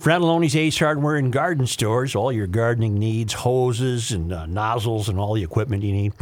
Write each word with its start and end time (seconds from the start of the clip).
Fratallone's 0.00 0.54
Ace 0.54 0.78
Hardware 0.78 1.16
and 1.16 1.32
Garden 1.32 1.66
Stores, 1.66 2.14
all 2.14 2.30
your 2.30 2.46
gardening 2.46 2.94
needs, 2.94 3.32
hoses 3.32 4.12
and 4.12 4.32
uh, 4.32 4.46
nozzles 4.46 5.08
and 5.08 5.18
all 5.18 5.34
the 5.34 5.42
equipment 5.42 5.82
you 5.82 5.92
need. 5.92 6.12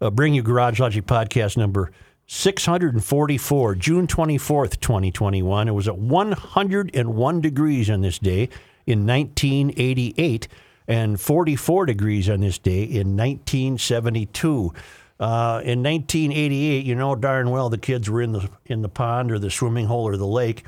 Uh, 0.00 0.10
bring 0.10 0.34
you 0.34 0.42
Garage 0.42 0.78
Logic 0.78 1.04
podcast 1.04 1.56
number 1.56 1.90
644, 2.26 3.74
June 3.74 4.06
24th, 4.06 4.78
2021. 4.80 5.66
It 5.66 5.72
was 5.72 5.88
at 5.88 5.98
101 5.98 7.40
degrees 7.40 7.90
on 7.90 8.02
this 8.02 8.18
day 8.18 8.48
in 8.86 9.06
1988 9.06 10.48
and 10.86 11.20
44 11.20 11.86
degrees 11.86 12.28
on 12.30 12.40
this 12.40 12.58
day 12.58 12.82
in 12.82 13.16
1972. 13.16 14.72
Uh, 15.20 15.60
in 15.64 15.82
1988, 15.82 16.86
you 16.86 16.94
know 16.94 17.16
darn 17.16 17.50
well 17.50 17.68
the 17.68 17.78
kids 17.78 18.08
were 18.08 18.22
in 18.22 18.32
the 18.32 18.48
in 18.66 18.82
the 18.82 18.88
pond 18.88 19.32
or 19.32 19.38
the 19.38 19.50
swimming 19.50 19.86
hole 19.86 20.06
or 20.06 20.16
the 20.16 20.26
lake, 20.26 20.64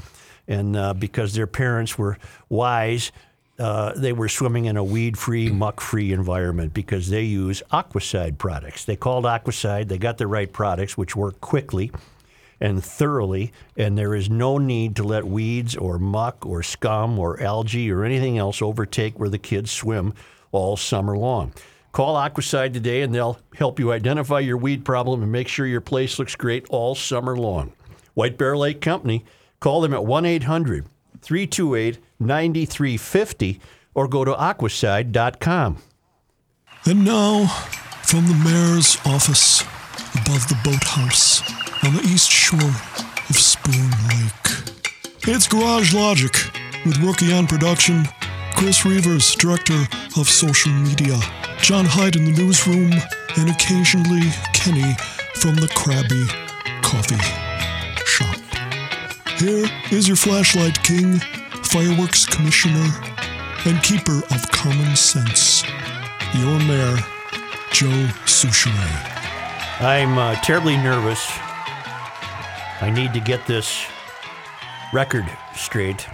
and 0.50 0.76
uh, 0.76 0.92
because 0.92 1.32
their 1.34 1.46
parents 1.46 1.96
were 1.96 2.18
wise, 2.48 3.12
uh, 3.58 3.92
they 3.94 4.12
were 4.12 4.28
swimming 4.28 4.64
in 4.64 4.76
a 4.76 4.84
weed-free, 4.84 5.50
muck-free 5.50 6.12
environment 6.12 6.74
because 6.74 7.10
they 7.10 7.22
use 7.22 7.62
Aquacide 7.72 8.38
products. 8.38 8.84
They 8.84 8.96
called 8.96 9.24
Aquacide, 9.24 9.88
They 9.88 9.98
got 9.98 10.18
the 10.18 10.26
right 10.26 10.50
products, 10.50 10.96
which 10.96 11.14
work 11.14 11.40
quickly 11.40 11.92
and 12.60 12.82
thoroughly, 12.82 13.52
and 13.76 13.96
there 13.96 14.14
is 14.14 14.28
no 14.28 14.58
need 14.58 14.96
to 14.96 15.02
let 15.04 15.24
weeds 15.26 15.76
or 15.76 15.98
muck 15.98 16.44
or 16.44 16.62
scum 16.62 17.18
or 17.18 17.40
algae 17.40 17.90
or 17.90 18.04
anything 18.04 18.38
else 18.38 18.60
overtake 18.60 19.18
where 19.18 19.30
the 19.30 19.38
kids 19.38 19.70
swim 19.70 20.14
all 20.52 20.76
summer 20.76 21.16
long. 21.16 21.52
Call 21.92 22.16
Aquacide 22.16 22.72
today 22.72 23.02
and 23.02 23.14
they'll 23.14 23.38
help 23.56 23.78
you 23.78 23.92
identify 23.92 24.38
your 24.38 24.56
weed 24.56 24.84
problem 24.84 25.22
and 25.22 25.32
make 25.32 25.48
sure 25.48 25.66
your 25.66 25.80
place 25.80 26.18
looks 26.18 26.36
great 26.36 26.66
all 26.70 26.94
summer 26.94 27.36
long. 27.36 27.72
White 28.14 28.38
Bear 28.38 28.56
Lake 28.56 28.80
Company, 28.80 29.24
call 29.60 29.80
them 29.82 29.94
at 29.94 30.04
1 30.04 30.26
800 30.26 30.86
328 31.22 31.98
9350 32.18 33.60
or 33.94 34.08
go 34.08 34.24
to 34.24 34.32
aquacide.com. 34.32 35.78
And 36.86 37.04
now, 37.04 37.46
from 38.02 38.26
the 38.26 38.34
mayor's 38.34 38.96
office 39.04 39.62
above 40.14 40.48
the 40.48 40.58
boathouse 40.64 41.42
on 41.84 41.94
the 41.94 42.02
east 42.02 42.30
shore 42.30 42.58
of 42.60 43.36
Spoon 43.36 43.90
Lake, 44.08 44.74
it's 45.28 45.46
Garage 45.46 45.94
Logic 45.94 46.34
with 46.86 46.98
Rookie 46.98 47.32
on 47.32 47.46
production, 47.46 48.04
Chris 48.56 48.80
Reavers, 48.80 49.36
director 49.36 49.86
of 50.18 50.28
social 50.28 50.72
media, 50.72 51.18
John 51.60 51.84
Hyde 51.84 52.16
in 52.16 52.24
the 52.24 52.42
newsroom, 52.42 52.92
and 53.36 53.50
occasionally 53.50 54.30
Kenny 54.54 54.94
from 55.34 55.56
the 55.56 55.68
Krabby 55.76 56.26
Coffee. 56.82 57.49
Here 59.40 59.66
is 59.90 60.06
your 60.06 60.16
flashlight 60.18 60.82
king, 60.82 61.18
fireworks 61.64 62.26
commissioner, 62.26 62.86
and 63.64 63.82
keeper 63.82 64.18
of 64.34 64.50
common 64.50 64.94
sense, 64.96 65.64
your 66.34 66.58
mayor, 66.60 66.96
Joe 67.72 68.08
Soucheray. 68.26 69.80
I'm 69.80 70.18
uh, 70.18 70.34
terribly 70.42 70.76
nervous. 70.76 71.26
I 72.82 72.90
need 72.94 73.14
to 73.14 73.20
get 73.20 73.46
this 73.46 73.86
record 74.92 75.24
straight. 75.56 76.06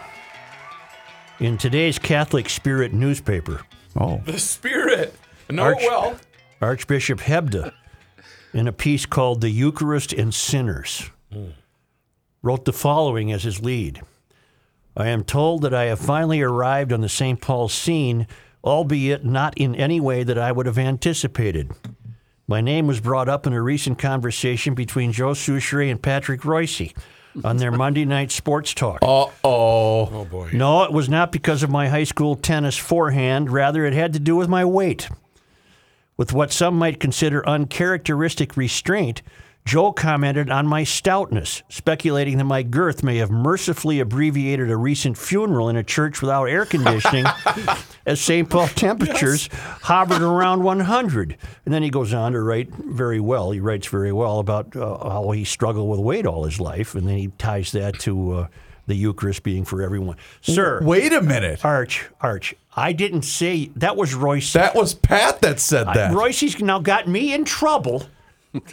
In 1.40 1.58
today's 1.58 1.98
Catholic 1.98 2.48
Spirit 2.48 2.92
newspaper, 2.92 3.62
Oh, 3.98 4.20
The 4.24 4.38
spirit. 4.38 5.14
No, 5.50 5.62
Arch- 5.64 5.78
well. 5.80 6.16
Archbishop 6.60 7.20
Hebda, 7.20 7.72
in 8.52 8.68
a 8.68 8.72
piece 8.72 9.04
called 9.06 9.40
The 9.40 9.50
Eucharist 9.50 10.12
and 10.12 10.32
Sinners, 10.34 11.10
wrote 12.46 12.64
the 12.64 12.72
following 12.72 13.32
as 13.32 13.42
his 13.42 13.60
lead 13.60 14.00
I 14.96 15.08
am 15.08 15.24
told 15.24 15.62
that 15.62 15.74
I 15.74 15.86
have 15.86 15.98
finally 15.98 16.40
arrived 16.40 16.92
on 16.92 17.00
the 17.02 17.08
St. 17.08 17.38
Paul 17.38 17.68
scene, 17.68 18.26
albeit 18.64 19.24
not 19.26 19.58
in 19.58 19.74
any 19.74 20.00
way 20.00 20.22
that 20.22 20.38
I 20.38 20.52
would 20.52 20.64
have 20.64 20.78
anticipated. 20.78 21.70
My 22.48 22.62
name 22.62 22.86
was 22.86 23.00
brought 23.00 23.28
up 23.28 23.46
in 23.46 23.52
a 23.52 23.60
recent 23.60 23.98
conversation 23.98 24.74
between 24.74 25.12
Joe 25.12 25.32
Soucheray 25.32 25.90
and 25.90 26.00
Patrick 26.00 26.46
Royce 26.46 26.94
on 27.44 27.58
their 27.58 27.72
Monday 27.72 28.06
night 28.06 28.30
sports 28.30 28.72
talk. 28.72 29.00
Uh 29.02 29.26
oh. 29.44 30.08
Oh 30.10 30.26
boy. 30.30 30.50
No, 30.54 30.84
it 30.84 30.92
was 30.92 31.10
not 31.10 31.32
because 31.32 31.62
of 31.62 31.68
my 31.68 31.88
high 31.88 32.04
school 32.04 32.36
tennis 32.36 32.78
forehand. 32.78 33.50
Rather, 33.50 33.84
it 33.84 33.92
had 33.92 34.12
to 34.14 34.20
do 34.20 34.36
with 34.36 34.48
my 34.48 34.64
weight. 34.64 35.08
With 36.16 36.32
what 36.32 36.52
some 36.52 36.78
might 36.78 37.00
consider 37.00 37.46
uncharacteristic 37.46 38.56
restraint, 38.56 39.20
Joe 39.66 39.90
commented 39.92 40.48
on 40.48 40.68
my 40.68 40.84
stoutness, 40.84 41.64
speculating 41.68 42.38
that 42.38 42.44
my 42.44 42.62
girth 42.62 43.02
may 43.02 43.16
have 43.16 43.32
mercifully 43.32 43.98
abbreviated 43.98 44.70
a 44.70 44.76
recent 44.76 45.18
funeral 45.18 45.68
in 45.68 45.74
a 45.74 45.82
church 45.82 46.22
without 46.22 46.44
air 46.44 46.64
conditioning, 46.64 47.26
as 48.06 48.20
St. 48.20 48.48
Paul 48.48 48.68
temperatures 48.68 49.48
hovered 49.82 50.22
around 50.22 50.62
100. 50.62 51.36
And 51.64 51.74
then 51.74 51.82
he 51.82 51.90
goes 51.90 52.14
on 52.14 52.32
to 52.32 52.40
write 52.40 52.72
very 52.72 53.18
well. 53.18 53.50
He 53.50 53.58
writes 53.58 53.88
very 53.88 54.12
well 54.12 54.38
about 54.38 54.76
uh, 54.76 54.98
how 54.98 55.32
he 55.32 55.42
struggled 55.42 55.90
with 55.90 55.98
weight 55.98 56.26
all 56.26 56.44
his 56.44 56.60
life, 56.60 56.94
and 56.94 57.08
then 57.08 57.18
he 57.18 57.28
ties 57.36 57.72
that 57.72 57.98
to 58.00 58.32
uh, 58.32 58.46
the 58.86 58.94
Eucharist 58.94 59.42
being 59.42 59.64
for 59.64 59.82
everyone. 59.82 60.16
Sir, 60.42 60.80
wait 60.80 61.12
a 61.12 61.20
minute. 61.20 61.64
Arch, 61.64 62.08
Arch, 62.20 62.54
I 62.76 62.92
didn't 62.92 63.22
say 63.22 63.72
that 63.74 63.96
was 63.96 64.14
Royce. 64.14 64.52
That 64.52 64.76
was 64.76 64.94
Pat 64.94 65.40
that 65.40 65.58
said 65.58 65.88
that. 65.88 66.14
Royce's 66.14 66.60
now 66.60 66.78
got 66.78 67.08
me 67.08 67.34
in 67.34 67.44
trouble 67.44 68.06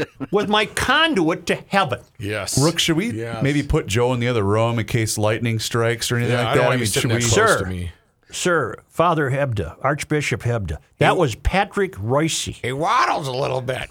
with 0.32 0.50
my 0.50 0.66
conduit 0.66 1.46
to 1.48 1.56
heaven. 1.56 2.00
Yes. 2.20 2.58
Rook, 2.58 2.80
should 2.80 2.98
we 2.98 3.12
Yes. 3.12 3.42
maybe 3.44 3.64
put 3.64 3.88
Joe 3.88 4.14
in 4.14 4.20
the 4.20 4.28
other 4.28 4.44
room 4.44 4.80
in 4.80 4.86
case 4.86 5.18
lightning 5.18 5.60
strikes 5.60 6.12
or 6.12 6.18
anything 6.18 6.34
Yeah, 6.36 6.44
like 6.44 6.48
I 6.48 6.52
that? 6.52 6.56
don't 6.56 6.66
want 6.66 6.76
mean, 6.76 6.80
you 6.82 6.86
sitting 6.88 7.10
should 7.12 7.22
that 7.22 7.24
we? 7.26 7.30
close 7.46 7.50
Sir. 7.60 7.64
to 7.64 7.70
me. 7.70 7.92
Sir, 8.32 8.76
Father 8.88 9.30
Hebda, 9.30 9.76
Archbishop 9.84 10.42
Hebda, 10.42 10.78
that 10.98 11.18
was 11.18 11.36
Patrick 11.36 11.94
Royce. 12.00 12.46
He 12.46 12.72
waddles 12.74 13.28
a 13.28 13.32
little 13.32 13.62
bit. 13.62 13.90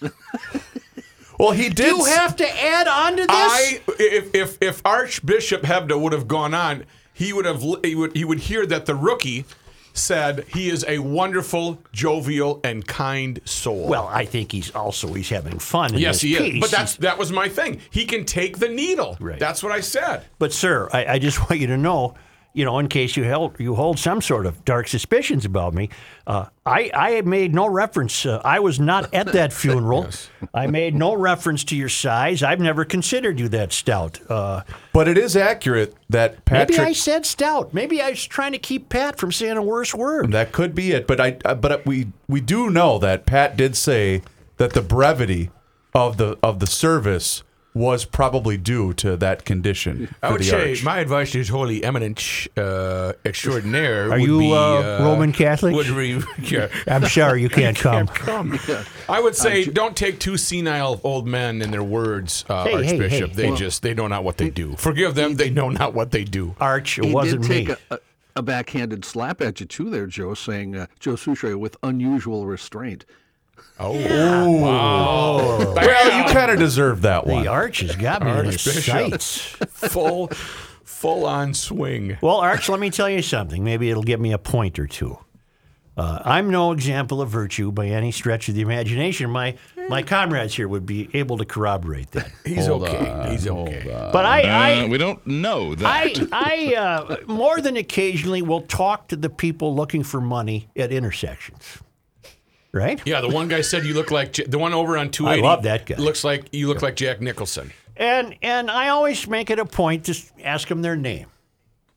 Well, 1.38 1.50
he 1.50 1.68
did. 1.68 1.88
You 1.88 2.00
s- 2.00 2.16
have 2.16 2.36
to 2.36 2.48
add 2.64 2.88
on 2.88 3.10
to 3.18 3.22
this? 3.26 3.28
I 3.30 3.80
if 3.98 4.34
if 4.34 4.58
if 4.62 4.80
Archbishop 4.86 5.62
Hebda 5.64 6.00
would 6.00 6.14
have 6.14 6.26
gone 6.26 6.54
on, 6.54 6.86
he 7.12 7.34
would 7.34 7.44
have 7.44 7.62
he 7.84 7.94
would 7.94 8.16
he 8.16 8.24
would 8.24 8.38
hear 8.38 8.64
that 8.64 8.86
the 8.86 8.94
rookie 8.94 9.44
said 9.96 10.44
he 10.48 10.68
is 10.70 10.84
a 10.86 10.98
wonderful, 10.98 11.82
jovial, 11.92 12.60
and 12.64 12.86
kind 12.86 13.40
soul. 13.44 13.88
well, 13.88 14.08
I 14.08 14.24
think 14.24 14.52
he's 14.52 14.70
also 14.74 15.12
he's 15.12 15.28
having 15.28 15.58
fun. 15.58 15.94
In 15.94 16.00
yes, 16.00 16.20
he 16.20 16.36
piece. 16.36 16.54
is. 16.54 16.60
But 16.60 16.70
that's 16.70 16.96
that 16.96 17.18
was 17.18 17.32
my 17.32 17.48
thing. 17.48 17.80
He 17.90 18.04
can 18.04 18.24
take 18.24 18.58
the 18.58 18.68
needle. 18.68 19.16
Right. 19.20 19.38
That's 19.38 19.62
what 19.62 19.72
I 19.72 19.80
said. 19.80 20.24
But 20.38 20.52
sir, 20.52 20.88
I, 20.92 21.06
I 21.14 21.18
just 21.18 21.38
want 21.40 21.60
you 21.60 21.66
to 21.68 21.76
know, 21.76 22.14
you 22.56 22.64
know, 22.64 22.78
in 22.78 22.88
case 22.88 23.18
you 23.18 23.24
held 23.24 23.60
you 23.60 23.74
hold 23.74 23.98
some 23.98 24.22
sort 24.22 24.46
of 24.46 24.64
dark 24.64 24.88
suspicions 24.88 25.44
about 25.44 25.74
me, 25.74 25.90
uh, 26.26 26.46
I 26.64 26.90
I 26.94 27.20
made 27.20 27.54
no 27.54 27.68
reference. 27.68 28.24
Uh, 28.24 28.40
I 28.44 28.60
was 28.60 28.80
not 28.80 29.12
at 29.12 29.32
that 29.34 29.52
funeral. 29.62 30.08
I 30.54 30.66
made 30.66 30.94
no 30.94 31.14
reference 31.14 31.64
to 31.64 31.76
your 31.76 31.90
size. 31.90 32.42
I've 32.42 32.58
never 32.60 32.86
considered 32.86 33.38
you 33.38 33.48
that 33.50 33.74
stout. 33.74 34.20
Uh, 34.30 34.62
but 34.94 35.06
it 35.06 35.18
is 35.18 35.36
accurate 35.36 35.94
that 36.08 36.46
Patrick. 36.46 36.78
maybe 36.78 36.88
I 36.90 36.92
said 36.94 37.26
stout. 37.26 37.74
Maybe 37.74 38.00
I 38.00 38.10
was 38.10 38.24
trying 38.24 38.52
to 38.52 38.58
keep 38.58 38.88
Pat 38.88 39.18
from 39.18 39.32
saying 39.32 39.58
a 39.58 39.62
worse 39.62 39.94
word. 39.94 40.32
that 40.32 40.52
could 40.52 40.74
be 40.74 40.92
it. 40.92 41.06
But 41.06 41.20
I. 41.20 41.36
uh, 41.44 41.54
But 41.54 41.84
we 41.84 42.06
we 42.26 42.40
do 42.40 42.70
know 42.70 42.98
that 42.98 43.26
Pat 43.26 43.58
did 43.58 43.76
say 43.76 44.22
that 44.56 44.72
the 44.72 44.80
brevity 44.82 45.50
of 45.94 46.16
the 46.16 46.38
of 46.42 46.60
the 46.60 46.66
service 46.66 47.42
was 47.76 48.06
probably 48.06 48.56
due 48.56 48.94
to 48.94 49.16
that 49.18 49.44
condition. 49.44 50.08
I 50.22 50.32
would 50.32 50.44
say 50.44 50.70
arch. 50.70 50.82
my 50.82 50.98
advice 50.98 51.32
to 51.32 51.38
His 51.38 51.48
Holy 51.50 51.84
Eminence 51.84 52.48
uh, 52.56 53.12
Extraordinaire. 53.24 54.06
Are 54.06 54.18
would 54.18 54.20
you, 54.28 54.38
be, 54.38 54.52
uh, 54.52 55.04
Roman 55.04 55.30
Catholic? 55.32 55.74
Would 55.74 55.88
re- 55.88 56.22
yeah. 56.42 56.68
I'm 56.86 57.04
sorry 57.04 57.42
you 57.42 57.48
can't 57.60 57.76
come. 57.76 58.06
Come. 58.06 58.58
I 59.08 59.20
would 59.20 59.36
say 59.36 59.66
don't 59.66 59.94
take 59.96 60.18
two 60.18 60.38
senile 60.38 61.00
old 61.04 61.28
men 61.28 61.60
in 61.60 61.70
their 61.70 61.82
words, 61.84 62.44
uh, 62.48 62.64
Hey, 62.64 62.70
hey, 62.84 62.90
Archbishop. 62.92 63.30
hey. 63.30 63.36
They 63.36 63.48
Well- 63.48 63.56
just 63.56 63.82
they 63.82 63.92
know 63.94 64.06
not 64.06 64.24
what 64.24 64.38
they 64.38 64.48
do. 64.50 64.74
Forgive 64.76 65.14
them. 65.14 65.34
They 65.36 65.50
know 65.50 65.68
not 65.68 65.92
what 65.92 66.10
they 66.12 66.24
do. 66.24 66.54
Arch, 66.58 66.98
it 66.98 67.04
He 67.04 67.12
wasn't 67.14 67.42
did 67.42 67.48
take 67.48 67.68
me. 67.68 67.74
A, 67.90 67.94
a, 67.96 67.98
a 68.36 68.42
backhanded 68.42 69.04
slap 69.04 69.42
at 69.42 69.60
you 69.60 69.66
too, 69.66 69.90
there, 69.90 70.06
Joe, 70.06 70.32
saying 70.34 70.76
uh, 70.76 70.86
Joe 70.98 71.12
Soucheray 71.14 71.58
with 71.58 71.76
unusual 71.82 72.46
restraint. 72.46 73.04
Oh, 73.78 73.92
wow! 74.60 75.74
well, 75.74 76.26
you 76.26 76.32
kind 76.32 76.50
of 76.50 76.58
deserve 76.58 77.02
that 77.02 77.26
one. 77.26 77.42
the 77.42 77.48
Arch 77.48 77.80
has 77.80 77.94
got 77.96 78.22
me 78.24 78.30
in 78.30 78.46
his 78.46 78.66
Archbishop. 78.66 78.82
sights. 78.84 79.38
full, 79.92 80.28
full 80.84 81.26
on 81.26 81.52
swing. 81.54 82.16
Well, 82.22 82.36
Arch, 82.38 82.68
let 82.68 82.80
me 82.80 82.90
tell 82.90 83.08
you 83.10 83.22
something. 83.22 83.62
Maybe 83.62 83.90
it'll 83.90 84.02
give 84.02 84.20
me 84.20 84.32
a 84.32 84.38
point 84.38 84.78
or 84.78 84.86
two. 84.86 85.18
Uh, 85.98 86.20
I'm 86.26 86.50
no 86.50 86.72
example 86.72 87.22
of 87.22 87.30
virtue 87.30 87.72
by 87.72 87.86
any 87.86 88.12
stretch 88.12 88.50
of 88.50 88.54
the 88.54 88.60
imagination. 88.60 89.30
My 89.30 89.56
my 89.88 90.02
comrades 90.02 90.54
here 90.54 90.68
would 90.68 90.84
be 90.84 91.08
able 91.14 91.38
to 91.38 91.46
corroborate 91.46 92.10
that. 92.10 92.30
He's 92.44 92.68
okay. 92.68 93.28
He's 93.30 93.46
okay. 93.46 94.10
But 94.12 94.26
I, 94.26 94.42
Uh, 94.42 94.84
I 94.84 94.88
we 94.88 94.98
don't 94.98 95.26
know 95.26 95.74
that. 95.74 95.86
I, 95.86 96.14
I 96.32 96.74
uh, 96.74 97.16
more 97.26 97.62
than 97.62 97.78
occasionally 97.78 98.42
will 98.42 98.60
talk 98.62 99.08
to 99.08 99.16
the 99.16 99.30
people 99.30 99.74
looking 99.74 100.02
for 100.02 100.20
money 100.20 100.68
at 100.76 100.92
intersections. 100.92 101.78
Right? 102.76 103.00
Yeah, 103.06 103.20
the 103.22 103.28
one 103.28 103.48
guy 103.48 103.62
said 103.62 103.84
you 103.84 103.94
look 103.94 104.10
like 104.10 104.32
J- 104.34 104.44
the 104.44 104.58
one 104.58 104.74
over 104.74 104.96
on 104.98 105.10
280. 105.10 105.42
love 105.42 105.62
that 105.62 105.86
guy. 105.86 105.96
Looks 105.96 106.22
like 106.24 106.52
you 106.52 106.68
look 106.68 106.82
like 106.82 106.94
Jack 106.96 107.20
Nicholson. 107.20 107.72
And 107.96 108.36
and 108.42 108.70
I 108.70 108.88
always 108.90 109.26
make 109.26 109.48
it 109.50 109.58
a 109.58 109.64
point 109.64 110.04
to 110.04 110.14
ask 110.44 110.68
them 110.68 110.82
their 110.82 110.96
name. 110.96 111.26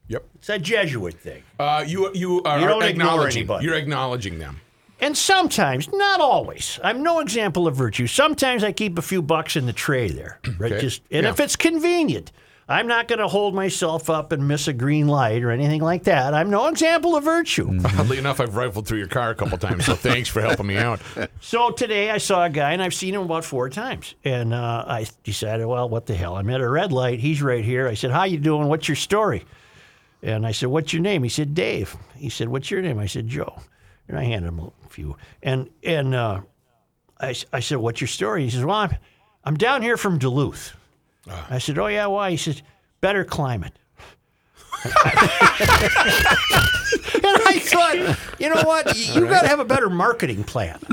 Yep. 0.07 0.25
It's 0.35 0.49
a 0.49 0.57
Jesuit 0.57 1.19
thing. 1.19 1.43
Uh, 1.59 1.83
you 1.85 2.11
you 2.13 2.41
are 2.43 2.59
You 2.59 2.67
don't 2.67 2.81
ignore 2.83 3.07
acknowledging. 3.09 3.39
anybody. 3.41 3.65
You're 3.65 3.75
acknowledging 3.75 4.39
them. 4.39 4.61
And 5.01 5.17
sometimes, 5.17 5.87
not 5.93 6.19
always, 6.19 6.77
I'm 6.83 7.03
no 7.03 7.19
example 7.21 7.67
of 7.67 7.75
virtue. 7.75 8.05
Sometimes 8.07 8.63
I 8.65 8.71
keep 8.73 8.97
a 8.97 9.01
few 9.01 9.21
bucks 9.21 9.55
in 9.55 9.65
the 9.65 9.71
tray 9.73 10.09
there, 10.09 10.39
right? 10.57 10.79
Just 10.79 11.01
and 11.11 11.25
if 11.25 11.39
it's 11.39 11.55
convenient, 11.55 12.31
I'm 12.69 12.85
not 12.85 13.07
going 13.07 13.17
to 13.19 13.27
hold 13.27 13.55
myself 13.55 14.11
up 14.11 14.31
and 14.31 14.47
miss 14.47 14.67
a 14.67 14.73
green 14.73 15.07
light 15.07 15.43
or 15.43 15.49
anything 15.49 15.81
like 15.81 16.03
that. 16.03 16.35
I'm 16.35 16.51
no 16.51 16.67
example 16.67 17.15
of 17.15 17.23
virtue. 17.23 17.67
Oddly 17.97 18.19
enough, 18.19 18.39
I've 18.39 18.55
rifled 18.55 18.87
through 18.87 18.99
your 18.99 19.07
car 19.07 19.31
a 19.31 19.35
couple 19.35 19.57
times, 19.57 19.85
so 19.85 19.95
thanks 19.95 20.29
for 20.29 20.39
helping 20.41 20.67
me 20.67 20.77
out. 20.77 21.01
So 21.41 21.71
today 21.71 22.11
I 22.11 22.19
saw 22.19 22.45
a 22.45 22.49
guy, 22.49 22.73
and 22.73 22.81
I've 22.81 22.93
seen 22.93 23.15
him 23.15 23.21
about 23.21 23.43
four 23.43 23.69
times. 23.69 24.13
And 24.23 24.53
uh, 24.53 24.83
I 24.87 25.07
decided, 25.23 25.65
well, 25.65 25.89
what 25.89 26.05
the 26.05 26.13
hell? 26.13 26.35
I'm 26.35 26.49
at 26.51 26.61
a 26.61 26.69
red 26.69 26.91
light. 26.91 27.19
He's 27.19 27.41
right 27.41 27.63
here. 27.65 27.87
I 27.87 27.95
said, 27.95 28.11
"How 28.11 28.25
you 28.25 28.37
doing? 28.37 28.67
What's 28.67 28.87
your 28.87 28.95
story?" 28.97 29.45
And 30.21 30.45
I 30.45 30.51
said, 30.51 30.69
"What's 30.69 30.93
your 30.93 31.01
name?" 31.01 31.23
He 31.23 31.29
said, 31.29 31.55
"Dave." 31.55 31.95
He 32.15 32.29
said, 32.29 32.49
"What's 32.49 32.69
your 32.69 32.81
name?" 32.83 32.99
I 32.99 33.07
said, 33.07 33.27
"Joe." 33.27 33.59
And 34.07 34.17
I 34.19 34.23
handed 34.25 34.49
him 34.49 34.59
a 34.59 34.89
few. 34.89 35.17
And 35.41 35.69
and 35.83 36.13
uh, 36.13 36.41
I, 37.19 37.29
s- 37.31 37.45
I 37.53 37.61
said, 37.61 37.77
"What's 37.79 37.99
your 38.01 38.07
story?" 38.09 38.43
He 38.43 38.49
says, 38.51 38.63
"Well, 38.63 38.75
I'm 38.75 38.95
I'm 39.45 39.55
down 39.57 39.81
here 39.81 39.97
from 39.97 40.19
Duluth." 40.19 40.75
I 41.49 41.57
said, 41.59 41.77
"Oh 41.77 41.87
yeah, 41.87 42.05
why?" 42.07 42.31
He 42.31 42.37
says, 42.37 42.61
"Better 43.01 43.23
climate." 43.25 43.73
And 44.81 44.93
I 47.25 47.59
thought, 47.61 48.17
you 48.39 48.49
know 48.49 48.61
what? 48.63 48.97
You 48.97 49.27
got 49.27 49.41
to 49.41 49.47
have 49.47 49.59
a 49.59 49.65
better 49.65 49.89
marketing 49.89 50.43
plan. 50.43 50.79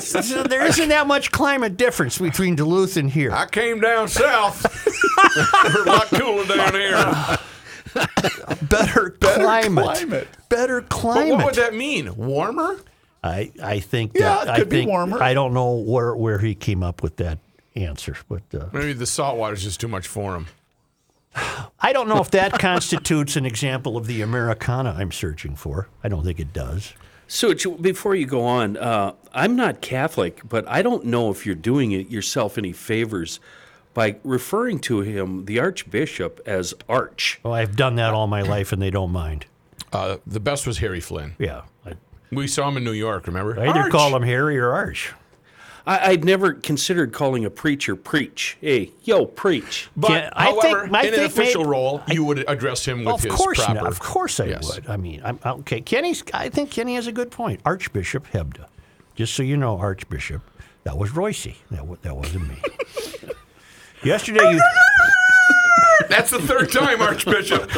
So 0.00 0.44
there 0.44 0.64
isn't 0.64 0.88
that 0.90 1.06
much 1.08 1.32
climate 1.32 1.76
difference 1.76 2.18
between 2.18 2.54
Duluth 2.54 2.96
and 2.96 3.10
here. 3.10 3.32
I 3.32 3.46
came 3.46 3.80
down 3.80 4.06
south. 4.06 4.64
We're 5.74 5.82
a 5.82 5.86
lot 5.86 6.06
cooler 6.08 6.46
down 6.46 6.72
here. 6.74 7.36
Better 8.62 9.10
climate. 9.20 9.84
climate. 9.84 10.28
Better 10.48 10.80
But 10.82 10.90
climate. 10.90 11.34
what 11.34 11.44
would 11.46 11.54
that 11.56 11.74
mean? 11.74 12.14
Warmer? 12.16 12.78
I, 13.24 13.50
I 13.60 13.80
think 13.80 14.12
Yeah, 14.14 14.44
that 14.44 14.46
it 14.46 14.50
I 14.50 14.58
could 14.60 14.68
be 14.68 14.76
think 14.76 14.90
warmer. 14.90 15.20
I 15.20 15.34
don't 15.34 15.52
know 15.52 15.72
where, 15.74 16.14
where 16.14 16.38
he 16.38 16.54
came 16.54 16.84
up 16.84 17.02
with 17.02 17.16
that 17.16 17.38
answer, 17.76 18.16
but 18.28 18.42
uh, 18.54 18.66
Maybe 18.72 18.92
the 18.92 19.06
salt 19.06 19.36
water's 19.36 19.62
just 19.62 19.80
too 19.80 19.88
much 19.88 20.06
for 20.06 20.34
him. 20.34 20.46
I 21.80 21.92
don't 21.92 22.08
know 22.08 22.20
if 22.20 22.30
that 22.30 22.52
constitutes 22.58 23.36
an 23.36 23.44
example 23.44 23.96
of 23.96 24.06
the 24.06 24.22
Americana 24.22 24.94
I'm 24.98 25.12
searching 25.12 25.54
for. 25.54 25.88
I 26.02 26.08
don't 26.08 26.24
think 26.24 26.40
it 26.40 26.52
does. 26.52 26.94
So 27.28 27.52
before 27.74 28.14
you 28.14 28.24
go 28.26 28.42
on, 28.44 28.76
uh, 28.76 29.12
I'm 29.32 29.56
not 29.56 29.80
Catholic, 29.80 30.40
but 30.48 30.66
I 30.68 30.82
don't 30.82 31.04
know 31.06 31.30
if 31.30 31.44
you're 31.44 31.54
doing 31.56 31.92
it 31.92 32.08
yourself 32.08 32.56
any 32.56 32.72
favors 32.72 33.40
by 33.94 34.16
referring 34.22 34.78
to 34.80 35.00
him, 35.00 35.46
the 35.46 35.58
Archbishop, 35.58 36.40
as 36.46 36.72
Arch. 36.88 37.40
Oh, 37.44 37.50
I've 37.52 37.76
done 37.76 37.96
that 37.96 38.14
all 38.14 38.26
my 38.26 38.42
life, 38.42 38.72
and 38.72 38.80
they 38.80 38.90
don't 38.90 39.10
mind. 39.10 39.46
Uh, 39.92 40.18
the 40.26 40.38
best 40.40 40.66
was 40.66 40.78
Harry 40.78 41.00
Flynn. 41.00 41.34
Yeah, 41.38 41.62
I, 41.84 41.94
We 42.30 42.46
saw 42.46 42.68
him 42.68 42.76
in 42.76 42.84
New 42.84 42.92
York, 42.92 43.26
remember? 43.26 43.58
I 43.58 43.68
either 43.68 43.80
Arch! 43.80 43.92
call 43.92 44.14
him 44.14 44.22
Harry 44.22 44.58
or 44.58 44.70
Arch. 44.72 45.12
I, 45.86 46.10
I'd 46.10 46.24
never 46.24 46.52
considered 46.54 47.12
calling 47.12 47.44
a 47.44 47.50
preacher 47.50 47.94
preach. 47.94 48.56
Hey, 48.60 48.90
yo, 49.04 49.24
preach. 49.24 49.88
But, 49.96 50.10
Yeah, 50.10 50.30
I 50.32 50.44
however, 50.46 50.82
think- 50.82 50.94
I 50.94 51.02
in 51.06 51.14
an 51.14 51.20
official 51.24 51.62
maybe- 51.62 51.70
role, 51.70 52.02
you 52.08 52.24
would 52.24 52.44
address 52.48 52.84
him 52.86 53.04
with 53.04 53.14
of 53.14 53.22
his 53.22 53.32
course 53.34 53.58
proper. 53.58 53.74
not. 53.74 53.86
Of 53.86 54.00
course 54.00 54.40
I 54.40 54.46
Yes. 54.46 54.74
would. 54.74 54.88
I 54.88 54.96
mean, 54.96 55.20
I'm 55.24 55.38
okay. 55.44 55.80
Kenny's. 55.80 56.24
I 56.34 56.48
think 56.48 56.70
Kenny 56.70 56.96
has 56.96 57.06
a 57.06 57.12
good 57.12 57.30
point. 57.30 57.60
Archbishop 57.64 58.26
Hebda. 58.32 58.66
Just 59.14 59.34
so 59.34 59.42
you 59.44 59.56
know, 59.56 59.78
Archbishop, 59.78 60.42
that 60.84 60.98
was 60.98 61.12
Royce. 61.12 61.46
That 61.70 61.86
wa- 61.86 61.96
that 62.02 62.16
wasn't 62.16 62.48
me. 62.48 62.56
Yesterday, 64.04 64.50
you. 64.50 64.60
That's 66.08 66.30
the 66.30 66.40
third 66.40 66.70
time, 66.70 67.00
Archbishop. 67.00 67.70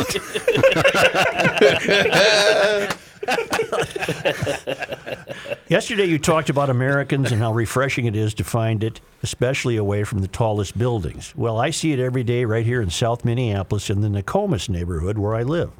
Yesterday, 5.69 6.07
you 6.07 6.19
talked 6.19 6.49
about 6.49 6.71
Americans 6.71 7.31
and 7.31 7.43
how 7.43 7.53
refreshing 7.53 8.07
it 8.07 8.17
is 8.17 8.33
to 8.35 8.45
find 8.45 8.83
it, 8.83 9.01
especially 9.23 9.77
away 9.77 10.05
from 10.05 10.21
the 10.21 10.29
tallest 10.29 10.79
buildings. 10.79 11.35
Well, 11.37 11.59
I 11.59 11.71
see 11.71 11.93
it 11.93 11.99
every 11.99 12.25
day 12.25 12.45
right 12.45 12.65
here 12.65 12.81
in 12.81 12.91
South 12.91 13.25
Minneapolis 13.25 13.91
in 13.91 14.01
the 14.01 14.09
Nokomis 14.09 14.69
neighborhood 14.69 15.19
where 15.19 15.35
I 15.35 15.43
live. 15.43 15.71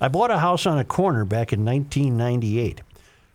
I 0.00 0.08
bought 0.08 0.30
a 0.30 0.38
house 0.38 0.66
on 0.66 0.78
a 0.78 0.84
corner 0.84 1.24
back 1.24 1.52
in 1.52 1.64
1998. 1.64 2.80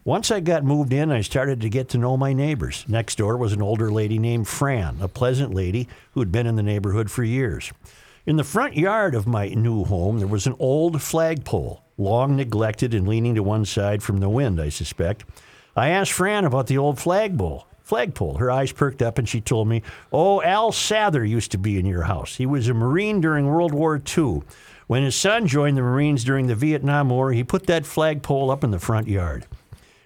Once 0.04 0.32
I 0.32 0.40
got 0.40 0.64
moved 0.64 0.92
in, 0.92 1.12
I 1.12 1.22
started 1.22 1.62
to 1.62 1.70
get 1.70 1.90
to 1.90 1.98
know 1.98 2.18
my 2.18 2.34
neighbors. 2.34 2.86
Next 2.88 3.18
door 3.18 3.38
was 3.38 3.54
an 3.54 3.62
older 3.62 3.90
lady 3.90 4.20
named 4.20 4.48
Fran, 4.48 4.98
a 5.00 5.08
pleasant 5.08 5.54
lady 5.54 5.88
who 6.12 6.20
had 6.20 6.32
been 6.32 6.46
in 6.46 6.58
the 6.58 6.64
neighborhood 6.64 7.10
for 7.10 7.24
years. 7.24 7.72
In 8.26 8.36
the 8.36 8.44
front 8.44 8.76
yard 8.76 9.16
of 9.16 9.28
my 9.28 9.48
new 9.50 9.86
home, 9.86 10.20
there 10.20 10.28
was 10.28 10.46
an 10.46 10.56
old 10.60 11.02
flagpole, 11.02 11.85
long 11.98 12.36
neglected 12.36 12.94
and 12.94 13.08
leaning 13.08 13.36
to 13.36 13.44
one 13.44 13.66
side 13.66 14.04
from 14.04 14.20
the 14.20 14.30
wind, 14.30 14.60
I 14.60 14.70
suspect. 14.70 15.26
I 15.76 15.90
asked 15.90 16.12
Fran 16.12 16.46
about 16.46 16.68
the 16.68 16.78
old 16.78 17.00
flagpole. 17.00 17.68
Flagpole. 17.84 18.38
Her 18.38 18.50
eyes 18.50 18.72
perked 18.72 19.02
up 19.02 19.18
and 19.18 19.30
she 19.30 19.42
told 19.42 19.68
me, 19.68 19.84
Oh, 20.12 20.42
Al 20.42 20.72
Sather 20.72 21.28
used 21.28 21.52
to 21.52 21.58
be 21.58 21.78
in 21.78 21.86
your 21.86 22.04
house. 22.04 22.36
He 22.38 22.46
was 22.46 22.68
a 22.68 22.74
Marine 22.74 23.22
during 23.22 23.46
World 23.46 23.74
War 23.74 24.02
II. 24.18 24.42
When 24.88 25.04
his 25.04 25.16
son 25.16 25.48
joined 25.48 25.78
the 25.78 25.82
Marines 25.82 26.24
during 26.24 26.48
the 26.48 26.56
Vietnam 26.56 27.10
War, 27.10 27.32
he 27.32 27.44
put 27.44 27.68
that 27.68 27.86
flagpole 27.86 28.52
up 28.52 28.64
in 28.64 28.72
the 28.72 28.80
front 28.80 29.08
yard. 29.08 29.46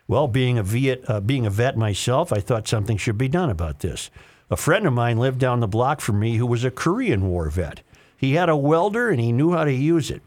Well, 0.08 0.28
being 0.28 0.58
a 0.58 0.64
Viet, 0.64 1.04
uh, 1.08 1.20
being 1.20 1.46
a 1.46 1.52
vet 1.52 1.78
myself, 1.78 2.34
I 2.34 2.40
thought 2.40 2.68
something 2.68 2.98
should 2.98 3.18
be 3.18 3.28
done 3.28 3.50
about 3.50 3.80
this. 3.80 4.10
A 4.50 4.58
friend 4.58 4.88
of 4.88 4.94
mine 4.94 5.18
lived 5.18 5.40
down 5.40 5.60
the 5.60 5.68
block 5.68 6.02
from 6.02 6.20
me 6.20 6.38
who 6.38 6.48
was 6.48 6.64
a 6.64 6.72
Korean 6.72 7.28
War 7.28 7.50
vet. 7.50 7.82
He 8.18 8.34
had 8.34 8.50
a 8.50 8.58
welder 8.58 9.10
and 9.10 9.22
he 9.22 9.32
knew 9.32 9.54
how 9.54 9.64
to 9.66 9.72
use 9.72 10.10
it. 10.10 10.24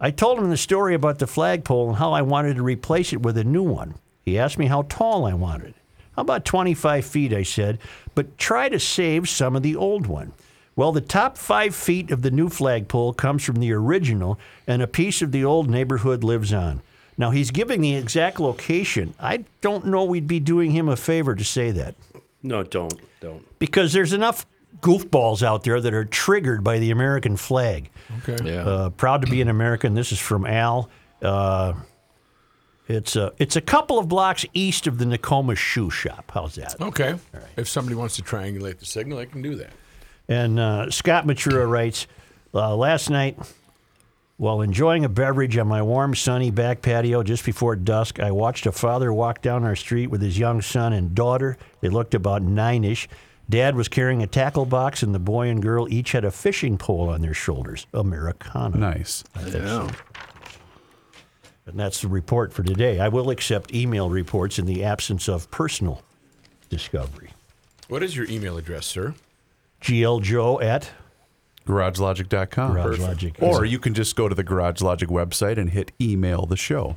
I 0.00 0.10
told 0.10 0.38
him 0.38 0.50
the 0.50 0.56
story 0.56 0.94
about 0.94 1.18
the 1.18 1.26
flagpole 1.26 1.88
and 1.88 1.98
how 1.98 2.12
I 2.12 2.22
wanted 2.22 2.56
to 2.56 2.62
replace 2.62 3.12
it 3.12 3.22
with 3.22 3.36
a 3.38 3.44
new 3.44 3.62
one. 3.62 3.94
He 4.22 4.38
asked 4.38 4.58
me 4.58 4.66
how 4.66 4.82
tall 4.82 5.24
I 5.24 5.34
wanted. 5.34 5.74
How 6.16 6.22
about 6.22 6.44
25 6.44 7.04
feet, 7.04 7.32
I 7.32 7.42
said, 7.42 7.78
but 8.14 8.38
try 8.38 8.68
to 8.68 8.78
save 8.78 9.28
some 9.28 9.56
of 9.56 9.62
the 9.62 9.76
old 9.76 10.06
one. 10.06 10.32
Well, 10.76 10.92
the 10.92 11.00
top 11.00 11.36
five 11.38 11.74
feet 11.74 12.10
of 12.10 12.22
the 12.22 12.30
new 12.30 12.48
flagpole 12.48 13.14
comes 13.14 13.44
from 13.44 13.56
the 13.56 13.72
original, 13.72 14.38
and 14.66 14.82
a 14.82 14.86
piece 14.88 15.22
of 15.22 15.30
the 15.32 15.44
old 15.44 15.70
neighborhood 15.70 16.24
lives 16.24 16.52
on. 16.52 16.82
Now, 17.16 17.30
he's 17.30 17.52
giving 17.52 17.80
the 17.80 17.94
exact 17.94 18.40
location. 18.40 19.14
I 19.20 19.44
don't 19.60 19.86
know 19.86 20.02
we'd 20.04 20.26
be 20.26 20.40
doing 20.40 20.72
him 20.72 20.88
a 20.88 20.96
favor 20.96 21.36
to 21.36 21.44
say 21.44 21.70
that 21.70 21.94
No, 22.42 22.64
don't, 22.64 23.00
don't. 23.20 23.44
because 23.60 23.92
there's 23.92 24.12
enough 24.12 24.46
goofballs 24.84 25.42
out 25.42 25.64
there 25.64 25.80
that 25.80 25.94
are 25.94 26.04
triggered 26.04 26.62
by 26.62 26.78
the 26.78 26.90
American 26.90 27.36
flag. 27.38 27.90
Okay. 28.18 28.52
Yeah. 28.52 28.64
Uh, 28.64 28.90
proud 28.90 29.24
to 29.24 29.30
be 29.30 29.40
an 29.40 29.48
American. 29.48 29.94
This 29.94 30.12
is 30.12 30.18
from 30.18 30.44
Al. 30.44 30.90
Uh, 31.22 31.72
it's 32.86 33.16
a 33.16 33.32
it's 33.38 33.56
a 33.56 33.62
couple 33.62 33.98
of 33.98 34.08
blocks 34.08 34.44
east 34.52 34.86
of 34.86 34.98
the 34.98 35.06
Nokomis 35.06 35.56
Shoe 35.56 35.88
Shop. 35.90 36.30
How's 36.34 36.56
that? 36.56 36.78
Okay. 36.80 37.16
If 37.56 37.66
somebody 37.66 37.96
wants 37.96 38.16
to 38.16 38.22
triangulate 38.22 38.78
the 38.78 38.84
signal, 38.84 39.18
they 39.18 39.26
can 39.26 39.40
do 39.40 39.54
that. 39.54 39.70
And 40.28 40.60
uh, 40.60 40.90
Scott 40.90 41.26
Matura 41.26 41.68
writes, 41.68 42.06
uh, 42.52 42.76
last 42.76 43.08
night, 43.08 43.38
while 44.36 44.60
enjoying 44.60 45.04
a 45.04 45.08
beverage 45.08 45.56
on 45.56 45.68
my 45.68 45.80
warm, 45.80 46.14
sunny 46.14 46.50
back 46.50 46.82
patio 46.82 47.22
just 47.22 47.44
before 47.44 47.76
dusk, 47.76 48.20
I 48.20 48.32
watched 48.32 48.66
a 48.66 48.72
father 48.72 49.12
walk 49.12 49.40
down 49.40 49.64
our 49.64 49.76
street 49.76 50.08
with 50.08 50.20
his 50.20 50.38
young 50.38 50.60
son 50.60 50.92
and 50.92 51.14
daughter. 51.14 51.56
They 51.80 51.88
looked 51.88 52.14
about 52.14 52.42
nine-ish, 52.42 53.08
Dad 53.48 53.76
was 53.76 53.88
carrying 53.88 54.22
a 54.22 54.26
tackle 54.26 54.64
box, 54.64 55.02
and 55.02 55.14
the 55.14 55.18
boy 55.18 55.48
and 55.48 55.60
girl 55.60 55.86
each 55.90 56.12
had 56.12 56.24
a 56.24 56.30
fishing 56.30 56.78
pole 56.78 57.08
on 57.08 57.20
their 57.20 57.34
shoulders. 57.34 57.86
Americana. 57.92 58.76
Nice. 58.76 59.24
i 59.34 59.46
Yeah. 59.46 59.90
And 61.66 61.78
that's 61.78 62.02
the 62.02 62.08
report 62.08 62.52
for 62.52 62.62
today. 62.62 63.00
I 63.00 63.08
will 63.08 63.30
accept 63.30 63.74
email 63.74 64.10
reports 64.10 64.58
in 64.58 64.66
the 64.66 64.84
absence 64.84 65.28
of 65.28 65.50
personal 65.50 66.02
discovery. 66.68 67.30
What 67.88 68.02
is 68.02 68.16
your 68.16 68.26
email 68.28 68.58
address, 68.58 68.86
sir? 68.86 69.14
gljoe 69.80 70.62
at 70.62 70.90
GarageLogic.com. 71.66 72.72
Garage 72.72 72.98
Logic. 72.98 73.36
Or 73.40 73.64
you 73.64 73.78
can 73.78 73.94
just 73.94 74.16
go 74.16 74.28
to 74.28 74.34
the 74.34 74.42
Garage 74.42 74.80
Logic 74.80 75.08
website 75.08 75.58
and 75.58 75.70
hit 75.70 75.92
email 76.00 76.46
the 76.46 76.56
show. 76.56 76.96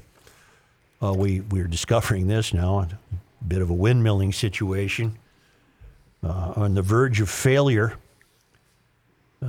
Uh, 1.01 1.13
we 1.13 1.42
we're 1.42 1.68
discovering 1.68 2.27
this 2.27 2.54
now, 2.54 2.80
a 2.80 2.89
bit 3.46 3.62
of 3.62 3.70
a 3.70 3.74
windmilling 3.74 4.34
situation. 4.34 5.18
Uh, 6.24 6.54
on 6.56 6.74
the 6.74 6.82
verge 6.82 7.22
of 7.22 7.30
failure, 7.30 7.94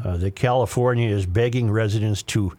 uh, 0.04 0.16
that 0.18 0.36
California 0.36 1.08
is 1.08 1.24
begging 1.26 1.70
residents 1.70 2.22
to 2.22 2.52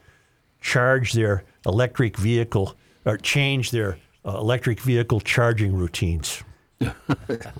charge 0.61 1.13
their 1.13 1.43
electric 1.65 2.17
vehicle 2.17 2.75
or 3.05 3.17
change 3.17 3.71
their 3.71 3.97
uh, 4.25 4.37
electric 4.37 4.79
vehicle 4.81 5.19
charging 5.21 5.73
routines. 5.75 6.43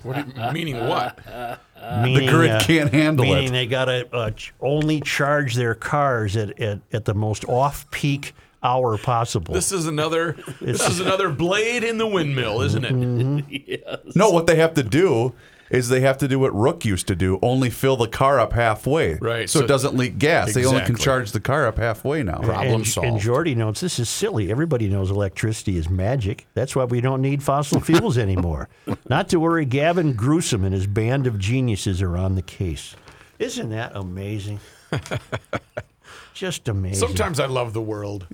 What 0.02 0.26
you- 0.26 0.52
meaning 0.52 0.86
what? 0.88 1.18
Meaning, 2.02 2.28
grid 2.28 2.50
uh, 2.50 2.60
can't 2.60 2.92
handle 2.92 3.24
meaning 3.24 3.48
it. 3.48 3.50
they 3.52 3.66
got 3.66 3.86
to 3.86 4.06
uh, 4.14 4.30
ch- 4.32 4.52
only 4.60 5.00
charge 5.00 5.54
their 5.54 5.74
cars 5.74 6.36
at, 6.36 6.60
at, 6.60 6.80
at 6.92 7.04
the 7.06 7.14
most 7.14 7.42
off-peak 7.46 8.34
hour 8.62 8.98
possible. 8.98 9.54
This 9.54 9.72
is 9.72 9.86
another. 9.86 10.36
This 10.60 10.86
is 10.86 11.00
another 11.00 11.30
blade 11.30 11.82
in 11.82 11.96
the 11.96 12.06
windmill, 12.06 12.60
isn't 12.60 12.84
it? 12.84 12.92
Mm-hmm. 12.92 14.10
No, 14.14 14.28
what 14.30 14.46
they 14.46 14.56
have 14.56 14.74
to 14.74 14.82
do 14.82 15.32
is 15.70 15.88
they 15.88 16.00
have 16.00 16.18
to 16.18 16.28
do 16.28 16.38
what 16.38 16.54
Rook 16.54 16.84
used 16.84 17.06
to 17.06 17.14
do, 17.16 17.38
only 17.42 17.70
fill 17.70 17.96
the 17.96 18.08
car 18.08 18.40
up 18.40 18.52
halfway. 18.52 19.14
Right, 19.14 19.48
So, 19.48 19.60
so- 19.60 19.64
it 19.64 19.68
doesn't 19.68 19.94
leak 19.96 20.18
gas. 20.18 20.52
They 20.52 20.66
only 20.66 20.84
can 20.84 20.96
charge 20.96 21.30
the 21.32 21.40
car 21.40 21.66
up 21.66 21.78
halfway 21.78 22.22
now. 22.24 22.38
Problem 22.40 22.74
and, 22.74 22.86
solved. 22.86 23.08
And 23.08 23.20
Jordy 23.20 23.54
knows 23.54 23.80
this 23.80 23.98
is 24.00 24.08
silly. 24.08 24.50
Everybody 24.50 24.88
knows 24.88 25.10
electricity 25.10 25.76
is 25.76 25.88
magic. 25.88 26.46
That's 26.54 26.74
why 26.74 26.84
we 26.84 27.00
don't 27.00 27.22
need 27.22 27.42
fossil 27.42 27.80
fuels 27.80 28.18
anymore. 28.26 28.68
Not 29.08 29.28
to 29.30 29.38
worry, 29.38 29.64
Gavin 29.64 30.12
Gruesome 30.14 30.64
and 30.64 30.74
his 30.74 30.86
band 30.88 31.26
of 31.28 31.38
geniuses 31.38 32.02
are 32.02 32.16
on 32.16 32.34
the 32.34 32.42
case. 32.42 32.96
Isn't 33.38 33.70
that 33.70 33.92
amazing? 33.94 34.58
Just 36.34 36.68
amazing. 36.68 36.98
Sometimes 37.06 37.38
I 37.38 37.46
love 37.46 37.72
the 37.74 37.80
world. 37.80 38.26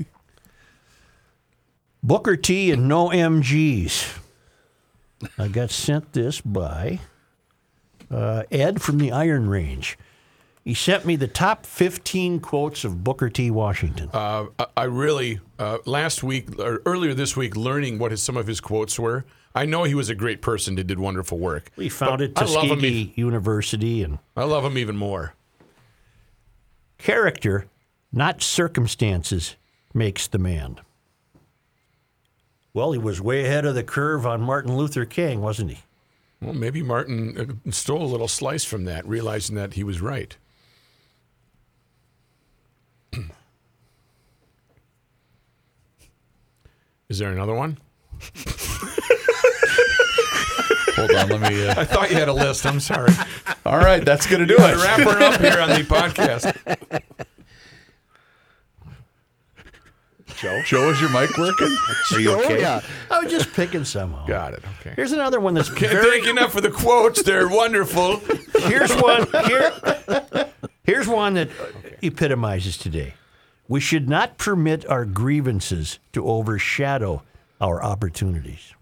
Booker 2.02 2.36
T 2.36 2.70
and 2.70 2.88
no 2.88 3.08
MGs. 3.10 4.18
I 5.38 5.48
got 5.48 5.70
sent 5.70 6.12
this 6.12 6.40
by 6.40 7.00
uh, 8.10 8.44
Ed 8.50 8.80
from 8.82 8.98
the 8.98 9.12
Iron 9.12 9.48
Range. 9.48 9.98
He 10.64 10.74
sent 10.74 11.04
me 11.06 11.14
the 11.14 11.28
top 11.28 11.64
15 11.64 12.40
quotes 12.40 12.84
of 12.84 13.04
Booker 13.04 13.30
T. 13.30 13.50
Washington. 13.52 14.10
Uh, 14.12 14.46
I- 14.76 14.84
really 14.84 15.38
uh, 15.60 15.78
last 15.86 16.22
week 16.24 16.58
or 16.58 16.82
earlier 16.84 17.14
this 17.14 17.36
week, 17.36 17.54
learning 17.56 17.98
what 18.00 18.10
his, 18.10 18.20
some 18.22 18.36
of 18.36 18.46
his 18.48 18.60
quotes 18.60 18.98
were. 18.98 19.24
I 19.54 19.64
know 19.64 19.84
he 19.84 19.94
was 19.94 20.08
a 20.10 20.14
great 20.14 20.42
person 20.42 20.74
that 20.74 20.84
did 20.88 20.98
wonderful 20.98 21.38
work. 21.38 21.70
he 21.76 21.88
founded 21.88 22.34
But 22.34 22.48
I 22.50 22.52
love 22.52 22.64
him. 22.64 22.70
Tuskegee 22.80 23.12
University 23.14 24.02
and 24.02 24.18
I 24.36 24.42
love 24.44 24.64
him 24.64 24.76
even 24.76 24.96
more. 24.96 25.34
character, 26.98 27.66
not 28.12 28.42
circumstances, 28.42 29.56
makes 29.94 30.26
the 30.26 30.38
man. 30.38 30.80
Well, 32.74 32.92
he 32.92 32.98
was 32.98 33.20
way 33.20 33.44
ahead 33.44 33.64
of 33.64 33.74
the 33.74 33.82
curve 33.84 34.26
on 34.26 34.42
Martin 34.42 34.76
Luther 34.76 35.04
King, 35.06 35.40
wasn't 35.40 35.70
he? 35.70 35.78
Well, 36.40 36.52
maybe 36.54 36.82
Martin 36.82 37.60
uh, 37.66 37.70
stole 37.70 38.02
a 38.02 38.06
little 38.06 38.28
slice 38.28 38.64
from 38.64 38.84
that, 38.84 39.06
realizing 39.06 39.56
that 39.56 39.74
he 39.74 39.82
was 39.84 40.00
right. 40.00 40.36
Is 47.08 47.18
there 47.18 47.30
another 47.32 47.54
one? 47.54 47.78
Hold 50.96 51.10
on, 51.12 51.28
let 51.28 51.52
me. 51.52 51.68
Uh, 51.68 51.80
I 51.80 51.84
thought 51.84 52.10
you 52.10 52.16
had 52.16 52.28
a 52.28 52.32
list. 52.32 52.64
I'm 52.66 52.80
sorry. 52.80 53.12
all 53.64 53.78
right, 53.78 54.04
that's 54.04 54.26
going 54.26 54.40
to 54.40 54.46
do 54.46 54.56
We're 54.58 54.72
it. 54.74 54.82
wrapping 54.82 55.22
up 55.22 55.40
here 55.40 55.60
on 55.60 55.68
the 55.70 55.84
podcast. 55.88 56.52
Joe? 60.36 60.62
Joe, 60.64 60.90
is 60.90 61.00
your 61.00 61.10
mic 61.10 61.36
working? 61.38 61.74
Are 62.12 62.20
you 62.20 62.32
okay? 62.40 62.56
Oh, 62.56 62.58
yeah. 62.58 62.80
I 63.10 63.22
was 63.22 63.30
just 63.30 63.52
picking 63.52 63.84
somehow. 63.84 64.26
Got 64.26 64.54
it. 64.54 64.64
Okay. 64.80 64.92
Here's 64.96 65.12
another 65.12 65.40
one 65.40 65.54
that's 65.54 65.70
Can't 65.70 65.92
very 65.92 66.10
thank 66.10 66.24
you 66.24 66.30
enough 66.30 66.52
for 66.52 66.60
the 66.60 66.70
quotes. 66.70 67.22
They're 67.22 67.48
wonderful. 67.48 68.20
Here's 68.60 68.94
one. 68.94 69.26
Here, 69.46 69.72
here's 70.84 71.08
one 71.08 71.34
that 71.34 71.48
epitomizes 72.02 72.76
today. 72.76 73.14
We 73.68 73.80
should 73.80 74.08
not 74.08 74.38
permit 74.38 74.86
our 74.86 75.04
grievances 75.04 75.98
to 76.12 76.24
overshadow 76.26 77.22
our 77.60 77.82
opportunities. 77.82 78.74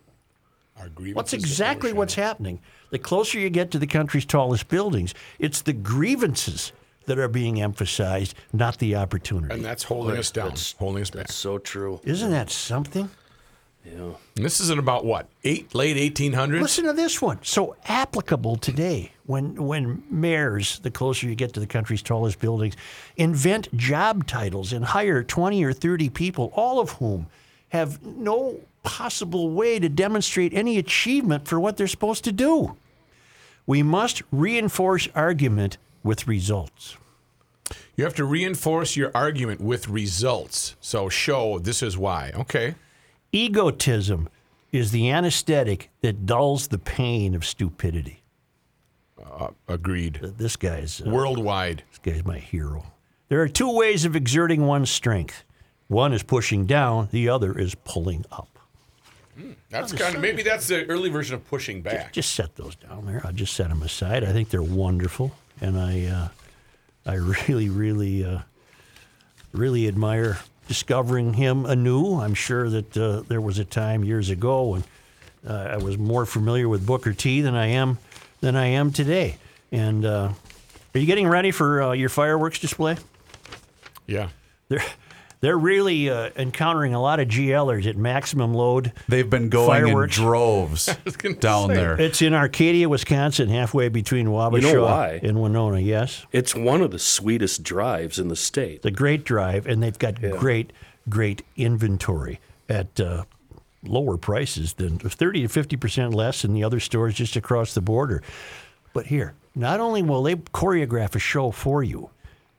Our 0.76 0.88
grievances 0.88 1.16
What's 1.16 1.32
exactly 1.32 1.92
what's 1.92 2.14
happening? 2.14 2.60
The 2.90 2.98
closer 2.98 3.38
you 3.38 3.48
get 3.48 3.70
to 3.70 3.78
the 3.78 3.86
country's 3.86 4.26
tallest 4.26 4.68
buildings, 4.68 5.14
it's 5.38 5.62
the 5.62 5.72
grievances 5.72 6.72
that 7.06 7.18
are 7.18 7.28
being 7.28 7.60
emphasized, 7.60 8.34
not 8.52 8.78
the 8.78 8.96
opportunity. 8.96 9.54
And 9.54 9.64
that's 9.64 9.84
holding 9.84 10.16
us 10.16 10.30
down, 10.30 10.54
holding 10.78 11.02
us 11.02 11.10
back. 11.10 11.30
So 11.30 11.58
true. 11.58 12.00
Isn't 12.04 12.30
that 12.30 12.50
something? 12.50 13.10
And 13.84 14.16
this 14.34 14.60
isn't 14.60 14.78
about 14.78 15.04
what 15.04 15.28
eight 15.44 15.74
late 15.74 16.14
1800s. 16.14 16.60
Listen 16.60 16.84
to 16.86 16.92
this 16.92 17.20
one. 17.20 17.38
So 17.42 17.76
applicable 17.84 18.56
today 18.56 19.12
when 19.26 19.66
when 19.66 20.02
mayors, 20.10 20.78
the 20.80 20.90
closer 20.90 21.28
you 21.28 21.34
get 21.34 21.52
to 21.54 21.60
the 21.60 21.66
country's 21.66 22.02
tallest 22.02 22.38
buildings, 22.38 22.76
invent 23.16 23.74
job 23.76 24.26
titles 24.26 24.72
and 24.72 24.84
hire 24.84 25.22
20 25.22 25.62
or 25.64 25.72
30 25.72 26.08
people, 26.10 26.50
all 26.54 26.80
of 26.80 26.92
whom 26.92 27.26
have 27.68 28.04
no 28.04 28.60
possible 28.82 29.50
way 29.50 29.78
to 29.78 29.88
demonstrate 29.88 30.54
any 30.54 30.78
achievement 30.78 31.46
for 31.46 31.60
what 31.60 31.76
they're 31.76 31.86
supposed 31.86 32.24
to 32.24 32.32
do. 32.32 32.76
We 33.66 33.82
must 33.82 34.22
reinforce 34.30 35.08
argument 35.14 35.78
with 36.04 36.28
results. 36.28 36.96
You 37.96 38.04
have 38.04 38.14
to 38.14 38.24
reinforce 38.24 38.94
your 38.94 39.10
argument 39.14 39.60
with 39.60 39.88
results. 39.88 40.76
So 40.80 41.08
show 41.08 41.58
this 41.58 41.82
is 41.82 41.98
why. 41.98 42.30
Okay. 42.34 42.74
Egotism 43.32 44.28
is 44.70 44.92
the 44.92 45.10
anesthetic 45.10 45.90
that 46.02 46.26
dulls 46.26 46.68
the 46.68 46.78
pain 46.78 47.34
of 47.34 47.44
stupidity. 47.44 48.22
Agreed. 49.68 50.20
This 50.36 50.56
guy's 50.56 51.00
uh, 51.00 51.10
Worldwide. 51.10 51.82
This 51.90 51.98
guy's 51.98 52.24
my 52.24 52.38
hero. 52.38 52.84
There 53.28 53.40
are 53.40 53.48
two 53.48 53.74
ways 53.74 54.04
of 54.04 54.14
exerting 54.14 54.66
one's 54.66 54.90
strength. 54.90 55.44
One 55.88 56.12
is 56.12 56.22
pushing 56.22 56.66
down, 56.66 57.08
the 57.10 57.28
other 57.28 57.58
is 57.58 57.74
pulling 57.74 58.24
up. 58.30 58.53
That's 59.70 59.92
kind 59.92 60.14
of 60.14 60.20
maybe 60.20 60.42
that's 60.42 60.68
the 60.68 60.86
early 60.86 61.10
version 61.10 61.34
of 61.34 61.46
pushing 61.48 61.82
back. 61.82 62.12
Just 62.12 62.34
set 62.34 62.56
those 62.56 62.76
down 62.76 63.06
there. 63.06 63.20
I'll 63.24 63.32
just 63.32 63.54
set 63.54 63.68
them 63.68 63.82
aside. 63.82 64.24
I 64.24 64.32
think 64.32 64.50
they're 64.50 64.62
wonderful, 64.62 65.32
and 65.60 65.78
I, 65.78 66.06
uh, 66.06 66.28
I 67.06 67.14
really, 67.48 67.68
really, 67.68 68.24
uh, 68.24 68.40
really 69.52 69.88
admire 69.88 70.38
discovering 70.68 71.34
him 71.34 71.66
anew. 71.66 72.20
I'm 72.20 72.34
sure 72.34 72.70
that 72.70 72.96
uh, 72.96 73.22
there 73.28 73.40
was 73.40 73.58
a 73.58 73.64
time 73.64 74.04
years 74.04 74.30
ago 74.30 74.68
when 74.68 74.84
uh, 75.46 75.52
I 75.72 75.76
was 75.76 75.98
more 75.98 76.24
familiar 76.24 76.68
with 76.68 76.86
Booker 76.86 77.12
T 77.12 77.40
than 77.40 77.54
I 77.54 77.66
am 77.66 77.98
than 78.40 78.56
I 78.56 78.66
am 78.66 78.92
today. 78.92 79.36
And 79.72 80.04
uh, 80.04 80.32
are 80.94 80.98
you 80.98 81.06
getting 81.06 81.28
ready 81.28 81.50
for 81.50 81.82
uh, 81.82 81.92
your 81.92 82.08
fireworks 82.08 82.58
display? 82.58 82.96
Yeah. 84.06 84.28
They're 84.68 84.84
they're 85.44 85.58
really 85.58 86.08
uh, 86.08 86.30
encountering 86.36 86.94
a 86.94 87.00
lot 87.02 87.20
of 87.20 87.28
GLers 87.28 87.86
at 87.86 87.98
maximum 87.98 88.54
load. 88.54 88.92
They've 89.08 89.28
been 89.28 89.50
going 89.50 89.84
Fireworks. 89.84 90.16
in 90.16 90.24
droves 90.24 90.86
down 91.40 91.68
say. 91.68 91.74
there. 91.74 92.00
It's 92.00 92.22
in 92.22 92.32
Arcadia, 92.32 92.88
Wisconsin, 92.88 93.50
halfway 93.50 93.90
between 93.90 94.28
Wabasha 94.28 94.82
why? 94.82 95.20
and 95.22 95.42
Winona. 95.42 95.80
Yes, 95.80 96.24
It's 96.32 96.54
one 96.54 96.80
of 96.80 96.92
the 96.92 96.98
sweetest 96.98 97.62
drives 97.62 98.18
in 98.18 98.28
the 98.28 98.36
state. 98.36 98.80
the 98.80 98.90
great 98.90 99.24
drive, 99.24 99.66
and 99.66 99.82
they've 99.82 99.98
got 99.98 100.18
great, 100.20 100.72
great 101.10 101.42
inventory 101.56 102.40
at 102.70 102.98
uh, 102.98 103.24
lower 103.82 104.16
prices 104.16 104.72
than 104.72 104.98
thirty 104.98 105.42
to 105.42 105.48
fifty 105.48 105.76
percent 105.76 106.14
less 106.14 106.40
than 106.40 106.54
the 106.54 106.64
other 106.64 106.80
stores 106.80 107.14
just 107.16 107.36
across 107.36 107.74
the 107.74 107.82
border. 107.82 108.22
But 108.94 109.06
here, 109.08 109.34
not 109.54 109.78
only 109.78 110.00
will 110.02 110.22
they 110.22 110.36
choreograph 110.36 111.14
a 111.14 111.18
show 111.18 111.50
for 111.50 111.82
you, 111.82 112.08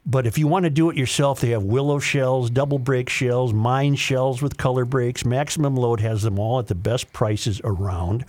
but 0.05 0.27
if 0.27 0.37
you 0.37 0.47
want 0.47 0.63
to 0.63 0.69
do 0.69 0.89
it 0.89 0.97
yourself, 0.97 1.39
they 1.41 1.49
have 1.49 1.63
willow 1.63 1.99
shells, 1.99 2.49
double 2.49 2.77
break 2.77 3.09
shells, 3.09 3.53
mine 3.53 3.95
shells 3.95 4.41
with 4.41 4.57
color 4.57 4.85
breaks. 4.85 5.25
Maximum 5.25 5.75
Load 5.75 5.99
has 5.99 6.21
them 6.21 6.37
all 6.37 6.59
at 6.59 6.67
the 6.67 6.75
best 6.75 7.11
prices 7.11 7.59
around. 7.63 8.25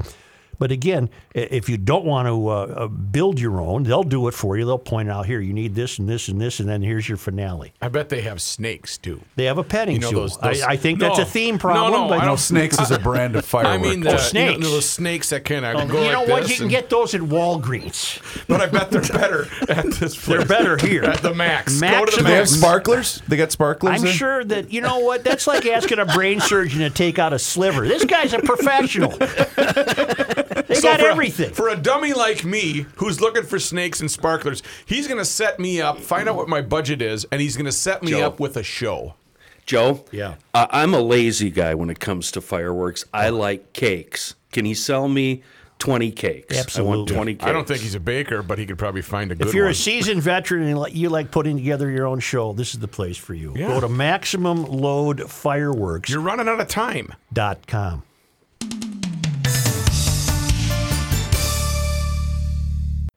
But 0.59 0.73
again, 0.73 1.11
if 1.35 1.69
you 1.69 1.77
don't 1.77 2.05
want 2.05 2.29
to 2.29 2.49
uh, 2.49 2.53
uh, 2.53 2.89
build 2.89 3.39
your 3.41 3.61
own, 3.61 3.83
they'll 3.83 4.03
do 4.03 4.27
it 4.29 4.35
for 4.35 4.57
you. 4.57 4.65
They'll 4.65 4.79
point 4.79 5.11
out 5.11 5.27
here 5.27 5.41
you 5.41 5.53
need 5.53 5.75
this 5.75 5.99
and 5.99 6.09
this 6.09 6.29
and 6.29 6.41
this, 6.41 6.61
and 6.61 6.69
then 6.69 6.83
here's 6.83 7.09
your 7.09 7.19
finale. 7.19 7.73
I 7.83 7.89
bet 7.89 8.09
they 8.09 8.23
have 8.23 8.41
snakes 8.41 8.97
too. 8.99 9.21
They 9.37 9.45
have 9.45 9.59
a 9.59 9.65
petting 9.65 9.97
You 9.97 10.01
know 10.01 10.11
zoo. 10.11 10.17
those- 10.17 10.37
those- 10.39 10.63
I, 10.63 10.73
I 10.73 10.77
think 10.77 10.99
that's 11.01 11.19
a 11.19 11.25
theme 11.25 11.59
problem. 11.59 11.93
no, 11.93 12.09
but 12.09 12.21
I 12.21 12.25
don't- 12.25 12.37
Snakes 12.39 12.79
is 12.81 12.91
a 12.91 12.99
brand 12.99 13.37
of 13.37 13.45
firework. 13.45 13.81
I 13.87 13.91
mean, 13.91 14.01
the, 14.01 14.15
Oh, 14.15 14.17
snakes. 14.19 14.53
You 14.55 14.59
know, 14.61 14.71
those 14.71 14.89
snakes 14.89 15.31
that 15.31 15.45
kind 15.45 15.65
of 15.65 15.89
go 15.89 16.03
you 16.05 16.13
know 16.13 16.21
like 16.21 16.29
what? 16.29 16.43
this 16.43 16.51
You 16.51 16.57
can 16.57 16.63
and- 16.65 16.71
get 16.71 16.91
those 16.91 17.15
at 17.15 17.21
Walgreens. 17.23 18.21
but 18.49 18.61
I 18.61 18.67
bet 18.67 18.91
they're 18.91 19.01
better 19.03 19.47
at 19.69 19.85
this. 19.93 20.25
They're 20.25 20.45
better 20.45 20.77
here. 20.77 21.05
at 21.05 21.23
the 21.23 21.35
max. 21.35 21.81
Go 21.81 22.05
to 22.05 22.11
the 22.11 22.17
Do 22.19 22.23
they 22.25 22.31
have 22.31 22.39
max. 22.41 22.51
sparklers? 22.53 23.23
They 23.29 23.37
got 23.37 23.53
sparklers. 23.53 23.97
I'm 23.99 24.03
there? 24.05 24.13
sure 24.13 24.45
that 24.45 24.73
you 24.73 24.81
know 24.81 25.01
what. 25.01 25.25
That's 25.25 25.47
like 25.47 25.67
asking 25.67 25.99
a 25.99 26.07
brain 26.07 26.41
surgeon 26.41 26.81
to 26.81 26.91
take 26.91 27.19
out 27.19 27.33
a 27.33 27.39
sliver. 27.39 27.87
This 27.87 28.05
guy's 28.05 28.33
a 28.33 28.39
professional. 28.39 29.17
they 30.68 30.75
So 30.76 30.82
got 30.88 31.00
for 31.00 31.20
a- 31.23 31.30
for 31.54 31.68
a 31.68 31.76
dummy 31.76 32.12
like 32.12 32.44
me 32.44 32.87
who's 32.96 33.20
looking 33.20 33.42
for 33.44 33.58
snakes 33.58 34.00
and 34.00 34.11
sparklers, 34.11 34.62
he's 34.85 35.06
going 35.08 35.18
to 35.18 35.25
set 35.25 35.58
me 35.61 35.80
up, 35.80 35.99
find 35.99 36.28
out 36.28 36.37
what 36.37 36.49
my 36.49 36.61
budget 36.62 37.00
is, 37.02 37.26
and 37.32 37.40
he's 37.40 37.56
going 37.56 37.66
to 37.66 37.73
set 37.73 38.02
me 38.02 38.11
Joe. 38.12 38.26
up 38.26 38.38
with 38.40 38.56
a 38.56 38.62
show. 38.62 39.14
Joe? 39.64 40.04
Yeah. 40.12 40.35
Uh, 40.54 40.66
I'm 40.70 40.94
a 40.94 41.00
lazy 41.00 41.50
guy 41.50 41.75
when 41.75 41.90
it 41.90 41.99
comes 41.99 42.30
to 42.32 42.40
fireworks. 42.40 43.04
I 43.12 43.30
like 43.30 43.73
cakes. 43.73 44.35
Can 44.52 44.64
he 44.64 44.75
sell 44.75 45.08
me 45.08 45.42
20 45.80 46.12
cakes? 46.12 46.54
I 46.54 46.58
want 46.58 46.66
Absolutely. 46.66 47.14
20 47.16 47.35
cakes. 47.35 47.44
I 47.44 47.50
don't 47.52 47.66
think 47.66 47.80
he's 47.80 47.96
a 47.96 48.00
baker, 48.00 48.42
but 48.44 48.58
he 48.61 48.66
could 48.66 48.78
probably 48.78 49.02
find 49.02 49.32
a 49.32 49.35
good 49.35 49.49
If 49.49 49.54
you're 49.54 49.64
one. 49.64 49.73
a 49.73 49.75
seasoned 49.75 50.23
veteran 50.23 50.68
and 50.68 50.92
you 50.94 51.08
like 51.08 51.32
putting 51.32 51.56
together 51.56 51.90
your 51.90 52.06
own 52.06 52.20
show, 52.20 52.52
this 52.52 52.75
is 52.75 52.80
the 52.80 52.87
place 52.88 53.16
for 53.16 53.35
you. 53.35 53.54
Yeah. 53.56 53.66
Go 53.68 53.80
to 53.80 53.88
MaximumLoadFireworks.com. 53.88 56.12
You're 56.12 56.20
running 56.20 56.49
out 56.49 56.61
of 56.61 56.68
time. 56.68 57.12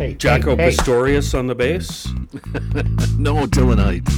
Hey, 0.00 0.14
Jocko 0.14 0.56
hey, 0.56 0.62
hey. 0.62 0.76
Pastorius 0.76 1.34
on 1.34 1.46
the 1.46 1.54
bass. 1.54 2.08
No, 3.18 3.44
Dylanite. 3.46 4.08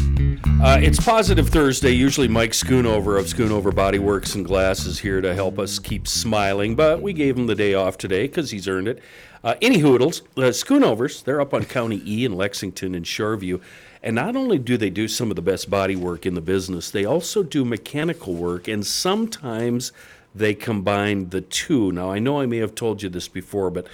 Uh, 0.63 0.79
it's 0.81 1.01
Positive 1.01 1.49
Thursday. 1.49 1.91
Usually, 1.91 2.29
Mike 2.29 2.53
Schoonover 2.53 3.19
of 3.19 3.27
Schoonover 3.27 3.73
Bodyworks 3.73 4.37
and 4.37 4.45
Glass 4.45 4.87
is 4.87 5.01
here 5.01 5.21
to 5.21 5.35
help 5.35 5.59
us 5.59 5.81
keep 5.81 6.07
smiling, 6.07 6.77
but 6.77 7.03
we 7.03 7.13
gave 7.13 7.37
him 7.37 7.49
the 7.49 7.57
day 7.57 7.75
off 7.75 7.99
today 7.99 8.29
because 8.29 8.53
he's 8.53 8.69
earned 8.69 8.87
it. 8.87 9.03
Uh, 9.43 9.57
any 9.61 9.79
hoodles, 9.79 10.23
uh, 10.37 10.53
Schoonovers, 10.53 11.25
they're 11.25 11.41
up 11.41 11.53
on 11.53 11.65
County 11.65 12.01
E 12.07 12.25
in 12.25 12.37
Lexington 12.37 12.95
and 12.95 13.05
Shoreview. 13.05 13.61
And 14.05 14.15
not 14.15 14.37
only 14.37 14.59
do 14.59 14.77
they 14.77 14.91
do 14.91 15.09
some 15.09 15.31
of 15.31 15.37
the 15.37 15.43
best 15.43 15.69
body 15.69 15.97
work 15.97 16.25
in 16.25 16.35
the 16.35 16.41
business, 16.41 16.93
they 16.93 17.05
also 17.05 17.43
do 17.43 17.65
mechanical 17.65 18.35
work, 18.35 18.69
and 18.69 18.87
sometimes 18.87 19.91
they 20.33 20.55
combine 20.55 21.31
the 21.31 21.41
two. 21.41 21.91
Now, 21.91 22.13
I 22.13 22.21
know 22.21 22.41
I 22.41 22.47
may 22.47 22.59
have 22.59 22.77
told 22.77 23.03
you 23.03 23.09
this 23.09 23.27
before, 23.27 23.69
but 23.69 23.89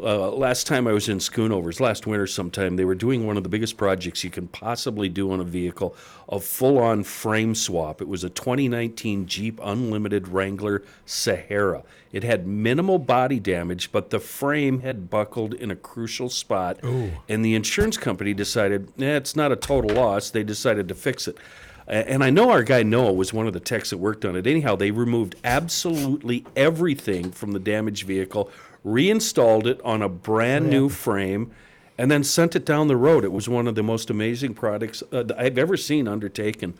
uh, 0.00 0.30
last 0.30 0.66
time 0.66 0.86
I 0.86 0.92
was 0.92 1.08
in 1.08 1.18
Schoonovers, 1.18 1.78
last 1.78 2.06
winter 2.06 2.26
sometime, 2.26 2.76
they 2.76 2.84
were 2.84 2.94
doing 2.94 3.26
one 3.26 3.36
of 3.36 3.42
the 3.42 3.48
biggest 3.48 3.76
projects 3.76 4.24
you 4.24 4.30
can 4.30 4.48
possibly 4.48 5.08
do 5.08 5.30
on 5.30 5.40
a 5.40 5.44
vehicle 5.44 5.94
a 6.28 6.40
full 6.40 6.78
on 6.78 7.04
frame 7.04 7.54
swap. 7.54 8.00
It 8.00 8.08
was 8.08 8.24
a 8.24 8.30
2019 8.30 9.26
Jeep 9.26 9.60
Unlimited 9.62 10.28
Wrangler 10.28 10.82
Sahara. 11.04 11.84
It 12.12 12.24
had 12.24 12.46
minimal 12.46 12.98
body 12.98 13.38
damage, 13.38 13.92
but 13.92 14.10
the 14.10 14.20
frame 14.20 14.80
had 14.80 15.10
buckled 15.10 15.54
in 15.54 15.70
a 15.70 15.76
crucial 15.76 16.30
spot. 16.30 16.78
Ooh. 16.84 17.10
And 17.28 17.44
the 17.44 17.54
insurance 17.54 17.96
company 17.96 18.34
decided, 18.34 18.88
eh, 19.00 19.16
it's 19.16 19.36
not 19.36 19.52
a 19.52 19.56
total 19.56 19.94
loss. 19.94 20.30
They 20.30 20.44
decided 20.44 20.88
to 20.88 20.94
fix 20.94 21.28
it. 21.28 21.38
And 21.86 22.24
I 22.24 22.30
know 22.30 22.50
our 22.50 22.62
guy 22.62 22.82
Noah 22.82 23.12
was 23.12 23.34
one 23.34 23.46
of 23.46 23.52
the 23.52 23.60
techs 23.60 23.90
that 23.90 23.98
worked 23.98 24.24
on 24.24 24.36
it. 24.36 24.46
Anyhow, 24.46 24.74
they 24.74 24.90
removed 24.90 25.36
absolutely 25.44 26.46
everything 26.56 27.30
from 27.30 27.52
the 27.52 27.58
damaged 27.58 28.06
vehicle, 28.06 28.50
reinstalled 28.84 29.66
it 29.66 29.80
on 29.82 30.02
a 30.02 30.08
brand 30.08 30.68
new 30.68 30.88
frame, 30.88 31.50
and 31.98 32.10
then 32.10 32.22
sent 32.22 32.54
it 32.54 32.64
down 32.64 32.88
the 32.88 32.96
road. 32.96 33.24
It 33.24 33.32
was 33.32 33.48
one 33.48 33.66
of 33.66 33.74
the 33.74 33.82
most 33.82 34.10
amazing 34.10 34.54
products 34.54 35.02
uh, 35.12 35.24
I've 35.36 35.58
ever 35.58 35.76
seen 35.76 36.06
undertaken. 36.06 36.74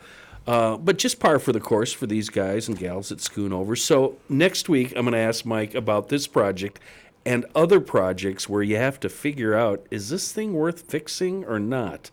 Uh, 0.47 0.77
but 0.77 0.99
just 0.99 1.21
par 1.21 1.39
for 1.39 1.53
the 1.53 1.61
course 1.61 1.93
for 1.93 2.07
these 2.07 2.29
guys 2.29 2.69
and 2.69 2.79
gals 2.79 3.11
at 3.11 3.19
Schoonover. 3.19 3.79
So 3.79 4.19
next 4.29 4.69
week, 4.69 4.93
I'm 4.95 5.05
going 5.05 5.13
to 5.13 5.19
ask 5.19 5.47
Mike 5.47 5.75
about 5.75 6.11
this 6.11 6.27
project 6.27 6.81
and 7.25 7.47
other 7.55 7.81
projects 7.81 8.49
where 8.49 8.63
you 8.63 8.77
have 8.77 9.01
to 9.01 9.09
figure 9.09 9.55
out 9.55 9.87
is 9.91 10.11
this 10.11 10.33
thing 10.33 10.53
worth 10.53 10.83
fixing 10.83 11.45
or 11.45 11.59
not? 11.59 12.11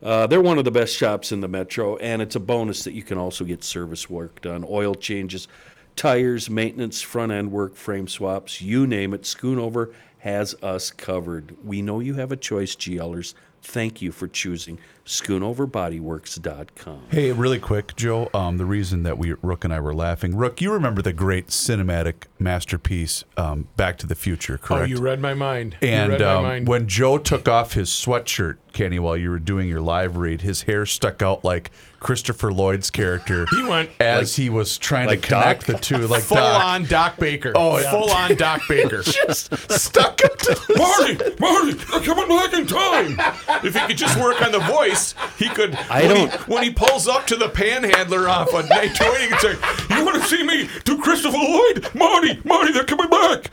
Uh, 0.00 0.26
they're 0.28 0.40
one 0.40 0.58
of 0.58 0.64
the 0.64 0.70
best 0.70 0.96
shops 0.96 1.32
in 1.32 1.40
the 1.40 1.48
metro, 1.48 1.96
and 1.96 2.22
it's 2.22 2.36
a 2.36 2.40
bonus 2.40 2.84
that 2.84 2.92
you 2.92 3.02
can 3.02 3.18
also 3.18 3.44
get 3.44 3.64
service 3.64 4.08
work 4.08 4.40
done, 4.42 4.64
oil 4.68 4.94
changes, 4.94 5.48
tires, 5.96 6.50
maintenance, 6.50 7.00
front 7.00 7.32
end 7.32 7.52
work, 7.52 7.76
frame 7.76 8.08
swaps, 8.08 8.60
you 8.60 8.86
name 8.86 9.14
it. 9.14 9.22
Schoonover 9.22 9.92
has 10.18 10.54
us 10.62 10.90
covered. 10.90 11.56
We 11.64 11.82
know 11.82 12.00
you 12.00 12.14
have 12.14 12.32
a 12.32 12.36
choice, 12.36 12.74
GLers. 12.74 13.34
Thank 13.62 14.02
you 14.02 14.12
for 14.12 14.28
choosing 14.28 14.78
schoonoverbodyworks.com. 15.04 17.02
Hey, 17.10 17.32
really 17.32 17.58
quick, 17.58 17.94
Joe. 17.96 18.30
Um, 18.34 18.58
the 18.58 18.64
reason 18.64 19.02
that 19.02 19.18
we 19.18 19.34
Rook 19.42 19.64
and 19.64 19.72
I 19.72 19.80
were 19.80 19.94
laughing, 19.94 20.36
Rook, 20.36 20.60
you 20.60 20.72
remember 20.72 21.02
the 21.02 21.12
great 21.12 21.48
cinematic 21.48 22.24
masterpiece, 22.38 23.24
um, 23.36 23.68
Back 23.76 23.98
to 23.98 24.06
the 24.06 24.14
Future, 24.14 24.58
correct? 24.58 24.82
Oh, 24.82 24.86
you 24.86 24.98
read 24.98 25.20
my 25.20 25.34
mind. 25.34 25.76
you 25.80 25.88
And 25.88 26.12
read 26.12 26.20
my 26.20 26.26
um, 26.34 26.42
mind. 26.42 26.68
when 26.68 26.88
Joe 26.88 27.18
took 27.18 27.48
off 27.48 27.74
his 27.74 27.90
sweatshirt, 27.90 28.56
Kenny, 28.72 28.98
while 28.98 29.16
you 29.16 29.30
were 29.30 29.38
doing 29.38 29.68
your 29.68 29.80
live 29.80 30.16
read, 30.16 30.40
his 30.40 30.62
hair 30.62 30.84
stuck 30.84 31.22
out 31.22 31.44
like 31.44 31.70
Christopher 32.00 32.52
Lloyd's 32.52 32.90
character. 32.90 33.46
He 33.50 33.62
went 33.62 33.88
as 34.00 34.34
he 34.34 34.50
was 34.50 34.76
trying 34.78 35.06
like 35.06 35.22
to 35.22 35.28
connect 35.28 35.66
Doc? 35.68 35.76
the 35.76 35.82
two, 35.82 35.98
like 36.08 36.22
full 36.24 36.36
Doc. 36.38 36.64
on 36.64 36.84
Doc 36.86 37.16
Baker. 37.18 37.52
Oh, 37.54 37.78
yeah. 37.78 37.90
full 37.92 38.10
on 38.10 38.34
Doc 38.34 38.62
Baker. 38.68 39.02
just 39.02 39.56
stuck 39.70 40.20
him 40.20 40.30
to 40.38 40.60
Marty, 40.76 41.16
Marty, 41.38 41.72
they're 41.74 42.00
coming 42.00 42.28
back 42.28 42.52
in 42.52 42.66
time. 42.66 43.16
If 43.64 43.74
he 43.74 43.86
could 43.86 43.96
just 43.96 44.18
work 44.20 44.42
on 44.42 44.50
the 44.50 44.58
voice, 44.58 44.93
he 45.38 45.48
could. 45.48 45.74
I 45.90 46.02
when 46.02 46.14
don't- 46.14 46.32
He, 46.32 46.52
when 46.52 46.62
he 46.62 46.70
pulls 46.70 47.06
up 47.08 47.26
to 47.28 47.36
the 47.36 47.48
panhandler 47.48 48.28
off 48.28 48.52
on 48.54 48.68
night 48.68 48.94
20, 48.94 49.20
he 49.22 49.28
can 49.28 49.38
say, 49.40 49.96
"You 49.96 50.04
want 50.04 50.22
to 50.22 50.28
see 50.28 50.42
me 50.42 50.68
do 50.84 50.98
Christopher 51.00 51.36
Lloyd? 51.38 51.88
Marty, 51.94 52.40
Marty, 52.44 52.72
they're 52.72 52.84
coming 52.84 53.08
back." 53.08 53.50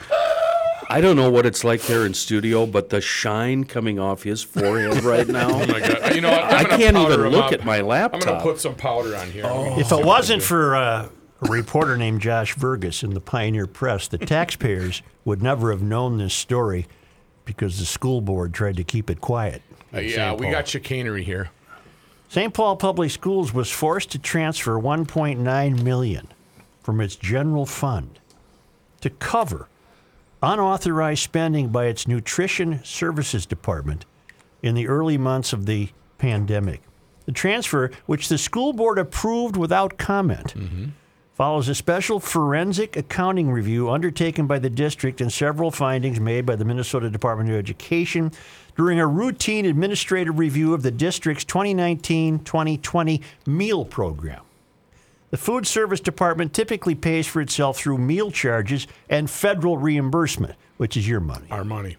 I 0.89 0.99
don't 0.99 1.15
know 1.15 1.32
what 1.32 1.45
it's 1.45 1.63
like 1.63 1.82
there 1.84 2.06
in 2.06 2.13
studio, 2.13 2.65
but 2.65 2.89
the 2.89 2.99
shine 2.99 3.63
coming 3.63 3.97
off 3.97 4.23
his 4.23 4.43
forehead 4.43 5.04
right 5.04 5.27
now. 5.27 5.49
Oh 5.49 5.65
my 5.67 5.80
God! 5.80 6.13
You 6.15 6.21
know 6.21 6.32
what? 6.32 6.43
I'm 6.43 6.65
I 6.65 6.77
can't 6.77 6.97
even 6.97 7.30
look 7.30 7.45
up. 7.45 7.54
at 7.54 7.63
my 7.65 7.80
laptop. 7.82 8.21
I'm 8.21 8.27
gonna 8.27 8.41
put 8.43 8.60
some 8.60 8.75
powder 8.75 9.15
on 9.15 9.32
here. 9.32 9.45
If 9.47 9.91
it 9.91 10.04
wasn't 10.06 10.43
for 10.43 10.75
uh, 10.75 11.08
a 11.41 11.47
reporter 11.49 11.95
named 11.97 12.19
Josh 12.21 12.56
Verges 12.56 13.04
in 13.04 13.12
the 13.13 13.21
Pioneer 13.21 13.67
Press, 13.67 14.08
the 14.10 14.17
taxpayers 14.17 15.01
would 15.23 15.41
never 15.41 15.71
have 15.71 15.82
known 15.82 16.17
this 16.17 16.34
story 16.34 16.88
because 17.45 17.80
the 17.80 17.86
school 17.86 18.19
board 18.21 18.54
tried 18.54 18.75
to 18.77 18.84
keep 18.84 19.10
it 19.10 19.21
quiet. 19.21 19.62
Uh, 19.93 19.99
yeah, 19.99 20.34
we 20.34 20.49
got 20.49 20.67
chicanery 20.67 21.23
here. 21.23 21.49
St. 22.30 22.54
Paul 22.54 22.77
Public 22.77 23.12
Schools 23.12 23.54
was 23.54 23.69
forced 23.69 24.12
to 24.12 24.19
transfer 24.19 24.80
1.9 24.80 25.84
million 25.84 26.27
from 26.82 27.01
its 27.01 27.15
general 27.17 27.65
fund 27.65 28.19
to 29.01 29.10
cover 29.10 29.67
unauthorized 30.41 31.21
spending 31.21 31.69
by 31.69 31.86
its 31.86 32.08
nutrition 32.08 32.84
services 32.84 33.45
department 33.45 34.06
in 34.63 34.75
the 34.75 34.88
early 34.88 35.17
months 35.17 35.54
of 35.54 35.65
the 35.65 35.89
pandemic. 36.17 36.82
The 37.25 37.32
transfer, 37.32 37.91
which 38.06 38.30
the 38.30 38.38
school 38.38 38.73
board 38.73 38.97
approved 38.97 39.56
without 39.58 39.97
comment, 39.97 40.54
follows 41.36 41.67
a 41.67 41.75
special 41.75 42.19
forensic 42.19 42.95
accounting 42.95 43.51
review 43.51 43.89
undertaken 43.89 44.47
by 44.47 44.60
the 44.60 44.69
district 44.69 45.21
and 45.21 45.32
several 45.32 45.69
findings 45.69 46.19
made 46.19 46.45
by 46.45 46.56
the 46.56 46.65
Minnesota 46.65 47.10
Department 47.10 47.49
of 47.49 47.56
Education 47.56 48.32
during 48.82 49.00
a 49.00 49.06
routine 49.06 49.67
administrative 49.67 50.39
review 50.39 50.74
of 50.74 50.82
the 50.82 50.89
district's 50.89 51.44
2019 51.46 52.39
2020 52.39 53.22
meal 53.46 53.86
program. 53.86 54.41
The 55.30 55.38
Food 55.38 55.67
Service 55.67 56.00
Department 56.00 56.52
typically 56.52 56.96
pays 56.96 57.28
for 57.28 57.41
itself 57.41 57.78
through 57.78 58.00
meal 58.00 58.32
charges 58.32 58.88
and 59.08 59.30
federal 59.30 59.78
reimbursement, 59.78 60.56
which 60.78 60.98
is 60.98 61.08
your 61.08 61.20
money. 61.20 61.46
Our 61.52 61.63
money. 61.63 61.98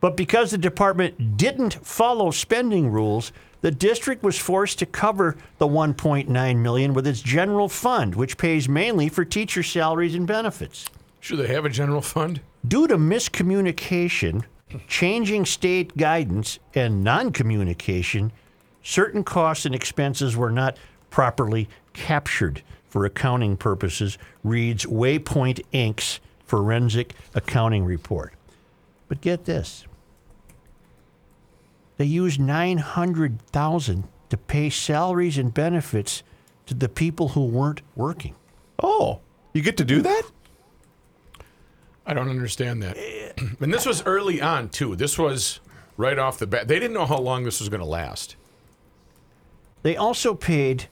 But 0.00 0.18
because 0.18 0.50
the 0.50 0.58
department 0.58 1.38
didn't 1.38 1.78
follow 1.86 2.30
spending 2.30 2.90
rules, 2.90 3.32
the 3.62 3.70
district 3.70 4.22
was 4.22 4.38
forced 4.38 4.78
to 4.80 4.86
cover 4.86 5.34
the 5.56 5.66
1.9 5.66 6.56
million 6.58 6.92
with 6.92 7.06
its 7.06 7.22
general 7.22 7.70
fund, 7.70 8.14
which 8.14 8.36
pays 8.36 8.68
mainly 8.68 9.08
for 9.08 9.24
teacher 9.24 9.62
salaries 9.62 10.14
and 10.14 10.26
benefits. 10.26 10.84
Should 11.20 11.38
they 11.38 11.48
have 11.48 11.64
a 11.64 11.70
general 11.70 12.02
fund? 12.02 12.42
Due 12.66 12.86
to 12.86 12.98
miscommunication, 12.98 14.44
changing 14.86 15.44
state 15.46 15.96
guidance, 15.96 16.58
and 16.74 17.02
non-communication, 17.02 18.32
certain 18.82 19.24
costs 19.24 19.64
and 19.64 19.74
expenses 19.74 20.36
were 20.36 20.50
not 20.50 20.76
properly 21.10 21.68
captured 21.92 22.62
for 22.88 23.04
accounting 23.04 23.56
purposes, 23.56 24.18
reads 24.42 24.86
Waypoint 24.86 25.64
Inc.'s 25.72 26.20
forensic 26.44 27.14
accounting 27.34 27.84
report. 27.84 28.32
But 29.08 29.20
get 29.20 29.44
this. 29.44 29.86
They 31.98 32.06
used 32.06 32.40
900,000 32.40 34.04
to 34.30 34.36
pay 34.36 34.70
salaries 34.70 35.36
and 35.36 35.52
benefits 35.52 36.22
to 36.66 36.74
the 36.74 36.88
people 36.88 37.28
who 37.28 37.44
weren't 37.44 37.82
working. 37.96 38.34
Oh, 38.82 39.20
you 39.52 39.62
get 39.62 39.76
to 39.78 39.84
do 39.84 40.02
that? 40.02 40.22
I 42.08 42.14
don't 42.14 42.30
understand 42.30 42.82
that. 42.82 42.96
and 43.60 43.72
this 43.72 43.84
was 43.84 44.02
early 44.06 44.40
on 44.40 44.70
too. 44.70 44.96
This 44.96 45.18
was 45.18 45.60
right 45.98 46.18
off 46.18 46.38
the 46.38 46.46
bat. 46.46 46.66
They 46.66 46.78
didn't 46.78 46.94
know 46.94 47.04
how 47.04 47.18
long 47.18 47.44
this 47.44 47.60
was 47.60 47.68
going 47.68 47.82
to 47.82 47.86
last. 47.86 48.34
They 49.82 49.94
also 49.94 50.34
paid, 50.34 50.86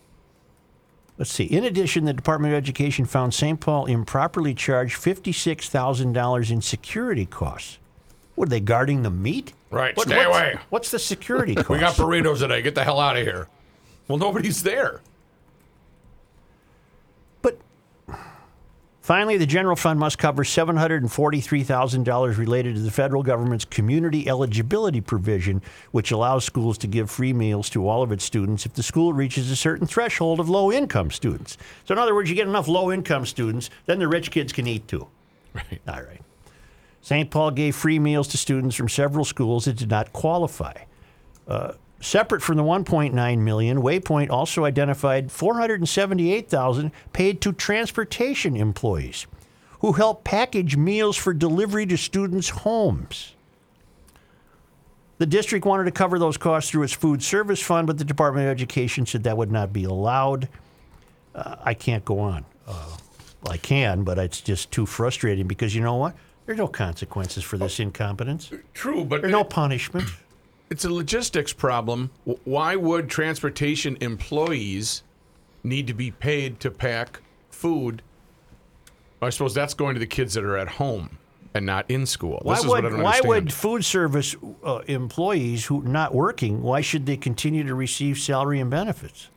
let's 1.16 1.32
see, 1.32 1.44
in 1.44 1.64
addition, 1.64 2.04
the 2.04 2.12
Department 2.12 2.52
of 2.52 2.58
Education 2.58 3.06
found 3.06 3.32
St. 3.32 3.58
Paul 3.58 3.86
improperly 3.86 4.54
charged 4.54 5.00
$56,000 5.00 6.50
in 6.50 6.60
security 6.60 7.24
costs. 7.24 7.78
What, 8.34 8.48
are 8.48 8.50
they 8.50 8.60
guarding 8.60 9.02
the 9.02 9.10
meat? 9.10 9.54
Right, 9.70 9.96
What- 9.96 10.06
stay 10.08 10.18
what's, 10.26 10.28
away. 10.28 10.58
What's 10.68 10.90
the 10.90 10.98
security 10.98 11.54
cost? 11.54 11.68
We 11.70 11.78
got 11.78 11.94
burritos 11.94 12.40
today. 12.40 12.60
Get 12.60 12.74
the 12.74 12.84
hell 12.84 13.00
out 13.00 13.16
of 13.16 13.22
here. 13.24 13.48
Well, 14.06 14.18
nobody's 14.18 14.62
there. 14.62 15.00
Finally, 19.06 19.36
the 19.36 19.46
general 19.46 19.76
fund 19.76 20.00
must 20.00 20.18
cover 20.18 20.42
$743,000 20.42 22.36
related 22.36 22.74
to 22.74 22.80
the 22.80 22.90
federal 22.90 23.22
government's 23.22 23.64
community 23.64 24.28
eligibility 24.28 25.00
provision, 25.00 25.62
which 25.92 26.10
allows 26.10 26.44
schools 26.44 26.76
to 26.78 26.88
give 26.88 27.08
free 27.08 27.32
meals 27.32 27.70
to 27.70 27.88
all 27.88 28.02
of 28.02 28.10
its 28.10 28.24
students 28.24 28.66
if 28.66 28.74
the 28.74 28.82
school 28.82 29.12
reaches 29.12 29.50
a 29.50 29.56
certain 29.56 29.86
threshold 29.86 30.40
of 30.40 30.48
low 30.48 30.72
income 30.72 31.12
students. 31.12 31.56
So, 31.84 31.94
in 31.94 31.98
other 31.98 32.14
words, 32.14 32.28
you 32.28 32.34
get 32.34 32.48
enough 32.48 32.66
low 32.66 32.90
income 32.90 33.24
students, 33.24 33.70
then 33.86 34.00
the 34.00 34.08
rich 34.08 34.32
kids 34.32 34.52
can 34.52 34.66
eat 34.66 34.88
too. 34.88 35.06
Right. 35.54 35.80
All 35.88 36.02
right. 36.02 36.20
St. 37.00 37.30
Paul 37.30 37.52
gave 37.52 37.76
free 37.76 38.00
meals 38.00 38.26
to 38.28 38.36
students 38.36 38.74
from 38.74 38.88
several 38.88 39.24
schools 39.24 39.66
that 39.66 39.76
did 39.76 39.88
not 39.88 40.12
qualify. 40.12 40.74
Uh, 41.46 41.74
separate 42.00 42.42
from 42.42 42.56
the 42.56 42.62
1.9 42.62 43.38
million, 43.38 43.82
Waypoint 43.82 44.30
also 44.30 44.64
identified 44.64 45.32
478,000 45.32 46.92
paid 47.12 47.40
to 47.40 47.52
transportation 47.52 48.56
employees 48.56 49.26
who 49.80 49.92
help 49.92 50.24
package 50.24 50.76
meals 50.76 51.16
for 51.16 51.32
delivery 51.32 51.86
to 51.86 51.96
students' 51.96 52.48
homes. 52.48 53.34
The 55.18 55.26
district 55.26 55.64
wanted 55.64 55.84
to 55.84 55.90
cover 55.92 56.18
those 56.18 56.36
costs 56.36 56.70
through 56.70 56.82
its 56.82 56.92
food 56.92 57.22
service 57.22 57.62
fund, 57.62 57.86
but 57.86 57.98
the 57.98 58.04
Department 58.04 58.46
of 58.46 58.50
Education 58.50 59.06
said 59.06 59.24
that 59.24 59.36
would 59.36 59.50
not 59.50 59.72
be 59.72 59.84
allowed. 59.84 60.48
Uh, 61.34 61.56
I 61.62 61.74
can't 61.74 62.04
go 62.04 62.18
on. 62.18 62.44
Uh, 62.66 62.96
I 63.48 63.56
can, 63.56 64.02
but 64.02 64.18
it's 64.18 64.40
just 64.40 64.70
too 64.70 64.86
frustrating 64.86 65.46
because 65.46 65.74
you 65.74 65.80
know 65.80 65.96
what? 65.96 66.14
There's 66.44 66.58
no 66.58 66.68
consequences 66.68 67.42
for 67.44 67.58
this 67.58 67.80
incompetence. 67.80 68.50
True, 68.74 69.04
but 69.04 69.22
There's 69.22 69.32
no 69.32 69.44
punishment. 69.44 70.08
It's 70.70 70.84
a 70.84 70.90
logistics 70.90 71.52
problem. 71.52 72.10
Why 72.44 72.76
would 72.76 73.08
transportation 73.08 73.96
employees 74.00 75.02
need 75.62 75.86
to 75.86 75.94
be 75.94 76.10
paid 76.10 76.60
to 76.60 76.70
pack 76.70 77.20
food? 77.50 78.02
I 79.22 79.30
suppose 79.30 79.54
that's 79.54 79.74
going 79.74 79.94
to 79.94 80.00
the 80.00 80.06
kids 80.06 80.34
that 80.34 80.44
are 80.44 80.56
at 80.56 80.68
home 80.68 81.18
and 81.54 81.64
not 81.64 81.90
in 81.90 82.04
school. 82.04 82.40
Why 82.42 82.54
this 82.56 82.64
is 82.64 82.70
would 82.70 82.84
what 82.84 82.92
I 82.92 82.96
don't 82.96 83.02
why 83.02 83.20
would 83.24 83.52
food 83.52 83.84
service 83.84 84.36
uh, 84.64 84.80
employees 84.86 85.64
who 85.66 85.82
not 85.82 86.14
working? 86.14 86.62
Why 86.62 86.80
should 86.82 87.06
they 87.06 87.16
continue 87.16 87.64
to 87.64 87.74
receive 87.74 88.18
salary 88.18 88.60
and 88.60 88.70
benefits? 88.70 89.28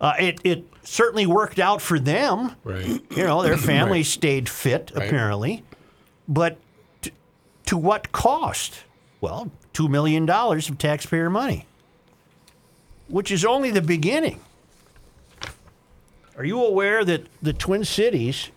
Uh, 0.00 0.14
it 0.18 0.40
it 0.44 0.64
certainly 0.82 1.26
worked 1.26 1.58
out 1.58 1.80
for 1.80 1.98
them. 1.98 2.56
right? 2.64 2.86
You 3.10 3.22
know, 3.24 3.42
their 3.42 3.56
families 3.72 4.08
stayed 4.08 4.48
fit 4.48 4.90
Right. 4.94 5.06
apparently, 5.06 5.62
but 6.28 6.58
to 7.72 7.78
what 7.78 8.12
cost? 8.12 8.84
Well, 9.22 9.50
two 9.72 9.88
million 9.88 10.26
dollars 10.26 10.68
of 10.68 10.76
taxpayer 10.76 11.30
money, 11.30 11.64
which 13.08 13.30
is 13.30 13.46
only 13.46 13.70
the 13.70 13.80
beginning. 13.80 14.40
Are 16.36 16.44
you 16.44 16.62
aware 16.62 17.02
that 17.02 17.26
the 17.40 17.54
Twin 17.54 17.86
Cities 17.86 18.50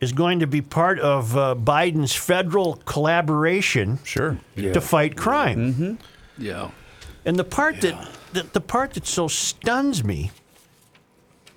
is 0.00 0.12
going 0.12 0.40
to 0.40 0.46
be 0.46 0.62
part 0.62 1.00
of 1.00 1.36
uh, 1.36 1.54
Biden's 1.54 2.14
federal 2.14 2.76
collaboration 2.86 3.98
Sure. 4.04 4.38
to 4.56 4.80
fight 4.80 5.14
crime? 5.14 5.98
Yeah. 6.38 6.70
And 7.26 7.38
the 7.38 7.44
part 7.44 7.82
that 7.82 8.08
the, 8.32 8.44
the 8.44 8.60
part 8.62 8.94
that 8.94 9.06
so 9.06 9.28
stuns 9.28 10.02
me 10.02 10.30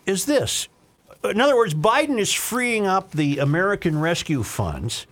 is 0.06 0.26
this. 0.26 0.67
In 1.24 1.39
other 1.39 1.56
words, 1.56 1.74
Biden 1.74 2.19
is 2.19 2.34
freeing 2.34 2.86
up 2.88 3.12
the 3.12 3.38
American 3.39 4.00
Rescue 4.02 4.43
Funds, 4.43 5.08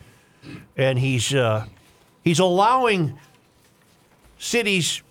and 0.78 1.00
he's 1.00 1.34
uh, 1.34 1.66
he's 2.24 2.40
allowing 2.40 3.18
cities, 4.38 5.02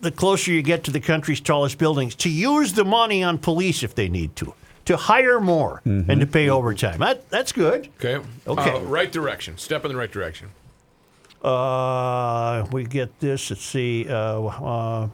the 0.00 0.10
closer 0.10 0.52
you 0.52 0.62
get 0.62 0.84
to 0.84 0.90
the 0.90 1.00
country's 1.00 1.40
tallest 1.40 1.78
buildings, 1.78 2.14
to 2.16 2.28
use 2.28 2.72
the 2.72 2.84
money 2.84 3.22
on 3.22 3.38
police 3.38 3.82
if 3.82 3.94
they 3.94 4.08
need 4.08 4.34
to, 4.36 4.52
to 4.84 4.96
hire 4.96 5.40
more 5.40 5.80
and 5.84 6.20
to 6.20 6.26
pay 6.26 6.48
overtime. 6.48 6.98
That, 6.98 7.28
that's 7.30 7.52
good. 7.52 7.88
Okay. 8.02 8.26
Okay. 8.46 8.74
Uh, 8.74 8.80
right 8.80 9.10
direction. 9.10 9.56
Step 9.58 9.84
in 9.84 9.90
the 9.90 9.96
right 9.96 10.10
direction. 10.10 10.48
Uh, 11.42 12.66
we 12.72 12.84
get 12.84 13.20
this. 13.20 13.50
Let's 13.50 13.64
see. 13.64 14.06
Uh, 14.08 14.42
uh, 14.42 15.08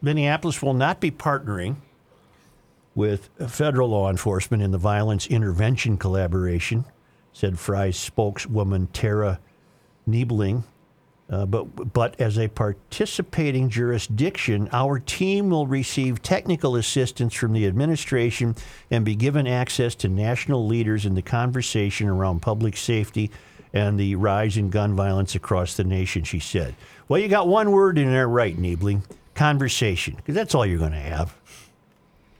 Minneapolis 0.00 0.62
will 0.62 0.74
not 0.74 1.00
be 1.00 1.10
partnering 1.10 1.76
with 2.94 3.28
federal 3.48 3.88
law 3.90 4.08
enforcement 4.08 4.62
in 4.62 4.70
the 4.70 4.78
violence 4.78 5.26
intervention 5.26 5.96
collaboration, 5.96 6.84
said 7.32 7.58
Frey's 7.58 7.96
spokeswoman 7.96 8.88
Tara 8.88 9.40
Niebling. 10.06 10.64
Uh, 11.28 11.46
but, 11.46 11.92
but 11.92 12.20
as 12.20 12.36
a 12.36 12.48
participating 12.48 13.68
jurisdiction, 13.68 14.68
our 14.72 14.98
team 14.98 15.50
will 15.50 15.66
receive 15.68 16.20
technical 16.22 16.74
assistance 16.74 17.34
from 17.34 17.52
the 17.52 17.66
administration 17.66 18.56
and 18.90 19.04
be 19.04 19.14
given 19.14 19.46
access 19.46 19.94
to 19.94 20.08
national 20.08 20.66
leaders 20.66 21.06
in 21.06 21.14
the 21.14 21.22
conversation 21.22 22.08
around 22.08 22.42
public 22.42 22.76
safety 22.76 23.30
and 23.72 23.98
the 23.98 24.16
rise 24.16 24.56
in 24.56 24.70
gun 24.70 24.96
violence 24.96 25.36
across 25.36 25.76
the 25.76 25.84
nation, 25.84 26.24
she 26.24 26.40
said. 26.40 26.74
Well, 27.06 27.20
you 27.20 27.28
got 27.28 27.46
one 27.46 27.70
word 27.70 27.96
in 27.96 28.10
there 28.10 28.28
right, 28.28 28.58
Niebling 28.58 29.04
conversation, 29.34 30.16
because 30.16 30.34
that's 30.34 30.54
all 30.54 30.66
you're 30.66 30.78
going 30.78 30.90
to 30.90 30.98
have. 30.98 31.36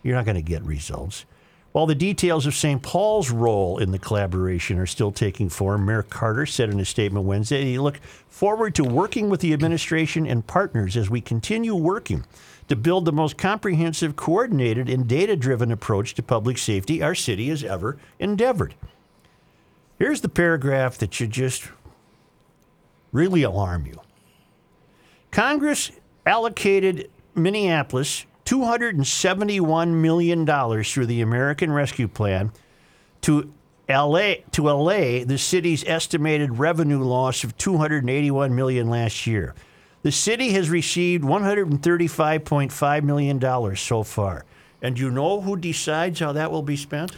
You're 0.03 0.17
not 0.17 0.25
going 0.25 0.37
to 0.37 0.43
get 0.43 0.63
results. 0.65 1.25
While 1.73 1.87
the 1.87 1.95
details 1.95 2.47
of 2.47 2.55
St. 2.55 2.83
Paul's 2.83 3.31
role 3.31 3.79
in 3.79 3.93
the 3.93 3.99
collaboration 3.99 4.77
are 4.79 4.87
still 4.87 5.13
taking 5.13 5.49
form, 5.49 5.87
Mayor 5.87 6.03
Carter 6.03 6.45
said 6.45 6.69
in 6.69 6.81
a 6.81 6.85
statement 6.85 7.27
Wednesday 7.27 7.63
he 7.65 7.79
looked 7.79 8.03
forward 8.29 8.75
to 8.75 8.83
working 8.85 9.29
with 9.29 9.41
the 9.41 9.53
administration 9.53 10.27
and 10.27 10.47
partners 10.47 10.97
as 10.97 11.09
we 11.09 11.21
continue 11.21 11.77
working 11.77 12.25
to 12.67 12.75
build 12.75 13.05
the 13.05 13.13
most 13.13 13.39
comprehensive, 13.39 14.17
coordinated, 14.17 14.89
and 14.89 15.09
data 15.09 15.37
driven 15.37 15.71
approach 15.71 16.15
to 16.15 16.23
public 16.25 16.59
safety 16.59 17.03
our 17.03 17.15
city 17.15 17.49
has 17.49 17.63
ever 17.63 17.99
endeavored. 18.19 18.75
Here's 19.97 20.23
the 20.23 20.29
paragraph 20.29 20.99
that 20.99 21.15
should 21.15 21.31
just 21.31 21.69
really 23.13 23.43
alarm 23.43 23.87
you. 23.87 24.01
Congress 25.31 25.93
allocated 26.27 27.11
Minneapolis 27.37 28.27
$271 28.51 29.89
million 29.95 30.83
through 30.85 31.07
the 31.07 31.21
American 31.21 31.73
Rescue 31.73 32.09
Plan 32.09 32.51
to 33.23 33.53
LA 33.89 34.35
to 34.53 34.69
allay 34.71 35.23
the 35.23 35.39
city's 35.39 35.85
estimated 35.85 36.59
revenue 36.59 37.03
loss 37.03 37.45
of 37.45 37.57
281 37.59 38.55
million 38.55 38.91
last 38.91 39.27
year. 39.27 39.55
The 40.03 40.11
city 40.11 40.51
has 40.53 40.69
received 40.69 41.23
135.5 41.23 43.03
million 43.05 43.39
dollars 43.39 43.81
so 43.81 44.03
far. 44.03 44.45
And 44.83 44.99
you 44.99 45.11
know 45.11 45.43
who 45.43 45.57
decides 45.57 46.19
how 46.21 46.33
that 46.33 46.51
will 46.51 46.63
be 46.63 46.77
spent? 46.77 47.13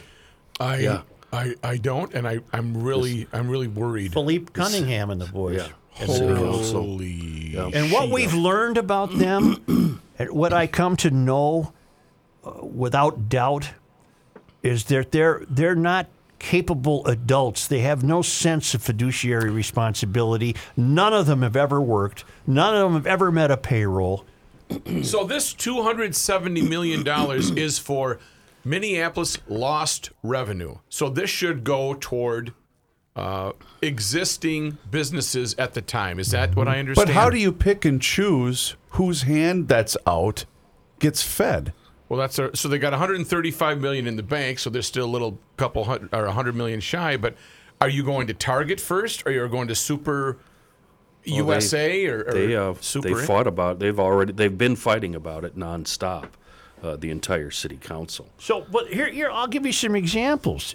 I, 0.61 0.79
Yeah. 0.79 1.03
I, 1.33 1.55
I 1.63 1.79
don't, 1.79 2.13
and 2.13 2.29
I, 2.29 2.41
I'm 2.53 2.83
really, 2.83 3.27
I'm 3.33 3.49
really 3.49 3.69
worried. 3.69 4.13
Phillipe 4.13 4.53
Cunningham 4.53 5.09
and 5.09 5.19
the 5.19 5.27
boys. 5.27 5.57
Yeah. 5.57 5.69
Holy. 5.95 7.57
And 7.57 7.91
what 7.91 8.11
we've 8.11 8.35
learned 8.35 8.77
about 8.77 9.17
them, 9.17 9.63
and 9.67 10.01
what 10.27 10.53
I 10.53 10.67
come 10.67 10.97
to 10.99 11.11
know 11.11 11.73
uh, 12.45 12.65
without 12.65 13.29
doubt, 13.29 13.71
is 14.63 14.85
that 14.85 15.13
they're 15.13 15.45
they're 15.49 15.75
not 15.75 16.09
capable 16.39 17.07
adults. 17.07 17.69
They 17.69 17.81
have 17.81 18.03
no 18.03 18.21
sense 18.21 18.75
of 18.75 18.83
fiduciary 18.83 19.51
responsibility. 19.51 20.57
None 20.77 21.15
of 21.15 21.27
them 21.27 21.43
have 21.43 21.57
ever 21.57 21.81
worked. 21.81 22.25
None 22.47 22.75
of 22.75 22.83
them 22.83 22.95
have 22.95 23.07
ever 23.07 23.31
met 23.31 23.51
a 23.51 23.57
payroll. 23.57 24.25
So 25.03 25.25
this 25.25 25.53
270 25.53 26.63
million 26.63 27.03
dollars 27.03 27.51
is 27.57 27.79
for 27.79 28.19
Minneapolis 28.65 29.39
lost 29.49 30.11
revenue. 30.23 30.77
So 30.89 31.09
this 31.09 31.29
should 31.29 31.63
go 31.63 31.95
toward 31.95 32.55
uh, 33.17 33.53
existing 33.83 34.79
businesses 34.91 35.55
at 35.59 35.75
the 35.75 35.83
time. 35.83 36.19
Is 36.19 36.31
that 36.31 36.57
what 36.57 36.69
I 36.69 36.79
understand? 36.79 37.09
But 37.09 37.15
how 37.15 37.31
do 37.31 37.39
you 37.39 37.53
pick 37.53 37.85
and 37.85 38.01
choose 38.01 38.77
whose 38.91 39.23
hand 39.23 39.69
that's 39.69 39.97
out 40.07 40.45
gets 40.99 41.23
fed? 41.23 41.73
Well, 42.09 42.19
that's 42.19 42.39
a, 42.39 42.55
so 42.55 42.69
they 42.69 42.79
got 42.79 42.93
135 42.93 43.81
million 43.81 44.07
in 44.07 44.17
the 44.17 44.23
bank, 44.23 44.59
so 44.59 44.71
they're 44.71 44.83
still 44.83 45.07
a 45.07 45.07
little 45.07 45.39
couple 45.57 45.85
hundred 45.85 46.15
or 46.15 46.27
100 46.27 46.55
million 46.55 46.81
shy. 46.81 47.17
But 47.17 47.37
are 47.81 47.89
you 47.89 48.03
going 48.03 48.27
to 48.27 48.35
Target 48.35 48.81
first, 48.81 49.27
or 49.27 49.31
you're 49.31 49.49
going 49.49 49.69
to 49.69 49.75
Super 49.75 50.39
Well, 51.27 51.37
USA 51.37 52.07
or, 52.07 52.25
or 52.25 52.33
They 52.33 52.57
uh, 52.57 52.75
Super? 52.81 53.15
they 53.15 53.27
fought 53.27 53.47
about. 53.47 53.79
They've 53.79 53.99
already. 53.99 54.33
They've 54.33 54.57
been 54.57 54.77
fighting 54.77 55.15
about 55.15 55.45
it 55.45 55.57
nonstop. 55.57 56.29
Uh, 56.83 56.97
the 56.97 57.11
entire 57.11 57.53
city 57.53 57.77
council. 57.77 58.29
So, 58.39 58.67
but 58.73 58.89
here, 58.93 59.09
here, 59.09 59.31
I'll 59.31 59.47
give 59.47 59.65
you 59.65 59.73
some 59.73 59.95
examples. 59.95 60.75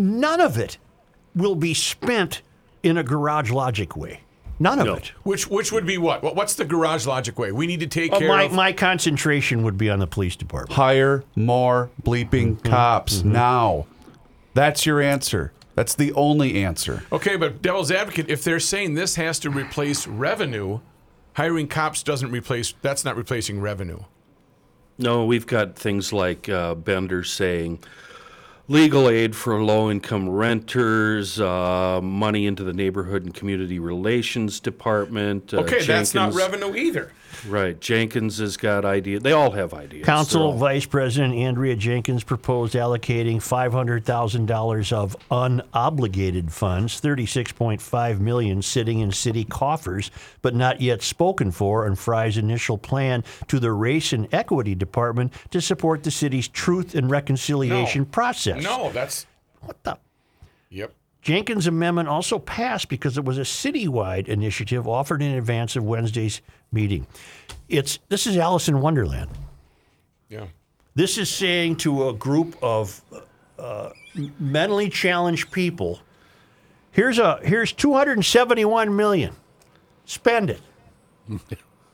None 0.00 0.40
of 0.40 0.56
it 0.56 0.78
will 1.34 1.54
be 1.54 1.74
spent 1.74 2.42
in 2.82 2.96
a 2.96 3.02
garage 3.04 3.50
logic 3.50 3.96
way. 3.96 4.20
None 4.58 4.78
of 4.78 4.86
No. 4.86 4.94
it. 4.94 5.12
Which 5.22 5.48
which 5.48 5.72
would 5.72 5.86
be 5.86 5.96
what? 5.98 6.22
What- 6.22 6.34
What's 6.36 6.54
the 6.54 6.64
garage 6.64 7.06
logic 7.06 7.38
way? 7.38 7.52
We 7.52 7.66
need 7.66 7.80
to 7.80 7.86
take 7.86 8.12
Uh, 8.12 8.18
care 8.18 8.28
my, 8.28 8.42
of. 8.44 8.52
my 8.52 8.72
concentration 8.72 9.62
would 9.62 9.78
be 9.78 9.88
on 9.88 9.98
the 10.00 10.06
police 10.06 10.36
department. 10.36 10.72
Hire 10.76 11.24
more 11.36 11.90
bleeping 12.02 12.62
cops 12.64 13.22
now. 13.22 13.86
That's 14.54 14.84
your 14.84 15.00
answer. 15.00 15.52
That's 15.76 15.94
the 15.94 16.12
only 16.12 16.62
answer. 16.62 17.04
Okay, 17.12 17.36
but 17.36 17.62
devil's 17.62 17.90
advocate, 17.90 18.28
if 18.28 18.42
they're 18.44 18.60
saying 18.60 18.94
this 18.94 19.14
has 19.16 19.38
to 19.40 19.50
replace 19.50 20.06
revenue, 20.06 20.80
hiring 21.34 21.68
cops 21.68 22.02
doesn't 22.02 22.30
replace. 22.30 22.74
That's 22.82 23.04
not 23.04 23.16
replacing 23.16 23.60
revenue. 23.60 24.00
No, 24.98 25.24
we've 25.24 25.46
got 25.46 25.76
things 25.76 26.12
like 26.12 26.48
uh, 26.50 26.74
Bender 26.74 27.24
saying 27.24 27.78
legal 28.70 29.08
aid 29.08 29.34
for 29.34 29.60
low 29.62 29.90
income 29.90 30.28
renters, 30.28 31.40
uh, 31.40 32.00
money 32.00 32.46
into 32.46 32.62
the 32.62 32.72
neighborhood 32.72 33.24
and 33.24 33.34
community 33.34 33.80
relations 33.80 34.60
department. 34.60 35.52
Uh, 35.52 35.58
Okay, 35.58 35.84
that's 35.84 36.14
not 36.14 36.32
Jenkins- 36.32 36.36
revenue 36.36 36.76
either. 36.76 37.12
Right. 37.48 37.80
Jenkins 37.80 38.38
has 38.38 38.56
got 38.56 38.84
ideas. 38.84 39.22
They 39.22 39.32
all 39.32 39.50
have 39.52 39.72
ideas. 39.74 40.04
Council 40.06 40.42
all- 40.42 40.52
Vice 40.58 40.86
President 40.86 41.34
Andrea 41.34 41.76
Jenkins 41.76 42.22
proposed 42.24 42.74
allocating 42.74 43.36
$500,000 43.36 44.92
of 44.92 45.16
unobligated 45.30 46.50
funds, 46.50 47.00
36.5 47.00 48.20
million 48.20 48.62
sitting 48.62 49.00
in 49.00 49.12
city 49.12 49.44
coffers, 49.44 50.10
but 50.42 50.54
not 50.54 50.80
yet 50.80 51.02
spoken 51.02 51.50
for 51.50 51.86
on 51.86 51.94
Frey's 51.96 52.36
initial 52.36 52.78
plan 52.78 53.24
to 53.48 53.58
the 53.58 53.72
Race 53.72 54.12
and 54.12 54.28
Equity 54.32 54.74
Department 54.74 55.32
to 55.50 55.60
support 55.60 56.02
the 56.02 56.10
city's 56.10 56.48
truth 56.48 56.94
and 56.94 57.10
reconciliation 57.10 58.02
No. 58.02 58.08
process. 58.10 58.62
No, 58.62 58.90
that's. 58.92 59.26
What 59.62 59.82
the? 59.84 59.98
Yep. 60.70 60.92
Jenkins' 61.22 61.66
amendment 61.66 62.08
also 62.08 62.38
passed 62.38 62.88
because 62.88 63.18
it 63.18 63.24
was 63.24 63.36
a 63.38 63.42
citywide 63.42 64.28
initiative 64.28 64.88
offered 64.88 65.22
in 65.22 65.32
advance 65.32 65.76
of 65.76 65.84
Wednesday's 65.84 66.40
meeting. 66.72 67.06
It's 67.68 67.98
this 68.08 68.26
is 68.26 68.36
Alice 68.36 68.68
in 68.68 68.80
Wonderland. 68.80 69.30
Yeah. 70.28 70.46
This 70.94 71.18
is 71.18 71.28
saying 71.28 71.76
to 71.76 72.08
a 72.08 72.12
group 72.12 72.56
of 72.62 73.00
uh, 73.58 73.90
mentally 74.38 74.88
challenged 74.88 75.50
people, 75.52 76.00
here's 76.90 77.18
a 77.18 77.38
here's 77.42 77.72
271 77.72 78.96
million. 78.96 79.34
Spend 80.06 80.50
it. 80.50 80.60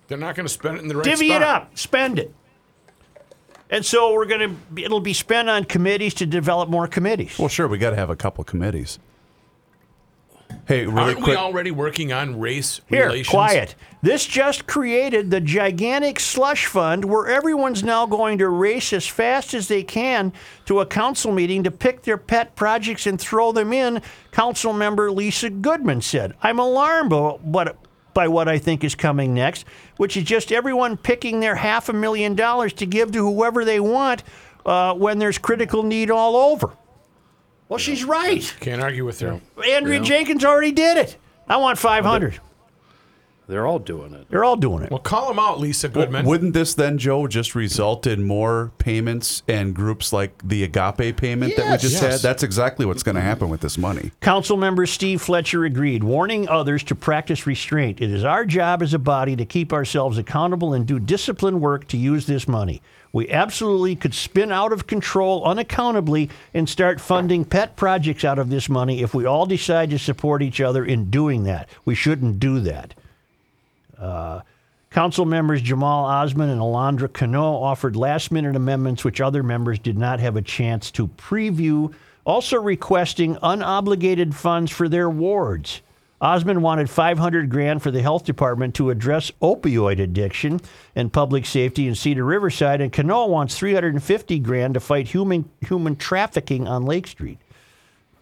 They're 0.08 0.16
not 0.18 0.36
going 0.36 0.46
to 0.46 0.52
spend 0.52 0.78
it 0.78 0.82
in 0.82 0.88
the 0.88 0.96
right 0.96 1.04
Divvy 1.04 1.28
spot. 1.28 1.42
it 1.42 1.48
up. 1.48 1.78
Spend 1.78 2.18
it. 2.18 2.32
And 3.68 3.84
so 3.84 4.12
we're 4.14 4.26
going 4.26 4.56
to 4.74 4.82
it'll 4.82 5.00
be 5.00 5.12
spent 5.12 5.50
on 5.50 5.64
committees 5.64 6.14
to 6.14 6.26
develop 6.26 6.68
more 6.68 6.86
committees. 6.86 7.36
Well, 7.38 7.48
sure, 7.48 7.66
we 7.66 7.78
got 7.78 7.90
to 7.90 7.96
have 7.96 8.10
a 8.10 8.16
couple 8.16 8.44
committees. 8.44 9.00
Hey, 10.66 10.84
really 10.84 11.00
Aren't 11.00 11.16
quick. 11.18 11.26
we 11.28 11.36
already 11.36 11.70
working 11.70 12.12
on 12.12 12.40
race 12.40 12.80
Here, 12.88 13.06
relations? 13.06 13.28
quiet. 13.28 13.74
This 14.02 14.26
just 14.26 14.66
created 14.66 15.30
the 15.30 15.40
gigantic 15.40 16.18
slush 16.18 16.66
fund 16.66 17.04
where 17.04 17.28
everyone's 17.28 17.84
now 17.84 18.04
going 18.04 18.38
to 18.38 18.48
race 18.48 18.92
as 18.92 19.06
fast 19.06 19.54
as 19.54 19.68
they 19.68 19.84
can 19.84 20.32
to 20.64 20.80
a 20.80 20.86
council 20.86 21.30
meeting 21.30 21.62
to 21.62 21.70
pick 21.70 22.02
their 22.02 22.18
pet 22.18 22.56
projects 22.56 23.06
and 23.06 23.20
throw 23.20 23.52
them 23.52 23.72
in. 23.72 24.02
Council 24.32 24.72
member 24.72 25.12
Lisa 25.12 25.50
Goodman 25.50 26.00
said, 26.00 26.34
"I'm 26.42 26.58
alarmed 26.58 27.10
by 27.10 27.16
what 27.42 27.76
by 28.12 28.26
what 28.26 28.48
I 28.48 28.58
think 28.58 28.82
is 28.82 28.94
coming 28.96 29.34
next, 29.34 29.66
which 29.98 30.16
is 30.16 30.24
just 30.24 30.50
everyone 30.50 30.96
picking 30.96 31.38
their 31.38 31.54
half 31.54 31.88
a 31.88 31.92
million 31.92 32.34
dollars 32.34 32.72
to 32.72 32.86
give 32.86 33.12
to 33.12 33.18
whoever 33.18 33.64
they 33.64 33.78
want 33.78 34.24
uh, 34.64 34.94
when 34.94 35.18
there's 35.20 35.38
critical 35.38 35.84
need 35.84 36.10
all 36.10 36.34
over." 36.34 36.72
Well, 37.68 37.78
she's 37.78 38.04
right. 38.04 38.54
Can't 38.60 38.80
argue 38.82 39.04
with 39.04 39.20
her. 39.20 39.40
Andrea 39.72 40.00
Jenkins 40.00 40.44
already 40.44 40.72
did 40.72 40.96
it. 40.98 41.16
I 41.48 41.56
want 41.56 41.78
500. 41.78 42.40
They're 43.48 43.66
all 43.66 43.78
doing 43.78 44.12
it. 44.12 44.26
They're 44.28 44.42
all 44.42 44.56
doing 44.56 44.82
it. 44.82 44.90
Well, 44.90 44.98
call 44.98 45.28
them 45.28 45.38
out, 45.38 45.60
Lisa 45.60 45.88
Goodman. 45.88 46.26
Wouldn't 46.26 46.52
this 46.52 46.74
then, 46.74 46.98
Joe, 46.98 47.28
just 47.28 47.54
result 47.54 48.04
in 48.04 48.24
more 48.24 48.72
payments 48.78 49.44
and 49.46 49.72
groups 49.72 50.12
like 50.12 50.32
the 50.42 50.64
agape 50.64 51.16
payment 51.16 51.54
that 51.54 51.64
we 51.66 51.70
Yes. 51.70 51.82
just 51.82 52.02
Yes. 52.02 52.12
had? 52.14 52.20
That's 52.28 52.42
exactly 52.42 52.84
what's 52.86 53.04
going 53.04 53.14
to 53.14 53.20
happen 53.20 53.48
with 53.48 53.60
this 53.60 53.78
money. 53.78 54.10
Council 54.20 54.56
member 54.56 54.84
Steve 54.84 55.22
Fletcher 55.22 55.64
agreed, 55.64 56.02
warning 56.02 56.48
others 56.48 56.82
to 56.84 56.96
practice 56.96 57.46
restraint. 57.46 58.00
It 58.00 58.10
is 58.10 58.24
our 58.24 58.44
job 58.44 58.82
as 58.82 58.92
a 58.92 58.98
body 58.98 59.36
to 59.36 59.44
keep 59.44 59.72
ourselves 59.72 60.18
accountable 60.18 60.74
and 60.74 60.84
do 60.84 60.98
disciplined 60.98 61.60
work 61.60 61.86
to 61.88 61.96
use 61.96 62.26
this 62.26 62.48
money. 62.48 62.82
We 63.12 63.30
absolutely 63.30 63.96
could 63.96 64.14
spin 64.14 64.52
out 64.52 64.72
of 64.72 64.86
control 64.86 65.44
unaccountably 65.44 66.30
and 66.52 66.68
start 66.68 67.00
funding 67.00 67.44
pet 67.44 67.76
projects 67.76 68.24
out 68.24 68.38
of 68.38 68.50
this 68.50 68.68
money 68.68 69.02
if 69.02 69.14
we 69.14 69.24
all 69.24 69.46
decide 69.46 69.90
to 69.90 69.98
support 69.98 70.42
each 70.42 70.60
other 70.60 70.84
in 70.84 71.10
doing 71.10 71.44
that. 71.44 71.68
We 71.84 71.94
shouldn't 71.94 72.40
do 72.40 72.60
that. 72.60 72.94
Uh, 73.98 74.40
Council 74.90 75.24
members 75.24 75.60
Jamal 75.60 76.04
Osman 76.06 76.48
and 76.48 76.60
Alondra 76.60 77.12
Cano 77.12 77.54
offered 77.54 77.96
last 77.96 78.32
minute 78.32 78.56
amendments 78.56 79.04
which 79.04 79.20
other 79.20 79.42
members 79.42 79.78
did 79.78 79.98
not 79.98 80.20
have 80.20 80.36
a 80.36 80.42
chance 80.42 80.90
to 80.92 81.08
preview, 81.08 81.92
also 82.24 82.60
requesting 82.60 83.36
unobligated 83.36 84.32
funds 84.32 84.70
for 84.70 84.88
their 84.88 85.10
wards. 85.10 85.82
Osman 86.20 86.62
wanted 86.62 86.88
500 86.88 87.50
grand 87.50 87.82
for 87.82 87.90
the 87.90 88.00
health 88.00 88.24
department 88.24 88.74
to 88.76 88.90
address 88.90 89.30
opioid 89.42 90.00
addiction 90.00 90.60
and 90.94 91.12
public 91.12 91.44
safety 91.44 91.86
in 91.86 91.94
Cedar 91.94 92.24
Riverside, 92.24 92.80
and 92.80 92.92
Cano 92.92 93.26
wants 93.26 93.58
350 93.58 94.38
grand 94.38 94.74
to 94.74 94.80
fight 94.80 95.08
human 95.08 95.48
human 95.60 95.94
trafficking 95.96 96.66
on 96.66 96.84
Lake 96.86 97.06
Street. 97.06 97.38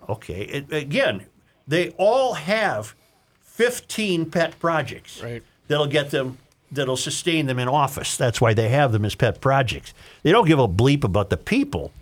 Okay, 0.09 0.43
it, 0.43 0.73
again, 0.73 1.27
they 1.69 1.91
all 1.91 2.35
have 2.35 2.95
15 3.43 4.29
pet 4.31 4.59
projects 4.59 5.23
Right. 5.23 5.43
that'll 5.69 5.87
get 5.87 6.11
them 6.11 6.39
that'll 6.73 6.97
sustain 6.97 7.47
them 7.47 7.61
in 7.61 7.69
office. 7.69 8.17
That's 8.17 8.41
why 8.41 8.53
they 8.55 8.69
have 8.71 8.91
them 8.91 9.05
as 9.05 9.15
pet 9.15 9.41
projects. 9.41 9.95
They 10.25 10.33
don't 10.33 10.49
give 10.49 10.59
a 10.59 10.67
bleep 10.67 11.05
about 11.05 11.31
the 11.31 11.37
people. 11.37 11.93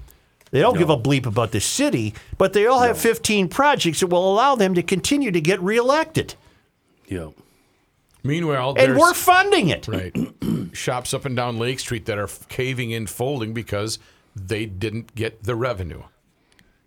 They 0.52 0.60
don't 0.60 0.76
give 0.78 0.90
a 0.90 0.98
bleep 0.98 1.24
about 1.26 1.50
the 1.50 1.60
city, 1.60 2.14
but 2.38 2.52
they 2.52 2.66
all 2.66 2.80
have 2.80 2.98
15 2.98 3.48
projects 3.48 4.00
that 4.00 4.08
will 4.08 4.30
allow 4.30 4.54
them 4.54 4.74
to 4.74 4.82
continue 4.82 5.30
to 5.32 5.40
get 5.40 5.60
reelected. 5.60 6.34
Yeah. 7.08 7.30
Meanwhile, 8.22 8.74
And 8.78 8.96
we're 8.96 9.14
funding 9.14 9.70
it. 9.70 9.88
right 9.88 10.14
shops 10.72 11.12
up 11.14 11.24
and 11.24 11.34
down 11.34 11.58
Lake 11.58 11.80
Street 11.80 12.04
that 12.06 12.18
are 12.18 12.28
caving 12.48 12.90
in, 12.90 13.06
folding 13.06 13.54
because 13.54 13.98
they 14.36 14.66
didn't 14.66 15.14
get 15.14 15.42
the 15.42 15.56
revenue. 15.56 16.02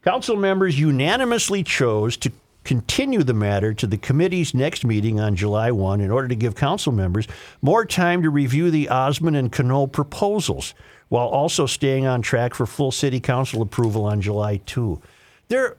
Council 0.03 0.35
members 0.35 0.79
unanimously 0.79 1.63
chose 1.63 2.15
to 2.17 2.31
continue 2.63 3.23
the 3.23 3.33
matter 3.33 3.73
to 3.73 3.87
the 3.87 3.97
committee's 3.97 4.53
next 4.53 4.85
meeting 4.85 5.19
on 5.19 5.35
July 5.35 5.71
1 5.71 6.01
in 6.01 6.11
order 6.11 6.27
to 6.27 6.35
give 6.35 6.55
council 6.55 6.91
members 6.91 7.27
more 7.63 7.83
time 7.85 8.21
to 8.21 8.29
review 8.29 8.69
the 8.69 8.89
Osman 8.89 9.33
and 9.35 9.51
Cano 9.51 9.87
proposals 9.87 10.73
while 11.09 11.27
also 11.27 11.65
staying 11.65 12.05
on 12.05 12.21
track 12.21 12.53
for 12.53 12.65
full 12.65 12.91
city 12.91 13.19
council 13.19 13.61
approval 13.61 14.05
on 14.05 14.21
July 14.21 14.57
2. 14.65 15.01
They're 15.47 15.77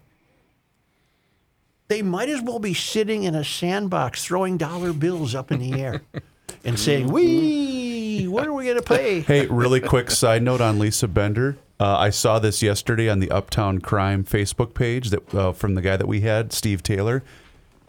they 1.89 2.03
might 2.03 2.29
as 2.29 2.43
well 2.43 2.59
be 2.59 2.75
sitting 2.75 3.23
in 3.23 3.35
a 3.35 3.45
sandbox 3.45 4.25
throwing 4.25 4.57
dollar 4.57 4.93
bills 4.93 5.35
up 5.35 5.53
in 5.53 5.61
the 5.61 5.81
air 5.81 6.03
and 6.65 6.79
saying, 6.79 7.09
"We, 7.09 8.27
what 8.29 8.47
are 8.47 8.53
we 8.53 8.65
going 8.65 8.77
to 8.77 8.83
pay?" 8.83 9.21
Hey, 9.27 9.47
really 9.47 9.81
quick 9.81 10.11
side 10.11 10.43
note 10.43 10.61
on 10.61 10.79
Lisa 10.79 11.07
Bender. 11.09 11.59
Uh, 11.79 11.97
I 11.97 12.11
saw 12.11 12.39
this 12.39 12.63
yesterday 12.63 13.09
on 13.09 13.21
the 13.21 13.31
Uptown 13.31 13.81
Crime 13.81 14.25
Facebook 14.25 14.75
page 14.75 15.11
that 15.11 15.35
uh, 15.35 15.53
from 15.53 15.75
the 15.75 15.83
guy 15.83 15.97
that 15.97 16.09
we 16.09 16.23
had, 16.23 16.53
Steve 16.53 16.83
Taylor. 16.83 17.23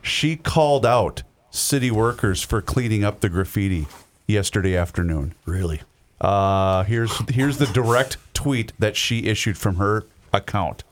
She 0.03 0.35
called 0.35 0.85
out 0.85 1.23
city 1.49 1.89
workers 1.89 2.43
for 2.43 2.61
cleaning 2.61 3.03
up 3.03 3.21
the 3.21 3.29
graffiti 3.29 3.87
yesterday 4.27 4.75
afternoon. 4.75 5.33
Really? 5.45 5.81
Uh, 6.19 6.83
here's 6.83 7.11
here's 7.29 7.57
the 7.57 7.67
direct 7.67 8.17
tweet 8.33 8.73
that 8.79 8.95
she 8.95 9.25
issued 9.27 9.57
from 9.57 9.75
her 9.75 10.05
account. 10.33 10.83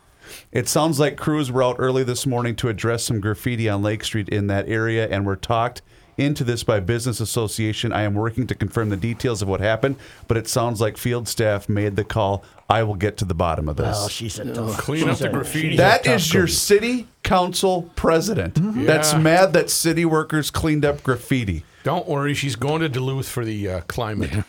It 0.52 0.68
sounds 0.68 1.00
like 1.00 1.18
crews 1.18 1.52
were 1.52 1.64
out 1.64 1.76
early 1.80 2.04
this 2.04 2.26
morning 2.26 2.56
to 2.58 2.70
address 2.70 3.04
some 3.04 3.20
graffiti 3.22 3.70
on 3.70 3.82
Lake 3.84 4.04
Street 4.04 4.30
in 4.30 4.48
that 4.48 4.68
area 4.68 5.08
and 5.08 5.26
were 5.26 5.36
talked 5.36 5.82
into 6.18 6.44
this 6.44 6.64
by 6.64 6.80
business 6.80 7.20
association. 7.20 7.92
I 7.92 8.04
am 8.04 8.14
working 8.14 8.48
to 8.48 8.56
confirm 8.56 8.90
the 8.90 8.96
details 8.98 9.42
of 9.42 9.48
what 9.50 9.60
happened, 9.60 9.98
but 10.28 10.38
it 10.38 10.48
sounds 10.48 10.80
like 10.80 10.98
field 10.98 11.28
staff 11.28 11.68
made 11.68 11.96
the 11.96 12.04
call. 12.06 12.44
I 12.70 12.84
will 12.84 12.96
get 12.96 13.18
to 13.18 13.26
the 13.26 13.36
bottom 13.36 13.68
of 13.70 13.76
this. 13.76 13.98
Oh, 14.00 14.08
she's 14.08 14.40
a 14.40 14.52
tough. 14.54 14.78
Clean 14.78 15.04
up 15.04 15.10
she's 15.10 15.20
the 15.20 15.30
graffiti. 15.30 15.70
she's 15.72 15.80
a 15.80 15.82
That 15.82 16.04
tough 16.06 16.16
is 16.16 16.34
your 16.34 16.48
city 16.48 17.08
council 17.24 17.92
president 17.96 18.54
that's 18.86 19.12
Yeah. 19.14 19.20
mad 19.20 19.54
that 19.54 19.70
city 19.70 20.06
workers 20.06 20.50
cleaned 20.52 20.86
up 20.86 21.04
graffiti. 21.04 21.64
Don't 21.86 22.08
worry, 22.08 22.34
she's 22.34 22.56
going 22.56 22.82
to 22.82 22.90
Duluth 22.90 23.30
for 23.30 23.46
the 23.46 23.70
uh, 23.70 23.82
climate. 23.82 24.32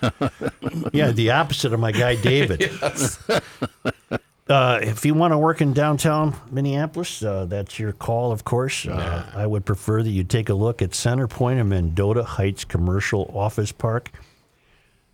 Yeah, 0.92 1.11
the 1.12 1.31
opposite 1.31 1.72
of 1.72 1.81
my 1.81 1.92
guy 1.92 2.16
David. 2.16 2.70
Uh, 4.49 4.79
if 4.81 5.05
you 5.05 5.12
want 5.12 5.33
to 5.33 5.38
work 5.38 5.61
in 5.61 5.72
downtown 5.72 6.33
Minneapolis, 6.53 7.20
uh, 7.20 7.46
that's 7.46 7.81
your 7.81 7.90
call, 7.90 8.31
of 8.31 8.44
course. 8.44 8.87
Uh, 8.87 9.29
I 9.35 9.44
would 9.44 9.64
prefer 9.64 10.05
that 10.05 10.11
you 10.11 10.22
take 10.22 10.49
a 10.49 10.55
look 10.55 10.81
at 10.81 10.94
Center 10.94 11.27
Point 11.27 11.59
and 11.59 11.68
Mendota 11.68 12.22
Heights 12.22 12.64
Commercial 12.64 13.29
Office 13.35 13.72
Park. 13.72 14.12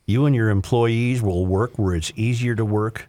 You 0.05 0.27
and 0.27 0.37
your 0.37 0.51
employees 0.51 1.23
will 1.23 1.47
work 1.47 1.79
where 1.79 1.95
it's 1.95 2.13
easier 2.15 2.55
to 2.57 2.65
work. 2.67 3.09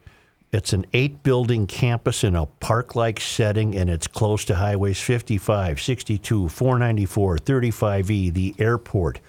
It's 0.54 0.72
an 0.72 0.86
eight 0.94 1.24
building 1.24 1.66
campus 1.66 2.24
in 2.24 2.36
a 2.36 2.46
park 2.46 2.96
like 2.96 3.20
setting, 3.20 3.76
and 3.76 3.90
it's 3.90 4.06
close 4.06 4.46
to 4.46 4.56
highways 4.56 5.02
55, 5.02 5.82
62, 5.82 6.48
494, 6.48 7.38
35E, 7.40 8.32
the 8.32 8.54
airport. 8.60 9.20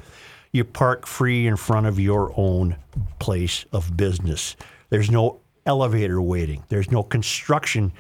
You 0.52 0.64
park 0.64 1.06
free 1.06 1.46
in 1.46 1.56
front 1.56 1.86
of 1.86 1.98
your 1.98 2.34
own 2.36 2.76
place 3.20 3.64
of 3.72 3.96
business. 3.96 4.54
There's 4.90 5.10
no 5.10 5.40
elevator 5.64 6.20
waiting, 6.20 6.62
there's 6.68 6.90
no 6.90 7.02
construction 7.02 7.94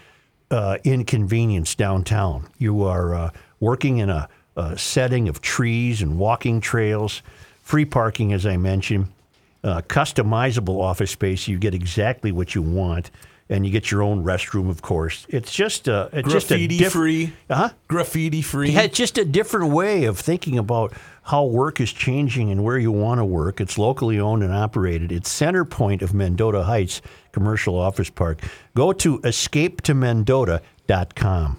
uh, 0.50 0.76
inconvenience 0.84 1.74
downtown. 1.74 2.46
You 2.58 2.82
are 2.82 3.14
uh, 3.14 3.30
working 3.58 3.98
in 3.98 4.10
a, 4.10 4.28
a 4.54 4.76
setting 4.76 5.30
of 5.30 5.40
trees 5.40 6.02
and 6.02 6.18
walking 6.18 6.60
trails, 6.60 7.22
free 7.62 7.86
parking, 7.86 8.34
as 8.34 8.44
I 8.44 8.58
mentioned 8.58 9.13
uh, 9.64 9.80
customizable 9.82 10.80
office 10.80 11.10
space. 11.10 11.48
You 11.48 11.58
get 11.58 11.74
exactly 11.74 12.30
what 12.30 12.54
you 12.54 12.62
want, 12.62 13.10
and 13.48 13.66
you 13.66 13.72
get 13.72 13.90
your 13.90 14.02
own 14.02 14.22
restroom, 14.22 14.70
of 14.70 14.82
course. 14.82 15.26
It's 15.28 15.52
just 15.52 15.88
a 15.88 16.08
it's 16.12 16.30
just 16.30 16.52
a 16.52 16.54
Graffiti 16.54 16.78
diff- 16.78 16.92
free. 16.92 17.32
Huh? 17.50 17.70
Graffiti 17.88 18.42
free. 18.42 18.70
Yeah, 18.70 18.82
it's 18.82 18.96
just 18.96 19.18
a 19.18 19.24
different 19.24 19.72
way 19.72 20.04
of 20.04 20.20
thinking 20.20 20.56
about 20.58 20.92
how 21.22 21.44
work 21.44 21.80
is 21.80 21.92
changing 21.92 22.50
and 22.50 22.62
where 22.62 22.76
you 22.78 22.92
want 22.92 23.18
to 23.18 23.24
work. 23.24 23.58
It's 23.60 23.78
locally 23.78 24.20
owned 24.20 24.42
and 24.42 24.52
operated. 24.52 25.10
It's 25.10 25.30
center 25.30 25.64
point 25.64 26.02
of 26.02 26.12
Mendota 26.12 26.64
Heights 26.64 27.00
Commercial 27.32 27.78
Office 27.78 28.10
Park. 28.10 28.40
Go 28.74 28.92
to 28.92 29.18
escapetomendota.com. 29.20 31.58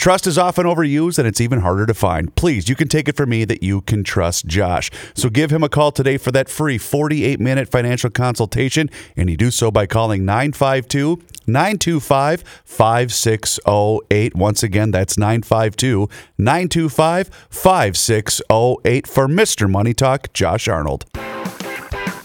Trust 0.00 0.26
is 0.26 0.38
often 0.38 0.64
overused 0.64 1.18
and 1.18 1.28
it's 1.28 1.42
even 1.42 1.60
harder 1.60 1.84
to 1.84 1.92
find. 1.92 2.34
Please, 2.34 2.70
you 2.70 2.74
can 2.74 2.88
take 2.88 3.06
it 3.06 3.18
from 3.18 3.28
me 3.28 3.44
that 3.44 3.62
you 3.62 3.82
can 3.82 4.02
trust 4.02 4.46
Josh. 4.46 4.90
So 5.12 5.28
give 5.28 5.52
him 5.52 5.62
a 5.62 5.68
call 5.68 5.92
today 5.92 6.16
for 6.16 6.32
that 6.32 6.48
free 6.48 6.78
48 6.78 7.38
minute 7.38 7.68
financial 7.68 8.08
consultation. 8.08 8.88
And 9.14 9.28
you 9.28 9.36
do 9.36 9.50
so 9.50 9.70
by 9.70 9.84
calling 9.84 10.24
952 10.24 11.20
925 11.46 12.44
5608. 12.64 14.34
Once 14.34 14.62
again, 14.62 14.90
that's 14.90 15.18
952 15.18 16.08
925 16.38 17.30
5608 17.50 19.06
for 19.06 19.28
Mr. 19.28 19.70
Money 19.70 19.92
Talk, 19.92 20.32
Josh 20.32 20.66
Arnold. 20.66 21.04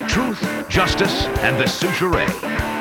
Truth, 0.07 0.69
justice, 0.69 1.25
and 1.25 1.59
the 1.59 1.65
Soucheray. 1.65 2.74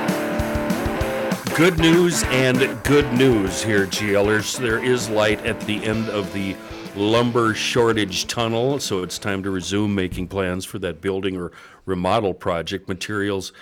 Good 1.57 1.79
news 1.79 2.25
and 2.25 2.83
good 2.83 3.12
news 3.12 3.62
here, 3.62 3.87
GLers. 3.87 4.59
There 4.59 4.83
is 4.83 5.09
light 5.09 5.47
at 5.47 5.61
the 5.61 5.85
end 5.85 6.09
of 6.09 6.33
the 6.33 6.57
lumber 6.97 7.55
shortage 7.55 8.27
tunnel, 8.27 8.81
so 8.81 9.05
it's 9.05 9.21
time 9.21 9.45
to 9.45 9.53
resume 9.53 9.95
making 9.95 10.27
plans 10.27 10.64
for 10.64 10.81
that 10.81 11.01
building 11.01 11.37
or 11.37 11.53
remodel 11.87 12.35
project. 12.35 12.88
Materials 12.88 13.53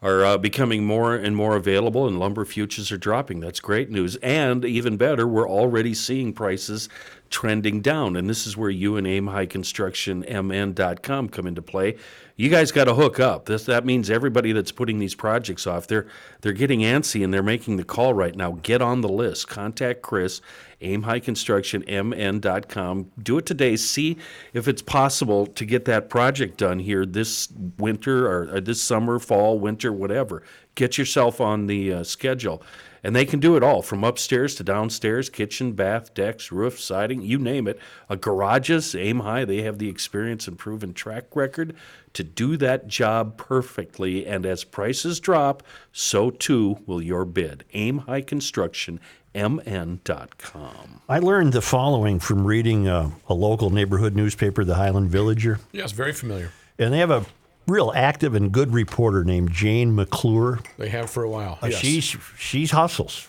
are 0.00 0.24
uh, 0.24 0.38
becoming 0.38 0.86
more 0.86 1.14
and 1.14 1.36
more 1.36 1.54
available, 1.54 2.08
and 2.08 2.18
lumber 2.18 2.46
futures 2.46 2.90
are 2.90 2.96
dropping. 2.96 3.40
That's 3.40 3.60
great 3.60 3.90
news. 3.90 4.16
And 4.16 4.64
even 4.64 4.96
better, 4.96 5.28
we're 5.28 5.48
already 5.48 5.92
seeing 5.92 6.32
prices 6.32 6.88
trending 7.28 7.82
down. 7.82 8.16
And 8.16 8.30
this 8.30 8.46
is 8.46 8.56
where 8.56 8.70
you 8.70 8.96
and 8.96 9.06
Aim 9.06 9.26
High 9.26 9.46
Construction 9.46 10.22
come 10.24 11.46
into 11.46 11.62
play. 11.62 11.96
You 12.36 12.48
guys 12.48 12.72
got 12.72 12.84
to 12.84 12.94
hook 12.94 13.20
up. 13.20 13.46
This 13.46 13.66
that 13.66 13.84
means 13.84 14.10
everybody 14.10 14.52
that's 14.52 14.72
putting 14.72 14.98
these 14.98 15.14
projects 15.14 15.66
off, 15.66 15.86
they're 15.86 16.06
they're 16.40 16.52
getting 16.52 16.80
antsy 16.80 17.22
and 17.22 17.32
they're 17.32 17.42
making 17.42 17.76
the 17.76 17.84
call 17.84 18.14
right 18.14 18.34
now. 18.34 18.52
Get 18.62 18.80
on 18.80 19.00
the 19.00 19.08
list. 19.08 19.48
Contact 19.48 20.02
Chris, 20.02 20.40
Aim 20.80 21.02
High 21.02 21.20
Construction 21.20 21.84
MN.com. 21.86 23.10
Do 23.22 23.38
it 23.38 23.46
today. 23.46 23.76
See 23.76 24.16
if 24.52 24.66
it's 24.66 24.82
possible 24.82 25.46
to 25.46 25.64
get 25.64 25.84
that 25.84 26.08
project 26.08 26.58
done 26.58 26.78
here 26.78 27.04
this 27.04 27.48
winter 27.78 28.26
or, 28.26 28.56
or 28.56 28.60
this 28.60 28.82
summer, 28.82 29.18
fall, 29.18 29.58
winter, 29.58 29.92
whatever. 29.92 30.42
Get 30.74 30.96
yourself 30.96 31.40
on 31.40 31.66
the 31.66 31.92
uh, 31.92 32.04
schedule. 32.04 32.62
And 33.04 33.16
they 33.16 33.24
can 33.24 33.40
do 33.40 33.56
it 33.56 33.64
all 33.64 33.82
from 33.82 34.04
upstairs 34.04 34.54
to 34.54 34.64
downstairs, 34.64 35.28
kitchen, 35.28 35.72
bath, 35.72 36.14
decks, 36.14 36.52
roof, 36.52 36.78
siding, 36.78 37.22
you 37.22 37.36
name 37.36 37.66
it. 37.66 37.80
Uh, 38.08 38.14
garages, 38.14 38.94
aim 38.94 39.20
high, 39.20 39.44
they 39.44 39.62
have 39.62 39.78
the 39.78 39.88
experience 39.88 40.46
and 40.46 40.56
proven 40.56 40.94
track 40.94 41.34
record 41.34 41.74
to 42.14 42.22
do 42.24 42.56
that 42.58 42.88
job 42.88 43.36
perfectly. 43.36 44.26
And 44.26 44.44
as 44.46 44.64
prices 44.64 45.20
drop, 45.20 45.62
so 45.92 46.30
too 46.30 46.78
will 46.86 47.02
your 47.02 47.24
bid. 47.24 47.64
Aim 47.72 47.98
High 47.98 48.20
Construction, 48.22 49.00
mn.com. 49.34 51.00
I 51.08 51.18
learned 51.18 51.52
the 51.52 51.62
following 51.62 52.18
from 52.20 52.46
reading 52.46 52.88
uh, 52.88 53.10
a 53.28 53.34
local 53.34 53.70
neighborhood 53.70 54.14
newspaper, 54.14 54.64
the 54.64 54.74
Highland 54.74 55.10
Villager. 55.10 55.60
yes, 55.72 55.92
very 55.92 56.12
familiar. 56.12 56.52
And 56.78 56.92
they 56.92 56.98
have 56.98 57.10
a 57.10 57.24
real 57.68 57.92
active 57.94 58.34
and 58.34 58.50
good 58.50 58.72
reporter 58.72 59.22
named 59.24 59.52
Jane 59.52 59.94
McClure. 59.94 60.58
They 60.78 60.88
have 60.88 61.08
for 61.10 61.22
a 61.22 61.30
while. 61.30 61.58
Uh, 61.62 61.68
yes. 61.68 61.78
She's 61.80 62.16
she's 62.36 62.70
hustles. 62.72 63.28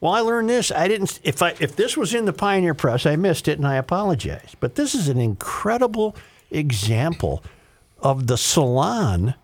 Well, 0.00 0.12
I 0.12 0.20
learned 0.20 0.48
this. 0.48 0.70
I 0.72 0.88
didn't. 0.88 1.20
If 1.22 1.42
I 1.42 1.54
if 1.60 1.76
this 1.76 1.96
was 1.96 2.14
in 2.14 2.24
the 2.24 2.32
Pioneer 2.32 2.74
Press, 2.74 3.04
I 3.04 3.16
missed 3.16 3.46
it, 3.48 3.58
and 3.58 3.66
I 3.66 3.76
apologize. 3.76 4.56
But 4.60 4.76
this 4.76 4.94
is 4.94 5.08
an 5.08 5.18
incredible 5.20 6.16
example 6.50 7.42
of 8.04 8.28
the 8.28 8.36
salon 8.36 9.34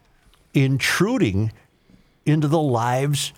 intruding 0.55 1.51
into 2.27 2.47
the 2.47 2.61
lives 2.61 3.33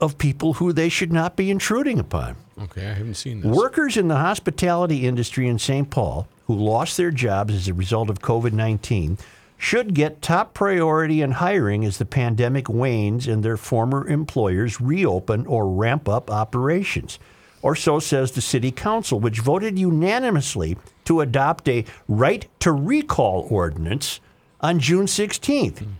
of 0.00 0.16
people 0.16 0.54
who 0.54 0.72
they 0.72 0.88
should 0.88 1.12
not 1.12 1.36
be 1.36 1.50
intruding 1.50 1.98
upon. 1.98 2.36
Okay, 2.62 2.86
I 2.86 2.94
haven't 2.94 3.14
seen 3.14 3.40
this. 3.40 3.54
Workers 3.54 3.96
in 3.96 4.08
the 4.08 4.16
hospitality 4.16 5.06
industry 5.06 5.48
in 5.48 5.58
St. 5.58 5.90
Paul 5.90 6.28
who 6.46 6.54
lost 6.54 6.96
their 6.96 7.10
jobs 7.10 7.54
as 7.54 7.68
a 7.68 7.74
result 7.74 8.08
of 8.08 8.20
COVID 8.20 8.52
19 8.52 9.18
should 9.58 9.94
get 9.94 10.22
top 10.22 10.54
priority 10.54 11.22
in 11.22 11.32
hiring 11.32 11.84
as 11.84 11.98
the 11.98 12.04
pandemic 12.04 12.68
wanes 12.68 13.26
and 13.26 13.42
their 13.42 13.56
former 13.56 14.06
employers 14.06 14.80
reopen 14.80 15.46
or 15.46 15.68
ramp 15.68 16.08
up 16.08 16.30
operations. 16.30 17.18
Or 17.62 17.74
so 17.74 17.98
says 17.98 18.32
the 18.32 18.42
City 18.42 18.70
Council, 18.70 19.18
which 19.18 19.40
voted 19.40 19.78
unanimously 19.78 20.76
to 21.06 21.22
adopt 21.22 21.68
a 21.68 21.86
right 22.06 22.46
to 22.60 22.70
recall 22.70 23.46
ordinance 23.50 24.20
on 24.60 24.78
June 24.78 25.06
16th. 25.06 25.78
Hmm. 25.78 25.90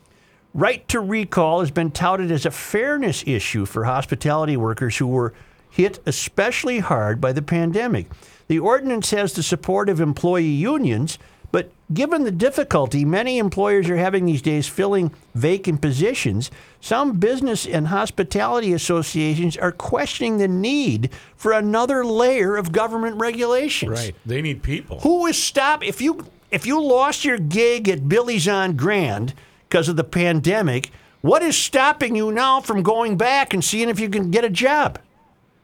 Right 0.55 0.89
to 0.89 1.01
recall 1.01 1.61
has 1.61 1.71
been 1.71 1.91
touted 1.91 2.31
as 2.31 2.47
a 2.47 2.51
fairness 2.51 3.23
issue 3.27 3.67
for 3.67 3.85
hospitality 3.85 4.57
workers 4.57 4.97
who 4.97 5.07
were 5.07 5.35
hit 5.69 5.99
especially 6.07 6.79
hard 6.79 7.21
by 7.21 7.33
the 7.33 7.43
pandemic. 7.43 8.07
The 8.49 8.59
ordinance 8.59 9.11
has 9.11 9.35
the 9.35 9.43
support 9.43 9.91
of 9.91 10.01
employee 10.01 10.45
unions, 10.45 11.19
but 11.53 11.71
given 11.93 12.25
the 12.25 12.31
difficulty 12.31 13.05
many 13.05 13.37
employers 13.39 13.91
are 13.91 13.97
having 13.97 14.25
these 14.25 14.41
days 14.41 14.67
filling 14.67 15.13
vacant 15.35 15.83
positions, 15.83 16.51
some 16.81 17.19
business 17.19 17.67
and 17.67 17.89
hospitality 17.89 18.73
associations 18.73 19.57
are 19.59 19.73
questioning 19.73 20.39
the 20.39 20.49
need 20.49 21.11
for 21.37 21.53
another 21.53 22.05
layer 22.05 22.57
of 22.57 22.73
government 22.73 23.17
regulations. 23.17 23.93
Right. 23.93 24.17
They 24.25 24.41
need 24.41 24.63
people. 24.63 25.01
Who 25.01 25.27
is 25.27 25.37
stop 25.37 25.85
if 25.85 26.01
you 26.01 26.27
if 26.51 26.67
you 26.67 26.83
lost 26.83 27.25
your 27.25 27.39
gig 27.39 27.89
at 27.89 28.09
Billy's 28.09 28.47
on 28.49 28.77
Grand 28.77 29.35
because 29.69 29.89
of 29.89 29.97
the 29.97 30.05
pandemic, 30.05 30.91
what 31.21 31.43
is 31.43 31.57
stopping 31.57 32.15
you 32.15 32.31
now 32.31 32.61
from 32.61 32.83
going 32.83 33.17
back 33.17 33.53
and 33.53 33.65
seeing 33.65 33.89
if 33.89 33.99
you 33.99 34.09
can 34.09 34.31
get 34.31 34.45
a 34.45 34.51
job? 34.51 34.99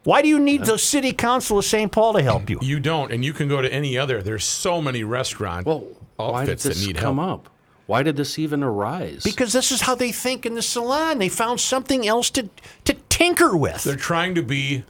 Why 0.04 0.20
do 0.20 0.26
you 0.28 0.40
need 0.40 0.64
the 0.64 0.78
city 0.78 1.12
council 1.12 1.58
of 1.58 1.64
St. 1.64 1.92
Paul 1.92 2.14
to 2.14 2.22
help 2.22 2.50
you? 2.50 2.58
You 2.60 2.80
don't, 2.80 3.12
and 3.12 3.24
you 3.24 3.32
can 3.32 3.46
go 3.46 3.62
to 3.62 3.72
any 3.72 3.96
other. 3.96 4.20
There's 4.20 4.44
so 4.44 4.82
many 4.82 5.04
restaurant 5.04 5.64
Well, 5.64 5.86
why 6.16 6.40
did 6.44 6.54
outfits 6.54 6.62
that 6.64 6.68
this 6.70 6.86
need 6.86 6.96
come 6.96 7.18
help. 7.18 7.46
up? 7.46 7.52
Why 7.86 8.02
did 8.02 8.16
this 8.16 8.38
even 8.38 8.62
arise? 8.64 9.22
Because 9.22 9.52
this 9.52 9.70
is 9.70 9.82
how 9.82 9.94
they 9.94 10.10
think 10.10 10.44
in 10.46 10.54
the 10.54 10.62
salon. 10.62 11.18
They 11.18 11.28
found 11.28 11.60
something 11.60 12.06
else 12.06 12.30
to 12.30 12.48
to 12.84 12.94
tinker 13.08 13.56
with. 13.56 13.84
They're 13.84 13.96
trying 13.96 14.34
to 14.34 14.42
be 14.42 14.84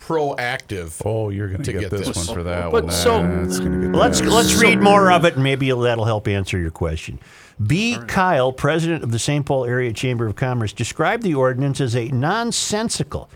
proactive. 0.00 1.00
Oh, 1.04 1.28
you're 1.30 1.48
going 1.48 1.62
To 1.62 1.64
to 1.64 1.72
get, 1.72 1.80
get 1.82 1.90
this, 1.90 2.08
this. 2.08 2.26
one 2.28 2.36
for 2.36 2.42
that 2.42 2.70
But 2.72 2.84
one. 2.84 2.92
so- 2.92 3.22
That's 3.22 3.58
gonna 3.60 3.86
get 3.88 3.94
Let's 3.94 4.20
that. 4.20 4.28
let's 4.30 4.54
read 4.54 4.80
more 4.80 5.10
of 5.12 5.24
it, 5.24 5.34
and 5.34 5.42
maybe 5.44 5.70
that'll 5.70 6.04
help 6.04 6.26
answer 6.28 6.58
your 6.58 6.70
question. 6.70 7.18
B. 7.64 7.96
Kyle, 8.06 8.52
president 8.52 9.04
of 9.04 9.12
the 9.12 9.18
St. 9.18 9.44
Paul 9.44 9.66
Area 9.66 9.92
Chamber 9.92 10.26
of 10.26 10.34
Commerce, 10.34 10.72
described 10.72 11.22
the 11.22 11.34
ordinance 11.34 11.80
as 11.80 11.94
a 11.94 12.08
nonsensical. 12.08 13.28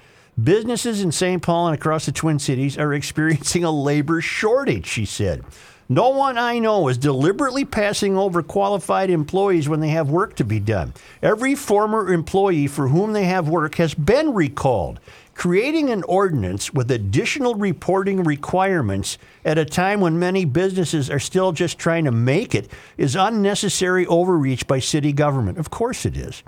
Businesses 0.42 1.00
in 1.02 1.12
St. 1.12 1.42
Paul 1.42 1.68
and 1.68 1.74
across 1.76 2.06
the 2.06 2.12
Twin 2.12 2.38
Cities 2.38 2.76
are 2.78 2.92
experiencing 2.94 3.64
a 3.64 3.70
labor 3.70 4.20
shortage, 4.20 4.86
she 4.86 5.04
said. 5.04 5.44
No 5.86 6.08
one 6.08 6.38
I 6.38 6.58
know 6.60 6.88
is 6.88 6.96
deliberately 6.96 7.66
passing 7.66 8.16
over 8.16 8.42
qualified 8.42 9.10
employees 9.10 9.68
when 9.68 9.80
they 9.80 9.90
have 9.90 10.08
work 10.08 10.34
to 10.36 10.44
be 10.44 10.58
done. 10.58 10.94
Every 11.22 11.54
former 11.54 12.10
employee 12.10 12.66
for 12.68 12.88
whom 12.88 13.12
they 13.12 13.24
have 13.26 13.50
work 13.50 13.74
has 13.74 13.92
been 13.92 14.32
recalled. 14.32 14.98
Creating 15.34 15.90
an 15.90 16.02
ordinance 16.04 16.72
with 16.72 16.90
additional 16.90 17.54
reporting 17.54 18.22
requirements 18.22 19.18
at 19.44 19.58
a 19.58 19.64
time 19.64 20.00
when 20.00 20.18
many 20.18 20.44
businesses 20.44 21.10
are 21.10 21.18
still 21.18 21.52
just 21.52 21.78
trying 21.78 22.04
to 22.04 22.12
make 22.12 22.54
it 22.54 22.70
is 22.96 23.16
unnecessary 23.16 24.06
overreach 24.06 24.66
by 24.66 24.78
city 24.78 25.12
government. 25.12 25.58
Of 25.58 25.70
course 25.70 26.06
it 26.06 26.16
is. 26.16 26.42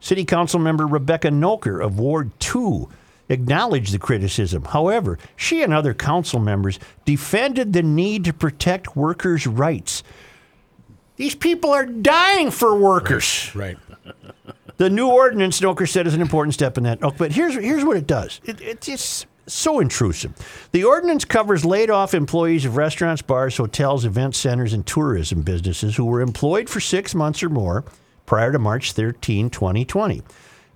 City 0.00 0.24
Council 0.24 0.60
member 0.60 0.86
Rebecca 0.86 1.28
Noecker 1.28 1.84
of 1.84 1.98
Ward 1.98 2.30
2 2.38 2.88
acknowledged 3.28 3.92
the 3.92 3.98
criticism. 3.98 4.64
However, 4.64 5.18
she 5.36 5.62
and 5.62 5.72
other 5.72 5.94
council 5.94 6.38
members 6.38 6.78
defended 7.04 7.72
the 7.72 7.82
need 7.82 8.24
to 8.24 8.32
protect 8.32 8.96
workers' 8.96 9.46
rights. 9.46 10.02
These 11.16 11.34
people 11.34 11.70
are 11.70 11.86
dying 11.86 12.50
for 12.50 12.78
workers. 12.78 13.50
Right. 13.54 13.76
The 14.78 14.88
new 14.88 15.08
ordinance, 15.08 15.60
Noecker 15.60 15.88
said, 15.88 16.06
is 16.06 16.14
an 16.14 16.20
important 16.20 16.54
step 16.54 16.78
in 16.78 16.84
that. 16.84 17.00
Oh, 17.02 17.12
but 17.16 17.32
here's 17.32 17.54
here's 17.54 17.84
what 17.84 17.96
it 17.96 18.06
does. 18.06 18.40
It, 18.44 18.60
it's 18.60 18.88
it's 18.88 19.26
so 19.46 19.80
intrusive. 19.80 20.32
The 20.72 20.84
ordinance 20.84 21.24
covers 21.24 21.64
laid 21.64 21.90
off 21.90 22.14
employees 22.14 22.64
of 22.64 22.76
restaurants, 22.76 23.20
bars, 23.20 23.56
hotels, 23.56 24.04
event 24.04 24.36
centers, 24.36 24.72
and 24.72 24.86
tourism 24.86 25.42
businesses 25.42 25.96
who 25.96 26.04
were 26.04 26.20
employed 26.20 26.68
for 26.68 26.80
six 26.80 27.14
months 27.14 27.42
or 27.42 27.48
more 27.48 27.84
prior 28.24 28.52
to 28.52 28.58
March 28.58 28.92
13, 28.92 29.50
2020. 29.50 30.22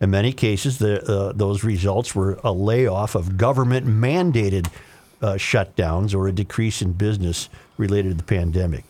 In 0.00 0.10
many 0.10 0.32
cases, 0.32 0.78
the, 0.78 1.00
uh, 1.04 1.32
those 1.32 1.62
results 1.62 2.14
were 2.14 2.40
a 2.42 2.50
layoff 2.50 3.14
of 3.14 3.36
government 3.36 3.86
mandated 3.86 4.66
uh, 5.20 5.34
shutdowns 5.34 6.12
or 6.12 6.26
a 6.26 6.32
decrease 6.32 6.82
in 6.82 6.92
business 6.92 7.48
related 7.76 8.08
to 8.08 8.14
the 8.16 8.24
pandemic. 8.24 8.84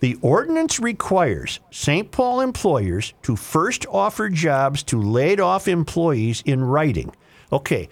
The 0.00 0.16
ordinance 0.22 0.78
requires 0.78 1.58
St. 1.70 2.10
Paul 2.10 2.40
employers 2.40 3.14
to 3.22 3.34
first 3.36 3.84
offer 3.90 4.28
jobs 4.28 4.82
to 4.84 5.00
laid 5.00 5.40
off 5.40 5.66
employees 5.66 6.42
in 6.46 6.62
writing. 6.62 7.12
Okay, 7.52 7.88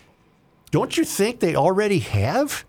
don't 0.70 0.96
you 0.96 1.04
think 1.04 1.40
they 1.40 1.56
already 1.56 1.98
have? 2.00 2.64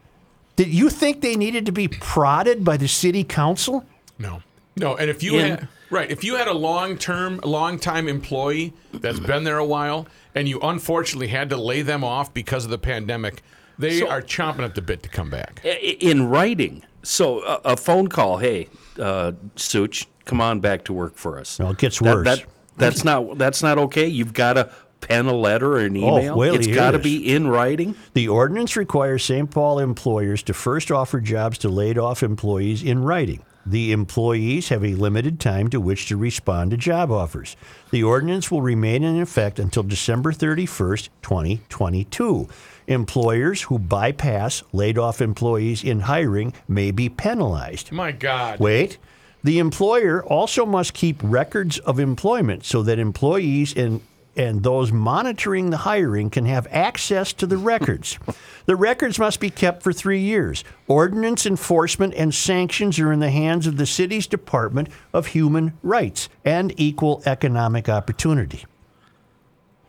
Did 0.56 0.70
you 0.70 0.90
think 0.90 1.22
they 1.22 1.36
needed 1.36 1.66
to 1.68 1.72
be 1.72 1.88
prodded 1.88 2.64
by 2.64 2.78
the 2.78 2.88
city 2.88 3.24
council? 3.24 3.86
No. 4.18 4.42
No, 4.76 4.96
and 4.96 5.10
if 5.10 5.22
you 5.22 5.38
In- 5.38 5.50
had 5.52 5.68
right, 5.90 6.10
if 6.10 6.24
you 6.24 6.36
had 6.36 6.48
a 6.48 6.54
long-term, 6.54 7.40
long-time 7.44 8.08
employee 8.08 8.74
that's 8.94 9.20
been 9.20 9.44
there 9.44 9.58
a 9.58 9.66
while, 9.66 10.08
and 10.36 10.48
you 10.48 10.60
unfortunately 10.62 11.28
had 11.28 11.50
to 11.52 11.58
lay 11.58 11.82
them 11.84 12.04
off 12.04 12.34
because 12.34 12.66
of 12.66 12.72
the 12.72 12.78
pandemic, 12.78 13.42
they 13.78 14.00
So- 14.00 14.08
are 14.10 14.22
chomping 14.22 14.64
at 14.64 14.74
the 14.76 14.82
bit 14.82 15.04
to 15.04 15.10
come 15.10 15.30
back. 15.30 15.62
In 15.64 16.28
writing. 16.30 16.84
So 17.04 17.42
a, 17.44 17.62
a 17.74 17.78
phone 17.78 18.08
call, 18.08 18.38
hey, 18.38 18.68
uh, 19.00 19.34
Such, 19.56 20.08
come 20.26 20.42
on 20.42 20.60
back 20.60 20.86
to 20.86 20.94
work 20.94 21.16
for 21.16 21.40
us. 21.40 21.60
No, 21.60 21.70
it 21.72 21.78
gets 21.78 22.02
worse. 22.02 22.26
that- 22.26 22.46
that's 22.78 23.04
not 23.04 23.40
that's 23.40 23.64
not 23.64 23.80
okay. 23.80 24.06
You've 24.06 24.34
got 24.34 24.54
to 24.54 24.70
pen 25.02 25.26
a 25.26 25.34
letter 25.34 25.74
or 25.74 25.80
an 25.80 25.96
email. 25.96 26.14
Oh, 26.14 26.20
email. 26.20 26.38
well, 26.38 26.54
it's 26.54 26.68
got 26.68 26.92
to 26.92 27.00
be 27.00 27.34
in 27.34 27.48
writing. 27.48 27.96
The 28.14 28.28
ordinance 28.28 28.76
requires 28.76 29.24
St. 29.26 29.50
Paul 29.50 29.80
employers 29.80 30.44
to 30.44 30.54
first 30.54 30.92
offer 30.92 31.20
jobs 31.20 31.58
to 31.60 31.70
laid 31.70 31.98
off 31.98 32.22
employees 32.22 32.84
in 32.84 33.04
writing. 33.04 33.42
The 33.70 33.92
employees 33.92 34.70
have 34.70 34.86
a 34.86 34.96
limited 34.96 35.42
time 35.42 35.68
to 35.72 35.82
which 35.82 36.08
to 36.08 36.16
respond 36.16 36.72
to 36.72 36.78
job 36.78 37.12
offers. 37.12 37.58
The 37.92 38.02
ordinance 38.02 38.50
will 38.50 38.62
remain 38.62 39.04
in 39.04 39.22
effect 39.22 39.60
until 39.60 39.84
December 39.84 40.32
31st, 40.32 41.10
2022. 41.22 42.48
Employers 42.88 43.64
who 43.64 43.78
bypass 43.78 44.64
laid 44.72 44.98
off 44.98 45.22
employees 45.22 45.84
in 45.84 46.00
hiring 46.00 46.54
may 46.70 46.92
be 46.92 47.10
penalized. 47.10 47.92
My 47.92 48.14
God. 48.14 48.62
Wait. 48.62 49.00
The 49.44 49.60
employer 49.60 50.24
also 50.24 50.66
must 50.66 50.94
keep 50.94 51.20
records 51.22 51.78
of 51.80 52.00
employment 52.00 52.64
so 52.64 52.82
that 52.84 53.00
employees 53.00 53.76
and 53.76 54.00
and 54.38 54.64
those 54.64 54.92
monitoring 54.92 55.72
the 55.72 55.78
hiring 55.78 56.30
can 56.30 56.46
have 56.46 56.68
access 56.72 57.34
to 57.34 57.46
the 57.48 57.58
records. 57.58 58.20
the 58.66 58.76
records 58.76 59.18
must 59.20 59.40
be 59.40 59.50
kept 59.50 59.82
for 59.84 59.92
three 59.92 60.20
years. 60.22 60.64
Ordinance 60.88 61.46
enforcement 61.46 62.14
and 62.14 62.34
sanctions 62.34 63.00
are 63.00 63.12
in 63.12 63.20
the 63.20 63.32
hands 63.32 63.66
of 63.68 63.78
the 63.78 63.86
city's 63.86 64.28
Department 64.28 64.90
of 65.12 65.28
Human 65.28 65.74
Rights 65.82 66.30
and 66.46 66.74
Equal 66.80 67.22
Economic 67.26 67.90
Opportunity. 67.90 68.66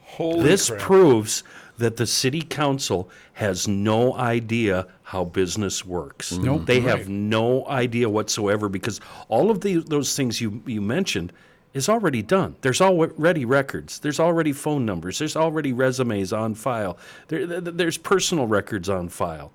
Holy 0.03 0.42
this 0.42 0.68
crap. 0.70 0.80
proves 0.80 1.44
that 1.76 1.96
the 1.96 2.07
city 2.07 2.40
council 2.42 3.09
has 3.34 3.68
no 3.68 4.14
idea 4.14 4.86
how 5.05 5.24
business 5.24 5.84
works. 5.84 6.32
Nope. 6.32 6.66
They 6.66 6.80
Right. 6.80 6.99
have 6.99 7.09
no 7.09 7.66
idea 7.68 8.09
whatsoever 8.09 8.68
because 8.68 9.01
all 9.28 9.51
of 9.51 9.61
the, 9.61 9.76
those 9.76 10.16
things 10.16 10.40
you, 10.40 10.61
you 10.66 10.80
mentioned 10.80 11.32
is 11.75 11.89
already 11.89 12.23
done. 12.23 12.57
There's 12.62 12.81
already 12.81 13.45
records. 13.45 13.99
There's 14.01 14.19
already 14.21 14.53
phone 14.53 14.85
numbers. 14.87 15.19
There's 15.19 15.37
already 15.37 15.73
resumes 15.73 16.33
on 16.33 16.55
file. 16.55 16.97
There, 17.29 17.47
there- 17.47 17.61
there's 17.61 17.99
personal 17.99 18.47
records 18.47 18.89
on 18.89 19.09
file. 19.09 19.53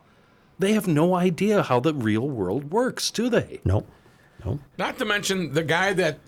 They 0.59 0.73
have 0.73 0.87
no 0.87 1.15
idea 1.15 1.63
how 1.63 1.79
the 1.79 1.93
real 1.93 2.29
world 2.29 2.71
works, 2.71 3.09
do 3.11 3.29
they? 3.29 3.59
No. 3.65 3.85
Nope. 4.45 4.59
Not 4.77 4.97
to 4.99 5.05
mention 5.05 5.53
the 5.53 5.63
guy 5.63 5.93
that 5.93 6.19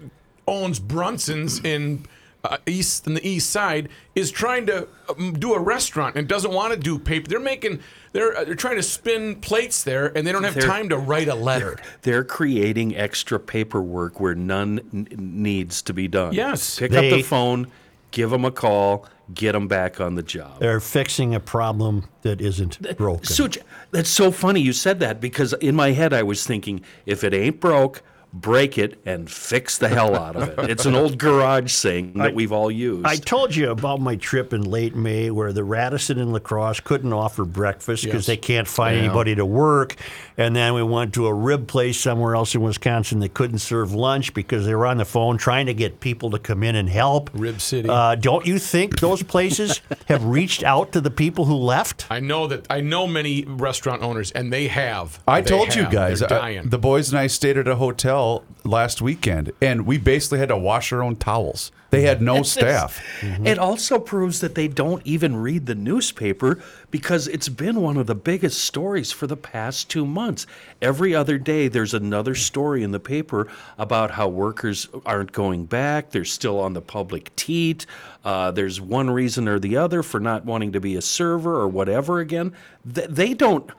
owns 0.47 0.79
Brunson's 0.79 1.63
in 1.63 2.05
uh, 2.51 2.57
east 2.65 3.07
in 3.07 3.13
the 3.13 3.27
east 3.27 3.49
side 3.49 3.89
is 4.15 4.31
trying 4.31 4.65
to 4.67 4.87
um, 5.09 5.33
do 5.33 5.53
a 5.53 5.59
restaurant 5.59 6.15
and 6.15 6.27
doesn't 6.27 6.51
want 6.51 6.73
to 6.73 6.79
do 6.79 6.97
paper. 6.99 7.27
They're 7.27 7.39
making 7.39 7.79
they're 8.13 8.35
uh, 8.37 8.43
they're 8.45 8.55
trying 8.55 8.75
to 8.77 8.83
spin 8.83 9.35
plates 9.41 9.83
there 9.83 10.07
and 10.17 10.25
they 10.25 10.31
don't 10.31 10.43
have 10.43 10.55
They're- 10.55 10.63
time 10.67 10.89
to 10.89 10.97
write 10.97 11.27
a 11.27 11.35
letter. 11.35 11.77
They're 12.03 12.23
creating 12.23 12.95
extra 12.95 13.39
paperwork 13.39 14.19
where 14.19 14.35
none 14.35 14.79
n- 14.93 15.07
needs 15.17 15.81
to 15.83 15.93
be 15.93 16.07
done. 16.07 16.33
Yes. 16.33 16.79
Pick 16.79 16.93
up 16.93 17.01
the 17.01 17.21
phone, 17.23 17.67
give 18.11 18.29
them 18.29 18.45
a 18.45 18.51
call, 18.51 19.05
get 19.33 19.51
them 19.53 19.67
back 19.67 19.99
on 19.99 20.15
the 20.15 20.23
job. 20.23 20.59
They're 20.59 20.79
fixing 20.79 21.33
a 21.35 21.39
problem 21.39 22.05
that 22.21 22.39
isn't 22.41 22.79
broken. 22.97 23.25
Such, 23.25 23.57
that's 23.91 24.09
so 24.09 24.31
funny 24.31 24.61
you 24.61 24.71
said 24.73 24.99
that 24.99 25.19
because 25.19 25.53
in 25.53 25.75
my 25.75 25.91
head 25.91 26.13
I 26.13 26.23
was 26.23 26.45
thinking 26.45 26.81
if 27.05 27.23
it 27.23 27.33
ain't 27.33 27.59
broke, 27.59 28.01
break 28.35 28.77
it 28.77 28.99
and 29.05 29.31
fix 29.31 29.77
the 29.77 29.87
hell 29.87 30.13
out 30.15 30.35
of 30.35 30.59
it. 30.59 30.69
It's 30.69 30.85
an 30.85 30.93
old 30.93 31.17
garage 31.25 31.71
saying 31.71 32.13
that 32.15 32.35
we've 32.35 32.51
all 32.51 32.69
used. 32.69 33.05
I 33.05 33.15
told 33.15 33.55
you 33.55 33.71
about 33.71 34.01
my 34.01 34.17
trip 34.17 34.51
in 34.51 34.61
late 34.61 34.93
May 34.93 35.31
where 35.31 35.53
the 35.53 35.63
Radisson 35.63 36.19
and 36.19 36.33
La 36.33 36.39
Crosse 36.39 36.81
couldn't 36.81 37.13
offer 37.13 37.45
breakfast 37.45 38.03
because 38.03 38.23
Yes. 38.23 38.25
they 38.27 38.37
can't 38.37 38.67
find 38.67 38.97
Yeah. 38.97 39.03
anybody 39.03 39.35
to 39.35 39.45
work. 39.45 39.95
And 40.37 40.53
then 40.53 40.73
we 40.73 40.83
went 40.83 41.13
to 41.13 41.27
a 41.27 41.33
rib 41.33 41.67
place 41.67 41.97
somewhere 41.97 42.35
else 42.35 42.53
in 42.53 42.61
Wisconsin 42.61 43.19
that 43.21 43.33
couldn't 43.33 43.59
serve 43.59 43.93
lunch 43.93 44.33
because 44.33 44.65
they 44.65 44.75
were 44.75 44.85
on 44.85 44.97
the 44.97 45.05
phone 45.05 45.37
trying 45.37 45.67
to 45.67 45.73
get 45.73 46.01
people 46.01 46.29
to 46.31 46.37
come 46.39 46.61
in 46.61 46.75
and 46.75 46.89
help. 46.89 47.29
Rib 47.33 47.61
City. 47.61 47.87
Uh, 47.87 48.15
don't 48.15 48.45
you 48.45 48.59
think 48.59 48.99
those 48.99 49.23
places 49.23 49.79
have 50.07 50.25
reached 50.25 50.61
out 50.61 50.91
to 50.91 50.99
the 50.99 51.11
people 51.11 51.45
who 51.45 51.55
left? 51.55 52.05
I 52.09 52.19
know 52.19 52.47
that 52.47 52.65
I 52.69 52.81
know 52.81 53.07
many 53.07 53.45
restaurant 53.47 54.01
owners, 54.03 54.31
and 54.31 54.51
they 54.51 54.67
have. 54.67 55.19
I 55.25 55.39
They 55.39 55.49
told 55.51 55.73
you 55.73 55.85
guys, 55.89 56.19
They're 56.19 56.33
uh, 56.33 56.61
the 56.65 56.77
boys 56.77 57.09
and 57.11 57.17
I 57.19 57.27
stayed 57.27 57.57
at 57.57 57.67
a 57.69 57.77
hotel 57.77 58.24
last 58.63 59.01
weekend, 59.01 59.51
and 59.61 59.85
we 59.85 59.97
basically 59.97 60.39
had 60.39 60.49
to 60.49 60.57
wash 60.57 60.91
our 60.91 61.03
own 61.03 61.15
towels. 61.15 61.71
They 61.91 62.01
had 62.01 62.21
no 62.21 62.43
staff. 62.43 63.01
It 63.47 63.57
also 63.57 63.99
proves 63.99 64.41
that 64.41 64.55
they 64.55 64.67
don't 64.67 65.01
even 65.05 65.37
read 65.37 65.65
the 65.65 65.75
newspaper 65.75 66.59
because 66.91 67.27
it's 67.29 67.47
been 67.47 67.79
one 67.79 67.95
of 67.95 68.05
the 68.07 68.15
biggest 68.15 68.63
stories 68.65 69.13
for 69.13 69.27
the 69.27 69.37
past 69.37 69.89
two 69.89 70.05
months. 70.05 70.45
Every 70.81 71.15
other 71.15 71.37
day, 71.37 71.69
there's 71.69 71.93
another 71.93 72.35
story 72.35 72.83
in 72.83 72.91
the 72.91 72.99
paper 72.99 73.47
about 73.77 74.11
how 74.11 74.27
workers 74.27 74.89
aren't 75.05 75.31
going 75.31 75.65
back. 75.65 76.09
They're 76.09 76.25
still 76.25 76.59
on 76.59 76.73
the 76.73 76.81
public 76.81 77.33
teat. 77.37 77.85
Uh, 78.25 78.51
there's 78.51 78.81
one 78.81 79.09
reason 79.09 79.47
or 79.47 79.59
the 79.59 79.77
other 79.77 80.03
for 80.03 80.19
not 80.19 80.43
wanting 80.43 80.73
to 80.73 80.81
be 80.81 80.95
a 80.97 81.01
server 81.01 81.55
or 81.55 81.67
whatever 81.69 82.19
again. 82.19 82.51
Th- 82.93 83.07
They 83.07 83.33
don't, 83.33 83.69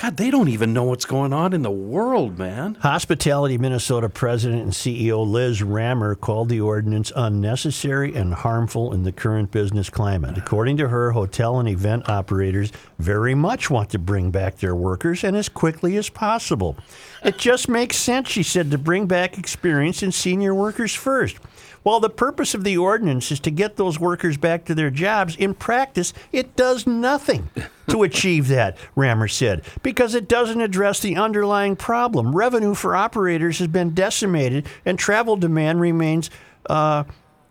God, 0.00 0.16
they 0.16 0.30
don't 0.30 0.48
even 0.48 0.72
know 0.72 0.84
what's 0.84 1.04
going 1.04 1.34
on 1.34 1.52
in 1.52 1.60
the 1.60 1.70
world, 1.70 2.38
man. 2.38 2.74
Hospitality 2.76 3.58
Minnesota 3.58 4.08
President 4.08 4.62
and 4.62 4.72
CEO 4.72 5.26
Liz 5.26 5.62
Rammer 5.62 6.14
called 6.14 6.48
the 6.48 6.58
ordinance 6.58 7.12
unnecessary 7.14 8.14
and 8.14 8.32
harmful 8.32 8.94
in 8.94 9.02
the 9.02 9.12
current 9.12 9.50
business 9.50 9.90
climate. 9.90 10.38
According 10.38 10.78
to 10.78 10.88
her, 10.88 11.10
hotel 11.10 11.58
and 11.58 11.68
event 11.68 12.08
operators 12.08 12.72
very 12.98 13.34
much 13.34 13.68
want 13.68 13.90
to 13.90 13.98
bring 13.98 14.30
back 14.30 14.56
their 14.56 14.74
workers 14.74 15.22
and 15.22 15.36
as 15.36 15.50
quickly 15.50 15.98
as 15.98 16.08
possible. 16.08 16.78
It 17.22 17.36
just 17.36 17.68
makes 17.68 17.98
sense, 17.98 18.30
she 18.30 18.42
said, 18.42 18.70
to 18.70 18.78
bring 18.78 19.04
back 19.04 19.36
experienced 19.36 20.02
and 20.02 20.14
senior 20.14 20.54
workers 20.54 20.94
first. 20.94 21.36
While 21.82 22.00
the 22.00 22.08
purpose 22.08 22.54
of 22.54 22.64
the 22.64 22.78
ordinance 22.78 23.30
is 23.30 23.40
to 23.40 23.50
get 23.50 23.76
those 23.76 24.00
workers 24.00 24.38
back 24.38 24.64
to 24.64 24.74
their 24.74 24.90
jobs, 24.90 25.36
in 25.36 25.52
practice, 25.52 26.14
it 26.32 26.56
does 26.56 26.86
nothing 26.86 27.50
to 27.90 28.02
achieve 28.02 28.48
that, 28.48 28.76
Rammer 28.96 29.28
said, 29.28 29.64
because 29.82 30.14
it 30.14 30.28
doesn't 30.28 30.60
address 30.60 31.00
the 31.00 31.16
underlying 31.16 31.76
problem. 31.76 32.34
Revenue 32.34 32.74
for 32.74 32.96
operators 32.96 33.58
has 33.58 33.68
been 33.68 33.94
decimated, 33.94 34.66
and 34.84 34.98
travel 34.98 35.36
demand 35.36 35.80
remains 35.80 36.30
uh, 36.68 37.04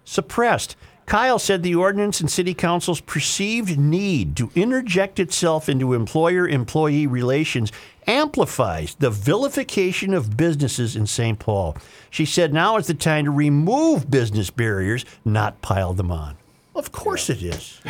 suppressed. 0.03 0.75
Kyle 1.05 1.39
said 1.39 1.63
the 1.63 1.73
ordinance 1.73 2.21
and 2.21 2.29
city 2.29 2.53
council's 2.53 3.01
perceived 3.01 3.79
need 3.79 4.35
to 4.37 4.51
interject 4.53 5.19
itself 5.19 5.67
into 5.67 5.93
employer 5.93 6.47
employee 6.47 7.07
relations 7.07 7.71
amplifies 8.05 8.93
the 8.95 9.09
vilification 9.09 10.13
of 10.13 10.37
businesses 10.37 10.95
in 10.95 11.07
St. 11.07 11.39
Paul. 11.39 11.75
She 12.11 12.25
said 12.25 12.53
now 12.53 12.77
is 12.77 12.85
the 12.85 12.93
time 12.93 13.25
to 13.25 13.31
remove 13.31 14.11
business 14.11 14.51
barriers, 14.51 15.03
not 15.25 15.61
pile 15.63 15.93
them 15.93 16.11
on. 16.11 16.37
Of 16.75 16.91
course 16.91 17.29
it 17.29 17.41
is. 17.41 17.81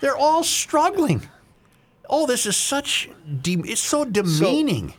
They're 0.00 0.16
all 0.16 0.44
struggling. 0.44 1.28
Oh, 2.08 2.26
this 2.26 2.46
is 2.46 2.56
such, 2.56 3.08
de- 3.42 3.62
it's 3.64 3.80
so 3.80 4.04
demeaning. 4.04 4.94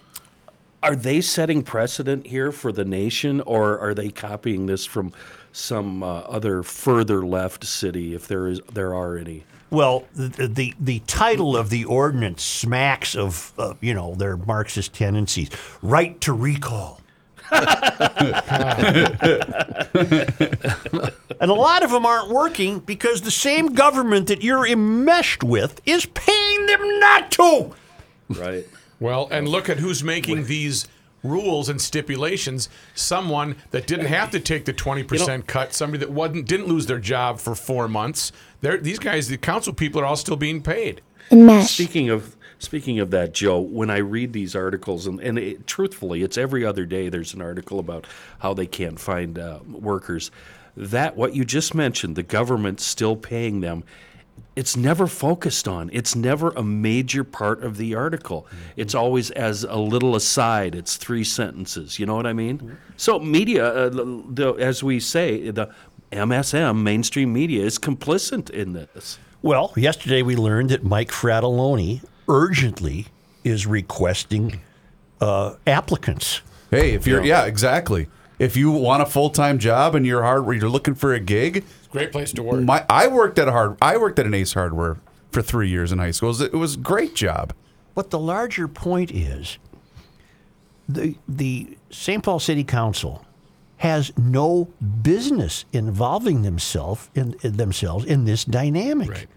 Are 0.81 0.95
they 0.95 1.21
setting 1.21 1.63
precedent 1.63 2.27
here 2.27 2.51
for 2.51 2.71
the 2.71 2.85
nation, 2.85 3.41
or 3.41 3.79
are 3.79 3.93
they 3.93 4.09
copying 4.09 4.67
this 4.67 4.85
from 4.85 5.13
some 5.51 6.03
uh, 6.03 6.19
other 6.21 6.61
further 6.61 7.25
left 7.25 7.63
city, 7.65 8.13
if 8.13 8.27
there 8.27 8.47
is 8.47 8.61
there 8.71 8.93
are 8.93 9.17
any? 9.17 9.45
Well, 9.71 10.05
the, 10.13 10.47
the 10.47 10.73
the 10.79 10.99
title 11.07 11.57
of 11.57 11.71
the 11.71 11.85
ordinance 11.85 12.43
smacks 12.43 13.15
of 13.15 13.51
uh, 13.57 13.73
you 13.81 13.95
know 13.95 14.13
their 14.13 14.37
Marxist 14.37 14.93
tendencies. 14.93 15.49
Right 15.81 16.21
to 16.21 16.33
recall. 16.33 17.01
and 21.39 21.51
a 21.51 21.53
lot 21.53 21.83
of 21.83 21.91
them 21.91 22.05
aren't 22.05 22.29
working 22.29 22.79
because 22.79 23.21
the 23.21 23.31
same 23.31 23.67
government 23.67 24.27
that 24.27 24.43
you're 24.43 24.65
enmeshed 24.67 25.43
with 25.43 25.81
is 25.85 26.05
paying 26.07 26.65
them 26.65 26.99
not 26.99 27.31
to. 27.31 27.73
Right. 28.29 28.67
Well, 28.99 29.27
and 29.31 29.47
look 29.47 29.69
at 29.69 29.77
who's 29.77 30.03
making 30.03 30.45
these 30.45 30.87
rules 31.23 31.69
and 31.69 31.81
stipulations. 31.81 32.69
Someone 32.93 33.55
that 33.71 33.87
didn't 33.87 34.05
have 34.07 34.31
to 34.31 34.39
take 34.39 34.65
the 34.65 34.73
twenty 34.73 35.03
percent 35.03 35.47
cut. 35.47 35.73
Somebody 35.73 36.05
that 36.05 36.11
wasn't 36.11 36.47
didn't 36.47 36.67
lose 36.67 36.85
their 36.85 36.99
job 36.99 37.39
for 37.39 37.55
four 37.55 37.87
months. 37.87 38.31
They're, 38.61 38.77
these 38.77 38.99
guys, 38.99 39.27
the 39.27 39.37
council 39.37 39.73
people, 39.73 40.01
are 40.01 40.05
all 40.05 40.15
still 40.15 40.37
being 40.37 40.61
paid. 40.61 41.01
Speaking 41.63 42.09
of 42.09 42.34
speaking 42.65 42.99
of 42.99 43.11
that, 43.11 43.33
Joe, 43.33 43.59
when 43.59 43.89
I 43.89 43.97
read 43.97 44.33
these 44.33 44.55
articles, 44.55 45.07
and, 45.07 45.19
and 45.21 45.39
it, 45.39 45.67
truthfully, 45.67 46.23
it's 46.23 46.37
every 46.37 46.65
other 46.65 46.85
day. 46.85 47.09
There's 47.09 47.33
an 47.33 47.41
article 47.41 47.79
about 47.79 48.05
how 48.39 48.53
they 48.53 48.65
can't 48.65 48.99
find 48.99 49.39
uh, 49.39 49.59
workers. 49.69 50.31
That 50.75 51.15
what 51.15 51.33
you 51.33 51.45
just 51.45 51.73
mentioned, 51.73 52.15
the 52.15 52.23
government 52.23 52.81
still 52.81 53.15
paying 53.15 53.61
them. 53.61 53.83
It's 54.55 54.75
never 54.75 55.07
focused 55.07 55.67
on. 55.67 55.89
It's 55.93 56.15
never 56.15 56.49
a 56.51 56.63
major 56.63 57.23
part 57.23 57.63
of 57.63 57.77
the 57.77 57.95
article. 57.95 58.47
It's 58.75 58.95
always 58.95 59.31
as 59.31 59.63
a 59.63 59.77
little 59.77 60.15
aside. 60.15 60.75
It's 60.75 60.97
three 60.97 61.23
sentences. 61.23 61.99
You 61.99 62.05
know 62.05 62.15
what 62.15 62.25
I 62.25 62.33
mean? 62.33 62.77
So 62.97 63.19
media, 63.19 63.67
uh, 63.67 63.89
the, 63.89 64.23
the, 64.29 64.53
as 64.53 64.83
we 64.83 64.99
say, 64.99 65.49
the 65.51 65.73
MSM 66.11 66.81
mainstream 66.81 67.31
media 67.31 67.63
is 67.63 67.77
complicit 67.77 68.49
in 68.49 68.73
this. 68.73 69.19
Well, 69.41 69.73
yesterday 69.75 70.21
we 70.21 70.35
learned 70.35 70.69
that 70.69 70.83
Mike 70.83 71.11
Fratallone 71.11 72.01
urgently 72.27 73.07
is 73.43 73.65
requesting 73.65 74.61
uh, 75.21 75.55
applicants. 75.65 76.41
Hey, 76.71 76.93
if 76.93 77.07
you're 77.07 77.23
yeah, 77.23 77.45
exactly. 77.45 78.07
If 78.37 78.57
you 78.57 78.71
want 78.71 79.01
a 79.01 79.05
full 79.05 79.29
time 79.29 79.59
job 79.59 79.95
and 79.95 80.05
you're 80.05 80.23
hard, 80.23 80.45
you're 80.59 80.69
looking 80.69 80.95
for 80.95 81.13
a 81.13 81.19
gig. 81.19 81.63
Great 81.89 82.11
place 82.11 82.33
to 82.33 82.43
work. 82.43 82.61
My 82.61 82.85
I 82.89 83.07
worked 83.07 83.39
at 83.39 83.47
a 83.47 83.51
hard. 83.51 83.77
I 83.81 83.97
worked 83.97 84.19
at 84.19 84.25
an 84.25 84.33
Ace 84.33 84.53
Hardware 84.53 84.97
for 85.31 85.41
three 85.41 85.69
years 85.69 85.91
in 85.91 85.99
high 85.99 86.11
school. 86.11 86.29
It 86.29 86.31
was, 86.31 86.41
it 86.41 86.53
was 86.53 86.75
a 86.75 86.79
great 86.79 87.15
job. 87.15 87.53
But 87.93 88.09
the 88.09 88.19
larger 88.19 88.67
point 88.67 89.11
is 89.11 89.57
the 90.89 91.15
the 91.27 91.77
St. 91.91 92.23
Paul 92.23 92.39
City 92.39 92.63
Council 92.63 93.25
has 93.77 94.11
no 94.17 94.65
business 95.01 95.65
involving 95.73 96.41
themselves 96.41 97.09
in, 97.13 97.35
in 97.41 97.57
themselves 97.57 98.05
in 98.05 98.25
this 98.25 98.43
dynamic. 98.45 99.09
Right. 99.09 99.27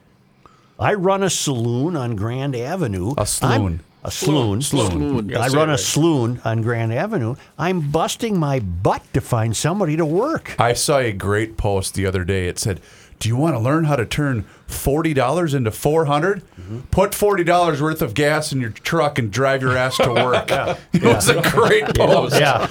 I 0.79 0.95
run 0.95 1.23
a 1.23 1.31
saloon 1.31 1.97
on 1.97 2.15
Grand 2.15 2.55
Avenue. 2.55 3.15
A 3.19 3.27
saloon. 3.27 3.53
I'm- 3.63 3.81
a 4.05 4.13
saloon. 4.13 4.63
Saloon. 4.63 5.29
Yeah, 5.29 5.41
I 5.41 5.49
run 5.49 5.69
a 5.71 5.77
saloon 5.77 6.41
on 6.45 6.63
Grand 6.63 6.95
Avenue. 6.95 7.35
I'm 7.59 7.91
busting 7.91 8.39
my 8.39 8.61
butt 8.61 9.03
to 9.13 9.21
find 9.21 9.57
somebody 9.57 9.97
to 9.97 10.05
work. 10.05 10.55
I 10.59 10.73
saw 10.75 10.99
a 10.99 11.13
great 11.13 11.57
post 11.57 11.95
the 11.95 12.07
other 12.07 12.23
day. 12.25 12.47
It 12.47 12.61
said, 12.61 12.81
"Do 13.19 13.29
you 13.29 13.37
want 13.37 13.55
to 13.55 13.59
learn 13.61 13.85
how 13.85 13.97
to 13.97 14.07
turn 14.07 14.45
forty 14.67 15.15
dollars 15.15 15.55
into 15.55 15.71
400? 15.71 16.43
Put 16.91 17.15
forty 17.15 17.45
dollars 17.45 17.81
worth 17.81 18.03
of 18.03 18.15
gas 18.15 18.53
in 18.53 18.61
your 18.61 18.71
truck 18.71 19.19
and 19.19 19.31
drive 19.31 19.63
your 19.63 19.77
ass 19.77 19.97
to 19.99 20.13
work." 20.13 20.51
It 20.93 21.03
was 21.03 21.29
a 21.29 21.41
great 21.51 21.87
post. 21.97 22.39
Yeah. 22.39 22.67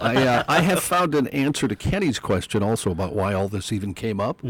I, 0.00 0.16
uh, 0.26 0.44
I 0.48 0.60
have 0.62 0.80
found 0.82 1.14
an 1.14 1.26
answer 1.28 1.68
to 1.68 1.76
Kenny's 1.76 2.18
question 2.18 2.62
also 2.62 2.90
about 2.90 3.14
why 3.14 3.34
all 3.34 3.48
this 3.48 3.72
even 3.72 3.94
came 3.94 4.20
up. 4.20 4.40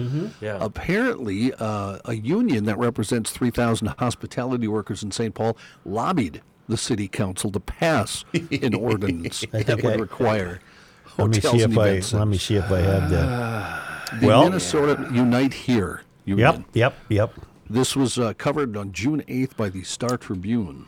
Yeah. 0.41 0.59
Apparently, 0.61 1.53
uh, 1.55 1.99
a 2.05 2.15
union 2.15 2.65
that 2.65 2.79
represents 2.79 3.31
3,000 3.31 3.89
hospitality 3.99 4.69
workers 4.69 5.03
in 5.03 5.11
St. 5.11 5.35
Paul 5.35 5.57
lobbied 5.85 6.43
the 6.69 6.77
city 6.77 7.07
council 7.09 7.51
to 7.53 7.61
pass 7.61 8.25
an 8.51 8.75
ordinance 8.75 9.45
that 9.53 9.67
think 9.67 9.83
would 9.83 10.01
require 10.01 10.61
Let 11.17 11.29
me 11.31 11.41
see 11.41 11.61
if 11.61 11.79
I 11.79 11.89
event 11.89 12.13
let 12.13 12.29
me 12.29 12.39
see 12.39 12.57
if 12.57 12.71
I 12.71 12.81
have 12.81 13.11
that. 13.11 13.86
The 14.21 14.27
well- 14.27 14.45
Minnesota 14.45 15.09
Unite 15.13 15.53
Here 15.53 16.03
union. 16.27 16.65
Yep, 16.75 16.75
yep, 16.75 16.95
yep. 17.09 17.35
This 17.69 17.97
was 17.97 18.19
uh, 18.19 18.35
covered 18.35 18.77
on 18.77 18.93
June 18.93 19.23
8th 19.27 19.57
by 19.57 19.69
the 19.69 19.83
Star 19.83 20.17
Tribune. 20.17 20.87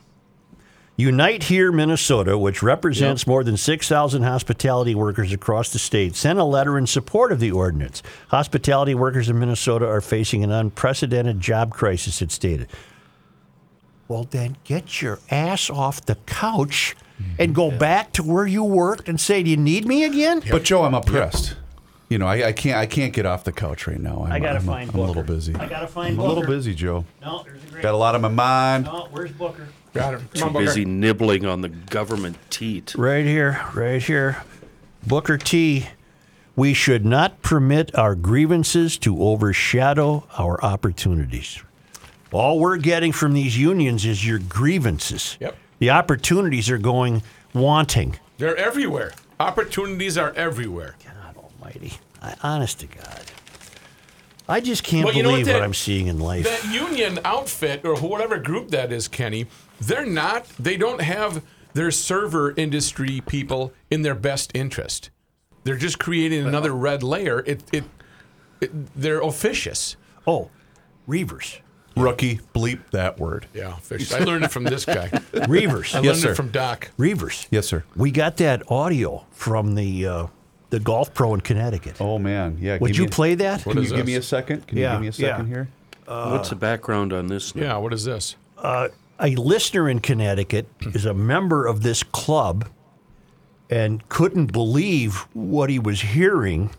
Unite 0.97 1.45
Here 1.45 1.71
Minnesota, 1.71 2.37
which 2.37 2.61
represents 2.61 3.25
more 3.25 3.45
than 3.45 3.57
6,000 3.57 4.23
hospitality 4.23 4.97
workers 4.97 5.33
across 5.33 5.73
the 5.73 5.79
state, 5.79 6.17
sent 6.17 6.41
a 6.41 6.45
letter 6.45 6.77
in 6.77 6.89
support 6.89 7.31
of 7.31 7.39
the 7.39 7.53
ordinance. 7.53 8.03
Hospitality 8.31 8.97
workers 8.97 9.29
in 9.29 9.39
Minnesota 9.39 9.87
are 9.87 10.01
facing 10.01 10.43
an 10.43 10.51
unprecedented 10.51 11.41
job 11.41 11.73
crisis, 11.73 12.21
it 12.21 12.33
stated. 12.33 12.69
Well, 14.09 14.25
then 14.25 14.57
get 14.65 15.01
your 15.01 15.21
ass 15.31 15.71
off 15.71 16.05
the 16.05 16.17
couch 16.27 16.97
and 17.39 17.55
go 17.55 17.71
back 17.71 18.13
to 18.15 18.25
where 18.25 18.47
you 18.47 18.65
worked 18.65 19.09
and 19.09 19.21
say, 19.21 19.45
Do 19.45 19.51
you 19.51 19.57
need 19.57 19.87
me 19.87 20.03
again? 20.03 20.43
But 20.51 20.65
Joe, 20.65 20.83
I'm 20.83 20.95
oppressed. 20.95 21.55
You 22.09 22.17
know, 22.19 22.27
I, 22.27 22.49
I 22.49 22.53
can't 22.53 22.77
I 22.79 22.87
can't 22.87 23.13
get 23.13 23.27
off 23.27 23.45
the 23.45 23.53
couch 23.53 23.87
right 23.87 24.01
now. 24.01 24.25
I'm, 24.25 24.33
I 24.33 24.39
gotta 24.39 24.59
I'm, 24.59 24.65
find 24.65 24.91
I'm 24.91 24.99
a 24.99 25.03
little 25.03 25.23
busy. 25.23 25.55
I 25.55 25.67
gotta 25.67 25.87
find 25.87 26.15
I'm 26.15 26.19
a 26.19 26.23
little 26.23 26.43
Booker. 26.43 26.55
busy, 26.55 26.75
Joe. 26.75 27.05
No, 27.21 27.43
there's 27.45 27.63
a 27.63 27.67
great. 27.67 27.83
Got 27.83 27.95
a 27.95 27.97
lot 27.99 28.15
on 28.15 28.23
my 28.23 28.29
mind. 28.29 28.85
No, 28.87 29.09
where's 29.11 29.33
Booker? 29.33 29.69
Got 29.93 30.15
it. 30.15 30.19
Come 30.19 30.29
Too 30.33 30.45
on, 30.45 30.53
Booker. 30.55 30.65
busy 30.65 30.85
nibbling 30.87 31.45
on 31.45 31.61
the 31.61 31.69
government 31.69 32.39
teat. 32.51 32.95
Right 32.97 33.27
here, 33.27 33.61
right 33.75 34.03
here. 34.03 34.43
Booker 35.07 35.37
T. 35.37 35.87
We 36.57 36.75
should 36.75 37.05
not 37.05 37.41
permit 37.43 37.95
our 37.95 38.17
grievances 38.17 38.99
to 38.99 39.23
overshadow 39.23 40.27
our 40.37 40.61
opportunities. 40.65 41.63
All 42.33 42.59
we're 42.59 42.79
getting 42.79 43.13
from 43.13 43.33
these 43.33 43.57
unions 43.57 44.05
is 44.05 44.27
your 44.27 44.41
grievances. 44.41 45.37
Yep. 45.41 45.57
The 45.79 45.91
opportunities 45.91 46.69
are 46.69 46.79
going 46.79 47.23
wanting. 47.55 48.19
They're 48.39 48.57
everywhere. 48.57 49.13
Opportunities 49.39 50.19
are 50.19 50.33
everywhere. 50.33 50.97
God 51.69 51.77
almighty. 51.77 51.99
I, 52.23 52.35
honest 52.43 52.81
to 52.81 52.87
God. 52.87 53.23
I 54.49 54.61
just 54.61 54.83
can't 54.83 55.05
Well, 55.05 55.15
believe 55.15 55.47
what 55.47 55.55
what, 55.55 55.63
I'm 55.63 55.75
seeing 55.75 56.07
in 56.07 56.19
life. 56.19 56.45
That 56.45 56.73
union 56.73 57.21
outfit 57.25 57.85
or 57.85 57.97
whatever 57.97 58.39
group 58.39 58.71
that 58.71 58.91
is, 58.93 59.07
Kenny, 59.07 59.47
they're 59.81 60.07
not, 60.07 60.47
they 60.59 60.77
don't 60.77 61.03
have 61.03 61.45
their 61.75 61.91
server 61.91 62.55
industry 62.57 63.21
people 63.27 63.73
in 63.91 64.03
their 64.03 64.15
best 64.15 64.51
interest. 64.55 65.11
They're 65.65 65.77
just 65.77 65.99
creating 65.99 66.47
another 66.47 66.73
red 66.73 67.03
layer. 67.03 67.41
It, 67.41 67.63
it, 67.73 67.85
it 68.61 68.97
they're 68.97 69.21
officious. 69.21 69.97
oh, 70.27 70.51
Reavers. 71.07 71.59
Rookie, 71.97 72.41
bleep 72.55 72.79
that 72.93 73.19
word. 73.19 73.47
Yeah, 73.53 73.77
officious. 73.77 74.13
I 74.15 74.21
learned 74.21 74.45
it 74.45 74.51
from 74.53 74.65
this 74.65 74.85
guy. 74.85 75.09
Reavers. 75.33 75.95
I 75.95 76.01
Yes, 76.01 76.05
learned 76.05 76.17
sir. 76.19 76.31
it 76.33 76.37
from 76.37 76.51
Doc. 76.51 76.91
Reavers. 76.99 77.49
Yes, 77.51 77.67
sir. 77.67 77.83
We 77.97 78.13
got 78.13 78.37
that 78.37 78.71
audio 78.71 79.27
from 79.33 79.75
the 79.75 80.07
uh, 80.07 80.27
the 80.71 80.81
golf 80.81 81.15
pro 81.15 81.35
in 81.35 81.41
Connecticut. 81.41 81.97
Oh 82.01 82.19
man, 82.19 82.59
yeah. 82.61 82.79
Would 82.79 82.97
you 82.97 83.07
a- 83.07 83.09
play 83.09 83.35
that? 83.37 83.65
What 83.65 83.75
Can 83.75 83.85
is 83.85 83.91
you 83.91 83.97
give 83.97 84.07
me 84.07 84.17
a 84.17 84.23
second? 84.23 84.67
Can 84.67 84.79
Yeah, 84.79 84.91
you 84.91 84.95
give 84.95 85.03
me 85.03 85.09
a 85.09 85.13
second 85.13 85.49
yeah. 85.49 85.55
here? 85.55 85.69
Uh, 86.07 86.31
What's 86.31 86.49
the 86.51 86.57
background 86.57 87.13
on 87.13 87.27
this? 87.27 87.55
now? 87.55 87.63
Yeah, 87.63 87.77
what 87.77 87.93
is 87.93 88.05
this? 88.05 88.37
Uh, 88.57 88.89
a 89.21 89.35
listener 89.37 89.89
in 89.89 90.01
Connecticut 90.01 90.67
hmm. 90.83 90.91
is 90.95 91.05
a 91.05 91.15
member 91.15 91.67
of 91.67 91.83
this 91.83 92.03
club 92.03 92.69
and 93.71 94.09
couldn't 94.09 94.53
believe 94.53 95.27
what 95.35 95.71
he 95.71 95.79
was 95.79 96.01
hearing. 96.01 96.71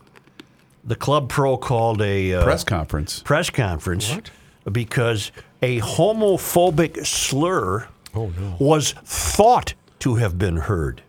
The 0.84 0.96
club 0.96 1.28
pro 1.28 1.56
called 1.56 2.00
a 2.02 2.34
uh, 2.34 2.44
Press 2.44 2.64
conference. 2.64 3.22
press 3.22 3.50
conference 3.50 4.14
What? 4.14 4.30
because 4.72 5.30
a 5.62 5.80
homophobic 5.80 7.06
slur 7.06 7.86
oh, 8.14 8.32
was 8.58 8.92
thought 9.04 9.74
to 10.00 10.16
have 10.16 10.38
been 10.38 10.56
heard. 10.56 11.02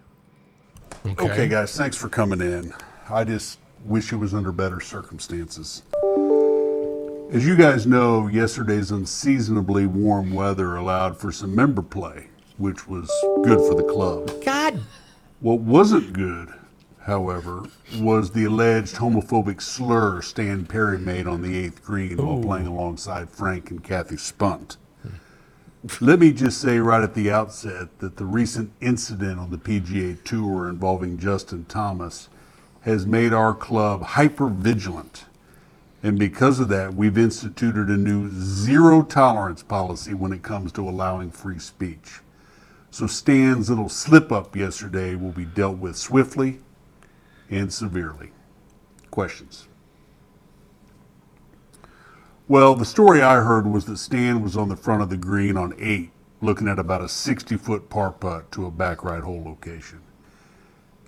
Okay. 1.06 1.48
guys, 1.48 1.76
thanks 1.76 1.98
for 1.98 2.10
coming 2.10 2.42
in. 2.42 2.74
I 3.10 3.24
just 3.24 3.60
wish 3.86 4.14
it 4.14 4.18
was 4.18 4.34
under 4.34 4.52
better 4.52 4.80
circumstances. 4.80 5.84
As 7.32 7.46
you 7.46 7.56
guys 7.56 7.88
know, 7.88 8.28
yesterday's 8.28 8.92
unseasonably 8.92 9.88
warm 9.88 10.34
weather 10.34 10.76
allowed 10.76 11.18
for 11.18 11.32
some 11.32 11.56
member 11.56 11.82
play, 11.82 12.28
which 12.58 12.88
was 12.88 13.10
good 13.44 13.60
for 13.60 13.74
the 13.76 13.84
club. 13.84 14.44
God, 14.44 14.80
What 15.40 15.62
wasn't 15.62 16.14
good, 16.14 16.54
however, 17.00 17.64
was 17.98 18.32
the 18.32 18.46
alleged 18.46 18.96
homophobic 18.98 19.62
slur 19.62 20.22
Stan 20.22 20.66
Perry 20.66 21.00
made 21.00 21.26
on 21.26 21.42
the 21.42 21.58
eighth 21.58 21.84
green 21.84 22.18
while 22.18 22.42
playing 22.44 22.68
alongside 22.68 23.30
Frank 23.32 23.72
and 23.72 23.84
Kathy 23.84 24.18
Spunt. 24.18 24.78
Let 26.00 26.20
me 26.20 26.32
just 26.32 26.62
say 26.62 26.78
right 26.78 27.02
at 27.02 27.16
the 27.16 27.32
outset 27.32 27.98
that 28.00 28.18
the 28.18 28.26
recent 28.26 28.72
incident 28.82 29.40
on 29.40 29.50
the 29.50 29.58
PGA 29.58 30.24
Tour 30.24 30.70
involving 30.70 31.18
Justin 31.18 31.66
Thomas 31.66 32.30
has 32.82 33.08
made 33.08 33.34
our 33.34 33.56
club 33.56 34.04
hyper 34.04 34.48
vigilant. 34.48 35.26
And 36.04 36.20
because 36.20 36.60
of 36.60 36.70
that, 36.70 36.94
we've 36.94 37.18
instituted 37.18 37.88
a 37.88 37.98
new 37.98 38.30
zero 38.32 39.02
tolerance 39.02 39.64
policy 39.64 40.14
when 40.14 40.32
it 40.32 40.44
comes 40.44 40.72
to 40.74 40.88
allowing 40.88 41.32
free 41.32 41.58
speech. 41.58 42.20
So 42.92 43.08
Stan's 43.08 43.72
little 43.72 43.90
slip 43.90 44.32
up 44.32 44.56
yesterday 44.56 45.16
will 45.16 45.32
be 45.32 45.46
dealt 45.46 45.78
with 45.78 45.96
swiftly 45.96 46.60
and 47.50 47.74
severely. 47.74 48.30
Questions? 49.10 49.68
Well, 52.52 52.76
the 52.76 52.84
story 52.84 53.22
I 53.22 53.36
heard 53.40 53.66
was 53.66 53.86
that 53.86 53.96
Stan 53.96 54.42
was 54.42 54.58
on 54.58 54.68
the 54.68 54.76
front 54.76 55.02
of 55.02 55.10
the 55.10 55.16
green 55.16 55.56
on 55.56 55.74
eight, 55.80 56.12
looking 56.42 56.68
at 56.68 56.80
about 56.80 57.02
a 57.02 57.08
60 57.08 57.56
foot 57.56 57.90
par 57.90 58.12
putt 58.12 58.52
to 58.52 58.66
a 58.66 58.70
back 58.70 59.06
right 59.06 59.24
hole 59.24 59.42
location. 59.42 60.02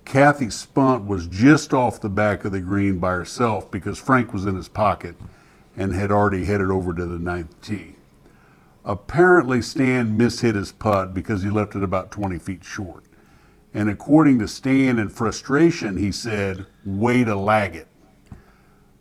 Kathy 0.06 0.48
Spunt 0.48 1.04
was 1.04 1.26
just 1.26 1.74
off 1.74 2.00
the 2.00 2.08
back 2.08 2.46
of 2.46 2.52
the 2.52 2.62
green 2.62 2.98
by 2.98 3.10
herself 3.10 3.70
because 3.70 3.98
Frank 3.98 4.32
was 4.32 4.46
in 4.46 4.56
his 4.56 4.68
pocket 4.68 5.16
and 5.76 5.92
had 5.92 6.10
already 6.10 6.46
headed 6.46 6.70
over 6.70 6.94
to 6.94 7.04
the 7.04 7.18
ninth 7.18 7.60
tee. 7.60 7.96
Apparently, 8.82 9.60
Stan 9.60 10.16
mishit 10.16 10.54
his 10.54 10.72
putt 10.72 11.12
because 11.12 11.42
he 11.42 11.50
left 11.50 11.76
it 11.76 11.82
about 11.82 12.10
20 12.10 12.38
feet 12.38 12.64
short. 12.64 13.04
And 13.74 13.90
according 13.90 14.38
to 14.38 14.48
Stan, 14.48 14.98
in 14.98 15.10
frustration, 15.10 15.98
he 15.98 16.10
said, 16.10 16.64
Way 16.86 17.22
to 17.22 17.36
lag 17.36 17.76
it. 17.76 17.88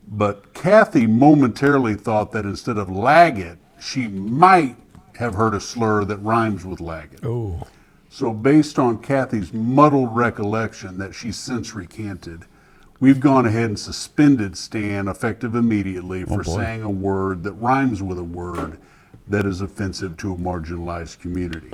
But 0.07 0.53
Kathy 0.53 1.07
momentarily 1.07 1.95
thought 1.95 2.31
that 2.33 2.45
instead 2.45 2.77
of 2.77 2.89
lag 2.89 3.39
it, 3.39 3.57
she 3.79 4.07
might 4.07 4.75
have 5.17 5.35
heard 5.35 5.53
a 5.53 5.59
slur 5.59 6.05
that 6.05 6.17
rhymes 6.17 6.65
with 6.65 6.79
lag 6.79 7.13
it. 7.13 7.25
Oh. 7.25 7.67
So, 8.09 8.31
based 8.31 8.77
on 8.77 8.99
Kathy's 8.99 9.51
muddled 9.51 10.15
recollection 10.15 10.99
that 10.99 11.15
she's 11.15 11.35
since 11.35 11.73
recanted, 11.73 12.45
we've 12.99 13.19
gone 13.19 13.45
ahead 13.47 13.65
and 13.65 13.79
suspended 13.79 14.55
Stan 14.55 15.07
effective 15.07 15.55
immediately 15.55 16.23
oh, 16.23 16.27
for 16.37 16.43
saying 16.43 16.83
a 16.83 16.89
word 16.89 17.43
that 17.43 17.53
rhymes 17.53 18.03
with 18.03 18.19
a 18.19 18.23
word 18.23 18.77
that 19.27 19.45
is 19.45 19.61
offensive 19.61 20.15
to 20.17 20.33
a 20.33 20.37
marginalized 20.37 21.19
community. 21.19 21.71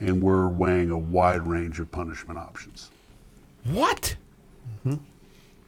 And 0.00 0.22
we're 0.22 0.48
weighing 0.48 0.90
a 0.90 0.98
wide 0.98 1.46
range 1.46 1.78
of 1.80 1.90
punishment 1.90 2.38
options. 2.38 2.90
What? 3.64 4.16
Mm-hmm. 4.86 5.02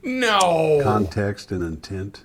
No. 0.09 0.81
Context 0.83 1.53
and 1.53 1.63
intent. 1.63 2.25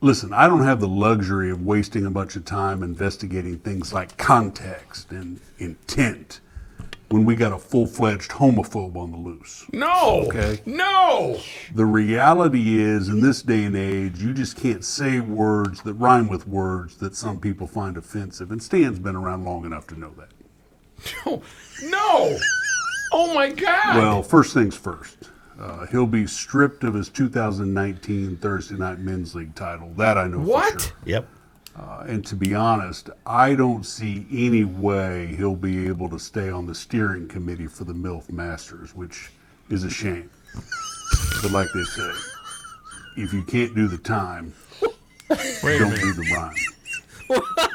Listen, 0.00 0.32
I 0.32 0.46
don't 0.46 0.62
have 0.62 0.80
the 0.80 0.86
luxury 0.88 1.50
of 1.50 1.64
wasting 1.64 2.06
a 2.06 2.10
bunch 2.10 2.36
of 2.36 2.44
time 2.44 2.82
investigating 2.82 3.58
things 3.58 3.92
like 3.92 4.16
context 4.16 5.10
and 5.10 5.40
intent 5.58 6.40
when 7.08 7.24
we 7.24 7.34
got 7.34 7.52
a 7.52 7.58
full 7.58 7.86
fledged 7.86 8.30
homophobe 8.30 8.96
on 8.96 9.10
the 9.10 9.16
loose. 9.16 9.66
No. 9.72 10.24
Okay. 10.28 10.60
No. 10.64 11.40
The 11.74 11.84
reality 11.86 12.80
is, 12.80 13.08
in 13.08 13.20
this 13.20 13.42
day 13.42 13.64
and 13.64 13.76
age, 13.76 14.20
you 14.22 14.32
just 14.32 14.56
can't 14.56 14.84
say 14.84 15.18
words 15.18 15.82
that 15.82 15.94
rhyme 15.94 16.28
with 16.28 16.46
words 16.46 16.96
that 16.98 17.16
some 17.16 17.40
people 17.40 17.66
find 17.66 17.96
offensive. 17.96 18.52
And 18.52 18.62
Stan's 18.62 19.00
been 19.00 19.16
around 19.16 19.44
long 19.44 19.64
enough 19.64 19.88
to 19.88 19.98
know 19.98 20.12
that. 20.18 20.30
No. 21.26 21.42
No. 21.82 22.38
Oh 23.12 23.34
my 23.34 23.50
God. 23.50 23.96
Well, 23.96 24.22
first 24.22 24.54
things 24.54 24.76
first. 24.76 25.31
Uh, 25.62 25.86
he'll 25.86 26.06
be 26.08 26.26
stripped 26.26 26.82
of 26.82 26.92
his 26.94 27.08
2019 27.08 28.36
Thursday 28.38 28.74
Night 28.74 28.98
Men's 28.98 29.34
League 29.34 29.54
title. 29.54 29.92
That 29.96 30.18
I 30.18 30.26
know 30.26 30.38
for 30.38 30.50
what? 30.50 30.80
sure. 30.82 30.92
Yep. 31.04 31.28
Uh, 31.78 32.04
and 32.06 32.26
to 32.26 32.34
be 32.34 32.54
honest, 32.54 33.08
I 33.24 33.54
don't 33.54 33.86
see 33.86 34.26
any 34.32 34.64
way 34.64 35.34
he'll 35.36 35.54
be 35.56 35.86
able 35.86 36.08
to 36.10 36.18
stay 36.18 36.50
on 36.50 36.66
the 36.66 36.74
steering 36.74 37.28
committee 37.28 37.68
for 37.68 37.84
the 37.84 37.94
MILF 37.94 38.30
Masters, 38.30 38.94
which 38.94 39.30
is 39.70 39.84
a 39.84 39.90
shame. 39.90 40.28
but 41.42 41.52
like 41.52 41.68
they 41.72 41.84
say, 41.84 42.10
if 43.16 43.32
you 43.32 43.42
can't 43.44 43.74
do 43.74 43.86
the 43.88 43.96
time, 43.98 44.52
Wait 45.62 45.76
a 45.76 45.78
don't 45.78 45.90
minute. 45.92 46.00
do 46.00 46.12
the 46.12 46.34
rhyme. 46.34 47.38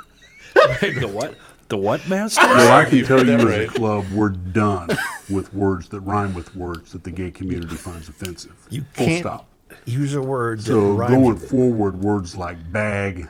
The 0.82 1.08
what? 1.08 1.36
The 1.70 1.78
what, 1.78 2.08
master? 2.08 2.42
Well, 2.48 2.72
I 2.78 2.86
can 2.86 3.04
tell 3.04 3.20
you 3.20 3.26
that 3.38 3.42
as 3.48 3.70
a 3.70 3.72
club, 3.72 4.06
we're 4.14 4.30
done 4.30 4.88
with 5.30 5.54
words 5.54 5.90
that 5.90 6.00
rhyme 6.02 6.34
with 6.34 6.56
words 6.56 6.94
that 6.94 7.04
the 7.04 7.12
gay 7.12 7.30
community 7.32 7.76
finds 7.76 8.08
offensive. 8.08 8.56
You 8.70 8.86
Full 8.94 9.06
can't 9.06 9.20
stop. 9.22 9.48
use 9.86 10.14
a 10.16 10.22
word 10.22 10.60
that 10.60 10.64
So 10.66 10.92
rhymes 10.94 11.12
going 11.14 11.34
with 11.34 11.44
it. 11.44 11.48
forward, 11.50 12.02
words 12.02 12.38
like 12.38 12.72
bag, 12.72 13.28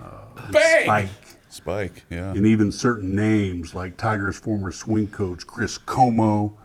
uh, 0.00 0.50
Bang. 0.52 0.84
spike, 0.84 1.08
Spike, 1.48 2.04
yeah. 2.08 2.30
and 2.30 2.46
even 2.46 2.70
certain 2.70 3.16
names 3.16 3.74
like 3.74 3.96
Tiger's 3.96 4.38
former 4.38 4.70
swing 4.70 5.08
coach 5.08 5.44
Chris 5.46 5.76
Como 5.76 6.56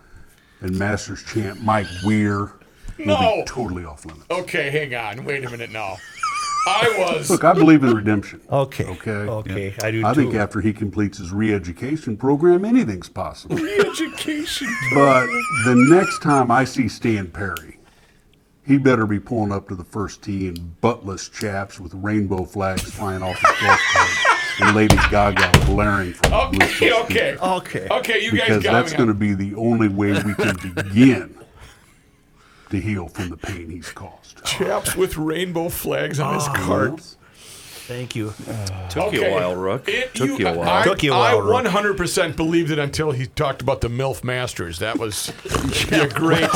and 0.61 0.77
Masters 0.77 1.23
champ 1.23 1.59
Mike 1.61 1.87
Weir 2.05 2.51
will 2.99 3.05
No. 3.07 3.37
be 3.37 3.43
totally 3.47 3.85
off 3.85 4.05
limits. 4.05 4.25
Okay, 4.29 4.69
hang 4.69 4.93
on. 4.93 5.25
Wait 5.25 5.43
a 5.43 5.49
minute 5.49 5.71
now. 5.71 5.97
I 6.67 6.95
was. 7.15 7.29
Look, 7.29 7.43
I 7.43 7.53
believe 7.53 7.83
in 7.83 7.93
redemption. 7.95 8.41
Okay. 8.51 8.85
Okay. 8.85 9.11
Okay. 9.11 9.75
I 9.83 9.91
do 9.91 10.05
I 10.05 10.13
too. 10.13 10.21
think 10.21 10.35
after 10.35 10.61
he 10.61 10.73
completes 10.73 11.17
his 11.17 11.31
re-education 11.31 12.17
program, 12.17 12.65
anything's 12.65 13.09
possible. 13.09 13.55
Re 13.55 13.79
education. 13.79 14.67
But 14.93 15.27
the 15.65 15.75
next 15.89 16.21
time 16.21 16.49
I 16.51 16.63
see 16.63 16.87
Stan 16.87 17.27
Perry, 17.29 17.79
he 18.65 18.77
better 18.77 19.05
be 19.05 19.19
pulling 19.19 19.51
up 19.51 19.67
to 19.69 19.75
the 19.75 19.83
first 19.83 20.21
tee 20.23 20.47
in 20.47 20.75
buttless 20.81 21.31
chaps 21.31 21.79
with 21.79 21.93
rainbow 21.93 22.43
flags 22.45 22.83
flying 22.83 23.21
off 23.23 23.39
his 23.39 23.61
golf 23.61 23.79
cart 23.93 24.39
and 24.61 24.75
Lady 24.75 24.95
Gaga 25.09 25.51
blaring 25.65 26.13
from 26.13 26.31
the 26.51 26.65
Okay, 26.65 26.91
okay. 26.93 27.37
Okay. 27.37 27.87
Okay, 27.91 28.19
you 28.23 28.31
guys 28.31 28.47
Because 28.47 28.63
got 28.63 28.71
that's 28.73 28.93
going 28.93 29.07
to 29.09 29.13
be 29.13 29.33
the 29.33 29.55
only 29.55 29.87
way 29.87 30.11
we 30.23 30.33
can 30.35 30.55
begin 30.73 31.36
to 32.69 32.79
heal 32.79 33.07
from 33.07 33.29
the 33.29 33.37
pain 33.37 33.69
he's 33.69 33.91
caused. 33.91 34.43
Chaps 34.45 34.95
with 34.95 35.17
rainbow 35.17 35.69
flags 35.69 36.19
on 36.19 36.35
his 36.35 36.47
cart. 36.49 37.01
Thank 37.87 38.17
you. 38.17 38.33
Took 38.89 39.13
you 39.13 39.23
a 39.25 39.31
while, 39.31 39.55
Rook. 39.55 39.87
It- 39.87 40.13
Took 40.13 40.39
you, 40.39 40.47
a 40.47 40.53
while. 40.57 40.69
I, 40.69 40.83
Took 40.83 41.03
you 41.03 41.13
a 41.13 41.17
while, 41.17 41.41
Rook. 41.41 41.65
I 41.65 41.69
100% 41.69 42.35
believed 42.35 42.69
it 42.69 42.79
until 42.79 43.11
he 43.11 43.27
talked 43.27 43.61
about 43.61 43.79
the 43.79 43.87
MILF 43.87 44.25
Masters. 44.25 44.79
That 44.79 44.97
was 44.99 45.31
be 45.89 45.95
a 45.95 46.09
great, 46.13 46.49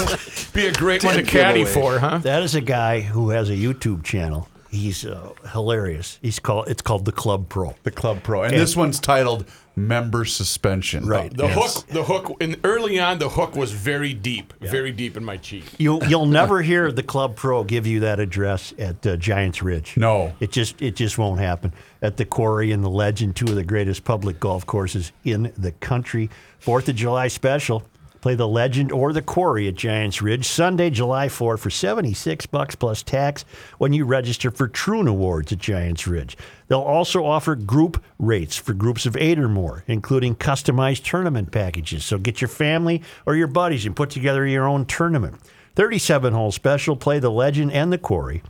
be 0.53 0.68
a 0.68 0.74
great 0.74 1.03
one 1.05 1.16
to 1.16 1.24
caddy 1.24 1.64
for, 1.64 1.99
huh? 1.99 2.18
That 2.18 2.43
is 2.43 2.53
a 2.53 2.59
guy 2.62 2.99
who 2.99 3.30
has 3.30 3.49
a 3.49 3.53
YouTube 3.53 4.03
channel. 4.03 4.49
He's 4.70 5.05
uh, 5.05 5.32
hilarious. 5.53 6.18
He's 6.22 6.39
called. 6.39 6.68
It's 6.70 6.82
called 6.82 7.05
the 7.05 7.12
Club 7.14 7.47
Pro. 7.49 7.76
The 7.84 7.91
Club 7.91 8.24
Pro. 8.24 8.43
And, 8.43 8.53
And- 8.53 8.62
this 8.62 8.76
one's 8.76 8.99
titled 8.99 9.45
Member 9.76 10.26
Suspension. 10.26 11.05
Right. 11.05 11.36
The 11.36 11.45
Yes. 11.47 11.76
hook, 11.76 11.88
the 11.88 12.03
hook, 12.03 12.38
and 12.41 12.57
early 12.63 12.99
on, 12.99 13.19
the 13.19 13.30
hook 13.30 13.55
was 13.55 13.72
very 13.72 14.13
deep, 14.13 14.53
very 14.59 14.91
deep 14.91 15.15
in 15.15 15.24
my 15.24 15.38
cheek. 15.38 15.63
You'll 15.78 16.03
you'll 16.05 16.26
never 16.26 16.61
hear 16.61 16.91
the 16.91 17.03
Club 17.03 17.36
Pro 17.36 17.63
give 17.63 17.88
you 17.88 18.01
that 18.01 18.19
address 18.19 18.74
at 18.78 19.05
uh, 19.07 19.15
Giants 19.17 19.61
Ridge. 19.63 19.95
No. 19.97 20.34
it 20.39 20.51
just 20.51 20.82
it 20.82 20.95
just 20.95 21.17
won't 21.17 21.39
happen. 21.39 21.74
At 22.01 22.17
the 22.17 22.26
Quarry 22.26 22.72
and 22.72 22.84
the 22.84 22.89
Legend, 22.89 23.36
two 23.36 23.45
of 23.45 23.55
the 23.55 23.63
greatest 23.63 24.03
public 24.03 24.39
golf 24.39 24.65
courses 24.65 25.11
in 25.24 25.51
the 25.57 25.72
country. 25.74 26.30
Fourth 26.59 26.89
of 26.89 26.95
July 26.95 27.28
special. 27.28 27.84
Play 28.22 28.36
the 28.36 28.47
Legend 28.47 28.91
or 28.91 29.13
the 29.13 29.22
Quarry 29.24 29.67
at 29.67 29.74
Giants 29.74 30.22
Ridge 30.22 30.47
Sunday, 30.47 30.91
July 30.91 31.28
4 31.28 31.57
for 31.57 31.69
76 31.72 32.45
bucks 32.45 32.76
plus 32.76 33.01
tax 33.01 33.43
when 33.80 33.93
you 33.93 34.05
register 34.05 34.51
for 34.51 34.67
Troon 34.67 35.07
Awards 35.07 35.51
at 35.51 35.57
Giants 35.57 36.05
Ridge. 36.05 36.38
They'll 36.67 36.82
also 36.82 37.26
offer 37.26 37.55
group 37.55 38.03
rates 38.19 38.55
for 38.55 38.74
groups 38.74 39.07
of 39.07 39.17
8 39.17 39.39
or 39.39 39.49
more, 39.49 39.84
including 39.88 40.36
customized 40.36 41.03
tournament 41.03 41.51
packages. 41.51 42.05
So 42.05 42.19
get 42.19 42.41
your 42.41 42.47
family 42.47 43.01
or 43.26 43.36
your 43.36 43.47
buddies 43.47 43.88
and 43.88 43.95
put 43.95 44.11
together 44.11 44.45
your 44.45 44.67
own 44.67 44.86
tournament. 44.86 45.38
37 45.76 46.34
hole 46.34 46.51
special, 46.51 46.95
play 46.95 47.17
the 47.17 47.32
Legend 47.32 47.72
and 47.72 47.91
the 47.91 47.97
Quarry. 47.97 48.43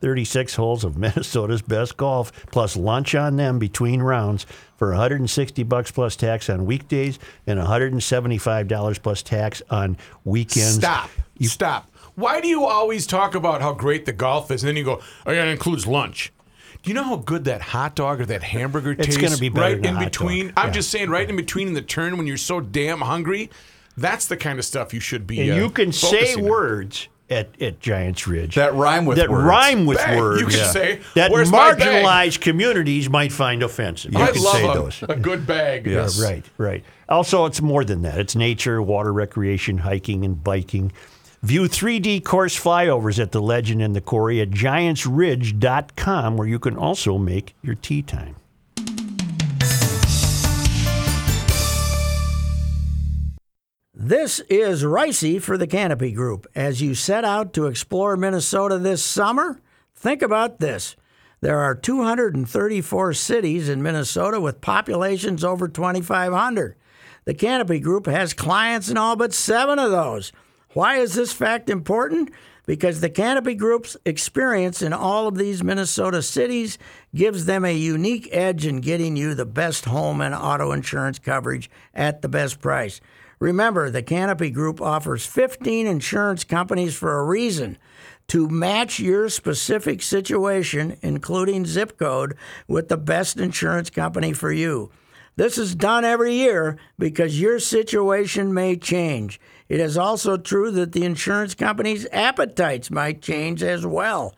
36 0.00 0.54
holes 0.54 0.84
of 0.84 0.96
Minnesota's 0.98 1.62
best 1.62 1.96
golf, 1.96 2.32
plus 2.46 2.76
lunch 2.76 3.14
on 3.14 3.36
them 3.36 3.58
between 3.58 4.00
rounds 4.02 4.46
for 4.76 4.90
160 4.90 5.62
bucks 5.64 5.90
plus 5.90 6.16
tax 6.16 6.48
on 6.48 6.64
weekdays 6.66 7.18
and 7.46 7.58
175 7.58 8.68
dollars 8.68 8.98
plus 8.98 9.22
tax 9.22 9.62
on 9.70 9.96
weekends. 10.24 10.74
Stop. 10.76 11.10
You, 11.38 11.48
Stop. 11.48 11.86
Why 12.16 12.40
do 12.40 12.48
you 12.48 12.64
always 12.66 13.06
talk 13.06 13.34
about 13.34 13.62
how 13.62 13.72
great 13.72 14.04
the 14.04 14.12
golf 14.12 14.50
is, 14.50 14.62
and 14.62 14.68
then 14.68 14.76
you 14.76 14.84
go, 14.84 15.00
"Oh 15.26 15.32
yeah, 15.32 15.44
it 15.44 15.48
includes 15.48 15.86
lunch." 15.86 16.32
Do 16.82 16.88
you 16.90 16.94
know 16.94 17.04
how 17.04 17.16
good 17.16 17.44
that 17.44 17.60
hot 17.60 17.94
dog 17.94 18.20
or 18.22 18.26
that 18.26 18.42
hamburger 18.42 18.92
It's 18.92 19.06
tastes? 19.06 19.20
gonna 19.20 19.36
be 19.36 19.50
right 19.50 19.84
in 19.84 19.98
between. 19.98 20.46
dog. 20.46 20.54
I'm 20.56 20.66
Yeah. 20.68 20.72
just 20.72 20.90
saying, 20.90 21.10
right 21.10 21.28
in 21.28 21.36
between 21.36 21.68
in 21.68 21.74
the 21.74 21.82
turn 21.82 22.16
when 22.16 22.26
you're 22.26 22.36
so 22.38 22.60
damn 22.60 23.02
hungry. 23.02 23.50
That's 23.98 24.26
the 24.26 24.36
kind 24.38 24.58
of 24.58 24.64
stuff 24.64 24.94
you 24.94 25.00
should 25.00 25.26
be. 25.26 25.40
And 25.42 25.52
uh, 25.52 25.54
you 25.56 25.68
can 25.70 25.92
say 25.92 26.34
on. 26.34 26.44
words 26.44 27.08
at, 27.30 27.48
at 27.62 27.80
Giants 27.80 28.26
Ridge 28.26 28.56
That 28.56 28.74
rhyme 28.74 29.04
with 29.06 29.18
words. 29.18 29.28
that 29.28 29.30
words. 29.30 29.44
rhyme 29.44 29.86
with 29.86 29.98
Bag. 29.98 30.18
words 30.18 30.40
You 30.40 30.46
can 30.48 30.72
say, 30.72 31.00
that 31.14 31.30
"Where's 31.30 31.50
marginalized 31.50 32.40
communities 32.40 33.08
might 33.08 33.32
find 33.32 33.62
offensive. 33.62 34.12
You 34.12 34.18
I 34.18 34.32
can 34.32 34.42
love 34.42 34.52
say 34.56 34.68
a, 34.68 34.74
those. 34.74 35.02
a 35.08 35.14
good 35.16 35.46
bag. 35.46 35.86
Yeah, 35.86 36.08
right, 36.20 36.44
right. 36.58 36.84
Also, 37.08 37.44
it's 37.46 37.60
more 37.62 37.84
than 37.84 38.02
that. 38.02 38.18
It's 38.18 38.34
nature, 38.36 38.82
water 38.82 39.12
recreation, 39.12 39.78
hiking, 39.78 40.24
and 40.24 40.42
biking. 40.42 40.92
View 41.42 41.62
3D 41.62 42.22
course 42.24 42.58
flyovers 42.58 43.18
at 43.18 43.32
the 43.32 43.40
Legend 43.40 43.80
and 43.80 43.96
the 43.96 44.00
Quarry 44.02 44.40
at 44.42 44.50
giantsridge.com, 44.50 46.36
where 46.36 46.46
you 46.48 46.58
can 46.58 46.76
also 46.76 47.16
make 47.16 47.54
your 47.62 47.74
tea 47.76 48.02
time. 48.02 48.36
This 54.02 54.40
is 54.48 54.82
Ricey 54.82 55.42
for 55.42 55.58
the 55.58 55.66
Canopy 55.66 56.12
Group. 56.12 56.46
As 56.54 56.80
you 56.80 56.94
set 56.94 57.22
out 57.22 57.52
to 57.52 57.66
explore 57.66 58.16
Minnesota 58.16 58.78
this 58.78 59.04
summer, 59.04 59.60
think 59.94 60.22
about 60.22 60.58
this. 60.58 60.96
There 61.42 61.58
are 61.58 61.74
234 61.74 63.12
cities 63.12 63.68
in 63.68 63.82
Minnesota 63.82 64.40
with 64.40 64.62
populations 64.62 65.44
over 65.44 65.68
2,500. 65.68 66.76
The 67.26 67.34
Canopy 67.34 67.78
Group 67.78 68.06
has 68.06 68.32
clients 68.32 68.88
in 68.88 68.96
all 68.96 69.16
but 69.16 69.34
seven 69.34 69.78
of 69.78 69.90
those. 69.90 70.32
Why 70.72 70.96
is 70.96 71.12
this 71.12 71.34
fact 71.34 71.68
important? 71.68 72.30
Because 72.64 73.02
the 73.02 73.10
Canopy 73.10 73.54
Group's 73.54 73.98
experience 74.06 74.80
in 74.80 74.94
all 74.94 75.28
of 75.28 75.36
these 75.36 75.62
Minnesota 75.62 76.22
cities 76.22 76.78
gives 77.14 77.44
them 77.44 77.66
a 77.66 77.76
unique 77.76 78.30
edge 78.32 78.64
in 78.64 78.80
getting 78.80 79.16
you 79.16 79.34
the 79.34 79.44
best 79.44 79.84
home 79.84 80.22
and 80.22 80.34
auto 80.34 80.72
insurance 80.72 81.18
coverage 81.18 81.68
at 81.92 82.22
the 82.22 82.30
best 82.30 82.60
price. 82.60 83.02
Remember, 83.40 83.88
the 83.88 84.02
Canopy 84.02 84.50
Group 84.50 84.82
offers 84.82 85.24
15 85.24 85.86
insurance 85.86 86.44
companies 86.44 86.94
for 86.94 87.18
a 87.18 87.24
reason 87.24 87.78
to 88.28 88.48
match 88.48 89.00
your 89.00 89.30
specific 89.30 90.02
situation, 90.02 90.98
including 91.00 91.64
zip 91.64 91.98
code, 91.98 92.36
with 92.68 92.88
the 92.88 92.98
best 92.98 93.38
insurance 93.38 93.88
company 93.88 94.34
for 94.34 94.52
you. 94.52 94.92
This 95.36 95.56
is 95.56 95.74
done 95.74 96.04
every 96.04 96.34
year 96.34 96.76
because 96.98 97.40
your 97.40 97.58
situation 97.58 98.52
may 98.52 98.76
change. 98.76 99.40
It 99.70 99.80
is 99.80 99.96
also 99.96 100.36
true 100.36 100.70
that 100.72 100.92
the 100.92 101.04
insurance 101.04 101.54
company's 101.54 102.06
appetites 102.12 102.90
might 102.90 103.22
change 103.22 103.62
as 103.62 103.86
well. 103.86 104.34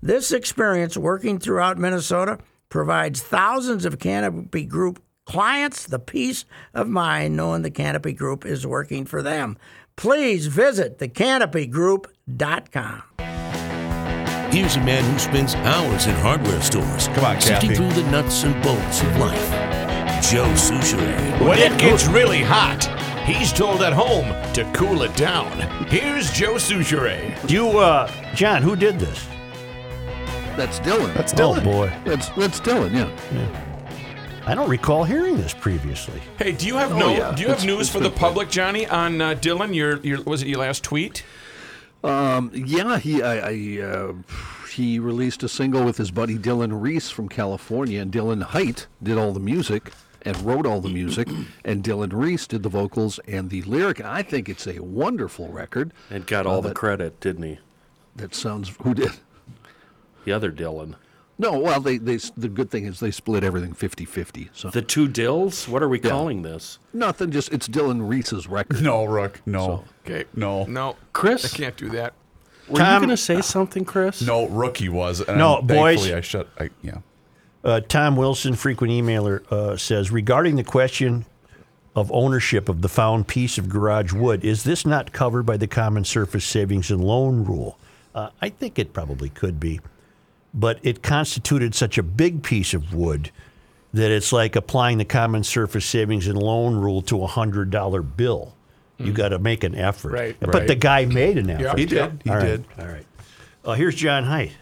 This 0.00 0.32
experience 0.32 0.96
working 0.96 1.38
throughout 1.38 1.76
Minnesota 1.76 2.38
provides 2.70 3.22
thousands 3.22 3.84
of 3.84 3.98
Canopy 3.98 4.64
Group 4.64 5.02
clients 5.26 5.84
the 5.84 5.98
peace 5.98 6.46
of 6.72 6.88
mind 6.88 7.36
knowing 7.36 7.60
the 7.62 7.70
Canopy 7.70 8.14
Group 8.14 8.46
is 8.46 8.66
working 8.66 9.04
for 9.04 9.20
them. 9.22 9.58
Please 9.96 10.46
visit 10.46 10.98
thecanopygroup.com. 10.98 13.02
Here's 14.52 14.76
a 14.76 14.80
man 14.80 15.04
who 15.12 15.18
spends 15.18 15.54
hours 15.56 16.06
in 16.06 16.14
hardware 16.16 16.60
stores. 16.62 17.08
Come 17.08 17.24
on, 17.24 17.40
sifting 17.40 17.74
through 17.74 17.92
the 17.92 18.08
nuts 18.10 18.44
and 18.44 18.54
bolts 18.62 19.02
of 19.02 19.16
life. 19.18 19.50
Joe 20.22 20.46
Soucheray. 20.54 21.40
When 21.46 21.58
it 21.58 21.76
gets 21.78 22.06
really 22.06 22.42
hot, 22.42 22.84
he's 23.26 23.52
told 23.52 23.82
at 23.82 23.92
home 23.92 24.26
to 24.54 24.64
cool 24.72 25.02
it 25.02 25.14
down. 25.16 25.50
Here's 25.88 26.32
Joe 26.32 26.54
Soucheray. 26.54 27.46
Do 27.46 27.54
you, 27.54 27.78
uh, 27.78 28.10
John, 28.34 28.62
who 28.62 28.76
did 28.76 28.98
this? 28.98 29.26
That's 30.56 30.80
Dylan. 30.80 31.12
That's 31.14 31.34
Dylan. 31.34 31.60
Oh, 31.60 31.64
boy. 31.64 31.92
That's 32.04 32.30
that's 32.30 32.60
Dylan. 32.60 32.94
Yeah. 32.94 33.65
I 34.46 34.54
don't 34.54 34.70
recall 34.70 35.04
hearing 35.04 35.36
this 35.36 35.52
previously. 35.52 36.22
Hey, 36.38 36.52
do 36.52 36.66
you 36.66 36.76
have 36.76 36.92
Oh, 36.92 36.98
no? 36.98 37.08
yeah. 37.10 37.32
Do 37.34 37.42
you 37.42 37.48
have 37.48 37.58
It's- 37.58 37.64
news 37.64 37.80
it's 37.82 37.90
for 37.90 37.98
the 38.00 38.10
been- 38.10 38.18
public, 38.18 38.48
Johnny, 38.48 38.86
on 38.86 39.20
uh, 39.20 39.30
Dylan? 39.34 39.74
Your, 39.74 39.98
your 40.00 40.22
was 40.22 40.42
it 40.42 40.48
your 40.48 40.58
last 40.60 40.84
tweet? 40.84 41.24
Um, 42.04 42.52
yeah, 42.54 42.98
he 42.98 43.22
I, 43.22 43.50
I 43.50 43.82
uh, 43.82 44.12
he 44.72 44.98
released 45.00 45.42
a 45.42 45.48
single 45.48 45.82
with 45.84 45.96
his 45.96 46.10
buddy 46.12 46.38
Dylan 46.38 46.80
Reese 46.80 47.10
from 47.10 47.28
California, 47.28 48.00
and 48.00 48.12
Dylan 48.12 48.42
Height 48.42 48.86
did 49.02 49.18
all 49.18 49.32
the 49.32 49.40
music 49.40 49.90
and 50.22 50.36
wrote 50.42 50.66
all 50.66 50.80
the 50.80 50.88
music, 50.90 51.28
and 51.64 51.82
Dylan 51.82 52.12
Reese 52.12 52.46
did 52.46 52.62
the 52.62 52.68
vocals 52.68 53.18
and 53.26 53.50
the 53.50 53.62
lyric. 53.62 54.00
I 54.00 54.22
think 54.22 54.48
it's 54.48 54.66
a 54.68 54.78
wonderful 54.80 55.48
record. 55.48 55.92
And 56.10 56.24
got 56.26 56.46
all 56.46 56.58
Uh, 56.58 56.68
the 56.68 56.74
credit, 56.74 57.18
didn't 57.20 57.42
he? 57.42 57.58
That 58.14 58.34
sounds 58.34 58.72
who 58.82 58.94
did. 58.94 59.12
The 60.24 60.32
other 60.32 60.52
Dylan. 60.52 60.94
No, 61.38 61.58
well, 61.58 61.80
they, 61.80 61.98
they 61.98 62.16
the 62.36 62.48
good 62.48 62.70
thing 62.70 62.86
is 62.86 62.98
they 63.00 63.10
split 63.10 63.44
everything 63.44 63.74
50-50. 63.74 64.48
So 64.54 64.70
The 64.70 64.80
two 64.82 65.06
Dills? 65.06 65.68
What 65.68 65.82
are 65.82 65.88
we 65.88 65.98
calling 65.98 66.42
this? 66.42 66.78
nothing, 66.94 67.30
just 67.30 67.52
it's 67.52 67.68
Dylan 67.68 68.08
Reese's 68.08 68.46
record. 68.46 68.82
No, 68.82 69.04
Rook. 69.04 69.42
No. 69.44 69.84
Okay. 70.06 70.24
No. 70.34 70.64
No, 70.64 70.96
Chris? 71.12 71.52
I 71.52 71.56
can't 71.56 71.76
do 71.76 71.90
that. 71.90 72.14
Were 72.68 72.78
Tom- 72.78 72.94
you 73.02 73.06
going 73.08 73.16
to 73.16 73.22
say 73.22 73.42
something, 73.42 73.84
Chris? 73.84 74.22
No, 74.22 74.48
Rookie 74.48 74.88
was. 74.88 75.20
And 75.20 75.38
No, 75.38 75.60
boys. 75.62 75.98
Thankfully, 75.98 76.14
I 76.14 76.20
shut. 76.22 76.48
I, 76.58 76.70
yeah. 76.82 76.98
Uh, 77.62 77.80
Tom 77.80 78.16
Wilson, 78.16 78.54
frequent 78.54 78.92
emailer, 78.92 79.44
uh, 79.52 79.76
says 79.76 80.10
regarding 80.10 80.56
the 80.56 80.64
question 80.64 81.26
of 81.94 82.10
ownership 82.12 82.68
of 82.68 82.80
the 82.82 82.88
found 82.88 83.26
piece 83.28 83.58
of 83.58 83.68
garage 83.68 84.12
wood, 84.12 84.44
is 84.44 84.64
this 84.64 84.86
not 84.86 85.12
covered 85.12 85.44
by 85.44 85.56
the 85.56 85.66
common 85.66 86.04
surface 86.04 86.44
savings 86.44 86.90
and 86.90 87.02
loan 87.04 87.44
rule? 87.44 87.78
Uh, 88.14 88.30
I 88.40 88.48
think 88.48 88.78
it 88.78 88.92
probably 88.92 89.28
could 89.28 89.58
be, 89.60 89.80
but 90.56 90.80
it 90.82 91.02
constituted 91.02 91.74
such 91.74 91.98
a 91.98 92.02
big 92.02 92.42
piece 92.42 92.74
of 92.74 92.92
wood 92.94 93.30
that 93.94 94.10
it's 94.10 94.32
like 94.32 94.56
applying 94.56 94.98
the 94.98 95.04
common 95.04 95.44
surface 95.44 95.84
savings 95.84 96.26
and 96.26 96.36
loan 96.36 96.74
rule 96.76 97.02
to 97.02 97.22
a 97.22 97.26
hundred 97.26 97.70
dollar 97.70 98.02
bill. 98.02 98.54
You 98.98 99.12
got 99.12 99.28
to 99.28 99.38
make 99.38 99.62
an 99.62 99.74
effort, 99.74 100.12
Right. 100.12 100.36
But 100.40 100.54
Right. 100.54 100.66
the 100.66 100.74
guy 100.74 101.04
made 101.04 101.36
an 101.36 101.50
effort. 101.50 101.62
Yeah, 101.62 101.76
He 101.76 101.84
did. 101.84 102.22
He 102.24 102.30
All 102.30 102.36
right. 102.36 102.44
did. 102.46 102.64
All 102.78 102.86
right. 102.86 103.06
Uh, 103.62 103.74
here's 103.74 103.94
John 103.94 104.24
Height. 104.24 104.52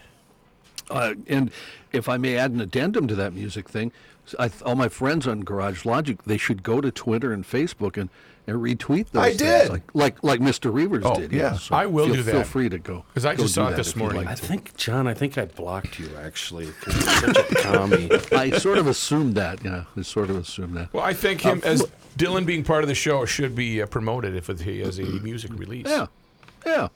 Uh, 0.89 1.13
and 1.27 1.51
if 1.93 2.09
I 2.09 2.17
may 2.17 2.35
add 2.37 2.51
an 2.51 2.59
addendum 2.59 3.07
to 3.07 3.15
that 3.15 3.33
music 3.33 3.69
thing, 3.69 3.93
I, 4.37 4.51
all 4.65 4.75
my 4.75 4.89
friends 4.89 5.25
on 5.25 5.41
Garage 5.41 5.85
Logic, 5.85 6.21
they 6.23 6.37
should 6.37 6.63
go 6.63 6.81
to 6.81 6.91
Twitter 6.91 7.31
and 7.31 7.45
Facebook 7.45 7.95
and, 7.97 8.09
and 8.47 8.57
retweet 8.57 9.09
those. 9.11 9.23
I 9.23 9.27
things, 9.29 9.39
did. 9.39 9.69
like 9.69 9.83
like 9.93 10.23
like 10.23 10.39
Mr. 10.39 10.71
Reavers 10.71 11.01
Oh, 11.05 11.19
did. 11.19 11.31
yeah. 11.31 11.53
So 11.53 11.75
I 11.75 11.85
will 11.85 12.05
feel, 12.05 12.15
do 12.15 12.23
Feel 12.23 12.43
free 12.43 12.69
to 12.69 12.77
go 12.77 13.03
because 13.07 13.25
I 13.25 13.35
go 13.35 13.43
just 13.43 13.55
saw 13.55 13.69
it 13.69 13.75
this 13.75 13.95
morning. 13.95 14.17
like 14.17 14.27
I 14.27 14.35
to. 14.35 14.45
think, 14.45 14.75
John, 14.77 15.07
I 15.07 15.13
think 15.13 15.37
I 15.37 15.45
blocked 15.45 15.99
you, 15.99 16.09
actually, 16.21 16.67
because 16.67 16.95
you're 17.21 17.33
such 17.33 17.51
a. 17.65 18.35
I 18.37 18.51
sort 18.57 18.77
of 18.77 18.87
assumed 18.87 19.35
that. 19.35 19.63
Yeah, 19.63 19.85
I 19.97 20.01
sort 20.01 20.29
of 20.29 20.37
assumed 20.37 20.75
that. 20.77 20.93
Well, 20.93 21.03
I 21.03 21.13
think 21.13 21.41
him 21.41 21.61
as 21.63 21.83
Dylan 22.17 22.45
being 22.45 22.63
part 22.63 22.83
of 22.83 22.87
the 22.87 22.95
show 22.95 23.25
should 23.25 23.55
be 23.55 23.81
uh, 23.81 23.85
promoted 23.87 24.35
if 24.35 24.47
he 24.59 24.79
has 24.79 24.99
a 24.99 25.03
music 25.03 25.51
release. 25.53 25.87
Yeah, 25.87 26.07
yeah. 26.65 26.87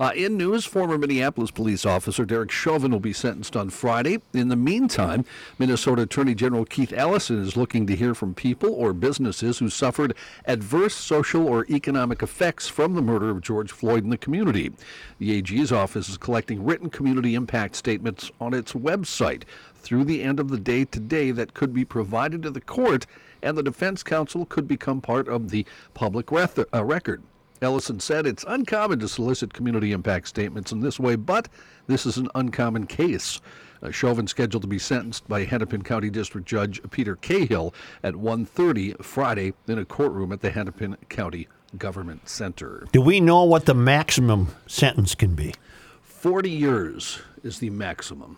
Uh, 0.00 0.12
in 0.14 0.36
news, 0.36 0.64
former 0.64 0.96
Minneapolis 0.96 1.50
police 1.50 1.84
officer 1.84 2.24
Derek 2.24 2.50
Chauvin 2.50 2.92
will 2.92 3.00
be 3.00 3.12
sentenced 3.12 3.56
on 3.56 3.70
Friday. 3.70 4.18
In 4.32 4.48
the 4.48 4.56
meantime, 4.56 5.24
Minnesota 5.58 6.02
Attorney 6.02 6.34
General 6.34 6.64
Keith 6.64 6.92
Ellison 6.92 7.42
is 7.42 7.56
looking 7.56 7.86
to 7.86 7.96
hear 7.96 8.14
from 8.14 8.34
people 8.34 8.72
or 8.72 8.92
businesses 8.92 9.58
who 9.58 9.68
suffered 9.68 10.14
adverse 10.46 10.94
social 10.94 11.46
or 11.46 11.66
economic 11.68 12.22
effects 12.22 12.68
from 12.68 12.94
the 12.94 13.02
murder 13.02 13.30
of 13.30 13.42
George 13.42 13.70
Floyd 13.70 14.04
in 14.04 14.10
the 14.10 14.16
community. 14.16 14.72
The 15.18 15.32
AG's 15.32 15.72
office 15.72 16.08
is 16.08 16.16
collecting 16.16 16.64
written 16.64 16.88
community 16.88 17.34
impact 17.34 17.76
statements 17.76 18.30
on 18.40 18.54
its 18.54 18.72
website 18.72 19.42
through 19.74 20.04
the 20.04 20.22
end 20.22 20.40
of 20.40 20.48
the 20.48 20.58
day 20.58 20.84
today 20.84 21.30
that 21.32 21.54
could 21.54 21.74
be 21.74 21.84
provided 21.84 22.42
to 22.42 22.50
the 22.50 22.60
court, 22.60 23.06
and 23.42 23.58
the 23.58 23.62
defense 23.62 24.02
counsel 24.02 24.46
could 24.46 24.66
become 24.66 25.00
part 25.00 25.28
of 25.28 25.50
the 25.50 25.66
public 25.92 26.32
uh, 26.32 26.84
record. 26.84 27.22
Ellison 27.62 28.00
said 28.00 28.26
it's 28.26 28.44
uncommon 28.48 28.98
to 28.98 29.08
solicit 29.08 29.54
community 29.54 29.92
impact 29.92 30.28
statements 30.28 30.72
in 30.72 30.80
this 30.80 30.98
way, 30.98 31.14
but 31.16 31.48
this 31.86 32.04
is 32.04 32.16
an 32.16 32.28
uncommon 32.34 32.86
case. 32.86 33.40
Uh, 33.82 33.90
Chauvin 33.90 34.26
scheduled 34.26 34.62
to 34.62 34.68
be 34.68 34.78
sentenced 34.78 35.26
by 35.28 35.44
Hennepin 35.44 35.82
County 35.82 36.10
District 36.10 36.46
Judge 36.46 36.80
Peter 36.90 37.16
Cahill 37.16 37.72
at 38.02 38.14
1:30 38.14 39.02
Friday 39.02 39.54
in 39.66 39.78
a 39.78 39.84
courtroom 39.84 40.32
at 40.32 40.40
the 40.40 40.50
Hennepin 40.50 40.96
County 41.08 41.48
Government 41.78 42.28
Center. 42.28 42.86
Do 42.92 43.00
we 43.00 43.20
know 43.20 43.44
what 43.44 43.66
the 43.66 43.74
maximum 43.74 44.48
sentence 44.66 45.14
can 45.14 45.34
be? 45.34 45.54
40 46.02 46.50
years 46.50 47.20
is 47.42 47.58
the 47.58 47.70
maximum. 47.70 48.36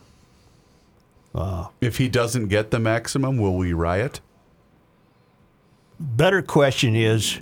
If 1.81 1.99
he 1.99 2.09
doesn't 2.09 2.49
get 2.49 2.71
the 2.71 2.79
maximum, 2.79 3.39
will 3.39 3.57
we 3.57 3.73
riot? 3.73 4.21
Better 5.99 6.43
question 6.43 6.95
is 6.95 7.41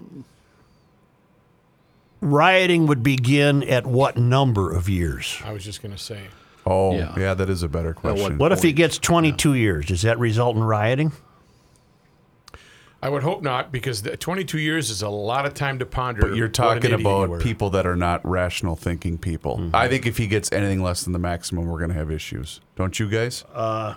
rioting 2.22 2.86
would 2.86 3.02
begin 3.02 3.62
at 3.64 3.86
what 3.86 4.16
number 4.16 4.72
of 4.72 4.88
years? 4.88 5.38
I 5.44 5.52
was 5.52 5.64
just 5.64 5.82
going 5.82 5.92
to 5.92 5.98
say. 5.98 6.28
Oh, 6.64 6.94
Yeah. 6.94 7.14
yeah. 7.18 7.34
that 7.34 7.50
is 7.50 7.62
a 7.62 7.68
better 7.68 7.92
question. 7.92 8.38
What 8.38 8.52
if 8.52 8.62
he 8.62 8.72
gets 8.72 8.96
22 8.96 9.54
years? 9.54 9.86
Does 9.86 10.02
that 10.02 10.18
result 10.18 10.56
in 10.56 10.62
rioting? 10.62 11.12
I 13.04 13.08
would 13.08 13.24
hope 13.24 13.42
not, 13.42 13.72
because 13.72 14.00
22 14.00 14.60
years 14.60 14.88
is 14.88 15.02
a 15.02 15.08
lot 15.08 15.44
of 15.44 15.54
time 15.54 15.80
to 15.80 15.86
ponder. 15.86 16.22
But 16.22 16.36
you're 16.36 16.48
talking 16.48 16.84
idiot 16.84 17.00
you 17.00 17.08
about 17.08 17.40
people 17.40 17.70
that 17.70 17.84
are 17.84 17.96
not 17.96 18.24
rational 18.24 18.76
thinking 18.76 19.18
people. 19.18 19.58
Mm-hmm. 19.58 19.74
I 19.74 19.88
think 19.88 20.06
if 20.06 20.18
he 20.18 20.28
gets 20.28 20.52
anything 20.52 20.84
less 20.84 21.02
than 21.02 21.12
the 21.12 21.18
maximum, 21.18 21.66
we're 21.66 21.78
going 21.78 21.90
to 21.90 21.96
have 21.96 22.12
issues. 22.12 22.60
Don't 22.76 23.00
you 23.00 23.10
guys? 23.10 23.44
I 23.52 23.96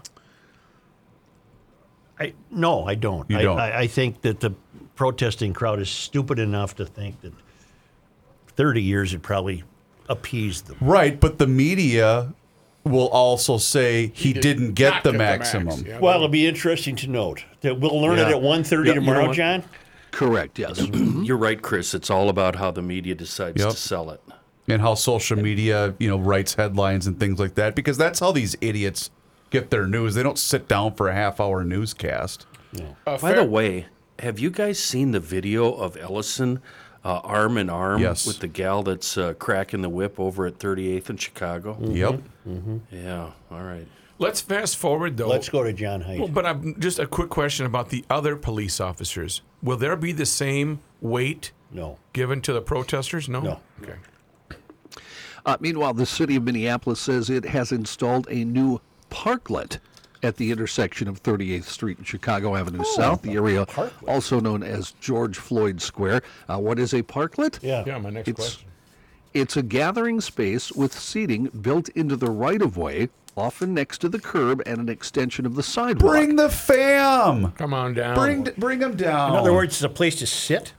no, 2.49 2.86
I 2.86 2.95
don't. 2.95 3.30
You 3.30 3.38
I, 3.38 3.41
don't. 3.43 3.59
I, 3.59 3.80
I 3.82 3.88
think 3.88 4.21
that 4.21 4.39
the 4.39 4.55
protesting 4.95 5.53
crowd 5.53 5.80
is 5.80 5.89
stupid 5.89 6.39
enough 6.39 6.76
to 6.78 6.86
think 6.86 7.21
that 7.21 7.34
30 8.56 8.82
years 8.82 9.12
would 9.14 9.24
probably 9.24 9.64
appease 10.10 10.62
them. 10.64 10.78
right, 10.82 11.20
but 11.20 11.38
the 11.39 11.47
media 11.47 12.34
will 12.84 13.08
also 13.10 13.58
say 13.58 14.12
he, 14.14 14.32
did 14.34 14.41
didn't 14.41 14.74
get 14.74 15.03
the 15.03 15.12
get 15.12 15.14
the 15.14 15.18
max, 15.18 15.53
maximum. 15.53 15.86
yeah. 15.88 15.99
Well, 15.99 16.16
it'll 16.16 16.28
be 16.28 16.45
interesting 16.45 16.95
to 16.97 17.08
note 17.08 17.43
that 17.62 17.80
we'll 17.80 17.99
learn 17.99 18.20
it 18.20 18.28
at 18.28 18.36
1.30 18.36 18.72
Yeah, 18.72 18.78
you 18.78 18.86
know 18.86 18.93
tomorrow. 18.93 19.34
John. 19.34 19.64
Correct, 20.12 20.60
yes. 20.60 20.80
You're 20.93 21.38
right, 21.38 21.60
Chris. 21.62 21.93
It's 21.95 22.10
all 22.12 22.30
about 22.30 22.56
how 22.58 22.70
the 22.72 22.82
media 22.84 23.16
decides 23.16 23.60
Yep. 23.60 23.72
to 23.72 23.76
sell 23.78 24.10
it. 24.12 24.22
and 24.68 24.82
how 24.82 24.93
social 24.93 25.38
media, 25.38 25.93
you 25.99 26.08
know, 26.08 26.18
writes 26.18 26.53
headlines 26.53 27.06
and 27.08 27.20
things 27.20 27.39
like 27.39 27.56
that 27.56 27.76
because 27.76 27.97
that's 27.97 28.20
how 28.20 28.32
these 28.32 28.56
idiots 28.62 29.10
get 29.49 29.70
their 29.72 29.88
news. 29.88 30.14
They 30.16 30.24
don't 30.24 30.39
sit 30.39 30.68
down 30.68 30.93
for 30.95 31.08
a 31.10 31.14
half 31.14 31.39
hour 31.39 31.64
newscast. 31.64 32.45
Uh, 32.76 32.82
By 33.06 33.18
fair- 33.18 33.36
the 33.38 33.43
way, 33.43 33.88
have 34.20 34.38
you 34.39 34.49
guys 34.51 34.80
seen 34.80 35.12
the 35.12 35.20
video 35.20 35.72
of 35.74 35.97
Ellison 35.97 36.62
uh, 37.06 37.20
arm 37.24 37.58
in 37.58 37.70
arm 37.70 38.01
Yes. 38.01 38.26
with 38.26 38.39
the 38.39 38.47
gal 38.47 38.84
that's 38.84 39.18
uh, 39.18 39.34
cracking 39.36 39.82
the 39.82 39.89
whip 39.89 40.20
over 40.20 40.45
at 40.47 40.58
38th 40.58 41.12
in 41.12 41.18
Chicago? 41.18 41.78
Yep. 41.80 42.22
Yeah, 42.91 43.32
all 43.51 43.62
right. 43.64 43.88
Let's 44.18 44.41
fast 44.41 44.78
forward 44.78 45.18
though. 45.18 45.28
Let's 45.28 45.49
go 45.49 45.64
to 45.64 45.72
John 45.74 46.01
Haidt. 46.01 46.20
Well, 46.20 46.28
but 46.30 46.45
I'm, 46.45 46.80
just 46.80 46.99
a 46.99 47.06
quick 47.06 47.30
question 47.30 47.66
about 47.66 47.89
the 47.89 48.03
other 48.10 48.36
police 48.36 48.80
officers. 48.80 49.41
Will 49.62 49.78
there 49.78 49.95
be 49.95 50.12
the 50.14 50.26
same 50.26 50.80
weight 51.01 51.51
no. 51.72 51.97
given 52.14 52.41
to 52.41 52.53
the 52.53 52.62
protesters? 52.62 53.28
No. 53.30 53.41
No. 53.41 53.60
Okay. 53.84 53.95
Uh, 55.45 55.58
meanwhile, 55.60 55.93
the 55.93 56.06
city 56.06 56.38
of 56.38 56.43
Minneapolis 56.43 56.99
says 56.99 57.30
it 57.30 57.45
has 57.45 57.72
installed 57.72 58.28
a 58.30 58.43
new 58.45 58.80
parklet 59.12 59.78
at 60.26 60.38
the 60.38 60.51
intersection 60.51 61.07
of 61.07 61.21
38th 61.21 61.65
Street 61.65 61.97
and 61.99 62.07
Chicago 62.07 62.55
Avenue 62.55 62.84
South, 62.84 63.21
the 63.21 63.34
area 63.34 63.65
also 64.07 64.39
known 64.39 64.63
as 64.63 64.91
George 64.99 65.38
Floyd 65.38 65.82
Square. 65.82 66.23
Uh, 66.49 66.57
what 66.57 66.80
is 66.80 66.93
a 66.93 67.03
parklet? 67.03 67.59
Yeah. 67.61 67.84
Yeah. 67.86 67.97
My 67.99 68.09
next 68.09 68.28
It's- 68.28 68.47
question. 68.47 68.69
It's 69.34 69.57
a 69.57 69.63
gathering 69.63 70.21
space 70.21 70.71
with 70.71 70.97
seating 70.97 71.45
built 71.61 71.89
into 71.89 72.15
the 72.15 72.32
right 72.32 72.61
of 72.61 72.78
way, 72.78 73.09
often 73.36 73.73
next 73.73 73.97
to 73.99 74.07
the 74.07 74.17
curb 74.17 74.61
and 74.65 74.78
an 74.78 74.88
extension 74.88 75.45
of 75.45 75.55
the 75.55 75.63
sidewalk. 75.63 76.09
Bring 76.13 76.38
the 76.38 76.49
fam. 76.49 77.51
Come 77.57 77.73
on 77.73 77.93
down. 77.95 78.15
Bring 78.15 78.47
bring 78.57 78.80
them 78.80 78.95
down. 78.95 79.32
In 79.32 79.36
other 79.38 79.51
words, 79.53 79.73
it's 79.76 79.84
a 79.84 79.89
place 79.89 80.15
to 80.19 80.26
sit. 80.26 80.71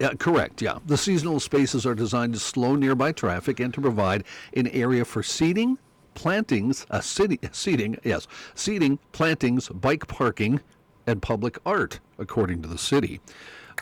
Yeah, 0.00 0.14
correct, 0.18 0.62
yeah. 0.62 0.78
The 0.86 0.96
seasonal 0.96 1.38
spaces 1.38 1.84
are 1.84 1.94
designed 1.94 2.32
to 2.32 2.38
slow 2.40 2.76
nearby 2.76 3.12
traffic 3.12 3.60
and 3.60 3.74
to 3.74 3.80
provide 3.82 4.24
an 4.54 4.68
area 4.68 5.04
for 5.04 5.22
seating, 5.22 5.76
plantings, 6.16 6.84
uh, 6.90 7.00
city, 7.00 7.38
seating, 7.52 7.96
yes, 8.02 8.26
seating, 8.56 8.98
plantings, 9.12 9.68
bike 9.68 10.08
parking, 10.08 10.60
and 11.06 11.22
public 11.22 11.58
art, 11.64 12.00
according 12.18 12.62
to 12.62 12.68
the 12.68 12.78
city. 12.78 13.20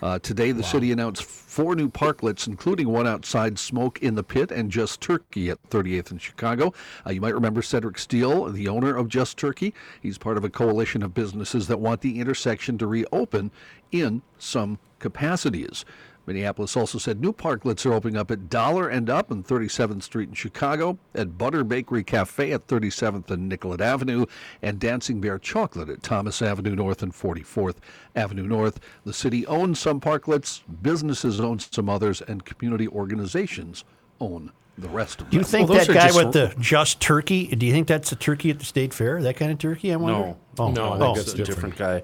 Uh, 0.02 0.18
today, 0.18 0.50
the 0.50 0.62
city 0.62 0.90
announced 0.90 1.22
four 1.22 1.76
new 1.76 1.88
parklets, 1.88 2.48
including 2.48 2.88
one 2.88 3.06
outside 3.06 3.58
Smoke 3.58 4.02
in 4.02 4.16
the 4.16 4.24
Pit 4.24 4.50
and 4.50 4.68
Just 4.68 5.00
Turkey 5.00 5.50
at 5.50 5.70
38th 5.70 6.10
in 6.10 6.18
Chicago. 6.18 6.74
Uh, 7.06 7.10
you 7.10 7.20
might 7.20 7.34
remember 7.34 7.62
Cedric 7.62 7.98
Steele, 7.98 8.50
the 8.50 8.66
owner 8.66 8.96
of 8.96 9.08
Just 9.08 9.38
Turkey. 9.38 9.72
He's 10.02 10.18
part 10.18 10.36
of 10.36 10.44
a 10.44 10.50
coalition 10.50 11.02
of 11.04 11.14
businesses 11.14 11.68
that 11.68 11.78
want 11.78 12.00
the 12.00 12.18
intersection 12.18 12.76
to 12.78 12.88
reopen 12.88 13.52
in 13.92 14.22
some 14.36 14.80
capacities. 14.98 15.84
Minneapolis 16.26 16.76
also 16.76 16.98
said 16.98 17.20
new 17.20 17.32
parklets 17.32 17.84
are 17.84 17.92
opening 17.92 18.16
up 18.16 18.30
at 18.30 18.48
Dollar 18.48 18.88
and 18.88 19.10
Up 19.10 19.30
on 19.30 19.42
37th 19.42 20.02
Street 20.02 20.28
in 20.28 20.34
Chicago, 20.34 20.98
at 21.14 21.36
Butter 21.36 21.64
Bakery 21.64 22.02
Cafe 22.04 22.52
at 22.52 22.66
37th 22.66 23.30
and 23.30 23.48
Nicollet 23.48 23.80
Avenue, 23.80 24.26
and 24.62 24.78
Dancing 24.78 25.20
Bear 25.20 25.38
Chocolate 25.38 25.88
at 25.88 26.02
Thomas 26.02 26.40
Avenue 26.40 26.74
North 26.74 27.02
and 27.02 27.12
44th 27.12 27.76
Avenue 28.16 28.46
North. 28.46 28.80
The 29.04 29.12
city 29.12 29.46
owns 29.46 29.78
some 29.78 30.00
parklets, 30.00 30.62
businesses 30.82 31.40
own 31.40 31.58
some 31.58 31.88
others, 31.88 32.22
and 32.22 32.44
community 32.44 32.88
organizations 32.88 33.84
own 34.20 34.50
the 34.76 34.88
rest 34.88 35.20
of 35.20 35.26
them. 35.26 35.30
Do 35.30 35.36
you 35.38 35.44
think 35.44 35.68
Well, 35.68 35.78
that 35.78 35.88
guy 35.92 36.06
just- 36.08 36.16
with 36.16 36.32
the 36.32 36.54
just 36.58 37.00
turkey? 37.00 37.46
Do 37.54 37.64
you 37.66 37.72
think 37.72 37.86
that's 37.86 38.10
the 38.10 38.16
turkey 38.16 38.50
at 38.50 38.58
the 38.58 38.64
state 38.64 38.92
fair? 38.92 39.22
That 39.22 39.36
kind 39.36 39.52
of 39.52 39.58
turkey? 39.58 39.92
I 39.92 39.96
wonder. 39.96 40.18
No. 40.18 40.36
Oh, 40.58 40.70
No, 40.70 40.84
I 40.84 40.96
oh, 40.96 40.98
think 40.98 41.16
That's 41.16 41.32
that's 41.32 41.48
a 41.48 41.52
different 41.52 41.76
guy. 41.76 42.02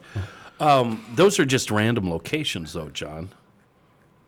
Um, 0.60 1.04
those 1.14 1.38
are 1.40 1.46
just 1.46 1.70
random 1.70 2.10
locations, 2.10 2.74
though, 2.74 2.90
John. 2.90 3.30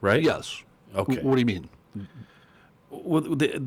Right? 0.02 0.22
Yes. 0.22 0.62
Okay. 0.94 1.22
What 1.22 1.36
do 1.36 1.40
you 1.40 1.46
mean? 1.46 1.70
Well, 2.90 3.22
they, 3.22 3.58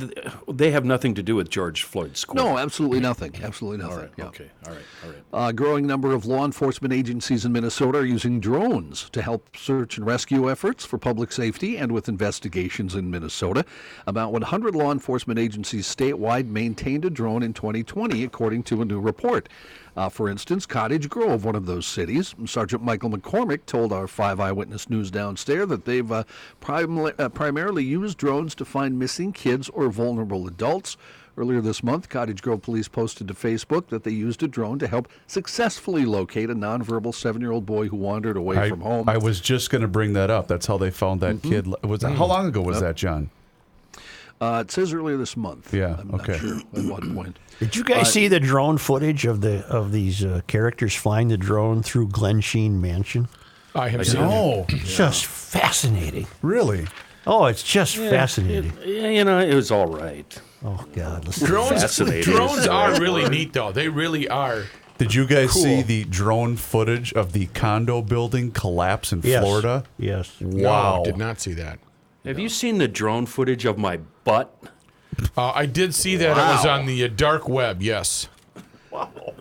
they 0.47 0.69
have 0.69 0.85
nothing 0.85 1.15
to 1.15 1.23
do 1.23 1.35
with 1.35 1.49
George 1.49 1.81
Floyd's 1.81 2.19
Square. 2.19 2.43
No, 2.43 2.59
absolutely 2.59 2.99
nothing. 2.99 3.33
Absolutely 3.41 3.79
nothing. 3.79 3.97
All 3.97 4.01
right. 4.03 4.11
yeah. 4.17 4.25
Okay. 4.25 4.51
All 4.67 4.73
right. 4.73 4.83
All 5.03 5.09
right. 5.41 5.49
A 5.49 5.53
growing 5.53 5.87
number 5.87 6.13
of 6.13 6.27
law 6.27 6.45
enforcement 6.45 6.93
agencies 6.93 7.43
in 7.43 7.51
Minnesota 7.51 7.97
are 7.97 8.05
using 8.05 8.39
drones 8.39 9.09
to 9.09 9.23
help 9.23 9.57
search 9.57 9.97
and 9.97 10.05
rescue 10.05 10.49
efforts 10.51 10.85
for 10.85 10.99
public 10.99 11.31
safety 11.31 11.75
and 11.75 11.91
with 11.91 12.07
investigations 12.07 12.93
in 12.93 13.09
Minnesota. 13.09 13.65
About 14.05 14.31
100 14.31 14.75
law 14.75 14.91
enforcement 14.91 15.39
agencies 15.39 15.87
statewide 15.87 16.47
maintained 16.47 17.03
a 17.03 17.09
drone 17.09 17.41
in 17.41 17.53
2020, 17.53 18.23
according 18.23 18.61
to 18.63 18.83
a 18.83 18.85
new 18.85 18.99
report. 18.99 19.49
Uh, 19.95 20.09
for 20.09 20.27
instance, 20.29 20.65
Cottage 20.65 21.07
Grove, 21.09 21.45
one 21.45 21.55
of 21.55 21.65
those 21.65 21.85
cities, 21.85 22.35
Sergeant 22.45 22.83
Michael 22.83 23.09
McCormick 23.09 23.65
told 23.65 23.93
our 23.93 24.07
Five 24.07 24.39
Eyewitness 24.41 24.89
News 24.89 25.09
downstairs 25.09 25.69
that 25.69 25.85
they've 25.85 26.11
uh, 26.11 26.23
prim- 26.59 26.97
uh, 27.17 27.29
primarily 27.29 27.83
used 27.83 28.17
drones 28.17 28.55
to 28.55 28.65
find 28.65 28.99
missing 28.99 29.31
kids 29.31 29.69
or 29.69 29.89
vulnerable 29.89 30.47
adults. 30.47 30.97
Earlier 31.37 31.59
this 31.61 31.83
month, 31.83 32.07
Cottage 32.09 32.41
Grove 32.41 32.61
police 32.61 32.87
posted 32.87 33.27
to 33.29 33.33
Facebook 33.33 33.87
that 33.87 34.03
they 34.03 34.11
used 34.11 34.41
a 34.43 34.47
drone 34.47 34.79
to 34.79 34.87
help 34.87 35.07
successfully 35.27 36.05
locate 36.05 36.49
a 36.49 36.55
nonverbal 36.55 37.13
seven-year-old 37.13 37.65
boy 37.65 37.87
who 37.89 37.97
wandered 37.97 38.37
away 38.37 38.57
I, 38.57 38.69
from 38.69 38.81
home. 38.81 39.07
I 39.09 39.17
was 39.17 39.39
just 39.41 39.69
going 39.69 39.81
to 39.81 39.87
bring 39.87 40.13
that 40.13 40.29
up. 40.29 40.47
That's 40.47 40.65
how 40.65 40.77
they 40.77 40.91
found 40.91 41.19
that 41.21 41.35
Mm-hmm. 41.37 41.49
kid. 41.49 41.67
Was 41.83 42.01
that, 42.01 42.13
how 42.13 42.25
long 42.25 42.47
ago 42.47 42.61
was 42.61 42.79
that, 42.81 42.95
John? 42.95 43.29
Uh, 44.41 44.63
it 44.65 44.71
says 44.71 44.93
earlier 44.93 45.15
this 45.17 45.37
month. 45.37 45.73
Yeah, 45.73 45.95
I'm 45.99 46.13
okay. 46.15 46.33
not 46.33 46.41
sure 46.41 46.57
at 46.75 46.83
what 46.85 47.15
point. 47.15 47.39
Did 47.59 47.75
you 47.75 47.83
guys 47.85 48.11
see 48.11 48.27
the 48.27 48.39
drone 48.39 48.77
footage 48.77 49.25
of 49.25 49.41
the 49.41 49.65
of 49.67 49.91
these 49.93 50.25
uh, 50.25 50.41
characters 50.47 50.93
flying 50.93 51.29
the 51.29 51.37
drone 51.37 51.81
through 51.83 52.09
Glensheen 52.09 52.81
Mansion? 52.81 53.27
I 53.73 53.89
have 53.89 54.05
seen 54.07 54.21
No, 54.21 54.65
Just 54.69 55.25
fascinating. 55.25 56.27
really. 56.41 56.87
Oh, 57.27 57.45
it's 57.45 57.63
just 57.63 57.97
fascinating. 57.97 58.71
Yeah, 58.85 59.07
you 59.09 59.23
know, 59.23 59.39
it 59.39 59.53
was 59.55 59.71
all 59.71 59.87
right. 59.87 60.41
oh 60.63 60.85
God, 60.93 61.25
listen. 61.25 61.47
Drones, 61.47 62.23
drones 62.23 62.67
are 62.67 62.99
really 63.01 63.27
neat, 63.29 63.53
though. 63.53 63.71
They 63.71 63.87
really 63.89 64.27
are. 64.29 64.63
Did 64.97 65.13
you 65.13 65.25
guys 65.25 65.51
see 65.51 65.81
the 65.81 66.03
drone 66.05 66.55
footage 66.55 67.11
of 67.13 67.33
the 67.33 67.47
condo 67.47 68.01
building 68.01 68.51
collapse 68.51 69.11
in 69.11 69.21
Yes. 69.23 69.43
Florida? 69.43 69.83
Yes. 69.97 70.33
Wow. 70.39 70.97
No, 70.99 71.03
did 71.05 71.17
not 71.17 71.41
see 71.41 71.53
that. 71.53 71.79
Have 72.25 72.39
you 72.39 72.49
seen 72.49 72.79
the 72.79 72.87
drone 72.87 73.25
footage 73.25 73.65
of 73.65 73.77
my 73.77 73.97
butt? 74.23 74.53
Uh, 75.37 75.51
I 75.53 75.65
did 75.65 75.93
see 75.93 76.15
that 76.17 76.31
it 76.31 76.55
was 76.55 76.65
on 76.65 76.85
the 76.87 77.03
uh, 77.03 77.07
dark 77.07 77.47
web. 77.47 77.81
Yes. 77.81 78.27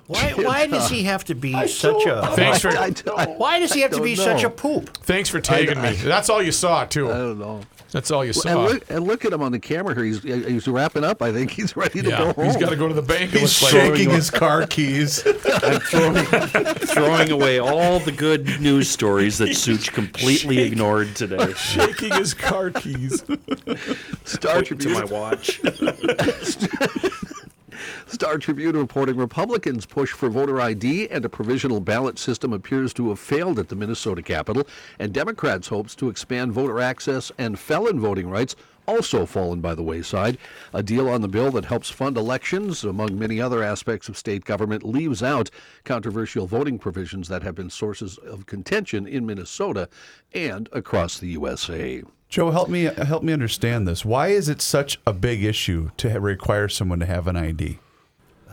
Why, 0.07 0.32
why 0.32 0.66
does 0.66 0.91
he 0.91 1.05
have 1.05 1.24
to 1.24 1.35
be 1.35 1.66
such 1.66 2.05
a? 2.07 2.26
Thanks 2.35 2.61
for 2.61 2.68
I, 2.68 2.93
I, 3.16 3.26
Why 3.26 3.59
does 3.59 3.72
he 3.72 3.80
have 3.80 3.91
to 3.93 3.97
don't 3.97 4.05
be 4.05 4.16
such 4.16 4.43
know. 4.43 4.49
a 4.49 4.51
poop? 4.51 4.99
thanks 4.99 5.30
for 5.30 5.41
tagging 5.41 5.80
me. 5.80 5.93
That's 5.93 6.28
all 6.28 6.43
you 6.43 6.53
saw 6.53 6.85
too. 6.85 7.11
I 7.11 7.16
don't 7.16 7.39
know. 7.39 7.62
That's 7.95 8.11
all 8.11 8.24
you 8.24 8.30
And 8.30 8.34
saw. 8.36 8.64
look, 8.64 8.90
and 8.90 9.07
look 9.07 9.24
at 9.24 9.32
him 9.32 9.40
on 9.40 9.53
the 9.53 9.61
camera 9.61 9.95
here. 9.95 10.03
He's 10.03 10.20
he's 10.20 10.66
wrapping 10.66 11.05
up. 11.05 11.22
I 11.22 11.30
think 11.30 11.51
he's 11.53 11.76
ready 11.76 12.03
to 12.03 12.09
yeah, 12.09 12.18
go 12.18 12.32
home. 12.32 12.47
he's 12.47 12.57
got 12.57 12.70
to 12.70 12.76
go 12.76 12.88
to 12.88 12.95
the 12.95 13.01
bank. 13.03 13.30
He's 13.30 13.42
looks 13.42 13.62
like. 13.62 13.70
shaking 13.70 14.11
his 14.11 14.32
car 14.32 14.66
keys. 14.66 15.24
I'm 15.62 15.78
throwing, 15.78 16.24
throwing 16.24 17.30
away 17.30 17.61
all 17.61 18.01
the 18.01 18.11
good 18.11 18.61
news 18.61 18.90
stories 18.90 19.38
that 19.38 19.55
Such 19.55 19.92
completely 19.92 20.59
ignored 20.59 21.14
today. 21.14 21.53
shaking 21.57 22.12
his 22.14 22.34
car 22.34 22.72
keys. 22.72 23.24
Star 24.24 24.55
Pointing 24.57 24.78
to 24.78 24.88
my 24.88 25.05
watch. 25.05 25.61
Star 28.15 28.39
Tribune 28.39 28.77
reporting 28.77 29.17
Republicans' 29.17 29.87
push 29.87 30.12
for 30.12 30.29
voter 30.29 30.61
ID 30.61 31.09
and 31.09 31.25
a 31.25 31.29
provisional 31.29 31.81
ballot 31.81 32.17
system 32.17 32.53
appears 32.53 32.95
to 32.95 33.09
have 33.09 33.19
failed 33.19 33.59
at 33.59 33.69
the 33.69 33.75
Minnesota 33.75 34.23
Capitol, 34.23 34.69
and 35.01 35.12
Democrats' 35.12 35.67
hopes 35.67 35.97
to 35.97 36.09
expand 36.09 36.53
voter 36.53 36.79
access 36.81 37.33
and 37.39 37.59
felon 37.59 37.99
voting 37.99 38.31
rights 38.31 38.55
also 38.87 39.27
fallen 39.27 39.61
by 39.61 39.75
the 39.75 39.83
wayside. 39.83 40.39
A 40.73 40.81
deal 40.81 41.09
on 41.09 41.23
the 41.23 41.29
bill 41.29 41.51
that 41.53 41.65
helps 41.65 41.91
fund 41.91 42.17
elections, 42.17 42.85
among 42.85 43.19
many 43.19 43.41
other 43.41 43.65
aspects 43.65 44.09
of 44.09 44.17
state 44.17 44.45
government, 44.45 44.85
leaves 44.85 45.21
out 45.21 45.51
controversial 45.85 46.47
voting 46.47 46.79
provisions 46.79 47.27
that 47.27 47.43
have 47.43 47.57
been 47.57 47.69
sources 47.69 48.17
of 48.19 48.47
contention 48.47 49.09
in 49.09 49.27
Minnesota 49.27 49.89
and 50.33 50.69
across 50.71 51.19
the 51.19 51.31
USA. 51.31 52.05
Joe, 52.29 52.53
help 52.53 52.69
me 52.69 52.85
help 52.85 53.25
me 53.25 53.33
understand 53.33 53.89
this. 53.89 54.05
Why 54.05 54.29
is 54.29 54.49
it 54.49 54.62
such 54.62 55.01
a 55.05 55.12
big 55.12 55.43
issue 55.43 55.91
to 55.97 56.21
require 56.21 56.69
someone 56.69 57.01
to 57.01 57.07
have 57.07 57.27
an 57.27 57.37
ID? 57.37 57.81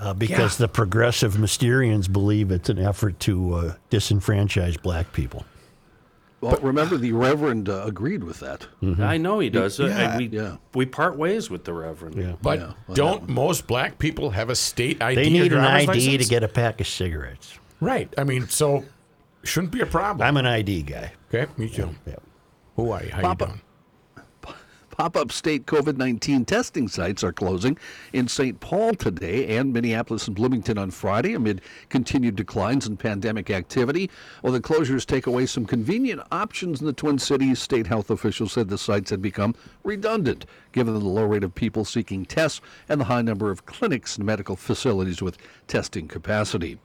Uh, 0.01 0.13
because 0.15 0.57
the 0.57 0.67
progressive 0.67 1.35
Mysterians 1.35 2.11
believe 2.11 2.49
it's 2.49 2.69
an 2.69 2.79
effort 2.79 3.19
to 3.19 3.53
uh, 3.53 3.73
disenfranchise 3.91 4.81
black 4.81 5.13
people. 5.13 5.45
Well, 6.41 6.57
remember, 6.63 6.97
the 6.97 7.11
Reverend 7.11 7.69
uh, 7.69 7.83
agreed 7.85 8.23
with 8.23 8.39
that. 8.39 8.65
I 8.99 9.17
know 9.17 9.37
he 9.37 9.51
does. 9.51 9.79
Uh, 9.79 9.85
Yeah. 9.85 10.17
we, 10.17 10.25
Yeah. 10.25 10.55
we 10.73 10.87
part 10.87 11.15
ways 11.15 11.51
with 11.51 11.65
the 11.65 11.73
Reverend. 11.73 12.15
Yeah. 12.15 12.33
But 12.41 12.57
Yeah, 12.59 12.65
well, 12.87 12.95
don't 12.95 13.29
most 13.29 13.67
black 13.67 13.99
people 13.99 14.31
have 14.31 14.49
a 14.49 14.55
state 14.55 15.03
ID? 15.03 15.21
They 15.21 15.29
need 15.29 15.53
an 15.53 15.59
ID 15.59 15.87
license? 15.87 16.23
to 16.25 16.29
get 16.31 16.41
a 16.43 16.47
pack 16.47 16.81
of 16.81 16.87
cigarettes. 16.87 17.59
right. 17.79 18.11
I 18.17 18.23
mean, 18.23 18.47
so 18.47 18.83
shouldn't 19.43 19.71
be 19.71 19.81
a 19.81 19.85
problem. 19.85 20.27
I'm 20.27 20.35
an 20.37 20.47
ID 20.47 20.81
guy. 20.81 21.11
okay, 21.31 21.51
me 21.57 21.69
too. 21.69 21.89
Yeah. 22.07 22.15
Who 22.75 22.89
are 22.89 23.03
you? 23.03 23.11
How 23.11 23.21
Papa- 23.21 23.43
you 23.45 23.47
doing? 23.51 23.61
Pop 25.01 25.17
up 25.17 25.31
state 25.31 25.65
COVID 25.65 25.97
19 25.97 26.45
testing 26.45 26.87
sites 26.87 27.23
are 27.23 27.33
closing 27.33 27.75
in 28.13 28.27
St. 28.27 28.59
Paul 28.59 28.93
today 28.93 29.57
and 29.57 29.73
Minneapolis 29.73 30.27
and 30.27 30.35
Bloomington 30.35 30.77
on 30.77 30.91
Friday 30.91 31.33
amid 31.33 31.61
continued 31.89 32.35
declines 32.35 32.85
in 32.85 32.97
pandemic 32.97 33.49
activity. 33.49 34.11
While 34.41 34.53
the 34.53 34.61
closures 34.61 35.07
take 35.07 35.25
away 35.25 35.47
some 35.47 35.65
convenient 35.65 36.21
options 36.31 36.81
in 36.81 36.85
the 36.85 36.93
Twin 36.93 37.17
Cities, 37.17 37.57
state 37.57 37.87
health 37.87 38.11
officials 38.11 38.53
said 38.53 38.69
the 38.69 38.77
sites 38.77 39.09
had 39.09 39.23
become 39.23 39.55
redundant 39.83 40.45
given 40.71 40.93
the 40.93 40.99
low 40.99 41.25
rate 41.25 41.43
of 41.43 41.55
people 41.55 41.83
seeking 41.83 42.23
tests 42.23 42.61
and 42.87 43.01
the 43.01 43.05
high 43.05 43.23
number 43.23 43.49
of 43.49 43.65
clinics 43.65 44.17
and 44.17 44.25
medical 44.27 44.55
facilities 44.55 45.19
with 45.19 45.39
testing 45.65 46.07
capacity. 46.07 46.77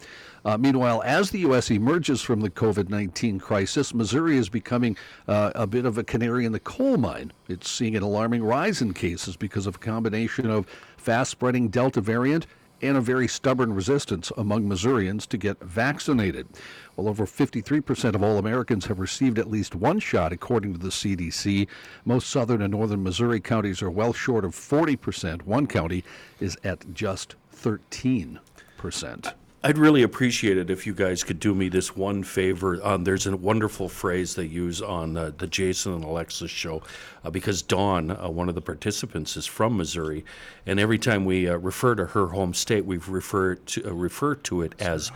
Uh, 0.47 0.57
meanwhile, 0.57 1.03
as 1.05 1.32
the 1.32 1.40
U.S. 1.40 1.72
emerges 1.72 2.22
from 2.22 2.40
the 2.40 2.49
COVID 2.49 2.88
19 2.88 3.40
crisis, 3.40 3.92
Missouri 3.92 4.36
is 4.36 4.49
becoming 4.49 4.97
uh, 5.26 5.51
a 5.57 5.66
bit 5.66 5.84
of 5.84 5.99
a 5.99 6.05
canary 6.05 6.44
in 6.44 6.53
the 6.53 6.61
coal 6.61 6.97
mine. 6.99 7.32
It's 7.49 7.68
seeing 7.68 7.97
an 7.97 8.05
alarming 8.05 8.44
rise 8.44 8.80
in 8.80 8.94
cases 8.94 9.36
because 9.36 9.66
of 9.66 9.74
a 9.74 9.78
combination 9.80 10.49
of 10.49 10.68
fast 10.97 11.32
spreading 11.32 11.66
Delta 11.66 12.01
variant 12.01 12.47
and 12.80 12.97
a 12.97 13.01
very 13.01 13.26
stubborn 13.26 13.72
resistance 13.72 14.30
among 14.36 14.68
Missourians 14.68 15.26
to 15.26 15.36
get 15.36 15.59
vaccinated. 15.64 16.47
Well, 16.94 17.09
over 17.09 17.26
53% 17.26 18.14
of 18.14 18.22
all 18.22 18.38
Americans 18.38 18.86
have 18.86 19.01
received 19.01 19.40
at 19.40 19.51
least 19.51 19.74
one 19.74 19.99
shot, 19.99 20.32
according 20.32 20.74
to 20.74 20.78
the 20.78 20.90
CDC. 20.90 21.66
Most 22.05 22.30
southern 22.30 22.62
and 22.62 22.70
northern 22.70 23.03
Missouri 23.03 23.40
counties 23.40 23.82
are 23.82 23.90
well 23.90 24.12
short 24.12 24.44
of 24.44 24.55
40%. 24.55 25.42
One 25.42 25.66
county 25.66 26.05
is 26.38 26.57
at 26.62 26.94
just 26.94 27.34
13%. 27.53 29.34
I'd 29.64 29.78
really 29.78 30.02
appreciate 30.02 30.59
it 30.59 30.70
if 30.70 30.86
you 30.86 30.94
guys 30.94 31.24
could 31.24 31.40
do 31.40 31.52
me 31.52 31.68
this 31.68 31.96
one 31.96 32.22
favor. 32.22 32.78
Um, 32.86 33.02
there's 33.02 33.26
a 33.26 33.36
wonderful 33.36 33.88
phrase 33.88 34.36
they 34.36 34.44
use 34.44 34.80
on 34.80 35.16
uh, 35.16 35.32
the 35.36 35.48
Jason 35.48 35.94
and 35.94 36.04
Alexis 36.04 36.50
show 36.52 36.82
uh, 37.24 37.30
because 37.30 37.62
Dawn, 37.62 38.12
uh, 38.12 38.28
one 38.28 38.48
of 38.48 38.54
the 38.54 38.61
participants, 38.61 39.36
is 39.36 39.44
from 39.44 39.76
Missouri, 39.76 40.24
and 40.66 40.78
every 40.78 40.98
time 40.98 41.24
we 41.24 41.48
uh, 41.48 41.57
refer 41.57 41.96
to 41.96 42.07
her 42.07 42.28
home 42.28 42.54
state, 42.54 42.84
we've 42.84 43.09
referred 43.09 43.66
to 43.66 43.88
uh, 43.88 43.92
referred 43.92 44.44
to 44.44 44.62
it 44.62 44.74
as 44.78 45.11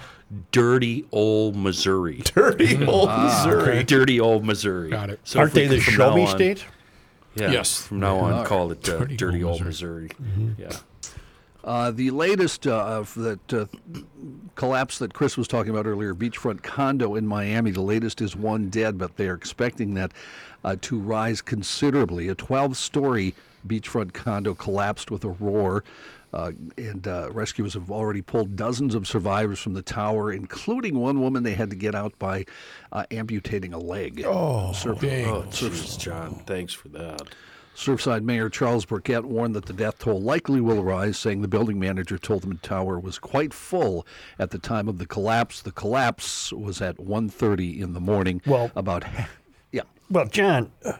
dirty 0.50 1.04
old 1.12 1.54
Missouri. 1.54 2.16
Dirty 2.34 2.84
old 2.86 3.08
Missouri. 3.08 3.84
Dirty 3.84 4.18
old 4.20 4.44
Missouri. 4.44 4.90
Got 4.90 5.10
it. 5.10 5.20
So 5.22 5.38
Aren't 5.40 5.52
they 5.54 5.66
the 5.68 5.76
could 5.80 5.94
show 5.94 6.14
me 6.14 6.22
on- 6.26 6.28
state? 6.36 6.64
Yeah. 7.36 7.52
Yes. 7.52 7.82
From 7.86 8.00
now 8.00 8.16
on, 8.18 8.44
call 8.46 8.72
it 8.72 8.88
uh, 8.88 8.98
dirty, 8.98 9.16
Dirty 9.16 9.44
old 9.44 9.54
old 9.58 9.64
Missouri. 9.66 10.10
Yeah. 10.58 10.72
Uh, 11.62 11.90
the 11.90 12.10
latest 12.10 12.66
uh, 12.66 12.84
of 12.84 13.14
that 13.14 13.52
uh, 13.52 13.66
collapse 14.54 14.98
that 14.98 15.14
Chris 15.14 15.36
was 15.36 15.46
talking 15.46 15.70
about 15.70 15.86
earlier, 15.86 16.14
beachfront 16.14 16.62
condo 16.62 17.14
in 17.14 17.26
Miami. 17.26 17.70
The 17.70 17.80
latest 17.80 18.20
is 18.20 18.34
one 18.34 18.70
dead, 18.70 18.98
but 18.98 19.16
they 19.16 19.28
are 19.28 19.34
expecting 19.34 19.94
that 19.94 20.12
uh, 20.64 20.76
to 20.82 20.98
rise 20.98 21.40
considerably. 21.42 22.28
A 22.28 22.34
12-story 22.34 23.34
beachfront 23.66 24.12
condo 24.12 24.54
collapsed 24.54 25.10
with 25.10 25.24
a 25.24 25.30
roar. 25.30 25.84
Uh, 26.32 26.52
and 26.78 27.08
uh, 27.08 27.28
rescuers 27.32 27.74
have 27.74 27.90
already 27.90 28.22
pulled 28.22 28.54
dozens 28.54 28.94
of 28.94 29.04
survivors 29.08 29.58
from 29.58 29.74
the 29.74 29.82
tower, 29.82 30.32
including 30.32 30.96
one 30.96 31.20
woman 31.20 31.42
they 31.42 31.54
had 31.54 31.70
to 31.70 31.76
get 31.76 31.92
out 31.92 32.16
by 32.20 32.44
uh, 32.92 33.04
amputating 33.10 33.74
a 33.74 33.78
leg. 33.78 34.22
Oh, 34.24 34.72
dang. 35.00 35.26
Oh, 35.26 35.42
jeez, 35.50 35.98
John. 35.98 36.40
Thanks 36.46 36.72
for 36.72 36.88
that. 36.90 37.22
Surfside 37.80 38.22
Mayor 38.22 38.50
Charles 38.50 38.84
Burkett 38.84 39.24
warned 39.24 39.54
that 39.56 39.64
the 39.64 39.72
death 39.72 40.00
toll 40.00 40.20
likely 40.20 40.60
will 40.60 40.84
rise, 40.84 41.18
saying 41.18 41.40
the 41.40 41.48
building 41.48 41.78
manager 41.78 42.18
told 42.18 42.44
him 42.44 42.50
the 42.50 42.56
tower 42.56 43.00
was 43.00 43.18
quite 43.18 43.54
full 43.54 44.06
at 44.38 44.50
the 44.50 44.58
time 44.58 44.86
of 44.86 44.98
the 44.98 45.06
collapse. 45.06 45.62
The 45.62 45.72
collapse 45.72 46.52
was 46.52 46.82
at 46.82 46.98
1.30 46.98 47.80
in 47.80 47.94
the 47.94 48.00
morning. 48.00 48.42
Well- 48.44 48.70
about 48.76 49.04
yeah. 49.72 49.84
Well, 50.10 50.26
John, 50.26 50.72
uh, 50.84 50.92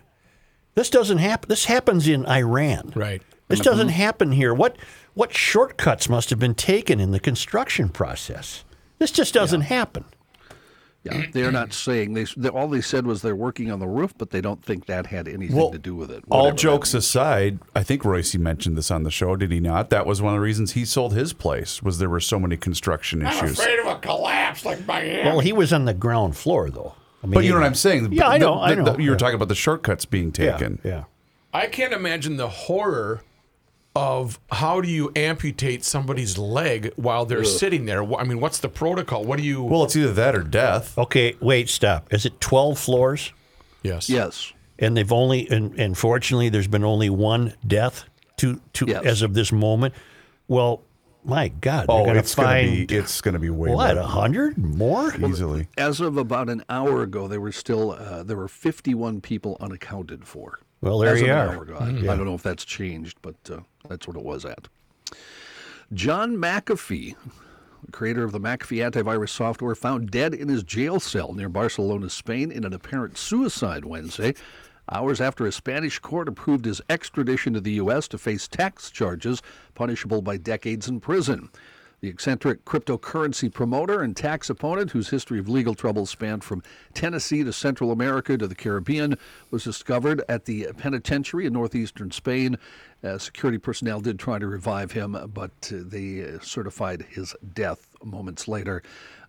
this 0.75 0.89
doesn't 0.89 1.19
happen. 1.19 1.51
This 1.51 1.67
happens 1.67 2.09
in 2.09 2.25
Iran. 2.25 2.93
Right. 2.97 3.21
This 3.49 3.61
doesn't 3.61 3.89
happen 3.89 4.33
here. 4.33 4.55
What 4.55 4.77
what 5.15 5.35
shortcuts 5.35 6.09
must 6.09 6.31
have 6.31 6.39
been 6.39 6.55
taken 6.55 7.01
in 7.01 7.11
the 7.11 7.21
construction 7.21 7.89
process? 7.89 8.65
This 8.99 9.11
just 9.11 9.35
doesn't 9.35 9.63
happen. 9.63 10.05
Yeah, 11.03 11.25
they're 11.33 11.51
not 11.51 11.73
saying 11.73 12.13
they, 12.13 12.25
they. 12.37 12.51
All 12.51 12.69
they 12.69 12.83
said 12.83 13.07
was 13.07 13.23
they're 13.23 13.35
working 13.35 13.71
on 13.71 13.79
the 13.79 13.89
roof, 13.89 14.13
but 14.19 14.31
they 14.31 14.43
don't 14.43 14.63
think 14.63 14.85
that 14.85 15.07
had 15.07 15.29
anything 15.29 15.57
Well, 15.57 15.71
to 15.71 15.79
do 15.79 15.95
with 15.95 16.11
it. 16.11 16.23
All 16.29 16.53
jokes 16.53 16.93
aside, 16.93 17.59
I 17.75 17.83
think 17.83 18.05
Royce 18.05 18.35
mentioned 18.35 18.77
this 18.77 18.91
on 18.91 19.05
the 19.05 19.11
show, 19.11 19.35
did 19.35 19.51
he 19.51 19.61
not? 19.61 19.89
That 19.89 20.05
was 20.05 20.21
one 20.21 20.35
of 20.35 20.37
the 20.37 20.43
reasons 20.45 20.73
he 20.73 20.85
sold 20.85 21.15
his 21.15 21.33
place 21.33 21.83
was 21.83 21.99
there 22.01 22.11
were 22.11 22.21
so 22.21 22.39
many 22.39 22.59
construction 22.59 23.23
issues. 23.23 23.59
Afraid 23.59 23.79
of 23.79 23.87
a 23.87 23.99
collapse 23.99 24.67
like 24.67 24.87
Miami. 24.87 25.23
Well, 25.25 25.41
he 25.41 25.55
was 25.55 25.73
on 25.73 25.87
the 25.87 25.95
ground 25.95 26.37
floor, 26.37 26.69
though. 26.69 26.95
I 27.23 27.27
mean, 27.27 27.35
But 27.35 27.45
you 27.45 27.51
know 27.53 27.61
what 27.61 27.67
I'm 27.67 27.75
saying? 27.75 28.13
Yeah, 28.13 28.29
I 28.29 28.37
know. 28.37 28.57
the- 28.57 28.61
I 28.61 28.75
know. 28.75 28.85
the- 28.85 29.03
you 29.03 29.11
were 29.11 29.15
Yeah. 29.15 29.19
talking 29.19 29.35
about 29.37 29.49
the 29.49 29.55
shortcuts 29.55 30.05
being 30.05 30.35
Yeah, 30.39 30.53
taken. 30.53 30.81
Yeah. 30.85 31.05
I 31.55 31.67
can't 31.67 31.95
imagine 31.95 32.37
the 32.37 32.49
horror 32.49 33.23
of 33.97 34.39
how 34.53 34.81
do 34.81 34.89
you 34.89 35.11
amputate 35.17 35.85
somebody's 35.85 36.39
leg 36.39 36.93
while 36.97 37.27
they're 37.27 37.45
sitting 37.45 37.87
there? 37.87 38.03
I 38.15 38.25
mean, 38.25 38.41
what's 38.41 38.59
the 38.59 38.69
protocol? 38.69 39.25
What 39.25 39.39
do 39.39 39.43
you? 39.45 39.63
Well, 39.63 39.85
it's 39.85 39.97
either 39.97 40.13
that 40.13 40.37
or 40.37 40.43
death. 40.43 40.97
Okay, 40.97 41.37
wait, 41.41 41.69
stop. 41.69 42.13
Is 42.13 42.25
it 42.27 42.41
12 42.41 42.79
floors? 42.79 43.33
yes. 43.83 44.09
Yes. 44.09 44.53
And 44.79 44.97
they've 44.97 45.13
only, 45.13 45.47
and, 45.51 45.79
and 45.79 45.97
fortunately, 45.99 46.49
there's 46.49 46.69
been 46.69 46.85
only 46.85 47.11
one 47.11 47.53
death 47.67 48.05
to, 48.39 48.61
to 48.75 48.87
Yes. 48.89 49.05
as 49.05 49.23
of 49.23 49.35
this 49.35 49.53
moment. 49.53 49.93
Well, 50.49 50.83
my 51.23 51.49
God, 51.49 51.85
Oh, 51.91 52.05
going 52.05 52.15
to 52.15 52.21
it's 52.21 52.35
gonna 52.35 52.63
be 52.63 52.87
it's 52.89 53.21
gonna 53.21 53.39
be 53.39 53.51
way 53.51 53.71
what 53.75 53.95
more 53.95 54.03
a 54.03 54.07
hundred 54.07 54.57
more. 54.57 55.15
easily. 55.15 55.69
As 55.77 56.01
of 56.01 56.17
about 56.17 56.49
an 56.49 56.65
hour 56.71 57.03
ago, 57.03 57.29
there 57.29 57.43
were 57.43 57.53
still 57.53 57.91
uh, 57.91 58.23
there 58.23 58.39
were 58.39 58.49
51 58.49 59.21
people 59.21 59.59
unaccounted 59.61 60.27
for. 60.27 60.61
Well, 60.81 60.99
there 60.99 61.15
As 61.15 61.21
you 61.21 61.33
are. 61.33 61.49
An 61.49 61.55
hour 61.57 61.63
ago. 61.63 61.77
I- 61.79 62.13
I 62.13 62.17
don't 62.17 62.25
know 62.25 62.35
if 62.35 62.43
that's 62.43 62.65
changed, 62.65 63.19
but 63.23 63.37
uh, 63.51 63.61
that's 63.89 64.07
what 64.09 64.17
it 64.17 64.23
was 64.23 64.45
at. 64.45 64.69
John 65.93 66.37
McAfee, 66.37 67.17
creator 67.93 68.23
of 68.25 68.33
the 68.33 68.41
McAfee 68.41 68.89
antivirus 68.91 69.31
software, 69.31 69.75
found 69.75 70.11
dead 70.11 70.33
in 70.35 70.49
his 70.49 70.63
jail 70.63 71.01
cell 71.01 71.33
near 71.35 71.49
Barcelona, 71.49 72.09
Spain, 72.09 72.51
in 72.51 72.65
an 72.65 72.73
apparent 72.73 73.19
suicide 73.19 73.85
Wednesday, 73.85 74.35
hours 74.91 75.21
after 75.21 75.47
a 75.47 75.53
Spanish 75.53 75.99
court 75.99 76.29
approved 76.29 76.65
his 76.65 76.81
extradition 76.89 77.53
to 77.55 77.61
the 77.61 77.73
U.S. 77.73 78.09
to 78.09 78.19
face 78.19 78.47
tax 78.49 78.91
charges 78.91 79.43
punishable 79.75 80.23
by 80.23 80.37
decades 80.37 80.89
in 80.89 81.01
prison. 81.01 81.51
The 82.01 82.09
eccentric 82.09 82.65
cryptocurrency 82.65 83.53
promoter 83.53 84.01
and 84.01 84.17
tax 84.17 84.49
opponent, 84.49 84.93
whose 84.93 85.11
history 85.11 85.39
of 85.39 85.51
legal 85.51 85.75
trouble 85.75 86.07
spanned 86.07 86.43
from 86.43 86.63
Tennessee 86.95 87.45
to 87.45 87.53
Central 87.53 87.93
America 87.93 88.39
to 88.39 88.49
the 88.49 88.55
Caribbean, 88.55 89.19
was 89.51 89.65
discovered 89.65 90.23
at 90.27 90.47
the 90.47 90.69
penitentiary 90.79 91.45
in 91.45 91.53
northeastern 91.53 92.11
Spain. 92.11 92.57
Uh, 93.05 93.19
security 93.19 93.59
personnel 93.59 94.01
did 94.01 94.19
try 94.19 94.39
to 94.39 94.47
revive 94.47 94.93
him, 94.93 95.13
but 95.35 95.51
uh, 95.75 95.77
they 95.85 96.25
uh, 96.25 96.39
certified 96.41 97.05
his 97.11 97.35
death 97.53 97.95
moments 98.03 98.49
later. 98.49 98.83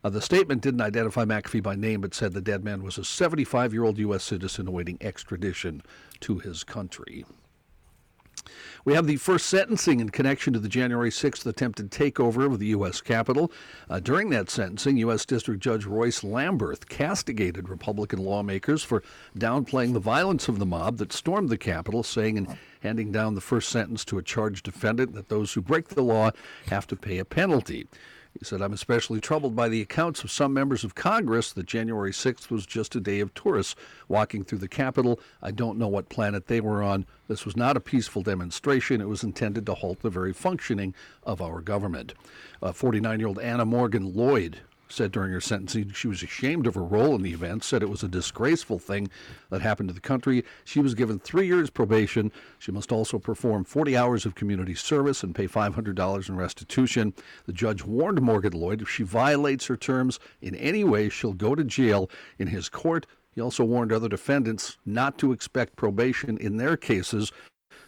Uh, 0.04 0.10
the 0.10 0.22
statement 0.22 0.62
didn't 0.62 0.82
identify 0.82 1.26
McAfee 1.26 1.62
by 1.62 1.76
name, 1.76 2.00
but 2.00 2.14
said 2.14 2.34
the 2.34 2.42
dead 2.42 2.64
man 2.64 2.84
was 2.84 2.98
a 2.98 3.04
75 3.04 3.74
year 3.74 3.84
old 3.84 3.98
U.S. 3.98 4.24
citizen 4.24 4.68
awaiting 4.68 4.98
extradition 5.02 5.84
to 6.22 6.40
his 6.40 6.64
country. 6.64 7.26
We 8.84 8.94
have 8.96 9.06
the 9.06 9.18
first 9.18 9.46
sentencing 9.46 10.00
in 10.00 10.10
connection 10.10 10.54
to 10.54 10.60
the 10.60 10.68
January 10.68 11.12
6th 11.12 11.46
attempted 11.46 11.92
takeover 11.92 12.46
of 12.46 12.58
the 12.58 12.68
U.S. 12.68 13.00
Capitol. 13.00 13.52
Uh, 13.88 14.00
during 14.00 14.32
that 14.32 14.50
sentencing, 14.50 14.98
U.S. 14.98 15.24
District 15.24 15.62
Judge 15.62 15.86
Royce 15.86 16.22
Lamberth 16.22 16.90
castigated 16.90 17.70
Republican 17.70 18.20
lawmakers 18.20 18.84
for 18.84 19.04
downplaying 19.38 19.94
the 19.94 20.00
violence 20.00 20.48
of 20.48 20.58
the 20.58 20.66
mob 20.66 20.98
that 20.98 21.14
stormed 21.14 21.50
the 21.50 21.60
Capitol, 21.60 22.02
saying 22.02 22.38
in 22.38 22.58
handing 22.82 23.12
down 23.12 23.36
the 23.36 23.42
first 23.42 23.70
sentence 23.70 24.04
to 24.06 24.18
a 24.18 24.24
charged 24.24 24.66
defendant 24.66 25.14
that 25.14 25.30
those 25.30 25.54
who 25.54 25.62
break 25.62 25.90
the 25.90 26.02
law 26.02 26.32
have 26.68 26.88
to 26.88 26.96
pay 26.96 27.20
a 27.20 27.26
penalty. 27.26 27.88
He 28.40 28.46
said, 28.46 28.62
I'm 28.62 28.74
especially 28.74 29.20
troubled 29.20 29.56
by 29.56 29.68
the 29.68 29.82
accounts 29.82 30.24
of 30.24 30.32
some 30.32 30.54
members 30.54 30.84
of 30.84 30.96
Congress 30.96 31.52
that 31.54 31.66
January 31.66 32.12
6th 32.12 32.50
was 32.50 32.66
just 32.66 32.96
a 32.96 33.02
day 33.02 33.20
of 33.20 33.34
tourists 33.34 33.76
walking 34.08 34.44
through 34.44 34.60
the 34.60 34.68
Capitol. 34.68 35.20
I 35.42 35.52
don't 35.52 35.78
know 35.78 35.90
what 35.90 36.10
planet 36.10 36.48
they 36.48 36.62
were 36.62 36.82
on. 36.82 37.06
This 37.28 37.46
was 37.46 37.58
not 37.58 37.76
a 37.76 37.82
peaceful 37.82 38.24
demonstration. 38.24 39.02
It 39.02 39.10
was 39.10 39.24
intended 39.24 39.66
to 39.66 39.74
halt 39.74 40.00
the 40.00 40.10
very 40.10 40.34
functioning 40.34 40.96
of 41.24 41.42
our 41.42 41.62
government. 41.62 42.14
Uh, 42.64 42.72
49 42.72 43.20
year 43.20 43.28
old 43.28 43.40
Anna 43.40 43.66
Morgan 43.66 44.16
Lloyd 44.16 44.60
said 44.92 45.12
during 45.12 45.32
her 45.32 45.42
sentencing 45.42 45.92
she 45.92 46.08
was 46.08 46.22
ashamed 46.22 46.68
of 46.68 46.76
her 46.76 46.84
role 46.84 47.16
in 47.16 47.22
the 47.22 47.34
event, 47.34 47.64
said 47.64 47.82
it 47.82 47.90
was 47.90 48.04
a 48.04 48.08
disgraceful 48.08 48.80
thing 48.80 49.10
that 49.50 49.62
happened 49.62 49.90
to 49.90 49.96
the 49.96 50.02
country. 50.02 50.44
She 50.64 50.80
was 50.80 50.94
given 50.94 51.20
three 51.20 51.48
years 51.48 51.70
probation. 51.70 52.32
She 52.60 52.72
must 52.72 52.92
also 52.92 53.18
perform 53.20 53.64
40 53.64 53.98
hours 53.98 54.26
of 54.26 54.36
community 54.36 54.76
service 54.76 55.24
and 55.24 55.36
pay 55.36 55.48
$500 55.48 56.30
in 56.30 56.36
restitution. 56.36 57.14
The 57.46 57.54
judge 57.54 57.84
warned 57.84 58.22
Morgan 58.22 58.54
Lloyd 58.54 58.82
if 58.82 58.90
she 58.90 59.04
violates 59.04 59.68
her 59.68 59.78
terms 59.78 60.20
in 60.42 60.56
any 60.56 60.84
way, 60.84 61.10
she'll 61.10 61.34
go 61.34 61.56
to 61.56 61.64
jail 61.64 62.10
in 62.38 62.48
his 62.48 62.70
court. 62.70 63.08
He 63.34 63.42
also 63.42 63.64
warned 63.64 63.94
other 63.94 64.10
defendants 64.10 64.78
not 64.86 65.18
to 65.20 65.32
expect 65.32 65.76
probation 65.78 66.38
in 66.38 66.58
their 66.58 66.76
cases, 66.76 67.32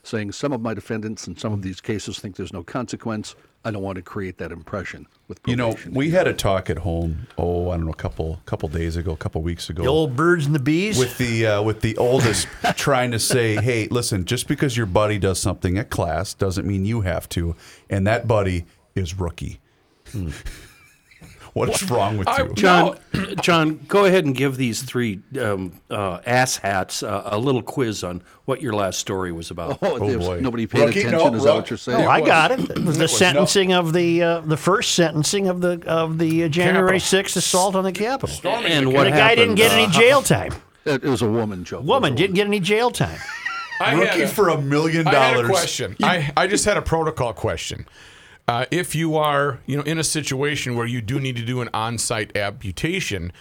saying 0.02 0.32
some 0.32 0.54
of 0.54 0.62
my 0.62 0.74
defendants 0.74 1.28
in 1.28 1.36
some 1.36 1.54
of 1.54 1.62
these 1.62 1.82
cases 1.82 2.20
think 2.20 2.36
there's 2.36 2.54
no 2.54 2.64
consequence. 2.64 3.36
I 3.66 3.72
don't 3.72 3.82
want 3.82 3.96
to 3.96 4.02
create 4.02 4.38
that 4.40 4.52
impression 4.52 5.08
with 5.28 5.40
You 5.46 5.56
know, 5.56 5.78
we 5.90 6.10
had 6.10 6.28
a 6.28 6.34
talk 6.34 6.70
at 6.70 6.80
home. 6.80 7.28
Oh, 7.38 7.70
I 7.70 7.78
don't 7.78 7.86
know, 7.86 7.92
a 7.92 7.96
couple 7.96 8.42
couple 8.46 8.68
days 8.68 8.98
ago, 8.98 9.12
a 9.14 9.18
couple 9.18 9.42
weeks 9.42 9.70
ago. 9.70 9.84
The 9.84 9.90
old 9.90 10.16
birds 10.16 10.46
and 10.46 10.54
the 10.54 10.60
bees. 10.60 10.98
with 11.00 11.18
the 11.18 11.48
uh, 11.48 11.62
with 11.62 11.82
the 11.82 11.96
oldest 11.98 12.48
trying 12.76 13.12
to 13.12 13.20
say, 13.20 13.56
"Hey, 13.56 13.88
listen, 13.90 14.26
just 14.26 14.48
because 14.48 14.76
your 14.76 14.86
buddy 14.86 15.18
does 15.18 15.40
something 15.40 15.78
at 15.78 15.90
class 15.90 16.34
doesn't 16.34 16.68
mean 16.68 16.84
you 16.86 17.02
have 17.02 17.30
to." 17.30 17.56
And 17.90 18.06
that 18.06 18.28
buddy 18.28 18.66
is 18.96 19.18
rookie. 19.18 19.60
What's 21.68 21.84
wrong 21.84 22.18
with 22.18 22.28
you? 22.38 22.52
John, 22.56 22.98
John, 23.44 23.80
go 23.88 24.06
ahead 24.06 24.26
and 24.26 24.36
give 24.36 24.58
these 24.58 24.82
three 24.82 25.20
um, 25.40 25.80
uh, 25.90 26.20
ass 26.26 26.58
hats 26.58 27.04
uh, 27.04 27.22
a 27.26 27.38
little 27.38 27.62
quiz 27.62 28.04
on 28.04 28.24
what 28.46 28.60
your 28.62 28.74
last 28.74 29.00
story 29.00 29.32
was 29.32 29.52
about. 29.52 29.78
Oh, 29.84 30.00
there's- 30.00 30.18
boy. 30.26 30.40
nobody 30.40 30.66
paid 30.66 30.86
Rookie? 30.86 31.00
attention. 31.02 31.32
No, 31.32 31.36
is 31.38 31.44
that 31.44 31.54
what 31.56 31.70
you're 31.70 31.78
saying? 31.78 32.06
Oh, 32.06 32.10
I 32.10 32.22
got 32.22 32.52
it. 32.52 32.60
It 32.62 32.80
was 32.80 32.98
the 32.98 33.04
was 33.04 33.12
no- 33.12 33.18
sentencing 33.18 33.72
of 33.74 33.94
the 33.94 34.24
uh, 34.24 34.40
the 34.42 34.58
first 34.58 34.96
sentencing 34.96 35.48
of 35.48 35.62
the 35.62 35.82
of 35.86 36.18
the 36.18 36.46
uh, 36.46 36.48
January 36.48 36.98
6th 36.98 37.36
assault 37.38 37.76
on 37.76 37.84
the 37.84 37.92
Capitol. 37.92 38.50
and 38.52 38.88
what 38.88 39.04
the 39.06 39.10
what 39.12 39.18
guy 39.18 39.36
didn't 39.36 39.56
happened? 39.56 39.58
get 39.58 39.72
any 39.74 39.86
Uh, 39.86 39.92
jail 39.92 40.22
time. 40.24 40.54
It, 40.86 41.04
it 41.04 41.10
was 41.10 41.22
a 41.22 41.30
woman 41.30 41.64
joke. 41.64 41.84
Woman 41.86 42.16
didn't 42.16 42.36
get 42.36 42.48
any 42.48 42.60
jail 42.60 42.90
time. 43.04 43.20
I 43.80 43.92
had 43.92 44.00
Rookie 44.00 44.22
a- 44.24 44.28
for 44.28 44.50
a 44.50 44.60
million 44.60 45.08
I 45.08 45.12
had 45.14 45.32
a 45.32 45.34
dollars. 45.36 45.50
question. 45.50 45.96
I, 46.02 46.32
I 46.36 46.48
just 46.48 46.66
had 46.66 46.78
a 46.78 46.82
protocol 46.82 47.34
question. 47.34 47.86
Uh, 48.48 48.66
if 48.72 48.94
you 48.94 49.16
are, 49.16 49.60
you 49.66 49.78
know, 49.78 49.84
in 49.84 49.98
a 49.98 50.04
situation 50.04 50.76
where 50.76 50.86
you 50.86 51.02
do 51.02 51.20
need 51.20 51.36
to 51.38 51.46
do 51.46 51.62
an 51.62 51.70
on-site 51.74 52.36
amputation, 52.36 53.32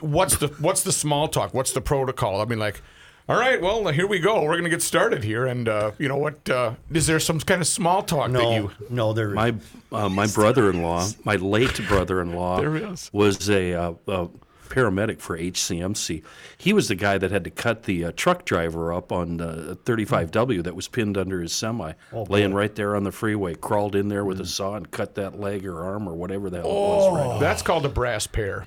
what's 0.00 0.36
the 0.36 0.48
what's 0.58 0.82
the 0.82 0.92
small 0.92 1.28
talk? 1.28 1.54
What's 1.54 1.72
the 1.72 1.80
protocol? 1.80 2.40
I 2.40 2.44
mean, 2.44 2.58
like, 2.58 2.82
all 3.28 3.38
right, 3.38 3.60
well, 3.60 3.86
here 3.88 4.06
we 4.06 4.18
go. 4.18 4.42
We're 4.42 4.52
going 4.54 4.64
to 4.64 4.70
get 4.70 4.82
started 4.82 5.22
here, 5.22 5.46
and 5.46 5.68
uh, 5.68 5.92
you 5.98 6.08
know 6.08 6.16
what? 6.16 6.48
Uh, 6.48 6.74
is 6.92 7.06
there 7.06 7.20
some 7.20 7.38
kind 7.40 7.60
of 7.60 7.68
small 7.68 8.02
talk 8.02 8.26
that 8.32 8.38
No, 8.42 8.52
you? 8.52 8.70
no, 8.90 9.12
there. 9.12 9.30
My 9.30 9.54
uh, 9.92 10.08
my 10.08 10.26
brother-in-law, 10.26 11.08
my 11.24 11.36
late 11.36 11.80
brother-in-law, 11.86 12.60
There 12.60 12.76
is. 12.76 13.10
was 13.12 13.48
a, 13.48 13.74
uh, 13.74 13.94
a 14.08 14.28
paramedic 14.68 15.20
for 15.20 15.38
HCMC. 15.38 16.22
He 16.58 16.72
was 16.72 16.88
the 16.88 16.94
guy 16.94 17.18
that 17.18 17.30
had 17.30 17.44
to 17.44 17.50
cut 17.50 17.84
the 17.84 18.04
uh, 18.06 18.12
truck 18.16 18.44
driver 18.44 18.92
up 18.92 19.12
on 19.12 19.40
uh, 19.40 19.74
35W 19.84 20.62
that 20.64 20.74
was 20.76 20.88
pinned 20.88 21.16
under 21.16 21.40
his 21.40 21.52
semi, 21.52 21.92
laying 22.12 22.54
right 22.54 22.74
there 22.74 22.94
on 22.96 23.04
the 23.04 23.12
freeway. 23.12 23.54
Crawled 23.54 23.94
in 23.96 24.08
there 24.08 24.24
with 24.24 24.40
a 24.40 24.46
saw 24.46 24.74
and 24.74 24.90
cut 24.90 25.14
that 25.16 25.38
leg 25.40 25.66
or 25.66 25.82
arm 25.84 26.08
or 26.08 26.14
whatever 26.14 26.50
the 26.50 26.58
hell 26.58 26.68
was. 26.70 27.16
Right. 27.16 27.40
That's 27.40 27.62
called 27.62 27.84
a 27.86 27.90
brass 27.90 28.26
pair. 28.26 28.66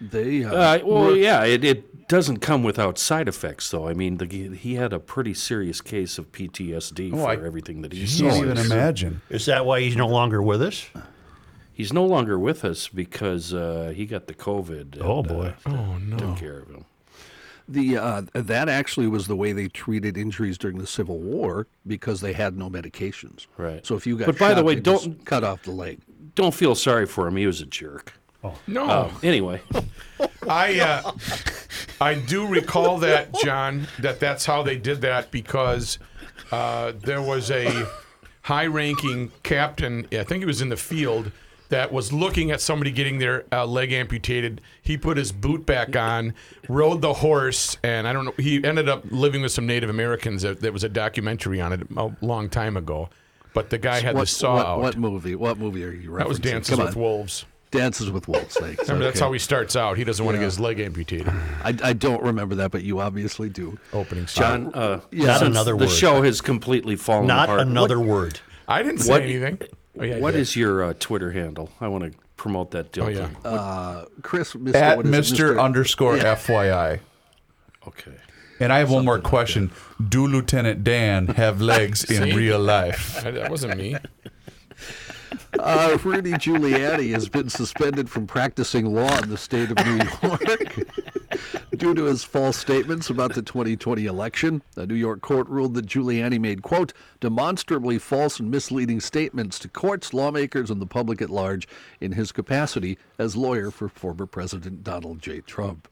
They 0.00 0.44
uh, 0.44 0.52
Uh, 0.52 0.78
well, 0.84 1.16
yeah, 1.16 1.44
it, 1.44 1.62
it 1.62 2.08
doesn't 2.08 2.38
come 2.38 2.62
without 2.62 2.98
side 2.98 3.28
effects, 3.28 3.70
though. 3.70 3.86
I 3.86 3.92
mean, 3.94 4.16
the, 4.16 4.26
he 4.56 4.74
had 4.76 4.92
a 4.92 4.98
pretty 4.98 5.34
serious 5.34 5.80
case 5.82 6.16
of 6.16 6.32
PTSD 6.32 7.10
for 7.10 7.28
I 7.28 7.34
everything 7.34 7.82
that 7.82 7.92
he 7.92 8.06
saw. 8.06 8.24
Can't 8.24 8.34
saw. 8.36 8.42
even 8.42 8.58
imagine. 8.58 9.20
Is 9.28 9.46
that 9.46 9.66
why 9.66 9.80
he's 9.80 9.96
no 9.96 10.08
longer 10.08 10.42
with 10.42 10.62
us? 10.62 10.86
He's 11.80 11.94
no 11.94 12.04
longer 12.04 12.38
with 12.38 12.62
us 12.62 12.88
because 12.88 13.54
uh, 13.54 13.94
he 13.96 14.04
got 14.04 14.26
the 14.26 14.34
COVID. 14.34 14.96
And, 14.96 15.02
Oh, 15.02 15.22
boy. 15.22 15.54
Uh, 15.64 15.70
oh 15.70 15.96
no! 15.96 16.18
Took 16.18 16.36
care 16.36 16.58
of 16.58 16.68
him. 16.68 16.84
The 17.66 17.96
uh, 17.96 18.22
that 18.34 18.68
actually 18.68 19.06
was 19.06 19.28
the 19.28 19.34
way 19.36 19.52
they 19.54 19.68
treated 19.68 20.18
injuries 20.18 20.58
during 20.58 20.76
the 20.76 20.86
Civil 20.86 21.18
War 21.18 21.68
because 21.86 22.20
they 22.20 22.34
had 22.34 22.58
no 22.58 22.68
medications. 22.68 23.46
Right. 23.56 23.86
So 23.86 23.94
if 23.94 24.06
you 24.06 24.18
got 24.18 24.26
But 24.26 24.38
by 24.38 24.52
the 24.52 24.62
way, 24.62 24.74
don't- 24.74 25.24
cut 25.24 25.42
off 25.42 25.62
the 25.62 25.70
leg. 25.70 26.00
Don't 26.34 26.52
feel 26.52 26.74
sorry 26.74 27.06
for 27.06 27.26
him. 27.26 27.36
He 27.36 27.46
was 27.46 27.62
a 27.62 27.66
jerk. 27.66 28.12
Oh 28.44 28.58
no. 28.66 28.84
Uh, 28.86 29.10
anyway, 29.22 29.62
I 30.46 30.80
uh, 30.80 31.12
I 31.98 32.12
do 32.14 32.46
recall 32.46 32.98
that, 32.98 33.32
John, 33.42 33.86
that 34.00 34.20
that's 34.20 34.44
how 34.44 34.62
they 34.62 34.76
did 34.76 35.00
that 35.00 35.30
because 35.30 35.98
uh, 36.52 36.92
there 37.02 37.22
was 37.22 37.50
a 37.50 37.86
high-ranking 38.42 39.32
captain. 39.44 40.06
I 40.12 40.24
think 40.24 40.40
he 40.42 40.44
was 40.46 40.60
in 40.60 40.68
the 40.68 40.76
field 40.76 41.32
that 41.70 41.92
was 41.92 42.12
looking 42.12 42.50
at 42.50 42.60
somebody 42.60 42.90
getting 42.90 43.18
their 43.18 43.44
uh, 43.50 43.64
leg 43.66 43.92
amputated. 43.92 44.60
He 44.82 44.96
put 44.96 45.16
his 45.16 45.32
boot 45.32 45.64
back 45.66 45.96
on, 45.96 46.34
rode 46.68 47.00
the 47.00 47.14
horse, 47.14 47.76
and 47.82 48.06
I 48.06 48.12
don't 48.12 48.26
know. 48.26 48.34
He 48.36 48.62
ended 48.62 48.88
up 48.88 49.04
living 49.10 49.42
with 49.42 49.52
some 49.52 49.66
Native 49.66 49.88
Americans. 49.90 50.42
There 50.42 50.54
there 50.54 50.72
was 50.72 50.84
a 50.84 50.88
documentary 50.88 51.60
on 51.60 51.72
it 51.72 51.80
a 51.96 52.10
long 52.20 52.48
time 52.50 52.76
ago. 52.76 53.08
But 53.52 53.70
the 53.70 53.78
guy 53.78 54.00
had 54.00 54.14
what, 54.14 54.20
the 54.22 54.26
saw 54.26 54.54
what, 54.56 54.66
out. 54.66 54.80
what 54.80 54.96
movie? 54.96 55.34
What 55.34 55.58
movie 55.58 55.82
are 55.84 55.90
you 55.90 56.10
referencing? 56.10 56.18
that 56.18 56.28
was 56.28 56.38
Dances 56.38 56.76
Come 56.76 56.84
with 56.86 56.96
on. 56.96 57.02
Wolves. 57.02 57.46
Dances 57.72 58.10
with 58.10 58.26
Wolves. 58.28 58.56
Thanks. 58.56 58.82
Remember, 58.82 59.04
that's 59.04 59.16
Okay. 59.18 59.24
how 59.24 59.32
he 59.32 59.38
starts 59.40 59.74
out. 59.76 59.96
He 59.96 60.02
doesn't 60.04 60.24
want 60.24 60.34
to 60.36 60.38
get 60.40 60.44
his 60.44 60.58
leg 60.60 60.78
amputated. 60.80 61.28
I, 61.64 61.76
I 61.82 61.92
don't 61.92 62.22
remember 62.22 62.56
that, 62.56 62.70
but 62.72 62.82
you 62.82 63.00
obviously 63.00 63.48
do. 63.48 63.78
Opening 63.92 64.26
scene. 64.28 64.42
John, 64.42 64.74
uh, 64.74 65.00
Not 65.12 65.38
since 65.38 65.42
another 65.50 65.72
the 65.72 65.86
word. 65.86 65.90
show 65.90 66.22
has 66.22 66.40
completely 66.40 66.96
fallen 66.96 67.26
Not 67.28 67.44
apart. 67.48 67.60
another 67.60 67.98
what, 68.00 68.08
word. 68.08 68.40
I 68.66 68.82
didn't 68.82 68.98
say 68.98 69.12
What- 69.12 69.22
anything. 69.22 69.60
Oh, 69.98 70.04
yeah, 70.04 70.18
What 70.18 70.32
did. 70.32 70.40
is 70.40 70.54
your 70.56 70.84
uh, 70.84 70.94
Twitter 70.98 71.32
handle? 71.32 71.70
I 71.80 71.88
want 71.88 72.04
to 72.04 72.18
promote 72.36 72.70
that 72.72 72.92
deal. 72.92 73.04
Oh, 73.04 73.08
yeah. 73.08 73.28
Uh, 73.44 74.04
Chris, 74.22 74.54
Mr. 74.54 74.74
At 74.74 74.96
what 74.98 75.06
is 75.06 75.32
it, 75.32 75.34
Mr. 75.36 75.60
underscore 75.62 76.16
Yeah. 76.16 76.36
FYI. 76.36 77.00
Okay. 77.88 78.12
And 78.60 78.72
I 78.72 78.78
have 78.78 78.90
one 78.90 79.04
more 79.06 79.18
question. 79.18 79.70
Do 80.06 80.26
Lieutenant 80.26 80.84
Dan 80.84 81.28
have 81.28 81.60
legs 81.62 82.04
in 82.10 82.36
real 82.36 82.58
life? 82.58 83.20
That 83.24 83.50
wasn't 83.50 83.76
me. 83.78 83.96
Uh, 85.58 85.98
Rudy 86.04 86.32
Giuliani 86.32 87.12
has 87.12 87.28
been 87.28 87.48
suspended 87.48 88.08
from 88.08 88.26
practicing 88.26 88.94
law 88.94 89.18
in 89.18 89.30
the 89.30 89.36
state 89.36 89.70
of 89.70 89.84
New 89.84 89.96
York 90.22 90.86
due 91.76 91.94
to 91.94 92.04
his 92.04 92.24
false 92.24 92.56
statements 92.56 93.10
about 93.10 93.34
the 93.34 93.42
2020 93.42 94.06
election. 94.06 94.62
A 94.76 94.86
New 94.86 94.94
York 94.94 95.20
court 95.20 95.48
ruled 95.48 95.74
that 95.74 95.86
Giuliani 95.86 96.40
made, 96.40 96.62
quote, 96.62 96.92
demonstrably 97.20 97.98
false 97.98 98.40
and 98.40 98.50
misleading 98.50 99.00
statements 99.00 99.58
to 99.60 99.68
courts, 99.68 100.12
lawmakers, 100.14 100.70
and 100.70 100.80
the 100.80 100.86
public 100.86 101.20
at 101.22 101.30
large 101.30 101.68
in 102.00 102.12
his 102.12 102.32
capacity 102.32 102.98
as 103.18 103.36
lawyer 103.36 103.70
for 103.70 103.88
former 103.88 104.26
President 104.26 104.82
Donald 104.84 105.20
J. 105.20 105.40
Trump. 105.40 105.88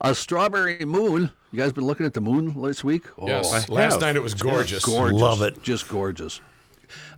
A 0.00 0.14
strawberry 0.14 0.84
moon. 0.84 1.30
You 1.52 1.58
guys 1.60 1.72
been 1.72 1.84
looking 1.84 2.06
at 2.06 2.14
the 2.14 2.20
moon 2.20 2.60
this 2.60 2.82
week? 2.82 3.04
Oh, 3.18 3.28
Yes. 3.28 3.52
I 3.52 3.72
Last 3.72 3.92
have. 3.94 4.00
night 4.00 4.16
it 4.16 4.22
was 4.22 4.34
gorgeous. 4.34 4.84
gorgeous. 4.84 5.20
Love 5.20 5.42
it. 5.42 5.62
Just 5.62 5.88
gorgeous. 5.88 6.40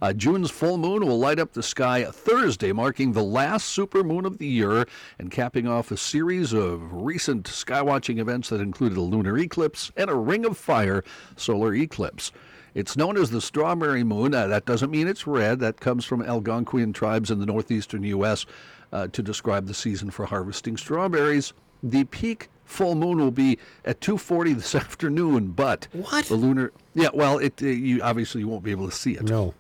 Uh, 0.03 0.13
June's 0.13 0.51
full 0.51 0.79
moon 0.79 1.07
will 1.07 1.19
light 1.19 1.39
up 1.39 1.53
the 1.53 1.63
sky 1.63 2.05
Thursday, 2.05 2.73
marking 2.73 3.13
the 3.13 3.23
last 3.25 3.77
supermoon 3.77 4.25
of 4.25 4.39
the 4.39 4.47
year 4.47 4.87
and 5.19 5.31
capping 5.31 5.67
off 5.67 5.91
a 5.91 5.97
series 5.97 6.53
of 6.53 6.93
recent 6.93 7.45
skywatching 7.47 8.19
events 8.19 8.49
that 8.51 8.61
included 8.61 8.99
a 8.99 9.03
lunar 9.03 9.39
eclipse 9.39 9.91
and 9.97 10.11
a 10.11 10.15
ring 10.15 10.45
of 10.45 10.57
fire 10.59 11.03
solar 11.37 11.75
eclipse. 11.75 12.33
It's 12.75 12.97
known 12.97 13.17
as 13.17 13.31
the 13.31 13.41
strawberry 13.41 14.03
moon. 14.03 14.35
Uh, 14.35 14.49
that 14.49 14.65
doesn't 14.65 14.91
mean 14.91 15.07
it's 15.07 15.27
red. 15.29 15.61
That 15.61 15.79
comes 15.81 16.05
from 16.05 16.23
Algonquian 16.23 16.93
tribes 16.93 17.31
in 17.31 17.39
the 17.39 17.47
northeastern 17.47 18.03
U.S. 18.03 18.47
Uh, 18.93 19.07
to 19.09 19.23
describe 19.23 19.67
the 19.67 19.75
season 19.75 20.11
for 20.11 20.27
harvesting 20.27 20.77
strawberries. 20.77 21.53
The 21.85 22.03
peak 22.05 22.49
full 22.65 22.95
moon 22.97 23.19
will 23.19 23.31
be 23.31 23.59
at 23.85 24.01
2:40 24.01 24.55
this 24.57 24.75
afternoon, 24.85 25.49
but 25.49 25.87
What? 25.93 26.25
the 26.27 26.35
lunar 26.35 26.73
yeah, 26.95 27.11
well, 27.15 27.39
it 27.39 27.63
uh, 27.63 27.67
you 27.67 28.01
obviously 28.03 28.41
you 28.41 28.49
won't 28.49 28.65
be 28.65 28.71
able 28.73 28.89
to 28.89 28.95
see 28.97 29.13
it 29.13 29.23
No. 29.23 29.55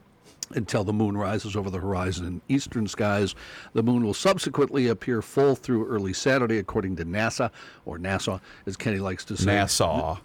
Until 0.55 0.85
the 0.85 0.93
moon 0.93 1.17
rises 1.17 1.57
over 1.57 1.71
the 1.71 1.79
horizon 1.81 2.27
in 2.27 2.43
eastern 2.49 2.87
skies. 2.87 3.35
The 3.73 3.83
moon 3.83 4.05
will 4.05 4.15
subsequently 4.15 4.89
appear 4.89 5.23
full 5.23 5.55
through 5.55 5.87
early 5.87 6.13
Saturday, 6.13 6.59
according 6.59 6.97
to 6.97 7.05
NASA, 7.05 7.51
or 7.85 7.99
NASA, 7.99 8.41
as 8.67 8.77
Kenny 8.77 8.99
likes 8.99 9.25
to 9.27 9.37
say. 9.37 9.47
Nassau. 9.47 10.19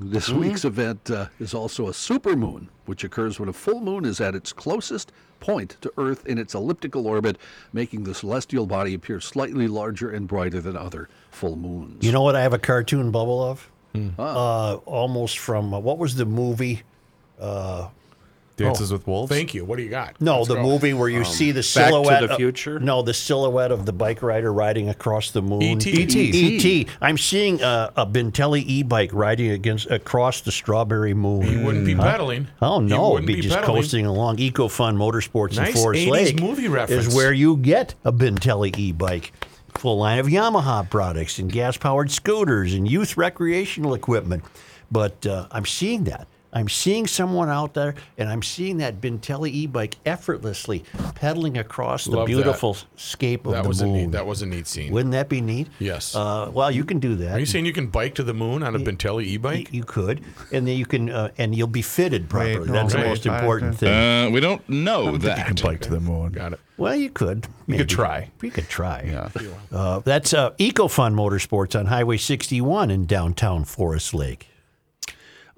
This 0.00 0.28
week's 0.28 0.64
event 0.64 1.10
uh, 1.10 1.26
is 1.40 1.54
also 1.54 1.88
a 1.88 1.90
supermoon, 1.90 2.68
which 2.86 3.02
occurs 3.02 3.40
when 3.40 3.48
a 3.48 3.52
full 3.52 3.80
moon 3.80 4.04
is 4.04 4.20
at 4.20 4.36
its 4.36 4.52
closest 4.52 5.10
point 5.40 5.76
to 5.80 5.92
Earth 5.98 6.24
in 6.26 6.38
its 6.38 6.54
elliptical 6.54 7.06
orbit, 7.08 7.36
making 7.72 8.04
the 8.04 8.14
celestial 8.14 8.64
body 8.64 8.94
appear 8.94 9.18
slightly 9.18 9.66
larger 9.66 10.10
and 10.10 10.28
brighter 10.28 10.60
than 10.60 10.76
other 10.76 11.08
full 11.30 11.56
moons. 11.56 12.04
You 12.04 12.12
know 12.12 12.22
what 12.22 12.36
I 12.36 12.42
have 12.42 12.52
a 12.52 12.58
cartoon 12.58 13.10
bubble 13.10 13.42
of? 13.42 13.68
Uh, 14.18 14.74
almost 14.84 15.38
from 15.38 15.74
uh, 15.74 15.80
what 15.80 15.98
was 15.98 16.14
the 16.14 16.26
movie? 16.26 16.82
Dances 18.58 18.92
with 18.92 19.06
Wolves. 19.06 19.30
Thank 19.30 19.54
you. 19.54 19.64
What 19.64 19.76
do 19.78 19.82
you 19.82 19.88
got? 19.88 20.20
no, 20.20 20.36
Let's 20.38 20.48
the 20.48 20.54
go. 20.56 20.62
movie 20.62 20.92
where 20.94 21.08
you 21.08 21.20
Um, 21.20 21.24
see 21.24 21.50
the 21.52 21.60
Back 21.60 21.62
to 21.62 21.68
silhouette. 21.90 22.22
the 22.22 22.30
of- 22.32 22.36
Future? 22.36 22.78
no, 22.80 23.02
the 23.02 23.14
silhouette 23.14 23.72
of 23.72 23.86
the 23.86 23.92
bike 23.92 24.22
rider 24.22 24.52
riding 24.52 24.88
across 24.88 25.30
the 25.30 25.40
moon. 25.42 25.62
E.T.. 25.62 25.90
E.T. 25.90 26.20
E.T.. 26.20 26.38
E.T. 26.56 26.86
I'm 27.00 27.16
seeing 27.18 27.60
a, 27.62 27.92
a 27.96 28.04
Bintelli 28.06 28.62
e-bike 28.66 29.10
riding 29.12 29.50
against 29.50 29.90
across 29.90 30.40
the 30.40 30.52
strawberry 30.52 31.14
moon. 31.14 31.42
He 31.42 31.56
wouldn't 31.56 31.86
be 31.86 31.94
pedaling. 31.94 32.48
Oh 32.60 32.80
He 32.80 32.86
no, 32.86 32.96
it'd 32.96 33.12
wouldn't 33.12 33.26
be, 33.28 33.34
be 33.36 33.40
just 33.42 33.56
pedaling. 33.56 33.82
coasting 33.82 34.06
along. 34.06 34.36
EcoFun 34.38 34.96
Motorsports 34.96 35.50
in 35.56 35.64
Nice 35.64 35.80
Forest 35.80 36.02
80s 36.06 36.10
Lake 36.10 36.40
movie 36.40 36.66
is 36.94 37.14
where 37.14 37.32
you 37.32 37.56
get 37.56 37.94
a 38.04 38.12
Bintelli 38.12 38.76
e-bike. 38.76 39.32
Full 39.74 39.98
line 39.98 40.18
of 40.18 40.26
Yamaha 40.26 40.88
products 40.90 41.38
and 41.38 41.52
gas-powered 41.52 42.10
scooters 42.10 42.74
and 42.74 42.90
youth 42.90 43.16
recreational 43.16 43.94
equipment. 43.94 44.42
But 44.90 45.24
uh, 45.26 45.46
I'm 45.52 45.66
seeing 45.66 46.04
that. 46.04 46.26
I'm 46.58 46.68
seeing 46.68 47.06
someone 47.06 47.48
out 47.48 47.74
there, 47.74 47.94
and 48.18 48.28
I'm 48.28 48.42
seeing 48.42 48.78
that 48.78 49.00
Bintelli 49.00 49.50
e-bike 49.50 49.96
effortlessly 50.04 50.84
pedaling 51.14 51.56
across 51.56 52.04
the 52.04 52.10
Love 52.16 52.26
that. 52.26 52.34
beautiful 52.34 52.76
scape 52.96 53.46
of 53.46 53.52
That 53.52 53.62
the 53.62 53.68
was 53.68 53.80
a 53.80 53.86
neat. 53.86 54.10
That 54.12 54.26
was 54.26 54.42
a 54.42 54.46
neat 54.46 54.66
scene. 54.66 54.92
Wouldn't 54.92 55.12
that 55.12 55.28
be 55.28 55.40
neat? 55.40 55.68
Yes. 55.78 56.14
Uh, 56.16 56.50
well, 56.52 56.70
you 56.70 56.84
can 56.84 56.98
do 56.98 57.14
that. 57.16 57.36
Are 57.36 57.38
you 57.38 57.46
saying 57.46 57.64
you 57.64 57.72
can 57.72 57.86
bike 57.86 58.16
to 58.16 58.22
the 58.24 58.34
moon 58.34 58.62
on 58.62 58.74
a 58.74 58.78
Bintelli 58.78 59.24
e-bike? 59.24 59.72
You 59.72 59.84
could, 59.84 60.20
and 60.52 60.66
then 60.66 60.76
you 60.76 60.84
can, 60.86 61.08
uh, 61.10 61.30
and 61.38 61.54
you'll 61.54 61.68
be 61.68 61.82
fitted 61.82 62.28
properly. 62.28 62.66
no, 62.66 62.72
That's 62.72 62.92
the 62.94 62.98
most 63.00 63.26
I- 63.26 63.38
important 63.38 63.78
thing. 63.78 63.92
Uh, 64.28 64.30
we 64.30 64.40
don't 64.40 64.68
know 64.68 65.16
that. 65.16 65.38
You 65.38 65.44
can 65.44 65.56
bike 65.62 65.80
to 65.82 65.90
the 65.90 66.00
moon. 66.00 66.32
Got 66.32 66.54
it. 66.54 66.60
Well, 66.76 66.94
you 66.96 67.10
could. 67.10 67.46
You 67.66 67.76
could 67.76 67.88
try. 67.88 68.30
You 68.42 68.50
could 68.50 68.68
try. 68.68 69.02
Yeah. 69.06 69.28
Uh, 69.72 69.98
that's 70.00 70.32
uh, 70.34 70.50
EcoFun 70.52 71.14
Motorsports 71.14 71.78
on 71.78 71.86
Highway 71.86 72.16
61 72.16 72.90
in 72.90 73.04
downtown 73.06 73.64
Forest 73.64 74.14
Lake. 74.14 74.48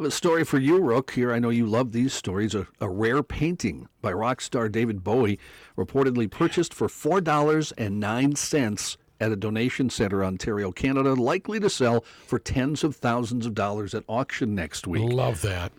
I 0.00 0.02
have 0.02 0.08
a 0.08 0.12
story 0.12 0.44
for 0.44 0.58
you, 0.58 0.78
Rook. 0.78 1.10
Here, 1.10 1.30
I 1.30 1.38
know 1.38 1.50
you 1.50 1.66
love 1.66 1.92
these 1.92 2.14
stories. 2.14 2.54
A, 2.54 2.66
a 2.80 2.88
rare 2.88 3.22
painting 3.22 3.86
by 4.00 4.14
rock 4.14 4.40
star 4.40 4.70
David 4.70 5.04
Bowie, 5.04 5.38
reportedly 5.76 6.30
purchased 6.30 6.72
for 6.72 6.88
four 6.88 7.20
dollars 7.20 7.72
and 7.72 8.00
nine 8.00 8.34
cents 8.34 8.96
at 9.20 9.30
a 9.30 9.36
donation 9.36 9.90
center, 9.90 10.24
Ontario, 10.24 10.72
Canada, 10.72 11.12
likely 11.12 11.60
to 11.60 11.68
sell 11.68 12.02
for 12.26 12.38
tens 12.38 12.82
of 12.82 12.96
thousands 12.96 13.44
of 13.44 13.52
dollars 13.52 13.92
at 13.92 14.04
auction 14.08 14.54
next 14.54 14.86
week. 14.86 15.12
Love 15.12 15.42
that. 15.42 15.70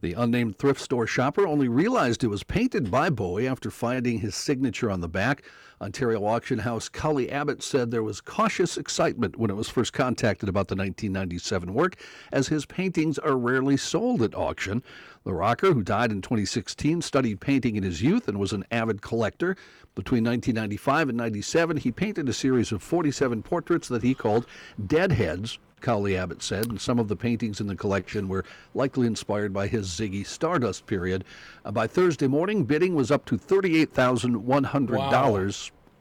The 0.00 0.14
unnamed 0.14 0.56
thrift 0.56 0.80
store 0.80 1.06
shopper 1.06 1.46
only 1.46 1.68
realized 1.68 2.24
it 2.24 2.28
was 2.28 2.42
painted 2.42 2.90
by 2.90 3.10
Bowie 3.10 3.46
after 3.46 3.70
finding 3.70 4.20
his 4.20 4.34
signature 4.34 4.90
on 4.90 5.02
the 5.02 5.08
back. 5.08 5.42
Ontario 5.82 6.26
auction 6.26 6.58
house 6.58 6.90
Cowley 6.90 7.30
Abbott 7.30 7.62
said 7.62 7.90
there 7.90 8.02
was 8.02 8.20
cautious 8.20 8.76
excitement 8.76 9.38
when 9.38 9.50
it 9.50 9.56
was 9.56 9.70
first 9.70 9.94
contacted 9.94 10.46
about 10.46 10.68
the 10.68 10.76
1997 10.76 11.72
work, 11.72 11.96
as 12.30 12.48
his 12.48 12.66
paintings 12.66 13.18
are 13.18 13.36
rarely 13.36 13.78
sold 13.78 14.20
at 14.20 14.34
auction. 14.34 14.82
The 15.24 15.34
rocker, 15.34 15.74
who 15.74 15.82
died 15.82 16.12
in 16.12 16.22
2016, 16.22 17.02
studied 17.02 17.40
painting 17.40 17.76
in 17.76 17.82
his 17.82 18.00
youth 18.00 18.26
and 18.26 18.40
was 18.40 18.54
an 18.54 18.64
avid 18.70 19.02
collector. 19.02 19.54
Between 19.94 20.24
1995 20.24 21.10
and 21.10 21.18
97, 21.18 21.76
he 21.76 21.92
painted 21.92 22.26
a 22.28 22.32
series 22.32 22.72
of 22.72 22.82
47 22.82 23.42
portraits 23.42 23.88
that 23.88 24.02
he 24.02 24.14
called 24.14 24.46
Deadheads, 24.86 25.58
Cowley 25.82 26.16
Abbott 26.16 26.42
said, 26.42 26.68
and 26.68 26.80
some 26.80 26.98
of 26.98 27.08
the 27.08 27.16
paintings 27.16 27.60
in 27.60 27.66
the 27.66 27.76
collection 27.76 28.28
were 28.28 28.46
likely 28.74 29.06
inspired 29.06 29.52
by 29.52 29.66
his 29.66 29.88
Ziggy 29.88 30.24
Stardust 30.24 30.86
period. 30.86 31.24
Uh, 31.66 31.70
by 31.70 31.86
Thursday 31.86 32.26
morning, 32.26 32.64
bidding 32.64 32.94
was 32.94 33.10
up 33.10 33.26
to 33.26 33.36
$38,100. 33.36 34.90
Wow. 34.90 35.50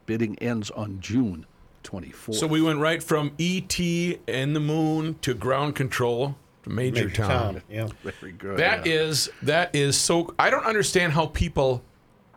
Bidding 0.05 0.39
ends 0.39 0.71
on 0.71 1.01
June 1.01 1.45
24th. 1.83 2.35
So 2.35 2.47
we 2.47 2.61
went 2.61 2.79
right 2.79 3.03
from 3.03 3.33
E.T. 3.37 4.17
and 4.29 4.55
the 4.55 4.61
moon 4.61 5.17
to 5.21 5.33
ground 5.33 5.75
control 5.75 6.37
Major, 6.69 7.05
Major 7.05 7.09
Town. 7.15 7.27
Town, 7.55 7.61
yeah. 7.69 7.87
Very 8.03 8.31
good. 8.33 8.57
That 8.57 8.85
yeah. 8.85 8.93
is 8.93 9.29
that 9.43 9.75
is 9.75 9.97
so. 9.97 10.33
I 10.39 10.49
don't 10.49 10.65
understand 10.65 11.13
how 11.13 11.25
people 11.27 11.83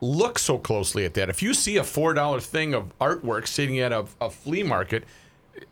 look 0.00 0.38
so 0.38 0.58
closely 0.58 1.04
at 1.04 1.14
that. 1.14 1.28
If 1.28 1.42
you 1.42 1.54
see 1.54 1.76
a 1.76 1.84
four 1.84 2.14
dollar 2.14 2.40
thing 2.40 2.74
of 2.74 2.96
artwork 2.98 3.46
sitting 3.46 3.78
at 3.78 3.92
a, 3.92 4.06
a 4.20 4.30
flea 4.30 4.62
market, 4.62 5.04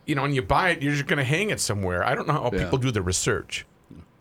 you 0.05 0.15
know, 0.15 0.23
and 0.25 0.33
you 0.35 0.41
buy 0.41 0.69
it, 0.69 0.81
you're 0.81 0.93
just 0.93 1.07
going 1.07 1.17
to 1.17 1.23
hang 1.25 1.49
it 1.49 1.59
somewhere. 1.59 2.05
I 2.05 2.15
don't 2.15 2.27
know 2.27 2.33
how 2.33 2.49
Yeah. 2.53 2.63
people 2.63 2.77
do 2.77 2.91
the 2.91 3.01
research, 3.01 3.65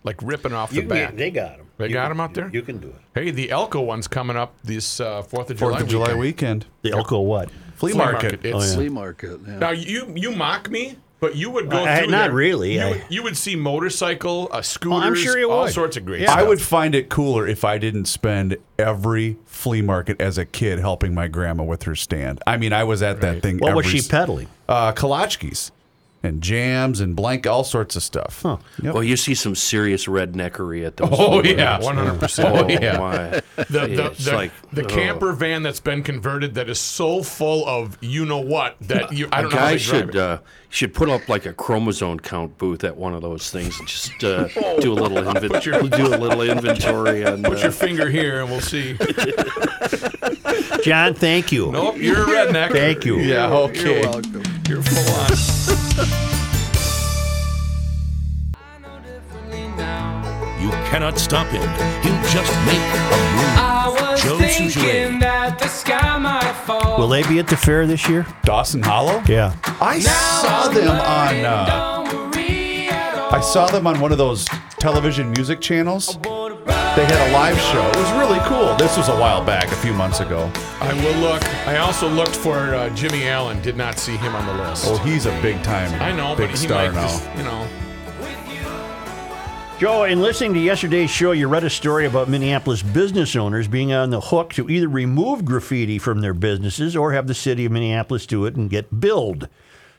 like 0.02 0.16
ripping 0.22 0.52
off 0.52 0.72
You 0.72 0.82
the 0.82 0.88
can 0.88 0.88
back. 0.88 1.08
get- 1.10 1.16
they 1.18 1.30
got 1.30 1.56
them. 1.58 1.66
They 1.76 1.88
got 1.88 2.10
them 2.10 2.20
out 2.20 2.34
there? 2.34 2.50
You 2.52 2.60
can 2.60 2.76
do 2.76 2.88
it. 2.88 2.96
Hey, 3.14 3.30
the 3.30 3.50
Elko 3.50 3.80
one's 3.80 4.06
coming 4.06 4.36
up 4.36 4.54
this 4.62 5.00
uh, 5.00 5.22
Fourth 5.22 5.48
of 5.48 5.56
July. 5.56 5.70
Fourth 5.70 5.82
of 5.84 5.88
July 5.88 6.12
weekend. 6.14 6.18
weekend. 6.20 6.66
The 6.82 6.92
Elko 6.92 7.20
what? 7.20 7.50
Flea, 7.76 7.92
Flea 7.92 7.94
market. 7.98 8.22
market. 8.44 8.44
It's, 8.44 8.74
Flea 8.74 8.88
market. 8.90 9.40
Yeah. 9.46 9.58
Now 9.58 9.70
you 9.70 10.12
you 10.14 10.30
mock 10.32 10.68
me, 10.68 10.96
but 11.20 11.36
you 11.36 11.50
would 11.50 11.70
go 11.70 11.84
I- 11.84 11.98
through 12.00 12.10
not 12.10 12.26
there. 12.28 12.32
really, 12.32 12.74
You, 12.74 12.80
I- 12.80 12.90
would, 12.90 13.04
you 13.10 13.22
would 13.22 13.36
see 13.36 13.54
motorcycle, 13.56 14.48
uh, 14.50 14.62
scooters, 14.62 15.20
sure 15.20 15.38
you 15.38 15.50
all 15.50 15.64
would. 15.64 15.72
sorts 15.72 15.96
of 15.96 16.04
great 16.04 16.20
Yeah. 16.22 16.28
stuff. 16.32 16.38
I 16.38 16.42
would 16.42 16.60
find 16.60 16.94
it 16.94 17.08
cooler 17.08 17.46
if 17.46 17.64
I 17.64 17.78
didn't 17.78 18.06
spend 18.06 18.56
every 18.78 19.36
flea 19.46 19.82
market 19.82 20.20
as 20.20 20.38
a 20.38 20.44
kid 20.44 20.78
helping 20.78 21.14
my 21.14 21.28
grandma 21.28 21.62
with 21.64 21.82
her 21.84 21.94
stand. 21.94 22.40
I 22.46 22.56
mean, 22.56 22.72
I 22.72 22.84
was 22.84 23.02
at 23.02 23.20
that 23.20 23.42
thing. 23.42 23.58
What 23.58 23.74
was 23.74 23.86
every 23.86 23.98
she 23.98 24.04
s- 24.04 24.08
peddling? 24.08 24.48
Uh, 24.68 24.92
Kolachkis 24.92 25.70
and 26.22 26.42
jams 26.42 27.00
and 27.00 27.16
blank, 27.16 27.46
all 27.46 27.64
sorts 27.64 27.96
of 27.96 28.02
stuff. 28.02 28.42
Huh. 28.42 28.58
Yep. 28.82 28.94
Well, 28.94 29.02
you 29.02 29.16
see 29.16 29.34
some 29.34 29.54
serious 29.54 30.06
redneckery 30.06 30.86
at 30.86 30.96
those. 30.96 31.08
Oh, 31.12 31.40
flea 31.40 31.56
yeah. 31.56 31.80
One 31.80 31.96
hundred 31.96 32.20
percent. 32.20 32.56
Oh 32.56 32.68
yeah. 32.68 32.98
my! 32.98 33.42
The, 33.56 33.64
the, 33.86 34.14
the, 34.24 34.32
like 34.34 34.52
the 34.72 34.84
oh. 34.84 34.88
camper 34.88 35.32
van 35.32 35.62
that's 35.62 35.80
been 35.80 36.02
converted 36.02 36.54
that 36.54 36.68
is 36.68 36.78
so 36.78 37.22
full 37.22 37.66
of 37.66 37.96
you 38.00 38.24
know 38.26 38.40
what 38.40 38.76
that 38.82 39.12
you 39.12 39.28
I 39.32 39.40
A 39.40 39.42
don't 39.42 39.50
know 39.52 39.56
guy 39.56 39.72
they 39.72 39.78
should 39.78 40.16
uh, 40.16 40.38
should 40.68 40.94
put 40.94 41.08
up 41.08 41.28
like 41.28 41.46
a 41.46 41.52
chromosome 41.52 42.20
count 42.20 42.58
booth 42.58 42.84
at 42.84 42.96
one 42.96 43.14
of 43.14 43.22
those 43.22 43.50
things 43.50 43.78
and 43.78 43.88
just 43.88 44.22
uh, 44.22 44.48
Oh. 44.56 44.80
do 44.80 44.92
a 44.92 44.94
little 44.94 45.18
inventory. 45.18 45.88
do 45.88 46.06
a 46.06 46.16
little 46.16 46.42
inventory 46.42 47.22
and 47.24 47.44
Put 47.44 47.58
uh, 47.58 47.62
your 47.62 47.72
finger 47.72 48.08
here 48.08 48.40
and 48.40 48.50
we'll 48.50 48.60
see. 48.60 48.96
John, 50.82 51.14
thank 51.14 51.52
you. 51.52 51.70
Nope, 51.70 51.96
you're 51.98 52.22
a 52.22 52.26
redneck. 52.26 52.72
Thank 52.72 53.04
you. 53.04 53.18
Yeah, 53.18 53.52
okay. 53.52 54.00
You're 54.00 54.10
welcome. 54.10 54.42
You're 54.68 54.82
full 54.82 55.14
on. 55.14 56.26
You 60.60 60.68
cannot 60.90 61.18
stop 61.18 61.46
him. 61.46 61.62
He'll 62.02 62.22
just 62.30 62.52
make 62.66 62.76
a 62.76 62.98
move. 63.36 64.18
Joe 64.18 64.38
Soucheray. 64.38 65.08
Will 66.98 67.08
they 67.08 67.22
be 67.22 67.38
at 67.38 67.46
the 67.48 67.56
fair 67.56 67.86
this 67.86 68.06
year? 68.08 68.26
Dawson 68.44 68.82
Hollow? 68.82 69.22
Yeah. 69.26 69.54
I 69.80 70.00
saw 70.00 70.68
them 70.68 70.90
on. 70.90 71.44
Uh, 71.44 72.06
I 73.32 73.40
saw 73.40 73.66
them 73.68 73.86
on 73.86 74.00
one 74.00 74.12
of 74.12 74.18
those 74.18 74.46
television 74.78 75.30
music 75.32 75.60
channels. 75.60 76.18
They 76.96 77.04
had 77.04 77.30
a 77.30 77.32
live 77.32 77.56
show. 77.56 77.86
It 77.88 77.96
was 77.96 78.12
really 78.12 78.40
cool. 78.48 78.74
This 78.74 78.96
was 78.96 79.08
a 79.08 79.16
while 79.16 79.44
back, 79.44 79.70
a 79.70 79.76
few 79.76 79.92
months 79.92 80.18
ago. 80.18 80.50
I 80.80 80.92
will 81.04 81.16
look. 81.20 81.42
I 81.68 81.76
also 81.78 82.08
looked 82.08 82.34
for 82.34 82.74
uh, 82.74 82.90
Jimmy 82.96 83.28
Allen. 83.28 83.62
Did 83.62 83.76
not 83.76 83.96
see 83.96 84.16
him 84.16 84.34
on 84.34 84.44
the 84.44 84.64
list. 84.64 84.86
Oh, 84.88 84.96
he's 84.98 85.24
a 85.26 85.30
big 85.40 85.62
time. 85.62 85.92
I 86.02 86.10
know, 86.10 86.34
big 86.34 86.48
but 86.50 86.58
he 86.58 86.66
star 86.66 86.86
might 86.86 86.94
now. 86.94 87.02
just 87.02 87.24
you 87.36 87.44
know. 87.44 87.68
Joe, 89.78 90.02
in 90.04 90.20
listening 90.20 90.52
to 90.54 90.60
yesterday's 90.60 91.10
show, 91.10 91.30
you 91.30 91.46
read 91.46 91.62
a 91.62 91.70
story 91.70 92.06
about 92.06 92.28
Minneapolis 92.28 92.82
business 92.82 93.36
owners 93.36 93.68
being 93.68 93.92
on 93.92 94.10
the 94.10 94.20
hook 94.20 94.52
to 94.54 94.68
either 94.68 94.88
remove 94.88 95.44
graffiti 95.44 95.96
from 95.98 96.20
their 96.20 96.34
businesses 96.34 96.96
or 96.96 97.12
have 97.12 97.28
the 97.28 97.34
city 97.34 97.64
of 97.66 97.72
Minneapolis 97.72 98.26
do 98.26 98.46
it 98.46 98.56
and 98.56 98.68
get 98.68 99.00
billed. 99.00 99.48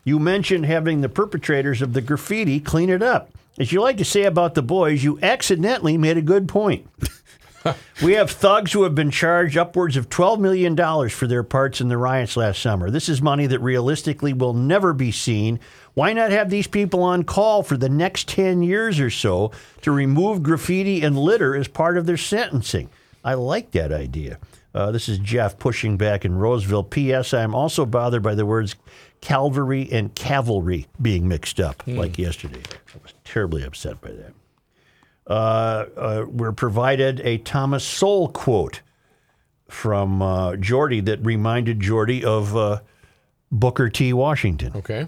You 0.03 0.19
mentioned 0.19 0.65
having 0.65 1.01
the 1.01 1.09
perpetrators 1.09 1.81
of 1.81 1.93
the 1.93 2.01
graffiti 2.01 2.59
clean 2.59 2.89
it 2.89 3.03
up. 3.03 3.29
As 3.59 3.71
you 3.71 3.81
like 3.81 3.97
to 3.97 4.05
say 4.05 4.23
about 4.23 4.55
the 4.55 4.61
boys, 4.61 5.03
you 5.03 5.19
accidentally 5.21 5.97
made 5.97 6.17
a 6.17 6.21
good 6.21 6.47
point. 6.47 6.87
we 8.03 8.13
have 8.13 8.31
thugs 8.31 8.71
who 8.71 8.83
have 8.83 8.95
been 8.95 9.11
charged 9.11 9.57
upwards 9.57 9.97
of 9.97 10.09
$12 10.09 10.39
million 10.39 11.09
for 11.09 11.27
their 11.27 11.43
parts 11.43 11.81
in 11.81 11.89
the 11.89 11.97
riots 11.97 12.35
last 12.35 12.61
summer. 12.61 12.89
This 12.89 13.09
is 13.09 13.21
money 13.21 13.45
that 13.47 13.59
realistically 13.59 14.33
will 14.33 14.53
never 14.53 14.93
be 14.93 15.11
seen 15.11 15.59
Why 15.93 16.13
not 16.13 16.31
have 16.31 16.49
these 16.49 16.67
people 16.67 17.03
on 17.03 17.23
call 17.23 17.63
for 17.63 17.75
the 17.75 17.89
next 17.89 18.27
10 18.29 18.63
years 18.63 18.99
or 18.99 19.09
so 19.09 19.51
to 19.81 19.91
remove 19.91 20.41
graffiti 20.41 21.01
and 21.01 21.17
litter 21.17 21.55
as 21.55 21.67
part 21.67 21.97
of 21.97 22.05
their 22.05 22.17
sentencing? 22.17 22.89
I 23.23 23.33
like 23.33 23.71
that 23.71 23.91
idea. 23.91 24.39
Uh, 24.73 24.91
this 24.91 25.09
is 25.09 25.17
Jeff 25.17 25.59
pushing 25.59 25.97
back 25.97 26.23
in 26.23 26.37
Roseville. 26.37 26.83
P.S. 26.83 27.33
I'm 27.33 27.53
also 27.53 27.85
bothered 27.85 28.23
by 28.23 28.35
the 28.35 28.45
words 28.45 28.75
Calvary 29.21 29.87
and 29.91 30.13
cavalry 30.15 30.87
being 31.01 31.27
mixed 31.27 31.59
up 31.59 31.83
like 31.85 32.17
yesterday. 32.17 32.61
I 32.93 32.97
was 33.03 33.13
terribly 33.23 33.63
upset 33.63 34.01
by 34.01 34.11
that. 34.11 34.33
Uh, 35.27 35.85
uh, 35.95 36.25
we're 36.27 36.51
provided 36.51 37.21
a 37.21 37.37
Thomas 37.37 37.83
Sowell 37.83 38.29
quote 38.29 38.81
from 39.69 40.21
uh, 40.21 40.55
Jordy 40.57 40.99
that 41.01 41.23
reminded 41.23 41.79
Jordy 41.79 42.25
of 42.25 42.57
uh, 42.57 42.81
Booker 43.51 43.89
T. 43.89 44.11
Washington. 44.11 44.73
Okay. 44.75 45.07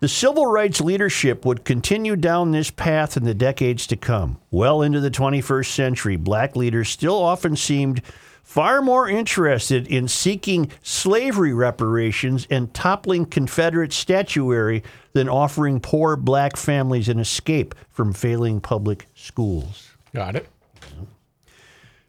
The 0.00 0.08
civil 0.08 0.46
rights 0.46 0.80
leadership 0.80 1.44
would 1.44 1.64
continue 1.64 2.14
down 2.14 2.52
this 2.52 2.70
path 2.70 3.16
in 3.16 3.24
the 3.24 3.34
decades 3.34 3.86
to 3.88 3.96
come. 3.96 4.38
Well 4.50 4.82
into 4.82 5.00
the 5.00 5.10
21st 5.10 5.66
century, 5.66 6.16
black 6.16 6.54
leaders 6.54 6.88
still 6.88 7.16
often 7.16 7.56
seemed 7.56 8.02
far 8.48 8.80
more 8.80 9.06
interested 9.06 9.86
in 9.88 10.08
seeking 10.08 10.70
slavery 10.82 11.52
reparations 11.52 12.46
and 12.48 12.72
toppling 12.72 13.26
Confederate 13.26 13.92
statuary 13.92 14.82
than 15.12 15.28
offering 15.28 15.78
poor 15.80 16.16
black 16.16 16.56
families 16.56 17.10
an 17.10 17.18
escape 17.18 17.74
from 17.90 18.14
failing 18.14 18.58
public 18.58 19.06
schools. 19.14 19.90
Got 20.14 20.36
it. 20.36 20.48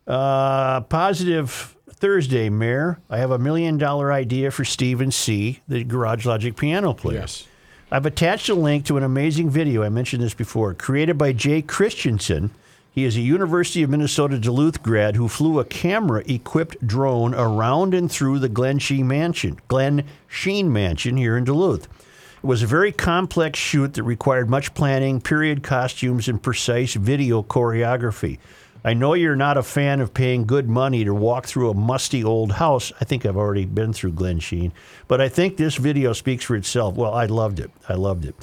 Uh, 0.07 0.79
positive 0.79 1.75
Thursday, 1.91 2.49
Mayor. 2.49 3.01
I 3.09 3.17
have 3.17 3.31
a 3.31 3.37
million 3.37 3.77
dollar 3.77 4.13
idea 4.13 4.49
for 4.49 4.63
Stephen 4.63 5.11
C., 5.11 5.59
the 5.67 5.83
Garage 5.83 6.25
Logic 6.25 6.55
piano 6.55 6.93
player. 6.93 7.19
Yes. 7.19 7.47
I've 7.91 8.05
attached 8.05 8.47
a 8.47 8.55
link 8.55 8.85
to 8.85 8.95
an 8.95 9.03
amazing 9.03 9.49
video. 9.49 9.83
I 9.83 9.89
mentioned 9.89 10.23
this 10.23 10.33
before, 10.33 10.73
created 10.73 11.17
by 11.17 11.33
Jay 11.33 11.61
Christensen. 11.61 12.51
He 12.91 13.05
is 13.05 13.15
a 13.15 13.21
University 13.21 13.83
of 13.83 13.91
Minnesota 13.91 14.39
Duluth 14.39 14.81
grad 14.81 15.15
who 15.15 15.27
flew 15.27 15.59
a 15.59 15.65
camera 15.65 16.23
equipped 16.25 16.85
drone 16.85 17.35
around 17.35 17.93
and 17.93 18.11
through 18.11 18.39
the 18.39 18.49
Glensheen 18.49 19.05
Mansion, 19.05 19.59
Glen 19.67 20.05
Sheen 20.27 20.73
Mansion 20.73 21.15
here 21.15 21.37
in 21.37 21.43
Duluth. 21.43 21.83
It 21.83 22.47
was 22.47 22.63
a 22.63 22.67
very 22.67 22.91
complex 22.91 23.59
shoot 23.59 23.93
that 23.93 24.03
required 24.03 24.49
much 24.49 24.73
planning, 24.73 25.21
period 25.21 25.61
costumes, 25.61 26.27
and 26.27 26.41
precise 26.41 26.95
video 26.95 27.43
choreography. 27.43 28.39
I 28.83 28.93
know 28.93 29.13
you're 29.13 29.35
not 29.35 29.57
a 29.57 29.63
fan 29.63 29.99
of 29.99 30.13
paying 30.13 30.45
good 30.45 30.67
money 30.67 31.03
to 31.03 31.13
walk 31.13 31.45
through 31.45 31.69
a 31.69 31.75
musty 31.75 32.23
old 32.23 32.53
house. 32.53 32.91
I 32.99 33.05
think 33.05 33.25
I've 33.25 33.37
already 33.37 33.65
been 33.65 33.93
through 33.93 34.13
Glensheen, 34.13 34.71
but 35.07 35.21
I 35.21 35.29
think 35.29 35.57
this 35.57 35.75
video 35.75 36.13
speaks 36.13 36.45
for 36.45 36.55
itself. 36.55 36.95
Well, 36.95 37.13
I 37.13 37.25
loved 37.25 37.59
it. 37.59 37.69
I 37.87 37.93
loved 37.93 38.25
it. 38.25 38.35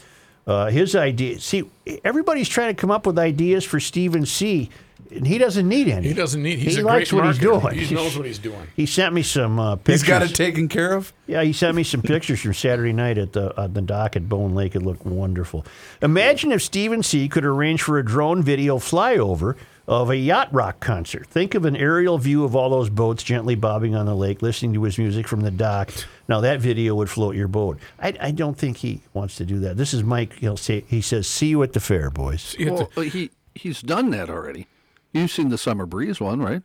Uh, 0.46 0.70
his 0.70 0.94
idea. 0.94 1.40
See, 1.40 1.68
everybody's 2.04 2.48
trying 2.48 2.74
to 2.74 2.80
come 2.80 2.90
up 2.90 3.06
with 3.06 3.18
ideas 3.18 3.64
for 3.64 3.80
Stephen 3.80 4.24
C. 4.26 4.70
And 5.10 5.26
he 5.26 5.38
doesn't 5.38 5.68
need 5.68 5.88
any. 5.88 6.08
He 6.08 6.14
doesn't 6.14 6.42
need. 6.42 6.58
He's 6.58 6.76
he 6.76 6.82
a 6.82 6.84
likes 6.84 7.10
great 7.10 7.22
what 7.22 7.26
he's 7.28 7.38
doing. 7.38 7.74
He 7.74 7.94
knows 7.94 8.16
what 8.16 8.26
he's 8.26 8.38
doing. 8.38 8.66
He 8.74 8.86
sent 8.86 9.14
me 9.14 9.22
some 9.22 9.58
uh, 9.58 9.76
pictures. 9.76 10.02
He's 10.02 10.08
got 10.08 10.22
it 10.22 10.34
taken 10.34 10.68
care 10.68 10.94
of. 10.94 11.12
Yeah, 11.26 11.42
he 11.42 11.52
sent 11.52 11.76
me 11.76 11.82
some 11.84 12.02
pictures 12.14 12.40
from 12.40 12.54
Saturday 12.54 12.92
night 12.92 13.18
at 13.18 13.32
the 13.32 13.52
at 13.56 13.74
the 13.74 13.82
dock 13.82 14.16
at 14.16 14.28
Bone 14.28 14.54
Lake. 14.54 14.74
It 14.74 14.82
looked 14.82 15.06
wonderful. 15.06 15.64
Imagine 16.02 16.50
if 16.50 16.62
Stephen 16.62 17.02
C. 17.02 17.28
could 17.28 17.44
arrange 17.44 17.82
for 17.82 17.98
a 17.98 18.04
drone 18.04 18.42
video 18.42 18.78
flyover 18.78 19.56
of 19.88 20.10
a 20.10 20.16
yacht 20.16 20.52
rock 20.52 20.80
concert. 20.80 21.26
Think 21.28 21.54
of 21.54 21.64
an 21.64 21.76
aerial 21.76 22.18
view 22.18 22.44
of 22.44 22.56
all 22.56 22.70
those 22.70 22.90
boats 22.90 23.22
gently 23.22 23.54
bobbing 23.54 23.94
on 23.94 24.06
the 24.06 24.14
lake, 24.16 24.42
listening 24.42 24.74
to 24.74 24.82
his 24.82 24.98
music 24.98 25.28
from 25.28 25.40
the 25.42 25.50
dock. 25.50 25.90
Now 26.28 26.40
that 26.40 26.60
video 26.60 26.94
would 26.96 27.08
float 27.10 27.36
your 27.36 27.48
boat. 27.48 27.78
I, 28.00 28.14
I 28.20 28.30
don't 28.32 28.58
think 28.58 28.78
he 28.78 29.02
wants 29.14 29.36
to 29.36 29.44
do 29.44 29.60
that. 29.60 29.76
This 29.76 29.94
is 29.94 30.02
Mike. 30.02 30.34
He'll 30.34 30.56
say 30.56 30.84
he 30.88 31.00
says, 31.00 31.26
"See 31.28 31.46
you 31.48 31.62
at 31.62 31.72
the 31.72 31.80
fair, 31.80 32.10
boys." 32.10 32.56
Well, 32.58 32.88
he 32.96 33.30
he's 33.54 33.80
done 33.82 34.10
that 34.10 34.28
already. 34.28 34.66
You've 35.12 35.30
seen 35.30 35.48
the 35.50 35.58
summer 35.58 35.86
breeze 35.86 36.20
one, 36.20 36.40
right? 36.42 36.62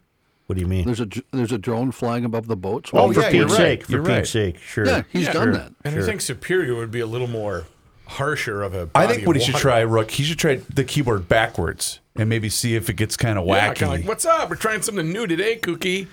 What 0.48 0.56
do 0.56 0.62
you 0.62 0.68
mean? 0.68 0.86
There's 0.86 1.00
a 1.00 1.08
there's 1.32 1.54
a 1.54 1.58
drone 1.58 1.92
flying 1.94 2.26
above 2.26 2.48
the 2.48 2.58
boats. 2.58 2.90
Oh, 2.92 2.98
while 3.06 3.14
for 3.14 3.22
he's- 3.22 3.32
Pete's 3.32 3.56
sake! 3.56 3.86
For 3.86 4.04
Pete's 4.04 4.32
sake, 4.32 4.58
sure. 4.58 4.86
Yeah, 4.86 5.04
he's 5.10 5.28
Yeah. 5.28 5.34
done 5.34 5.44
Sure. 5.44 5.54
that. 5.54 5.72
And 5.86 5.98
I 5.98 6.06
think 6.06 6.20
Superior 6.20 6.76
would 6.76 6.92
be 6.92 7.00
a 7.00 7.06
little 7.08 7.28
more 7.28 7.68
harsher 8.08 8.62
of 8.62 8.74
a. 8.74 8.82
I 8.82 9.06
body 9.06 9.14
think 9.14 9.28
what 9.28 9.38
of 9.38 9.42
he 9.44 9.52
should 9.52 9.62
try, 9.62 9.80
Rook, 9.80 10.12
he 10.12 10.24
should 10.24 10.40
try 10.40 10.56
the 10.74 10.84
keyboard 10.84 11.30
backwards 11.30 12.01
and 12.16 12.30
maybe 12.30 12.50
see 12.50 12.76
if 12.76 12.90
it 12.90 12.94
gets 12.94 13.16
kind 13.18 13.38
of 13.40 13.46
Yeah, 13.48 13.70
wacky. 13.74 13.76
kind 13.80 13.94
of 13.94 14.00
like, 14.00 14.08
what's 14.08 14.26
up? 14.26 14.50
We're 14.50 14.56
trying 14.58 14.82
something 14.82 15.12
new 15.12 15.28
today, 15.28 15.56
Cookie. 15.58 16.08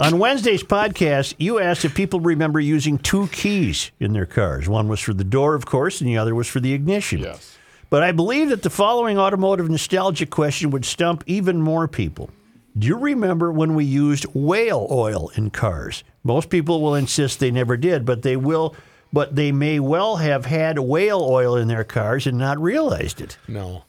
On 0.00 0.18
Wednesday's 0.18 0.62
podcast, 0.64 1.34
you 1.38 1.60
asked 1.60 1.84
if 1.84 1.94
people 1.94 2.18
remember 2.20 2.58
using 2.58 2.98
two 2.98 3.28
keys 3.28 3.90
in 4.00 4.12
their 4.12 4.26
cars. 4.26 4.68
One 4.68 4.88
was 4.88 5.00
for 5.00 5.14
the 5.14 5.24
door, 5.24 5.54
of 5.54 5.66
course, 5.66 6.00
and 6.00 6.08
the 6.08 6.16
other 6.18 6.34
was 6.34 6.48
for 6.48 6.60
the 6.60 6.72
ignition. 6.72 7.20
Yes. 7.20 7.56
But 7.90 8.02
I 8.02 8.12
believe 8.12 8.48
that 8.50 8.62
the 8.62 8.70
following 8.70 9.18
automotive 9.18 9.70
nostalgia 9.70 10.26
question 10.26 10.70
would 10.72 10.84
stump 10.84 11.22
even 11.26 11.62
more 11.62 11.86
people. 11.88 12.28
Do 12.76 12.86
you 12.86 12.96
remember 12.98 13.50
when 13.52 13.74
we 13.74 13.84
used 13.84 14.26
whale 14.34 14.86
oil 14.90 15.30
in 15.36 15.50
cars? 15.50 16.04
Most 16.22 16.50
people 16.50 16.82
will 16.82 16.94
insist 16.94 17.38
they 17.40 17.50
never 17.50 17.76
did, 17.76 18.04
but 18.04 18.22
they 18.22 18.36
will 18.36 18.74
but 19.10 19.34
they 19.36 19.52
may 19.52 19.80
well 19.80 20.16
have 20.16 20.44
had 20.44 20.78
whale 20.78 21.22
oil 21.22 21.56
in 21.56 21.66
their 21.66 21.82
cars 21.84 22.26
and 22.26 22.36
not 22.36 22.58
realized 22.60 23.22
it. 23.22 23.38
No. 23.48 23.84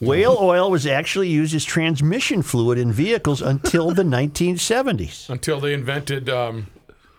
Whale 0.00 0.36
oil 0.40 0.70
was 0.70 0.86
actually 0.86 1.28
used 1.28 1.54
as 1.54 1.64
transmission 1.64 2.42
fluid 2.42 2.78
in 2.78 2.90
vehicles 2.92 3.42
until 3.42 3.90
the 3.90 4.02
1970s. 4.04 5.28
Until 5.28 5.60
they 5.60 5.74
invented 5.74 6.28
um, 6.30 6.66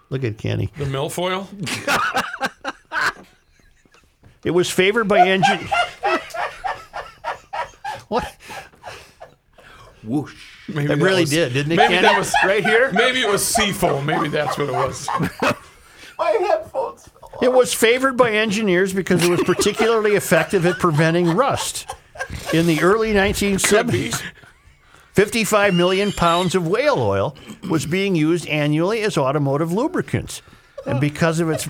Look 0.09 0.23
at 0.23 0.37
Kenny. 0.37 0.71
the 0.77 0.85
milfoil. 0.85 1.47
It 4.43 4.51
was 4.51 4.71
favored 4.71 5.07
by 5.07 5.27
engine. 5.27 5.59
what? 8.07 8.35
Whoosh. 10.03 10.33
Maybe 10.67 10.85
It 10.85 10.87
that 10.87 10.97
really 10.97 11.21
was- 11.21 11.29
did, 11.29 11.53
didn't 11.53 11.73
it, 11.73 11.75
Maybe 11.75 11.93
Kenny? 11.93 12.07
that 12.07 12.17
was 12.17 12.33
Right 12.43 12.63
here? 12.65 12.91
Maybe 12.91 13.21
it 13.21 13.29
was 13.29 13.45
seafoam. 13.45 14.03
Maybe 14.07 14.29
that's 14.29 14.57
what 14.57 14.67
it 14.69 14.73
was. 14.73 15.07
My 16.17 16.31
headphones. 16.31 17.07
It 17.43 17.53
was 17.53 17.71
favored 17.71 18.17
by 18.17 18.31
engineers 18.31 18.93
because 18.93 19.23
it 19.23 19.29
was 19.29 19.43
particularly 19.43 20.13
effective 20.15 20.65
at 20.65 20.79
preventing 20.79 21.29
rust. 21.35 21.93
In 22.53 22.68
the 22.68 22.81
early 22.81 23.14
1970s, 23.14 24.22
55 25.14 25.73
million 25.73 26.11
pounds 26.11 26.56
of 26.56 26.68
whale 26.68 26.99
oil 26.99 27.35
was 27.69 27.85
being 27.85 28.15
used 28.15 28.48
annually 28.48 29.02
as 29.02 29.18
automotive 29.18 29.72
lubricants. 29.72 30.41
And 30.85 30.99
because 30.99 31.39
of 31.39 31.49
its 31.49 31.68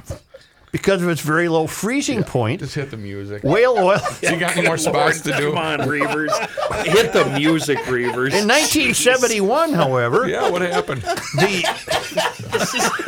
because 0.72 1.02
of 1.02 1.10
its 1.10 1.22
very 1.22 1.48
low 1.50 1.68
freezing 1.68 2.24
point, 2.24 2.62
Just 2.62 2.76
hit 2.76 2.92
the 2.92 2.98
music. 2.98 3.44
whale 3.44 3.76
oil 3.78 4.00
So 4.00 4.30
you 4.34 4.40
got 4.40 4.56
any 4.56 4.66
more 4.68 4.78
spots 4.78 5.22
to 5.22 5.32
do? 5.38 5.50
Come 5.50 5.58
on, 5.58 5.80
Reavers. 5.82 6.32
Hit 6.86 7.12
the 7.14 7.26
music, 7.38 7.78
Reavers. 7.80 8.32
in 8.34 8.48
1971, 8.48 9.74
however, 9.74 10.28
Yeah, 10.28 10.50
what 10.50 10.62
happened? 10.62 11.02
the 11.02 11.64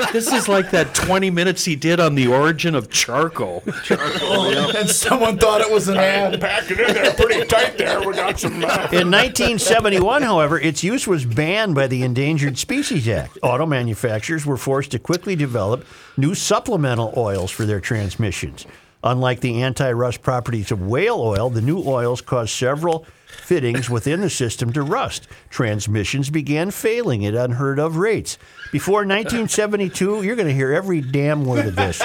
This 0.13 0.31
is 0.31 0.47
like 0.47 0.71
that 0.71 0.93
20 0.93 1.29
minutes 1.29 1.65
he 1.65 1.75
did 1.75 1.99
on 1.99 2.15
the 2.15 2.27
origin 2.27 2.75
of 2.75 2.89
charcoal. 2.89 3.63
Charcoal. 3.83 4.75
And 4.75 4.89
someone 4.89 5.37
thought 5.37 5.61
it 5.61 5.71
was 5.71 5.87
an 5.87 5.97
ad. 5.97 6.39
Pack 6.39 6.69
it 6.71 6.79
in 6.79 6.93
there 6.93 7.13
pretty 7.13 7.45
tight 7.45 7.77
there. 7.77 7.99
We 8.01 8.13
got 8.13 8.39
some. 8.39 8.53
Uh, 8.63 8.87
In 8.91 9.09
1971, 9.11 10.21
however, 10.23 10.59
its 10.59 10.83
use 10.83 11.07
was 11.07 11.25
banned 11.25 11.75
by 11.75 11.87
the 11.87 12.03
Endangered 12.03 12.57
Species 12.57 13.07
Act. 13.07 13.37
Auto 13.43 13.65
manufacturers 13.65 14.45
were 14.45 14.57
forced 14.57 14.91
to 14.91 14.99
quickly 14.99 15.35
develop 15.35 15.85
new 16.17 16.33
supplemental 16.35 17.13
oils 17.17 17.51
for 17.51 17.65
their 17.65 17.79
transmissions. 17.79 18.65
Unlike 19.05 19.41
the 19.41 19.61
anti 19.61 19.91
rust 19.91 20.21
properties 20.21 20.71
of 20.71 20.81
whale 20.81 21.19
oil, 21.19 21.49
the 21.49 21.61
new 21.61 21.83
oils 21.85 22.21
caused 22.21 22.51
several 22.51 23.05
fittings 23.27 23.89
within 23.89 24.21
the 24.21 24.29
system 24.29 24.71
to 24.71 24.81
rust. 24.81 25.27
Transmissions 25.49 26.29
began 26.29 26.71
failing 26.71 27.25
at 27.25 27.33
unheard 27.35 27.79
of 27.79 27.97
rates. 27.97 28.37
Before 28.71 28.99
1972, 28.99 30.23
you're 30.23 30.37
going 30.37 30.47
to 30.47 30.53
hear 30.53 30.71
every 30.71 31.01
damn 31.01 31.43
word 31.43 31.65
of 31.65 31.75
this. 31.75 32.01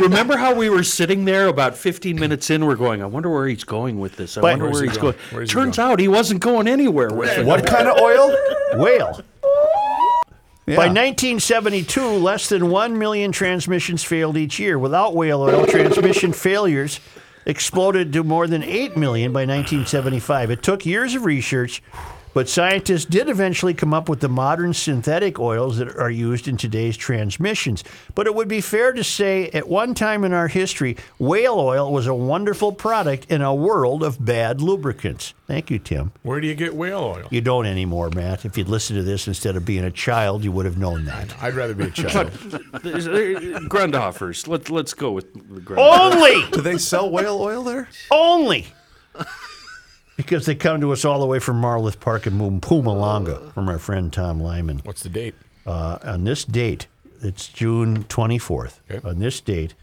Remember 0.00 0.38
how 0.38 0.54
we 0.54 0.70
were 0.70 0.82
sitting 0.84 1.26
there 1.26 1.48
about 1.48 1.76
15 1.76 2.18
minutes 2.18 2.48
in? 2.48 2.64
We're 2.64 2.76
going, 2.76 3.02
I 3.02 3.06
wonder 3.06 3.28
where 3.28 3.46
he's 3.46 3.64
going 3.64 4.00
with 4.00 4.16
this. 4.16 4.38
I 4.38 4.40
But- 4.40 4.50
wonder 4.52 4.64
Where's 4.66 4.74
where 4.76 4.82
he 4.84 4.88
he's 4.88 4.98
going? 4.98 5.12
going. 5.12 5.24
Where's 5.32 5.50
he 5.50 5.52
Turns 5.54 5.76
going? 5.76 5.92
out 5.92 6.00
he 6.00 6.08
wasn't 6.08 6.40
going 6.40 6.66
anywhere 6.68 7.10
with 7.12 7.36
it. 7.36 7.44
What 7.44 7.66
kind 7.66 7.88
of 7.88 7.98
oil? 7.98 8.34
Whale. 8.76 9.20
By 10.76 10.88
1972, 10.88 12.06
less 12.06 12.48
than 12.48 12.68
1 12.68 12.98
million 12.98 13.32
transmissions 13.32 14.04
failed 14.04 14.36
each 14.36 14.58
year. 14.58 14.78
Without 14.78 15.14
whale 15.14 15.40
oil, 15.42 15.66
transmission 15.66 16.32
failures 16.32 17.00
exploded 17.46 18.12
to 18.12 18.22
more 18.22 18.46
than 18.46 18.62
8 18.62 18.96
million 18.96 19.32
by 19.32 19.40
1975. 19.40 20.50
It 20.50 20.62
took 20.62 20.84
years 20.84 21.14
of 21.14 21.24
research 21.24 21.82
But 22.34 22.48
scientists 22.48 23.04
did 23.04 23.28
eventually 23.28 23.74
come 23.74 23.92
up 23.94 24.08
with 24.08 24.20
the 24.20 24.28
modern 24.28 24.74
synthetic 24.74 25.38
oils 25.38 25.78
that 25.78 25.96
are 25.96 26.10
used 26.10 26.48
in 26.48 26.56
today's 26.56 26.96
transmissions. 26.96 27.84
But 28.14 28.26
it 28.26 28.34
would 28.34 28.48
be 28.48 28.60
fair 28.60 28.92
to 28.92 29.04
say 29.04 29.48
at 29.50 29.68
one 29.68 29.94
time 29.94 30.24
in 30.24 30.32
our 30.32 30.48
history, 30.48 30.96
whale 31.18 31.58
oil 31.58 31.92
was 31.92 32.06
a 32.06 32.14
wonderful 32.14 32.72
product 32.72 33.26
in 33.30 33.42
a 33.42 33.54
world 33.54 34.02
of 34.02 34.24
bad 34.24 34.60
lubricants. 34.60 35.34
Thank 35.46 35.70
you, 35.70 35.78
Tim. 35.78 36.12
Where 36.22 36.40
do 36.40 36.46
you 36.46 36.54
get 36.54 36.74
whale 36.74 37.00
oil? 37.00 37.28
You 37.30 37.40
don't 37.40 37.64
anymore, 37.66 38.10
Matt. 38.10 38.44
If 38.44 38.58
you'd 38.58 38.68
listened 38.68 38.98
to 38.98 39.02
this 39.02 39.26
instead 39.26 39.56
of 39.56 39.64
being 39.64 39.84
a 39.84 39.90
child, 39.90 40.44
you 40.44 40.52
would 40.52 40.66
have 40.66 40.76
known 40.76 41.06
that. 41.06 41.34
I'd 41.42 41.54
rather 41.54 41.74
be 41.74 41.84
a 41.84 41.90
child. 41.90 42.30
Grundhofers. 43.68 44.46
Let, 44.46 44.68
let's 44.68 44.92
go 44.94 45.12
with 45.12 45.32
the 45.32 45.60
Grundhofers. 45.60 46.14
Only! 46.14 46.50
Do 46.50 46.60
they 46.60 46.76
sell 46.78 47.10
whale 47.10 47.40
oil 47.40 47.62
there? 47.64 47.88
Only! 48.10 48.66
Because 50.18 50.46
they 50.46 50.56
come 50.56 50.80
to 50.80 50.92
us 50.92 51.04
all 51.04 51.20
the 51.20 51.26
way 51.26 51.38
from 51.38 51.62
Marloth 51.62 52.00
Park 52.00 52.26
in 52.26 52.32
Mpumalanga 52.34 53.52
from 53.54 53.68
our 53.68 53.78
friend 53.78 54.12
Tom 54.12 54.40
Lyman. 54.40 54.80
What's 54.82 55.04
the 55.04 55.08
date? 55.08 55.36
Uh, 55.64 55.98
on 56.02 56.24
this 56.24 56.44
date, 56.44 56.88
it's 57.22 57.46
June 57.46 58.02
24th. 58.02 58.80
Okay. 58.90 59.08
On 59.08 59.20
this 59.20 59.40
date, 59.40 59.74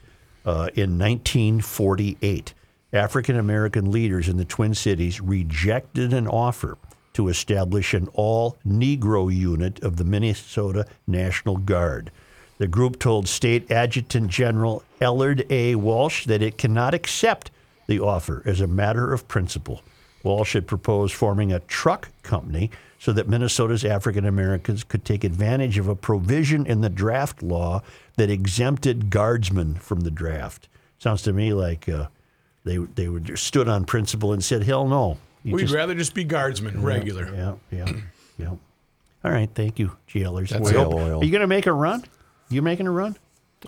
uh, 0.45 0.67
in 0.75 0.99
1948, 0.99 2.53
African 2.91 3.39
American 3.39 3.89
leaders 3.89 4.27
in 4.27 4.35
the 4.35 4.43
Twin 4.43 4.75
Cities 4.75 5.21
rejected 5.21 6.11
an 6.11 6.27
offer 6.27 6.77
to 7.13 7.29
establish 7.29 7.93
an 7.93 8.09
all 8.13 8.57
Negro 8.67 9.33
unit 9.33 9.81
of 9.81 9.95
the 9.95 10.03
Minnesota 10.03 10.85
National 11.07 11.55
Guard. 11.55 12.11
The 12.57 12.67
group 12.67 12.99
told 12.99 13.29
State 13.29 13.71
Adjutant 13.71 14.29
General 14.29 14.83
Ellard 14.99 15.49
A. 15.49 15.75
Walsh 15.75 16.25
that 16.25 16.41
it 16.41 16.57
cannot 16.57 16.93
accept 16.93 17.51
the 17.87 18.01
offer 18.01 18.43
as 18.45 18.59
a 18.59 18.67
matter 18.67 19.13
of 19.13 19.29
principle. 19.29 19.81
Walsh 20.25 20.53
had 20.53 20.65
proposed 20.67 21.13
forming 21.13 21.53
a 21.53 21.59
truck 21.61 22.09
company 22.23 22.71
so 22.97 23.13
that 23.13 23.29
Minnesota's 23.29 23.85
African 23.85 24.25
Americans 24.25 24.83
could 24.83 25.05
take 25.05 25.23
advantage 25.23 25.77
of 25.77 25.87
a 25.87 25.95
provision 25.95 26.65
in 26.65 26.81
the 26.81 26.89
draft 26.89 27.43
law 27.43 27.83
that 28.17 28.31
exempted 28.31 29.11
guardsmen 29.11 29.75
from 29.75 29.99
the 30.01 30.09
draft. 30.09 30.67
Sounds 30.97 31.21
to 31.21 31.31
me 31.33 31.53
like 31.53 31.87
uh, 31.87 32.07
they 32.63 32.77
they 32.77 33.07
were 33.07 33.19
just 33.19 33.43
stood 33.43 33.69
on 33.69 33.85
principle 33.85 34.33
and 34.33 34.43
said, 34.43 34.63
"Hell 34.63 34.87
no." 34.87 35.19
You 35.43 35.53
We'd 35.53 35.61
just- 35.63 35.75
rather 35.75 35.93
just 35.93 36.15
be 36.15 36.23
guardsmen, 36.23 36.81
regular. 36.81 37.31
yeah, 37.31 37.53
yeah, 37.69 37.91
yeah. 38.39 38.47
All 39.23 39.31
right, 39.31 39.49
thank 39.53 39.77
you, 39.77 39.95
GLers. 40.09 40.49
That's 40.49 40.71
We 40.71 40.75
hope- 40.75 40.93
oil. 40.95 41.21
Are 41.21 41.23
you 41.23 41.31
going 41.31 41.41
to 41.41 41.47
make 41.47 41.67
a 41.67 41.71
run? 41.71 42.03
You 42.49 42.63
making 42.63 42.87
a 42.87 42.91
run? 42.91 43.15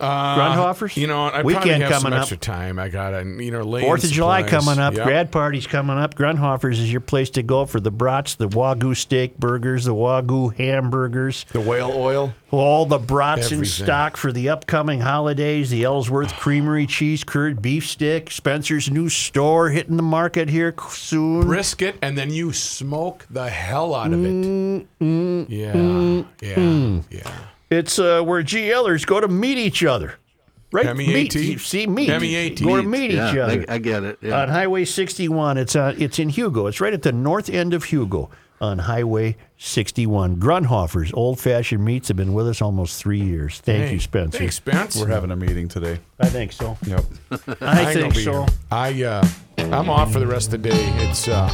Uh, 0.00 0.36
Grundhoffers? 0.38 0.96
You 0.96 1.06
know, 1.06 1.26
I 1.26 1.42
Weekend 1.42 1.64
probably 1.64 1.80
have 1.84 1.92
some 1.94 2.02
coming 2.02 2.12
up. 2.16 2.20
extra 2.22 2.36
time. 2.36 2.78
I 2.78 2.88
got 2.88 3.10
to, 3.10 3.18
you 3.24 3.50
know, 3.50 3.74
in 3.76 3.82
Fourth 3.82 4.04
of 4.04 4.10
July 4.10 4.42
coming 4.42 4.78
up. 4.78 4.94
Yep. 4.94 5.04
Grad 5.06 5.30
party's 5.32 5.66
coming 5.66 5.96
up. 5.98 6.14
Grundhofers 6.14 6.72
is 6.72 6.90
your 6.90 7.00
place 7.00 7.30
to 7.30 7.42
go 7.42 7.66
for 7.66 7.80
the 7.80 7.90
brats, 7.90 8.34
the 8.34 8.48
wagyu 8.48 8.96
steak 8.96 9.38
burgers, 9.38 9.84
the 9.84 9.94
wagyu 9.94 10.54
hamburgers, 10.56 11.44
The 11.52 11.60
whale 11.60 11.92
oil? 11.94 12.34
all 12.50 12.86
the 12.86 12.98
brats 12.98 13.52
in 13.52 13.64
stock 13.66 14.16
for 14.16 14.32
the 14.32 14.48
upcoming 14.48 15.00
holidays. 15.00 15.70
The 15.70 15.84
Ellsworth 15.84 16.32
Creamery 16.38 16.86
cheese 16.86 17.22
curd 17.24 17.60
beef 17.60 17.86
stick. 17.86 18.30
Spencer's 18.30 18.90
new 18.90 19.08
store 19.08 19.68
hitting 19.70 19.96
the 19.96 20.02
market 20.02 20.48
here 20.48 20.74
soon. 20.90 21.42
Brisket, 21.46 21.96
and 22.00 22.16
then 22.16 22.30
you 22.30 22.52
smoke 22.52 23.26
the 23.28 23.50
hell 23.50 23.94
out 23.94 24.12
of 24.12 24.24
it. 24.24 24.88
Mm, 25.00 25.46
yeah, 25.48 26.24
yeah, 26.56 27.00
yeah. 27.10 27.30
It's 27.70 27.98
uh, 27.98 28.22
where 28.22 28.42
GLers 28.42 29.06
go 29.06 29.20
to 29.20 29.28
meet 29.28 29.58
each 29.58 29.84
other. 29.84 30.14
Right? 30.70 30.86
M.E.A.T.. 30.86 31.38
Meet. 31.38 31.60
See, 31.60 31.86
meet. 31.86 32.10
M.E.A.T.. 32.10 32.62
Go 32.62 32.76
to 32.76 32.82
meet 32.82 33.10
yeah, 33.10 33.30
each 33.30 33.38
other. 33.38 33.64
I, 33.68 33.74
I 33.74 33.78
get 33.78 34.04
it. 34.04 34.18
Yeah. 34.20 34.42
on 34.42 34.48
Highway 34.48 34.84
61. 34.84 35.56
It's 35.56 35.74
uh, 35.74 35.94
it's 35.96 36.18
in 36.18 36.28
Hugo. 36.28 36.66
It's 36.66 36.80
right 36.80 36.92
at 36.92 37.02
the 37.02 37.12
north 37.12 37.48
end 37.48 37.72
of 37.72 37.84
Hugo 37.84 38.30
on 38.60 38.80
Highway 38.80 39.36
61. 39.56 40.36
Grundhofer's 40.36 41.10
Old 41.14 41.40
Fashioned 41.40 41.84
Meats 41.84 42.08
have 42.08 42.16
been 42.16 42.34
with 42.34 42.48
us 42.48 42.60
almost 42.60 43.00
three 43.00 43.20
years. 43.20 43.60
Thank 43.60 43.84
Hey, 43.84 43.92
you, 43.94 44.00
Spencer. 44.00 44.38
Thanks, 44.38 44.56
Spence. 44.56 44.96
We're 44.96 45.06
having 45.08 45.30
a 45.30 45.36
meeting 45.36 45.68
today. 45.68 46.00
I 46.20 46.28
think 46.28 46.52
so. 46.52 46.76
Yep. 46.84 47.04
I 47.30 47.36
ain't 47.36 47.58
gonna 47.60 47.92
think 47.94 48.14
be 48.14 48.24
so. 48.24 48.42
here. 48.42 48.46
I 48.70 49.02
uh, 49.04 49.26
I'm 49.58 49.88
off 49.88 50.12
for 50.12 50.18
the 50.20 50.26
rest 50.26 50.52
of 50.52 50.62
the 50.62 50.70
day. 50.70 51.08
It's 51.08 51.28
uh, 51.28 51.48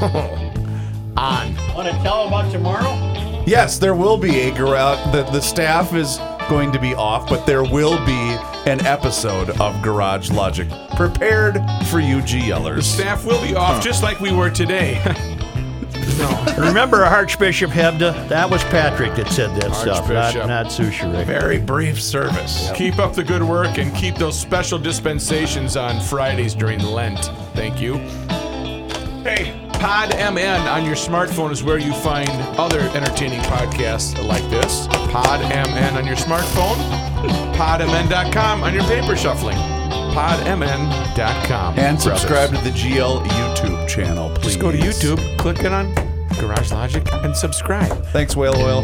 on. 1.16 1.54
Want 1.74 1.88
to 1.88 2.02
tell 2.02 2.26
about 2.26 2.50
tomorrow? 2.50 3.35
Yes, 3.46 3.78
there 3.78 3.94
will 3.94 4.16
be 4.16 4.40
a 4.40 4.50
garage. 4.50 4.98
The, 5.12 5.22
the 5.30 5.40
staff 5.40 5.94
is 5.94 6.18
going 6.48 6.72
to 6.72 6.80
be 6.80 6.94
off, 6.94 7.28
but 7.28 7.46
there 7.46 7.62
will 7.62 8.04
be 8.04 8.36
an 8.68 8.84
episode 8.84 9.50
of 9.60 9.80
Garage 9.82 10.30
Logic 10.30 10.68
prepared 10.96 11.54
for 11.88 12.00
you 12.00 12.16
GLers. 12.18 12.82
Staff 12.82 13.24
will 13.24 13.40
be 13.40 13.54
off 13.54 13.82
just 13.82 14.02
like 14.02 14.18
we 14.20 14.32
were 14.32 14.50
today. 14.50 15.00
Remember 16.58 17.04
Archbishop 17.04 17.70
Hebda? 17.70 18.28
That 18.28 18.50
was 18.50 18.64
Patrick 18.64 19.14
that 19.14 19.28
said 19.28 19.54
that 19.60 19.74
stuff, 19.76 20.08
not, 20.08 20.34
Archbishop. 20.34 20.48
not 20.48 20.66
Soucheray. 20.66 21.24
Very 21.24 21.58
brief 21.58 22.02
service. 22.02 22.70
keep 22.74 22.98
up 22.98 23.14
the 23.14 23.22
good 23.22 23.42
work 23.42 23.78
and 23.78 23.94
keep 23.94 24.16
those 24.16 24.36
special 24.38 24.78
dispensations 24.78 25.76
on 25.76 26.00
Fridays 26.00 26.54
during 26.54 26.80
Lent. 26.80 27.26
Thank 27.54 27.80
you. 27.80 27.94
Hey, 29.76 29.82
Pod 29.82 30.10
MN 30.34 30.68
on 30.68 30.84
your 30.84 30.94
smartphone 30.94 31.50
is 31.50 31.62
where 31.62 31.78
you 31.78 31.92
find 31.92 32.30
other 32.58 32.80
entertaining 32.80 33.40
podcasts 33.40 34.22
like 34.26 34.48
this. 34.50 34.86
Pod 35.10 35.40
MN 35.40 35.96
on 35.96 36.06
your 36.06 36.16
smartphone. 36.16 36.76
PodMN.com 37.54 38.62
on 38.62 38.74
your 38.74 38.84
paper 38.84 39.16
shuffling. 39.16 39.56
PodMN.com. 40.14 41.78
And 41.78 41.98
brothers. 41.98 42.02
subscribe 42.02 42.50
to 42.50 42.58
the 42.58 42.70
GL 42.70 43.24
YouTube 43.26 43.88
channel, 43.88 44.30
please. 44.30 44.56
Just 44.56 44.60
go 44.60 44.72
to 44.72 44.78
YouTube, 44.78 45.38
click 45.38 45.60
it 45.60 45.72
on 45.72 45.94
Garage 46.38 46.72
Logic, 46.72 47.06
and 47.12 47.36
subscribe. 47.36 48.04
Thanks, 48.06 48.36
Whale 48.36 48.56
Oil. 48.56 48.82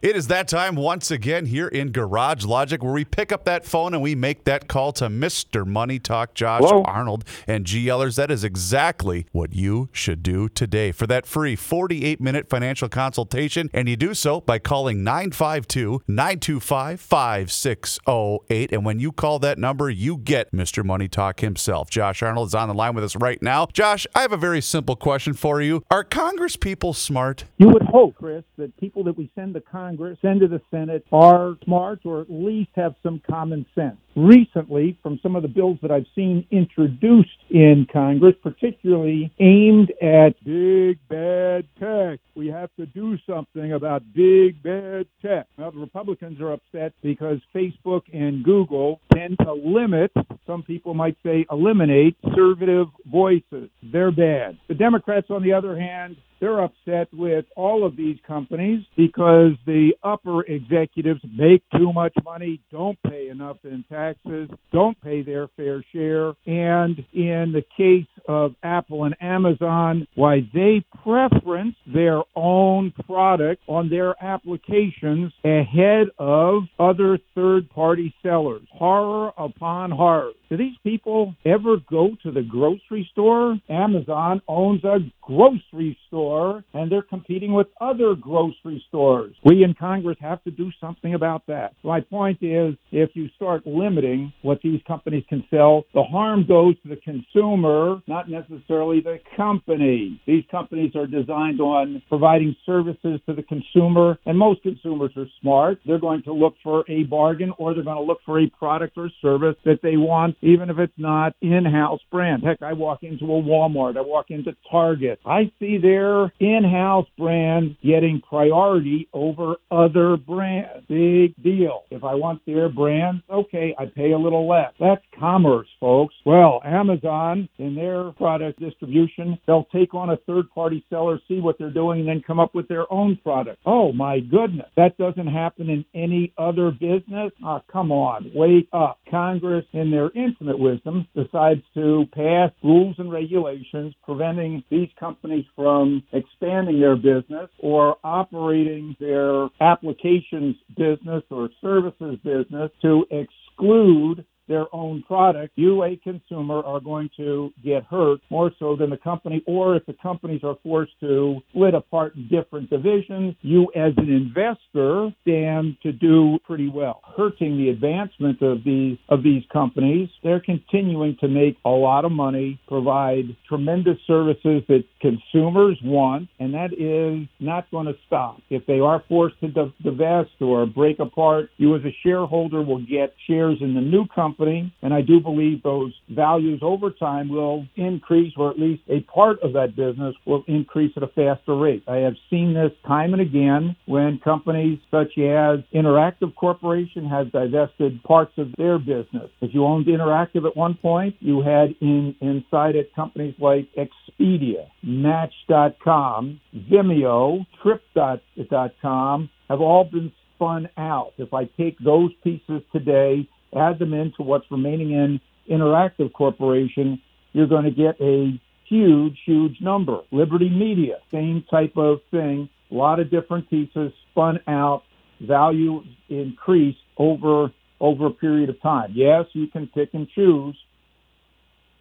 It 0.00 0.14
is 0.14 0.28
that 0.28 0.46
time 0.46 0.76
once 0.76 1.10
again 1.10 1.46
here 1.46 1.66
in 1.66 1.90
Garage 1.90 2.44
Logic 2.44 2.80
where 2.80 2.92
we 2.92 3.04
pick 3.04 3.32
up 3.32 3.44
that 3.46 3.64
phone 3.64 3.94
and 3.94 4.00
we 4.00 4.14
make 4.14 4.44
that 4.44 4.68
call 4.68 4.92
to 4.92 5.08
Mr. 5.08 5.66
Money 5.66 5.98
Talk 5.98 6.34
Josh 6.34 6.62
Hello? 6.62 6.84
Arnold 6.84 7.24
and 7.48 7.64
GLers. 7.64 8.14
That 8.14 8.30
is 8.30 8.44
exactly 8.44 9.26
what 9.32 9.52
you 9.52 9.88
should 9.90 10.22
do 10.22 10.48
today 10.48 10.92
for 10.92 11.08
that 11.08 11.26
free 11.26 11.56
48 11.56 12.20
minute 12.20 12.48
financial 12.48 12.88
consultation. 12.88 13.70
And 13.74 13.88
you 13.88 13.96
do 13.96 14.14
so 14.14 14.40
by 14.40 14.60
calling 14.60 15.02
952 15.02 16.02
925 16.06 17.00
5608. 17.00 18.72
And 18.72 18.84
when 18.84 19.00
you 19.00 19.10
call 19.10 19.40
that 19.40 19.58
number, 19.58 19.90
you 19.90 20.16
get 20.16 20.52
Mr. 20.52 20.84
Money 20.84 21.08
Talk 21.08 21.40
himself. 21.40 21.90
Josh 21.90 22.22
Arnold 22.22 22.46
is 22.46 22.54
on 22.54 22.68
the 22.68 22.74
line 22.74 22.94
with 22.94 23.02
us 23.02 23.16
right 23.16 23.42
now. 23.42 23.66
Josh, 23.72 24.06
I 24.14 24.20
have 24.20 24.32
a 24.32 24.36
very 24.36 24.60
simple 24.60 24.94
question 24.94 25.34
for 25.34 25.60
you. 25.60 25.82
Are 25.90 26.04
Congress 26.04 26.54
people 26.54 26.92
smart? 26.92 27.46
You 27.56 27.66
would 27.70 27.82
hope, 27.82 28.14
Chris, 28.14 28.44
that 28.58 28.76
people 28.76 29.02
that 29.02 29.18
we 29.18 29.28
send 29.34 29.54
to 29.54 29.60
Congress, 29.60 29.87
send 30.20 30.40
to 30.40 30.48
the 30.48 30.60
Senate, 30.70 31.04
are 31.12 31.56
smart 31.64 32.00
or 32.04 32.20
at 32.20 32.30
least 32.30 32.70
have 32.74 32.94
some 33.02 33.20
common 33.28 33.64
sense. 33.74 33.96
Recently, 34.16 34.98
from 35.02 35.20
some 35.22 35.36
of 35.36 35.42
the 35.42 35.48
bills 35.48 35.78
that 35.80 35.92
I've 35.92 36.06
seen 36.14 36.44
introduced 36.50 37.28
in 37.50 37.86
Congress, 37.92 38.34
particularly 38.42 39.32
aimed 39.38 39.92
at 40.02 40.30
big 40.44 40.98
bad 41.08 41.66
tech, 41.78 42.18
we 42.34 42.48
have 42.48 42.70
to 42.76 42.86
do 42.86 43.16
something 43.26 43.72
about 43.72 44.02
big 44.14 44.60
bad 44.62 45.06
tech. 45.22 45.46
Now, 45.56 45.70
the 45.70 45.78
Republicans 45.78 46.40
are 46.40 46.52
upset 46.52 46.92
because 47.02 47.38
Facebook 47.54 48.02
and 48.12 48.44
Google 48.44 49.00
tend 49.14 49.38
to 49.42 49.52
limit, 49.52 50.10
some 50.46 50.62
people 50.62 50.94
might 50.94 51.16
say 51.24 51.46
eliminate, 51.50 52.16
conservative 52.22 52.88
voices. 53.10 53.70
They're 53.82 54.10
bad. 54.10 54.58
The 54.68 54.74
Democrats, 54.74 55.28
on 55.30 55.42
the 55.42 55.52
other 55.52 55.78
hand, 55.78 56.16
they're 56.40 56.62
upset 56.62 57.08
with 57.12 57.44
all 57.56 57.84
of 57.86 57.96
these 57.96 58.18
companies 58.26 58.84
because 58.96 59.52
the 59.66 59.90
upper 60.02 60.42
executives 60.42 61.20
make 61.36 61.62
too 61.76 61.92
much 61.92 62.14
money, 62.24 62.60
don't 62.70 62.98
pay 63.02 63.28
enough 63.28 63.58
in 63.64 63.84
taxes, 63.90 64.48
don't 64.72 65.00
pay 65.02 65.22
their 65.22 65.48
fair 65.56 65.84
share, 65.92 66.34
and 66.46 66.98
in 67.12 67.52
the 67.52 67.64
case 67.76 68.06
of 68.26 68.54
Apple 68.62 69.04
and 69.04 69.16
Amazon, 69.20 70.06
why 70.14 70.40
they 70.52 70.84
preference 71.02 71.74
their 71.92 72.22
own 72.36 72.92
product 73.06 73.62
on 73.66 73.88
their 73.88 74.14
applications 74.22 75.32
ahead 75.44 76.08
of 76.18 76.62
other 76.78 77.18
third 77.34 77.68
party 77.70 78.14
sellers. 78.22 78.62
Horror 78.72 79.32
upon 79.38 79.90
horror. 79.90 80.32
Do 80.48 80.56
these 80.56 80.76
people 80.82 81.34
ever 81.44 81.76
go 81.90 82.10
to 82.22 82.30
the 82.30 82.42
grocery 82.42 83.08
store? 83.12 83.58
Amazon 83.68 84.40
owns 84.48 84.82
a 84.84 84.98
grocery 85.28 85.96
store 86.06 86.64
and 86.72 86.90
they're 86.90 87.02
competing 87.02 87.52
with 87.52 87.66
other 87.82 88.14
grocery 88.14 88.82
stores. 88.88 89.34
We 89.44 89.62
in 89.62 89.74
Congress 89.74 90.16
have 90.20 90.42
to 90.44 90.50
do 90.50 90.70
something 90.80 91.12
about 91.12 91.46
that. 91.48 91.74
My 91.84 92.00
point 92.00 92.38
is 92.40 92.74
if 92.92 93.10
you 93.12 93.28
start 93.36 93.66
limiting 93.66 94.32
what 94.40 94.60
these 94.62 94.80
companies 94.88 95.24
can 95.28 95.44
sell, 95.50 95.84
the 95.92 96.02
harm 96.02 96.46
goes 96.48 96.76
to 96.82 96.88
the 96.88 96.96
consumer, 96.96 98.00
not 98.06 98.30
necessarily 98.30 99.00
the 99.00 99.18
company. 99.36 100.18
These 100.26 100.44
companies 100.50 100.96
are 100.96 101.06
designed 101.06 101.60
on 101.60 102.02
providing 102.08 102.56
services 102.64 103.20
to 103.26 103.34
the 103.34 103.42
consumer, 103.42 104.18
and 104.24 104.38
most 104.38 104.62
consumers 104.62 105.12
are 105.16 105.26
smart. 105.42 105.78
They're 105.86 105.98
going 105.98 106.22
to 106.22 106.32
look 106.32 106.54
for 106.62 106.84
a 106.88 107.02
bargain 107.04 107.52
or 107.58 107.74
they're 107.74 107.84
going 107.84 107.96
to 107.96 108.02
look 108.02 108.20
for 108.24 108.40
a 108.40 108.48
product 108.58 108.96
or 108.96 109.10
service 109.20 109.56
that 109.66 109.80
they 109.82 109.98
want, 109.98 110.36
even 110.40 110.70
if 110.70 110.78
it's 110.78 110.92
not 110.96 111.34
in-house 111.42 112.00
brand. 112.10 112.44
Heck, 112.44 112.62
I 112.62 112.72
walk 112.72 113.02
into 113.02 113.24
a 113.26 113.42
Walmart, 113.42 113.98
I 113.98 114.00
walk 114.00 114.30
into 114.30 114.56
Target. 114.70 115.17
I 115.26 115.50
see 115.58 115.78
their 115.78 116.32
in-house 116.40 117.06
brand 117.18 117.76
getting 117.82 118.22
priority 118.26 119.08
over 119.12 119.56
other 119.70 120.16
brands. 120.16 120.86
Big 120.88 121.34
deal. 121.42 121.82
If 121.90 122.04
I 122.04 122.14
want 122.14 122.40
their 122.46 122.68
brand, 122.68 123.22
okay, 123.28 123.74
I 123.78 123.86
pay 123.86 124.12
a 124.12 124.18
little 124.18 124.48
less. 124.48 124.72
That's 124.80 125.02
commerce, 125.18 125.68
folks. 125.80 126.14
Well, 126.24 126.60
Amazon 126.64 127.48
in 127.58 127.74
their 127.74 128.12
product 128.12 128.60
distribution, 128.60 129.38
they'll 129.46 129.68
take 129.72 129.94
on 129.94 130.10
a 130.10 130.16
third-party 130.26 130.84
seller, 130.88 131.20
see 131.28 131.40
what 131.40 131.58
they're 131.58 131.70
doing, 131.70 132.00
and 132.00 132.08
then 132.08 132.22
come 132.26 132.40
up 132.40 132.54
with 132.54 132.68
their 132.68 132.90
own 132.92 133.16
product. 133.22 133.60
Oh 133.66 133.92
my 133.92 134.20
goodness. 134.20 134.68
That 134.76 134.96
doesn't 134.98 135.26
happen 135.26 135.68
in 135.68 135.84
any 135.94 136.32
other 136.38 136.70
business? 136.70 137.32
Ah, 137.44 137.62
come 137.70 137.92
on. 137.92 138.30
Wake 138.34 138.68
up. 138.72 138.98
Congress, 139.10 139.64
in 139.72 139.90
their 139.90 140.10
infinite 140.14 140.58
wisdom, 140.58 141.06
decides 141.14 141.62
to 141.74 142.06
pass 142.14 142.50
rules 142.62 142.96
and 142.98 143.10
regulations 143.12 143.94
preventing 144.04 144.62
these 144.70 144.88
companies 144.98 145.07
from 145.54 146.02
expanding 146.12 146.80
their 146.80 146.96
business 146.96 147.48
or 147.60 147.96
operating 148.04 148.96
their 149.00 149.48
applications 149.60 150.56
business 150.76 151.22
or 151.30 151.50
services 151.60 152.18
business 152.24 152.70
to 152.82 153.04
exclude 153.10 154.24
their 154.48 154.66
own 154.74 155.02
product, 155.02 155.52
you, 155.56 155.84
a 155.84 155.96
consumer, 155.96 156.62
are 156.62 156.80
going 156.80 157.10
to 157.16 157.52
get 157.64 157.84
hurt 157.84 158.20
more 158.30 158.50
so 158.58 158.76
than 158.76 158.90
the 158.90 158.96
company. 158.96 159.42
Or 159.46 159.76
if 159.76 159.86
the 159.86 159.94
companies 160.02 160.40
are 160.42 160.56
forced 160.62 160.98
to 161.00 161.40
split 161.50 161.74
apart 161.74 162.16
in 162.16 162.28
different 162.28 162.70
divisions, 162.70 163.34
you, 163.42 163.70
as 163.76 163.92
an 163.96 164.10
investor, 164.10 165.10
stand 165.22 165.76
to 165.82 165.92
do 165.92 166.38
pretty 166.44 166.68
well. 166.68 167.02
Hurting 167.16 167.56
the 167.56 167.68
advancement 167.68 168.42
of 168.42 168.64
these 168.64 168.98
of 169.08 169.22
these 169.22 169.42
companies, 169.52 170.08
they're 170.22 170.40
continuing 170.40 171.16
to 171.20 171.28
make 171.28 171.56
a 171.64 171.70
lot 171.70 172.04
of 172.04 172.12
money, 172.12 172.58
provide 172.66 173.36
tremendous 173.48 173.98
services 174.06 174.62
that 174.68 174.84
consumers 175.00 175.78
want, 175.84 176.28
and 176.40 176.54
that 176.54 176.72
is 176.72 177.28
not 177.40 177.70
going 177.70 177.86
to 177.86 177.94
stop. 178.06 178.40
If 178.50 178.66
they 178.66 178.80
are 178.80 179.04
forced 179.08 179.38
to 179.40 179.72
divest 179.82 180.30
or 180.40 180.66
break 180.66 180.98
apart, 180.98 181.50
you, 181.58 181.76
as 181.76 181.82
a 181.84 181.94
shareholder, 182.02 182.62
will 182.62 182.84
get 182.84 183.14
shares 183.26 183.58
in 183.60 183.74
the 183.74 183.80
new 183.80 184.06
company 184.06 184.37
company, 184.38 184.72
and 184.82 184.94
I 184.94 185.00
do 185.00 185.20
believe 185.20 185.62
those 185.62 185.92
values 186.08 186.60
over 186.62 186.90
time 186.90 187.28
will 187.28 187.66
increase, 187.76 188.32
or 188.36 188.50
at 188.50 188.58
least 188.58 188.82
a 188.88 189.00
part 189.00 189.42
of 189.42 189.52
that 189.54 189.76
business 189.76 190.14
will 190.26 190.44
increase 190.46 190.92
at 190.96 191.02
a 191.02 191.08
faster 191.08 191.56
rate. 191.56 191.82
I 191.88 191.96
have 191.96 192.14
seen 192.30 192.54
this 192.54 192.72
time 192.86 193.12
and 193.12 193.22
again 193.22 193.76
when 193.86 194.20
companies 194.22 194.78
such 194.90 195.18
as 195.18 195.60
Interactive 195.74 196.34
Corporation 196.34 197.08
has 197.08 197.26
divested 197.28 198.02
parts 198.04 198.32
of 198.38 198.52
their 198.56 198.78
business. 198.78 199.30
If 199.40 199.54
you 199.54 199.64
owned 199.64 199.86
Interactive 199.86 200.46
at 200.46 200.56
one 200.56 200.74
point, 200.74 201.16
you 201.20 201.42
had 201.42 201.74
in 201.80 202.14
inside 202.20 202.76
it 202.76 202.94
companies 202.94 203.34
like 203.38 203.68
Expedia, 203.76 204.68
Match.com, 204.82 206.40
Vimeo, 206.54 207.46
Trip.com 207.62 209.30
have 209.48 209.60
all 209.60 209.84
been 209.84 210.12
spun 210.34 210.68
out. 210.76 211.12
If 211.18 211.32
I 211.34 211.44
take 211.44 211.78
those 211.78 212.10
pieces 212.22 212.62
today 212.72 213.28
add 213.54 213.78
them 213.78 213.94
into 213.94 214.22
what's 214.22 214.50
remaining 214.50 214.92
in 214.92 215.20
Interactive 215.50 216.12
Corporation, 216.12 217.00
you're 217.32 217.46
going 217.46 217.64
to 217.64 217.70
get 217.70 218.00
a 218.00 218.40
huge, 218.68 219.18
huge 219.24 219.60
number. 219.60 220.00
Liberty 220.10 220.50
Media, 220.50 220.98
same 221.10 221.44
type 221.50 221.76
of 221.76 222.00
thing. 222.10 222.48
A 222.70 222.74
lot 222.74 223.00
of 223.00 223.10
different 223.10 223.48
pieces 223.48 223.92
spun 224.10 224.40
out, 224.46 224.82
value 225.20 225.82
increased 226.08 226.78
over 226.96 227.52
over 227.80 228.06
a 228.06 228.10
period 228.10 228.50
of 228.50 228.60
time. 228.60 228.90
Yes, 228.92 229.26
you 229.32 229.46
can 229.46 229.68
pick 229.68 229.94
and 229.94 230.08
choose 230.10 230.56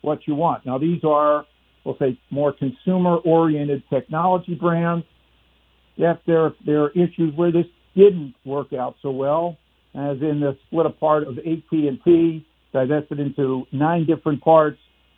what 0.02 0.28
you 0.28 0.36
want. 0.36 0.66
Now 0.66 0.78
these 0.78 1.04
are, 1.04 1.46
we'll 1.84 1.98
say, 1.98 2.20
more 2.30 2.54
consumer-oriented 2.54 3.84
technology 3.90 4.54
brands. 4.54 5.06
Yes, 5.96 6.18
there 6.26 6.54
there 6.66 6.84
are 6.84 6.92
issues 6.92 7.36
where 7.36 7.52
this 7.52 7.66
didn't 7.96 8.36
work 8.46 8.74
out 8.74 8.96
so 9.02 9.10
well 9.10 9.58
as 9.98 10.22
in 10.22 10.40
the 10.40 10.56
split 10.68 10.86
apart 10.86 11.24
of 11.24 11.40
AT&T, 11.40 12.46
divested 12.72 13.20
into 13.20 13.66
nine 13.72 14.06
different 14.06 14.42
parts. 14.42 14.78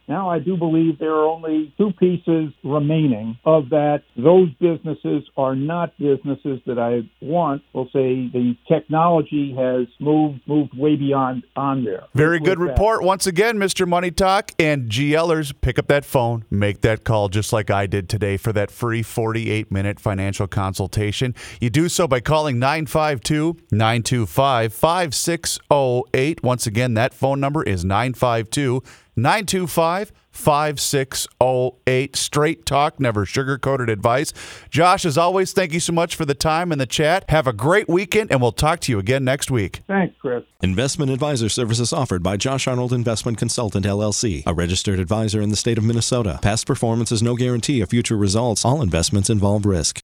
Now 0.09 0.27
I 0.27 0.39
do 0.39 0.57
believe 0.57 0.97
there 0.97 1.13
are 1.13 1.25
only 1.27 1.71
two 1.77 1.91
pieces 1.99 2.51
remaining 2.63 3.37
of 3.45 3.69
that. 3.69 4.01
Those 4.17 4.49
businesses 4.59 5.23
are 5.37 5.55
not 5.55 5.95
businesses 5.99 6.59
that 6.65 6.79
I 6.79 7.07
want. 7.23 7.61
We'll 7.73 7.85
say 7.93 8.27
the 8.33 8.57
technology 8.67 9.53
has 9.55 9.85
moved 9.99 10.41
moved 10.47 10.75
way 10.75 10.95
beyond 10.95 11.43
on 11.55 11.85
there. 11.85 12.05
Very 12.15 12.39
good 12.39 12.59
report 12.59 13.03
once 13.03 13.27
again, 13.27 13.57
Mr. 13.57 13.87
Money 13.87 14.09
Talk. 14.09 14.51
And 14.57 14.89
GLers, 14.89 15.53
pick 15.61 15.77
up 15.77 15.85
that 15.87 16.05
phone, 16.05 16.43
make 16.49 16.81
that 16.81 17.03
call 17.03 17.29
just 17.29 17.53
like 17.53 17.69
I 17.69 17.85
did 17.85 18.09
today 18.09 18.35
for 18.37 18.51
that 18.53 18.71
free 18.71 19.03
48 19.03 19.71
minute 19.71 19.99
financial 19.99 20.47
consultation. 20.47 21.35
You 21.61 21.69
do 21.69 21.87
so 21.87 22.07
by 22.07 22.19
calling 22.19 22.57
952 22.57 23.57
925 23.71 24.73
5608. 24.73 26.43
Once 26.43 26.65
again, 26.65 26.95
that 26.95 27.13
phone 27.13 27.39
number 27.39 27.61
is 27.61 27.85
952 27.85 28.81
925 29.21 30.11
5608. 30.31 32.15
Straight 32.15 32.65
talk, 32.65 32.99
never 32.99 33.25
sugar 33.25 33.57
coated 33.57 33.89
advice. 33.89 34.31
Josh, 34.69 35.05
as 35.05 35.17
always, 35.17 35.53
thank 35.53 35.73
you 35.73 35.79
so 35.79 35.91
much 35.91 36.15
for 36.15 36.25
the 36.25 36.35
time 36.35 36.71
and 36.71 36.79
the 36.79 36.85
chat. 36.85 37.25
Have 37.29 37.47
a 37.47 37.53
great 37.53 37.89
weekend, 37.89 38.31
and 38.31 38.41
we'll 38.41 38.51
talk 38.51 38.79
to 38.81 38.91
you 38.91 38.99
again 38.99 39.23
next 39.23 39.51
week. 39.51 39.81
Thanks, 39.87 40.15
Chris. 40.21 40.43
Investment 40.61 41.11
advisor 41.11 41.49
services 41.49 41.91
offered 41.91 42.23
by 42.23 42.37
Josh 42.37 42.67
Arnold 42.67 42.93
Investment 42.93 43.37
Consultant, 43.37 43.85
LLC, 43.85 44.43
a 44.45 44.53
registered 44.53 44.99
advisor 44.99 45.41
in 45.41 45.49
the 45.49 45.55
state 45.55 45.77
of 45.77 45.83
Minnesota. 45.83 46.39
Past 46.41 46.65
performance 46.65 47.11
is 47.11 47.23
no 47.23 47.35
guarantee 47.35 47.81
of 47.81 47.89
future 47.89 48.17
results. 48.17 48.63
All 48.63 48.81
investments 48.81 49.29
involve 49.29 49.65
risk. 49.65 49.97